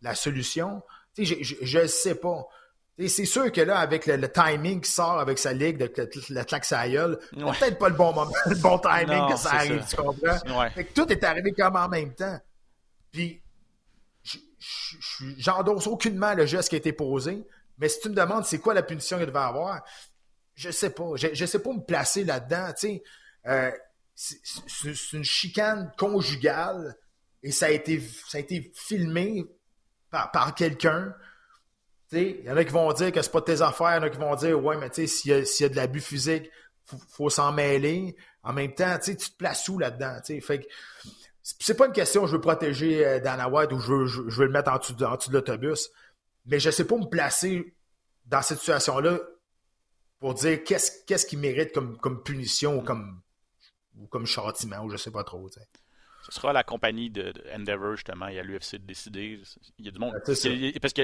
la, 0.00 0.14
solution? 0.14 0.82
je 1.18 1.78
ne 1.78 1.86
sais 1.86 2.14
pas. 2.14 2.46
C'est 2.98 3.26
sûr 3.26 3.52
que 3.52 3.60
là, 3.60 3.78
avec 3.78 4.06
le, 4.06 4.28
timing 4.30 4.80
qui 4.80 4.90
sort 4.90 5.18
avec 5.18 5.38
sa 5.38 5.52
ligue 5.52 5.76
de 5.76 5.92
la 6.30 6.44
claque 6.44 6.64
sa 6.64 6.88
gueule, 6.88 7.18
peut-être 7.32 7.78
pas 7.78 7.88
le 7.88 7.94
bon 7.94 8.12
moment, 8.12 8.32
le 8.46 8.56
bon 8.56 8.78
timing 8.78 9.28
que 9.30 9.36
ça 9.36 9.52
arrive, 9.52 9.84
tu 9.88 9.96
comprends? 9.96 10.70
Fait 10.70 10.84
que 10.84 10.92
tout 10.94 11.10
est 11.12 11.22
arrivé 11.22 11.52
comme 11.52 11.76
en 11.76 11.88
même 11.88 12.14
temps. 12.14 12.40
Puis, 13.12 13.42
j'endosse 15.38 15.86
aucunement 15.86 16.34
le 16.34 16.46
geste 16.46 16.70
qui 16.70 16.76
a 16.76 16.78
été 16.78 16.92
posé, 16.92 17.46
mais 17.78 17.88
si 17.88 18.00
tu 18.00 18.08
me 18.08 18.14
demandes 18.14 18.44
c'est 18.44 18.58
quoi 18.58 18.72
la 18.72 18.82
punition 18.82 19.18
qu'il 19.18 19.26
devait 19.26 19.38
avoir, 19.38 19.82
je 20.54 20.70
sais 20.70 20.90
pas. 20.90 21.12
Je, 21.16 21.28
je 21.34 21.46
sais 21.46 21.58
pas 21.58 21.72
me 21.72 21.84
placer 21.84 22.24
là-dedans. 22.24 22.72
Tu 22.78 22.88
sais, 22.88 23.02
euh, 23.46 23.70
c'est 24.14 25.12
une 25.12 25.24
chicane 25.24 25.92
conjugale 25.98 26.96
et 27.42 27.52
ça 27.52 27.66
a 27.66 27.70
été, 27.70 28.00
ça 28.26 28.38
a 28.38 28.40
été 28.40 28.72
filmé 28.74 29.44
par, 30.10 30.30
par 30.32 30.54
quelqu'un. 30.54 31.14
Il 32.12 32.44
y 32.44 32.50
en 32.50 32.56
a 32.56 32.64
qui 32.64 32.72
vont 32.72 32.92
dire 32.92 33.12
que 33.12 33.20
c'est 33.20 33.32
pas 33.32 33.42
tes 33.42 33.62
affaires, 33.62 33.96
il 33.96 33.96
y 33.96 33.98
en 33.98 34.02
a 34.02 34.10
qui 34.10 34.18
vont 34.18 34.34
dire 34.36 34.62
Ouais, 34.62 34.76
mais 34.76 34.90
s'il 35.06 35.32
y, 35.32 35.62
y, 35.62 35.64
a 35.64 35.68
de 35.68 35.76
l'abus 35.76 36.00
physique, 36.00 36.50
faut, 36.84 36.98
faut 37.08 37.30
s'en 37.30 37.52
mêler. 37.52 38.16
En 38.42 38.52
même 38.52 38.72
temps, 38.74 38.96
tu 39.02 39.16
te 39.16 39.36
places 39.36 39.68
où 39.68 39.78
là-dedans? 39.78 40.18
Fait 40.40 40.60
que 40.60 40.66
c'est 41.42 41.76
pas 41.76 41.86
une 41.86 41.92
question 41.92 42.26
je 42.26 42.32
veux 42.32 42.40
protéger 42.40 43.06
euh, 43.06 43.20
Dana 43.20 43.48
White 43.48 43.72
ou 43.72 43.78
je 43.78 43.92
veux, 43.92 44.06
je, 44.06 44.22
veux 44.22 44.46
le 44.46 44.52
mettre 44.52 44.70
en 44.70 44.78
dessous 44.78 44.94
de, 44.94 45.32
l'autobus, 45.32 45.90
mais 46.44 46.58
je 46.58 46.70
sais 46.70 46.84
pas 46.84 46.96
me 46.96 47.06
placer 47.06 47.74
dans 48.24 48.42
cette 48.42 48.58
situation-là 48.58 49.18
pour 50.18 50.34
dire 50.34 50.64
qu'est-ce 50.64 51.04
qu'est-ce 51.06 51.26
qui 51.26 51.36
mérite 51.36 51.72
comme, 51.72 51.98
comme 51.98 52.22
punition 52.22 52.78
ou 52.78 52.82
comme, 52.82 53.20
ou 53.96 54.06
comme 54.06 54.26
châtiment 54.26 54.84
ou 54.84 54.90
je 54.90 54.96
sais 54.96 55.10
pas 55.10 55.24
trop. 55.24 55.48
Ce 56.28 56.32
sera 56.32 56.52
la 56.52 56.64
compagnie 56.64 57.08
de, 57.08 57.32
Endeavor, 57.54 57.94
justement, 57.94 58.26
et 58.26 58.40
à 58.40 58.42
l'UFC 58.42 58.72
de 58.72 58.86
décider. 58.86 59.40
Il 59.78 59.84
y 59.84 59.88
a 59.88 59.92
du 59.92 59.98
monde. 60.00 60.12
parce 60.26 60.42
que 60.92 61.02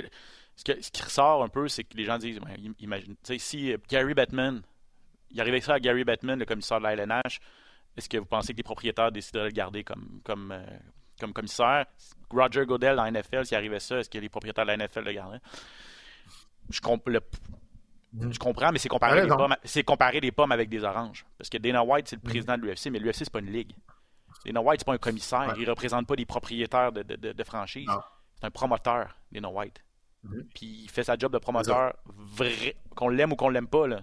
ce, 0.57 0.91
qui 0.91 1.03
ressort 1.03 1.45
un 1.45 1.49
peu, 1.49 1.69
c'est 1.69 1.85
que 1.85 1.97
les 1.97 2.05
gens 2.05 2.19
disent 2.19 2.41
imagine, 2.81 3.15
si 3.39 3.73
euh, 3.73 3.77
Gary 3.89 4.15
Batman, 4.15 4.63
il 5.31 5.41
arrivait 5.41 5.61
ça 5.61 5.75
à 5.75 5.81
Gary 5.81 6.03
Batman, 6.03 6.39
le 6.39 6.45
commissaire 6.45 6.79
de 6.79 6.85
la 6.85 6.95
LNH, 6.95 7.41
est-ce 7.97 8.09
que 8.09 8.19
vous 8.19 8.27
pensez 8.27 8.53
que 8.53 8.57
les 8.57 8.65
propriétaires 8.65 9.13
décideraient 9.13 9.45
de 9.45 9.49
le 9.51 9.55
garder 9.55 9.85
comme, 9.85 10.21
comme, 10.25 10.51
euh, 10.51 10.65
comme 11.21 11.33
commissaire? 11.33 11.87
Roger 12.29 12.67
Godel 12.67 12.97
dans 12.97 13.05
la 13.05 13.13
NFL, 13.13 13.47
s'il 13.47 13.57
arrivait 13.57 13.81
ça, 13.81 13.99
est-ce 13.99 14.11
que 14.11 14.19
les 14.19 14.29
propriétaires 14.29 14.65
de 14.67 14.73
la 14.73 14.77
NFL 14.77 15.05
le 15.05 15.13
garderaient? 15.13 15.41
Je, 16.69 16.81
je 18.31 18.39
comprends, 18.39 18.73
mais 18.73 18.79
c'est 18.79 18.89
comparer, 18.89 19.23
les 19.23 19.29
pommes, 19.29 19.55
comparer 19.87 20.21
les 20.21 20.33
pommes 20.33 20.53
avec 20.53 20.69
des 20.69 20.83
oranges. 20.83 21.25
Parce 21.39 21.49
que 21.49 21.59
Dana 21.59 21.85
White, 21.85 22.09
c'est 22.09 22.17
le 22.17 22.23
mm. 22.23 22.31
président 22.31 22.59
de 22.59 22.67
l'UFC, 22.67 22.87
mais 22.91 22.99
l'UFC, 22.99 23.19
c'est 23.19 23.31
pas 23.31 23.39
une 23.39 23.53
ligue. 23.53 23.75
Dana 24.45 24.61
White, 24.61 24.81
c'est 24.81 24.87
pas 24.87 24.95
un 24.95 24.99
commissaire. 24.99 25.55
Il 25.59 25.69
représente 25.69 26.07
pas 26.07 26.17
des 26.17 26.27
propriétaires 26.27 26.93
de, 26.93 27.03
de, 27.03 27.33
de 27.33 27.45
franchise. 27.45 27.89
C'est 28.39 28.47
un 28.47 28.51
promoteur, 28.51 29.17
Dana 29.31 29.49
White. 29.49 29.83
Mm-hmm. 30.27 30.45
Puis 30.55 30.83
il 30.85 30.91
fait 30.91 31.05
sa 31.05 31.17
job 31.17 31.33
de 31.33 31.39
promoteur 31.39 31.95
vrai, 32.07 32.77
qu'on 32.95 33.09
l'aime 33.09 33.33
ou 33.33 33.37
qu'on 33.37 33.49
l'aime 33.49 33.69
pas. 33.69 33.87
Là. 33.87 34.01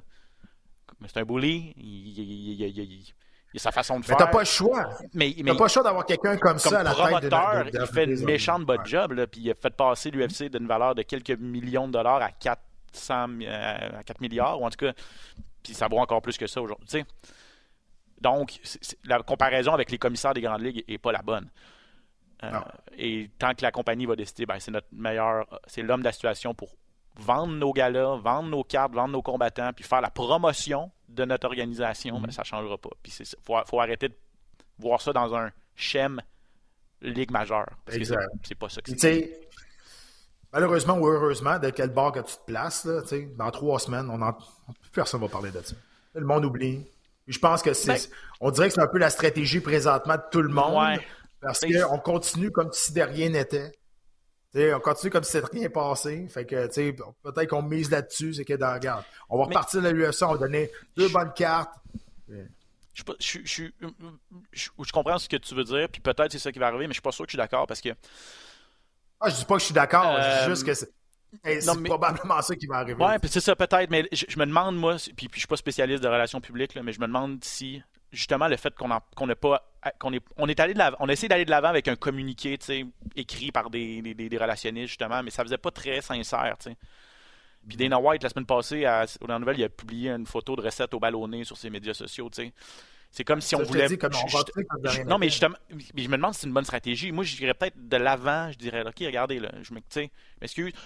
Mais 1.00 1.08
c'est 1.08 1.20
un 1.20 1.26
bully. 1.26 1.74
Il, 1.78 2.20
il, 2.20 2.62
il, 2.62 3.14
il 3.54 3.58
a 3.58 3.60
sa 3.60 3.72
façon 3.72 4.00
de 4.00 4.06
faire. 4.06 4.16
Mais 4.18 4.26
t'as 4.26 4.32
pas 4.32 4.40
le 4.40 4.46
choix. 4.46 4.90
Mais, 5.14 5.34
mais 5.38 5.52
t'as 5.52 5.58
pas 5.58 5.64
le 5.64 5.70
choix 5.70 5.84
d'avoir 5.84 6.06
quelqu'un 6.06 6.38
comme, 6.38 6.60
ça 6.60 6.82
à 6.82 6.84
la 6.84 6.92
promoteur, 6.92 7.64
tête 7.64 7.74
de, 7.74 7.80
il 7.82 7.88
fait 7.88 8.04
une 8.06 8.26
méchante 8.26 8.66
bonne 8.66 8.86
job, 8.86 9.14
là, 9.14 9.26
puis 9.26 9.42
il 9.42 9.52
a 9.52 9.56
fait 9.56 9.76
passer 9.76 10.12
l'UFC 10.12 10.50
d'une 10.50 10.68
valeur 10.68 10.94
de 10.94 11.02
quelques 11.02 11.38
millions 11.40 11.88
de 11.88 11.94
dollars 11.94 12.22
à 12.22 12.32
400, 12.32 13.42
euh, 13.42 14.00
à 14.00 14.04
4 14.04 14.22
milliards, 14.22 14.62
ou 14.62 14.66
en 14.66 14.70
tout 14.70 14.86
cas, 14.86 14.94
puis 15.64 15.74
ça 15.74 15.88
vaut 15.88 15.98
encore 15.98 16.22
plus 16.22 16.38
que 16.38 16.46
ça 16.46 16.62
aujourd'hui. 16.62 17.04
Donc, 18.22 18.60
la 19.06 19.22
comparaison 19.24 19.74
avec 19.74 19.92
les 19.92 19.98
commissaires 19.98 20.34
des 20.34 20.42
grandes 20.42 20.62
ligues 20.62 20.84
n'est 20.88 20.98
pas 20.98 21.12
la 21.12 21.22
bonne. 21.22 21.50
Euh, 22.44 22.52
et 22.98 23.30
tant 23.38 23.54
que 23.54 23.62
la 23.62 23.72
compagnie 23.72 24.06
va 24.06 24.16
décider, 24.16 24.46
ben, 24.46 24.60
c'est 24.60 24.72
notre 24.72 24.88
meilleur, 24.92 25.46
c'est 25.68 25.82
l'homme 25.82 26.00
de 26.00 26.06
la 26.06 26.14
situation 26.14 26.54
pour 26.54 26.76
vendre 27.18 27.54
nos 27.54 27.74
galas, 27.74 28.16
vendre 28.18 28.50
nos 28.50 28.64
cartes, 28.64 28.94
vendre 28.94 29.12
nos 29.12 29.22
combattants, 29.22 29.72
puis 29.74 29.84
faire 29.84 30.02
la 30.02 30.10
promotion 30.10 30.92
de 31.10 31.26
notre 31.26 31.48
organisation, 31.48 32.20
mais 32.20 32.28
mhm. 32.28 32.32
ça 32.32 32.44
ne 32.44 32.46
changera 32.46 32.78
pas. 32.78 32.92
Puis 33.04 33.14
il 33.20 33.26
faut, 33.44 33.80
arrêter 33.80 34.10
de 34.10 34.16
voir 34.78 35.02
ça 35.02 35.12
dans 35.12 35.36
un 35.36 35.52
schéma 35.76 36.22
Ligue 37.02 37.32
majeure. 37.32 37.70
c'est 38.44 38.56
pas 38.56 38.68
ça 38.68 38.82
que 38.82 38.92
c'est. 38.98 39.40
Malheureusement 40.52 40.98
ou 40.98 41.08
heureusement, 41.08 41.58
de 41.58 41.70
quel 41.70 41.92
bord 41.92 42.12
que 42.12 42.20
tu 42.20 42.36
te 42.36 42.46
places, 42.46 42.84
là, 42.84 43.02
dans 43.38 43.52
trois 43.52 43.80
semaines, 43.80 44.10
on 44.10 44.22
en, 44.22 44.36
personne 44.92 45.22
ne 45.22 45.26
va 45.26 45.32
parler 45.32 45.52
de 45.52 45.62
ça. 45.62 45.76
Le 46.14 46.26
monde 46.26 46.44
oublie. 46.44 46.86
Je 47.30 47.40
pense 47.40 47.62
que 47.62 47.74
c'est. 47.74 47.94
Ben 47.94 48.16
on 48.42 48.52
dirait 48.52 48.68
que 48.68 48.74
c'est 48.74 48.82
un 48.82 48.88
peu 48.88 48.98
la 48.98 49.10
stratégie 49.10 49.62
présentement 49.62 50.16
de 50.16 50.24
tout 50.32 50.42
le 50.42 50.50
monde. 50.50 51.00
Parce 51.42 51.62
ben, 51.62 51.84
qu'on 51.84 52.00
continue 52.00 52.52
comme 52.52 52.70
si 52.74 52.92
de 52.92 53.02
rien 53.02 53.30
n'était 53.30 53.72
on 54.56 54.80
continue 54.80 55.12
comme 55.12 55.24
si 55.24 55.32
c'était 55.32 55.48
rien 55.52 55.70
passé. 55.70 56.28
Fait 56.28 56.46
que, 56.46 56.68
peut-être 57.24 57.48
qu'on 57.48 57.62
mise 57.62 57.92
là-dessus, 57.92 58.34
c'est 58.34 58.46
que, 58.46 58.54
dans, 58.54 58.74
regarde, 58.74 59.04
on 59.30 59.38
va 59.38 59.46
repartir 59.46 59.82
de 59.82 59.90
l'USA, 59.90 60.28
on 60.28 60.34
va 60.34 60.38
donner 60.38 60.72
deux 60.98 61.10
bonnes 61.10 61.34
cartes. 61.34 61.74
Je, 62.94 63.04
je, 63.46 63.64
je, 64.52 64.92
comprends 64.92 65.18
ce 65.20 65.30
que 65.30 65.38
tu 65.38 65.56
veux 65.56 65.64
dire, 65.64 65.88
puis 65.90 66.02
peut-être 66.02 66.32
c'est 66.32 66.40
ça 66.40 66.52
qui 66.52 66.60
va 66.60 66.68
arriver, 66.68 66.86
mais 66.88 66.94
je 66.94 66.96
suis 66.96 67.02
pas 67.02 67.12
sûr 67.12 67.26
que 67.26 67.30
je 67.30 67.34
suis 67.34 67.38
d'accord 67.38 67.66
parce 67.66 67.80
que. 67.80 67.90
Ah, 69.22 69.30
je 69.30 69.36
dis 69.36 69.46
pas 69.46 69.56
que 69.56 69.60
je 69.60 69.66
suis 69.66 69.74
d'accord, 69.74 70.18
je 70.22 70.40
dis 70.40 70.50
juste 70.50 70.66
que 70.66 70.86
c'est. 71.44 71.84
probablement 71.84 72.42
ça 72.42 72.56
qui 72.56 72.68
va 72.68 72.78
arriver. 72.78 73.04
Ouais, 73.04 73.18
c'est 73.24 73.40
ça 73.40 73.56
peut-être, 73.56 73.90
mais 73.90 74.08
je, 74.12 74.40
me 74.40 74.46
demande, 74.46 74.78
moi, 74.78 74.96
puis, 75.16 75.28
puis 75.28 75.30
je 75.34 75.40
suis 75.40 75.48
pas 75.48 75.58
spécialiste 75.58 76.04
de 76.04 76.08
relations 76.08 76.42
publiques, 76.42 76.78
mais 76.82 76.94
je 76.94 77.00
me 77.00 77.08
demande 77.08 77.44
si 77.44 77.82
justement 78.12 78.48
le 78.48 78.58
fait 78.58 78.74
qu'on 78.76 78.90
qu'on 79.16 79.28
pas 79.36 79.64
qu'on 80.00 80.14
est 80.14 80.24
on 80.38 80.48
est 80.48 80.60
allé 80.60 80.74
de 80.74 80.82
on 81.00 81.10
a 81.10 81.12
essayé 81.12 81.28
d'aller 81.28 81.46
de 81.46 81.52
l'avant 81.52 81.68
avec 81.68 81.88
un 81.88 81.96
communiqué 81.96 82.58
écrit 83.16 83.52
par 83.52 83.70
des, 83.70 84.02
des, 84.02 84.38
relationnistes 84.38 84.88
justement 84.88 85.22
mais 85.22 85.30
ça 85.30 85.44
faisait 85.44 85.58
pas 85.58 85.72
très 85.72 86.02
sincère 86.02 86.56
sais 86.60 86.76
puis 87.68 87.78
Dana 87.78 88.00
White 88.00 88.24
la 88.24 88.30
semaine 88.30 88.46
passée 88.48 88.86
à, 88.86 89.06
dans 89.22 89.34
la 89.34 89.40
nouvelle 89.40 89.60
il 89.60 89.64
a 89.64 89.70
publié 89.70 90.10
une 90.10 90.26
photo 90.26 90.56
de 90.56 90.62
recette 90.62 90.94
au 90.94 91.00
ballonné 91.00 91.44
sur 91.44 91.56
ses 91.56 91.70
médias 91.70 91.94
sociaux 91.94 92.30
tu 92.30 92.44
sais 92.44 92.54
c'est 93.12 93.24
comme 93.24 93.42
si 93.42 93.56
on 93.56 93.64
voulait. 93.64 93.88
non, 95.08 95.18
mais 95.18 95.30
justement, 95.30 95.56
je 95.70 96.08
me 96.08 96.16
demande 96.16 96.34
si 96.34 96.42
c'est 96.42 96.48
une 96.48 96.54
bonne 96.54 96.64
stratégie. 96.66 97.12
Moi, 97.12 97.24
je 97.24 97.36
dirais 97.36 97.54
peut-être 97.54 97.88
de 97.88 97.98
l'avant, 97.98 98.52
je 98.52 98.58
dirais, 98.58 98.84
OK, 98.86 98.96
regardez, 99.00 99.40
là, 99.40 99.52
je 99.64 99.74
m'excuse, 99.74 100.10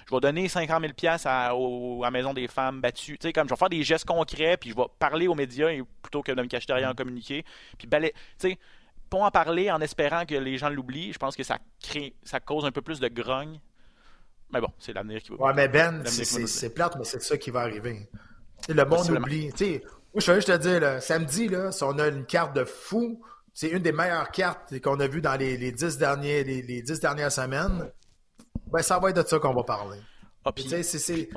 je 0.09 0.15
vais 0.15 0.19
donner 0.21 0.47
50 0.47 0.81
000 1.01 1.15
à, 1.25 1.49
à 1.49 1.53
la 2.01 2.11
Maison 2.11 2.33
des 2.33 2.47
femmes 2.47 2.79
battues. 2.79 3.17
Tu 3.17 3.27
sais, 3.27 3.33
comme 3.33 3.47
je 3.47 3.53
vais 3.53 3.57
faire 3.57 3.69
des 3.69 3.83
gestes 3.83 4.05
concrets, 4.05 4.57
puis 4.57 4.69
je 4.69 4.75
vais 4.75 4.85
parler 4.99 5.27
aux 5.27 5.35
médias 5.35 5.69
plutôt 6.01 6.21
que 6.21 6.31
de 6.31 6.41
me 6.41 6.47
cacher 6.47 6.67
derrière 6.67 6.89
un 6.89 6.95
communiqué. 6.95 7.43
Puis, 7.77 7.87
tu 7.89 7.97
sais, 8.37 8.57
pas 9.09 9.17
en 9.19 9.31
parler 9.31 9.69
en 9.69 9.81
espérant 9.81 10.25
que 10.25 10.35
les 10.35 10.57
gens 10.57 10.69
l'oublient, 10.69 11.11
je 11.13 11.19
pense 11.19 11.35
que 11.35 11.43
ça 11.43 11.59
crée, 11.81 12.15
ça 12.23 12.39
cause 12.39 12.65
un 12.65 12.71
peu 12.71 12.81
plus 12.81 12.99
de 12.99 13.09
grogne. 13.09 13.59
Mais 14.51 14.61
bon, 14.61 14.69
c'est 14.79 14.93
l'avenir 14.93 15.21
qui 15.21 15.31
va. 15.31 15.37
Ouais, 15.47 15.53
mais 15.53 15.67
Ben, 15.67 16.03
c'est 16.05 16.73
plate, 16.73 16.95
mais 16.97 17.03
c'est 17.05 17.21
ça 17.21 17.37
qui 17.37 17.51
va 17.51 17.61
arriver. 17.61 18.07
le 18.69 18.85
monde 18.85 19.09
oublie. 19.09 19.51
Moi, 20.13 20.21
je 20.21 20.31
veux 20.31 20.37
juste 20.37 20.49
te 20.49 20.57
dire, 20.57 21.01
samedi, 21.01 21.47
là, 21.47 21.71
si 21.71 21.83
on 21.83 21.97
a 21.97 22.07
une 22.07 22.25
carte 22.25 22.55
de 22.55 22.65
fou, 22.65 23.19
c'est 23.53 23.69
une 23.69 23.79
des 23.79 23.91
meilleures 23.91 24.29
cartes 24.31 24.79
qu'on 24.79 24.99
a 24.99 25.07
vues 25.07 25.21
dans 25.21 25.35
les, 25.35 25.57
les, 25.57 25.71
dix 25.71 25.97
derniers, 25.97 26.43
les, 26.43 26.81
dix 26.81 26.99
dernières 26.99 27.31
semaines. 27.31 27.91
Ben, 28.67 28.81
ça 28.81 28.99
va 28.99 29.09
être 29.09 29.21
de 29.21 29.27
ça 29.27 29.39
qu'on 29.39 29.53
va 29.53 29.63
parler. 29.63 29.99
Ah, 30.45 30.51
c'est 30.55 30.83
c'est 30.83 31.29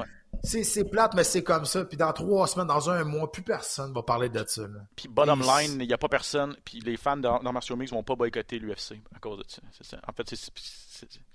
plate, 0.85 1.15
mais 1.15 1.25
c'est 1.25 1.43
comme 1.43 1.65
ça. 1.65 1.85
Puis 1.85 1.97
dans 1.97 2.13
trois 2.13 2.47
semaines, 2.47 2.69
dans 2.69 2.91
un 2.91 3.05
mois, 3.05 3.31
plus 3.31 3.43
personne 3.43 3.93
va 3.93 4.03
parler 4.03 4.29
de 4.29 4.45
ça. 4.47 4.63
Puis 4.95 5.09
bottom 5.09 5.41
line, 5.41 5.81
il 5.81 5.87
n'y 5.87 5.93
a 5.93 5.99
pas 5.99 6.09
personne. 6.09 6.57
Puis 6.65 6.81
les 6.81 6.97
fans 6.97 7.17
de 7.17 7.51
Martial 7.51 7.79
Mix 7.79 7.93
vont 7.93 8.03
pas 8.03 8.15
boycotter 8.15 8.59
l'UFC 8.59 9.01
à 9.15 9.19
cause 9.19 9.39
de 9.39 9.45
ça. 9.49 9.63
ça. 9.81 10.01
En 10.07 10.13
fait, 10.13 10.35
c'est. 10.35 10.51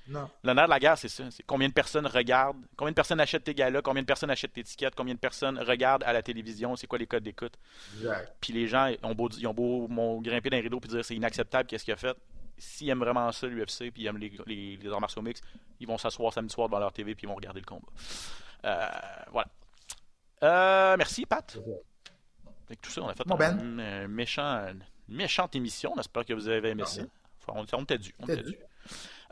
Nerf 0.07 0.29
de 0.43 0.69
la 0.69 0.79
guerre, 0.79 0.97
c'est 0.97 1.09
ça. 1.09 1.23
C'est 1.29 1.43
combien 1.43 1.69
de 1.69 1.73
personnes 1.73 2.07
regardent, 2.07 2.57
combien 2.75 2.91
de 2.91 2.95
personnes 2.95 3.19
achètent 3.19 3.43
tes 3.43 3.53
galas, 3.53 3.81
combien 3.81 4.01
de 4.01 4.07
personnes 4.07 4.31
achètent 4.31 4.53
tes 4.53 4.63
tickets, 4.63 4.95
combien 4.95 5.13
de 5.13 5.19
personnes 5.19 5.59
regardent 5.59 6.03
à 6.03 6.13
la 6.13 6.21
télévision, 6.21 6.75
c'est 6.75 6.87
quoi 6.87 6.97
les 6.97 7.07
codes 7.07 7.23
d'écoute. 7.23 7.53
Puis 8.39 8.53
les 8.53 8.67
gens 8.67 8.91
ont 9.03 9.13
beau, 9.13 9.29
ils 9.29 9.47
ont 9.47 9.53
beau 9.53 9.87
grimper 10.21 10.49
dans 10.49 10.57
les 10.57 10.63
rideaux 10.63 10.79
et 10.83 10.87
dire 10.87 11.05
c'est 11.05 11.15
inacceptable, 11.15 11.67
qu'est-ce 11.67 11.85
qu'il 11.85 11.93
a 11.93 11.97
fait. 11.97 12.17
S'ils 12.57 12.89
aiment 12.89 12.99
vraiment 12.99 13.31
ça, 13.31 13.47
l'UFC, 13.47 13.91
puis 13.91 14.03
ils 14.03 14.07
aiment 14.07 14.17
les, 14.17 14.31
les, 14.45 14.77
les 14.77 14.91
arts 14.91 15.01
martiaux 15.01 15.21
mix, 15.21 15.41
ils 15.79 15.87
vont 15.87 15.97
s'asseoir 15.97 16.33
samedi 16.33 16.53
soir 16.53 16.67
devant 16.67 16.79
leur 16.79 16.93
TV 16.93 17.15
puis 17.15 17.25
ils 17.25 17.29
vont 17.29 17.35
regarder 17.35 17.59
le 17.59 17.65
combat. 17.65 17.87
Euh, 18.65 18.87
voilà. 19.31 19.47
Euh, 20.43 20.95
merci, 20.97 21.25
Pat. 21.25 21.57
Avec 22.67 22.81
tout 22.81 22.89
ça, 22.89 23.01
on 23.01 23.09
a 23.09 23.13
fait 23.13 23.23
ben. 23.25 23.59
une, 23.59 24.07
méchant, 24.07 24.65
méchante 25.07 25.55
émission. 25.55 25.93
J'espère 25.97 26.25
que 26.25 26.33
vous 26.33 26.47
avez 26.47 26.69
aimé 26.69 26.83
ça. 26.85 27.01
on, 27.47 27.65
on 27.73 27.85
t'a 27.85 27.97
dû. 27.97 28.13
On 28.19 28.25
dû. 28.25 28.57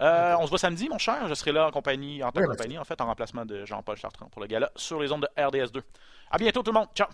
Euh, 0.01 0.36
on 0.39 0.45
se 0.45 0.49
voit 0.49 0.59
samedi, 0.59 0.88
mon 0.89 0.97
cher. 0.97 1.27
Je 1.27 1.34
serai 1.34 1.51
là 1.51 1.67
en 1.67 1.71
compagnie, 1.71 2.23
en 2.23 2.32
ta 2.32 2.43
compagnie, 2.43 2.77
en 2.77 2.84
fait, 2.84 2.99
en 3.01 3.05
remplacement 3.05 3.45
de 3.45 3.65
Jean-Paul 3.65 3.97
Chartrand 3.97 4.30
pour 4.30 4.41
le 4.41 4.47
gala 4.47 4.71
sur 4.75 4.99
les 5.01 5.11
ondes 5.11 5.21
de 5.21 5.41
RDS2. 5.41 5.82
À 6.32 6.38
bientôt, 6.38 6.63
tout 6.63 6.71
le 6.71 6.80
monde. 6.80 6.88
Ciao. 6.95 7.07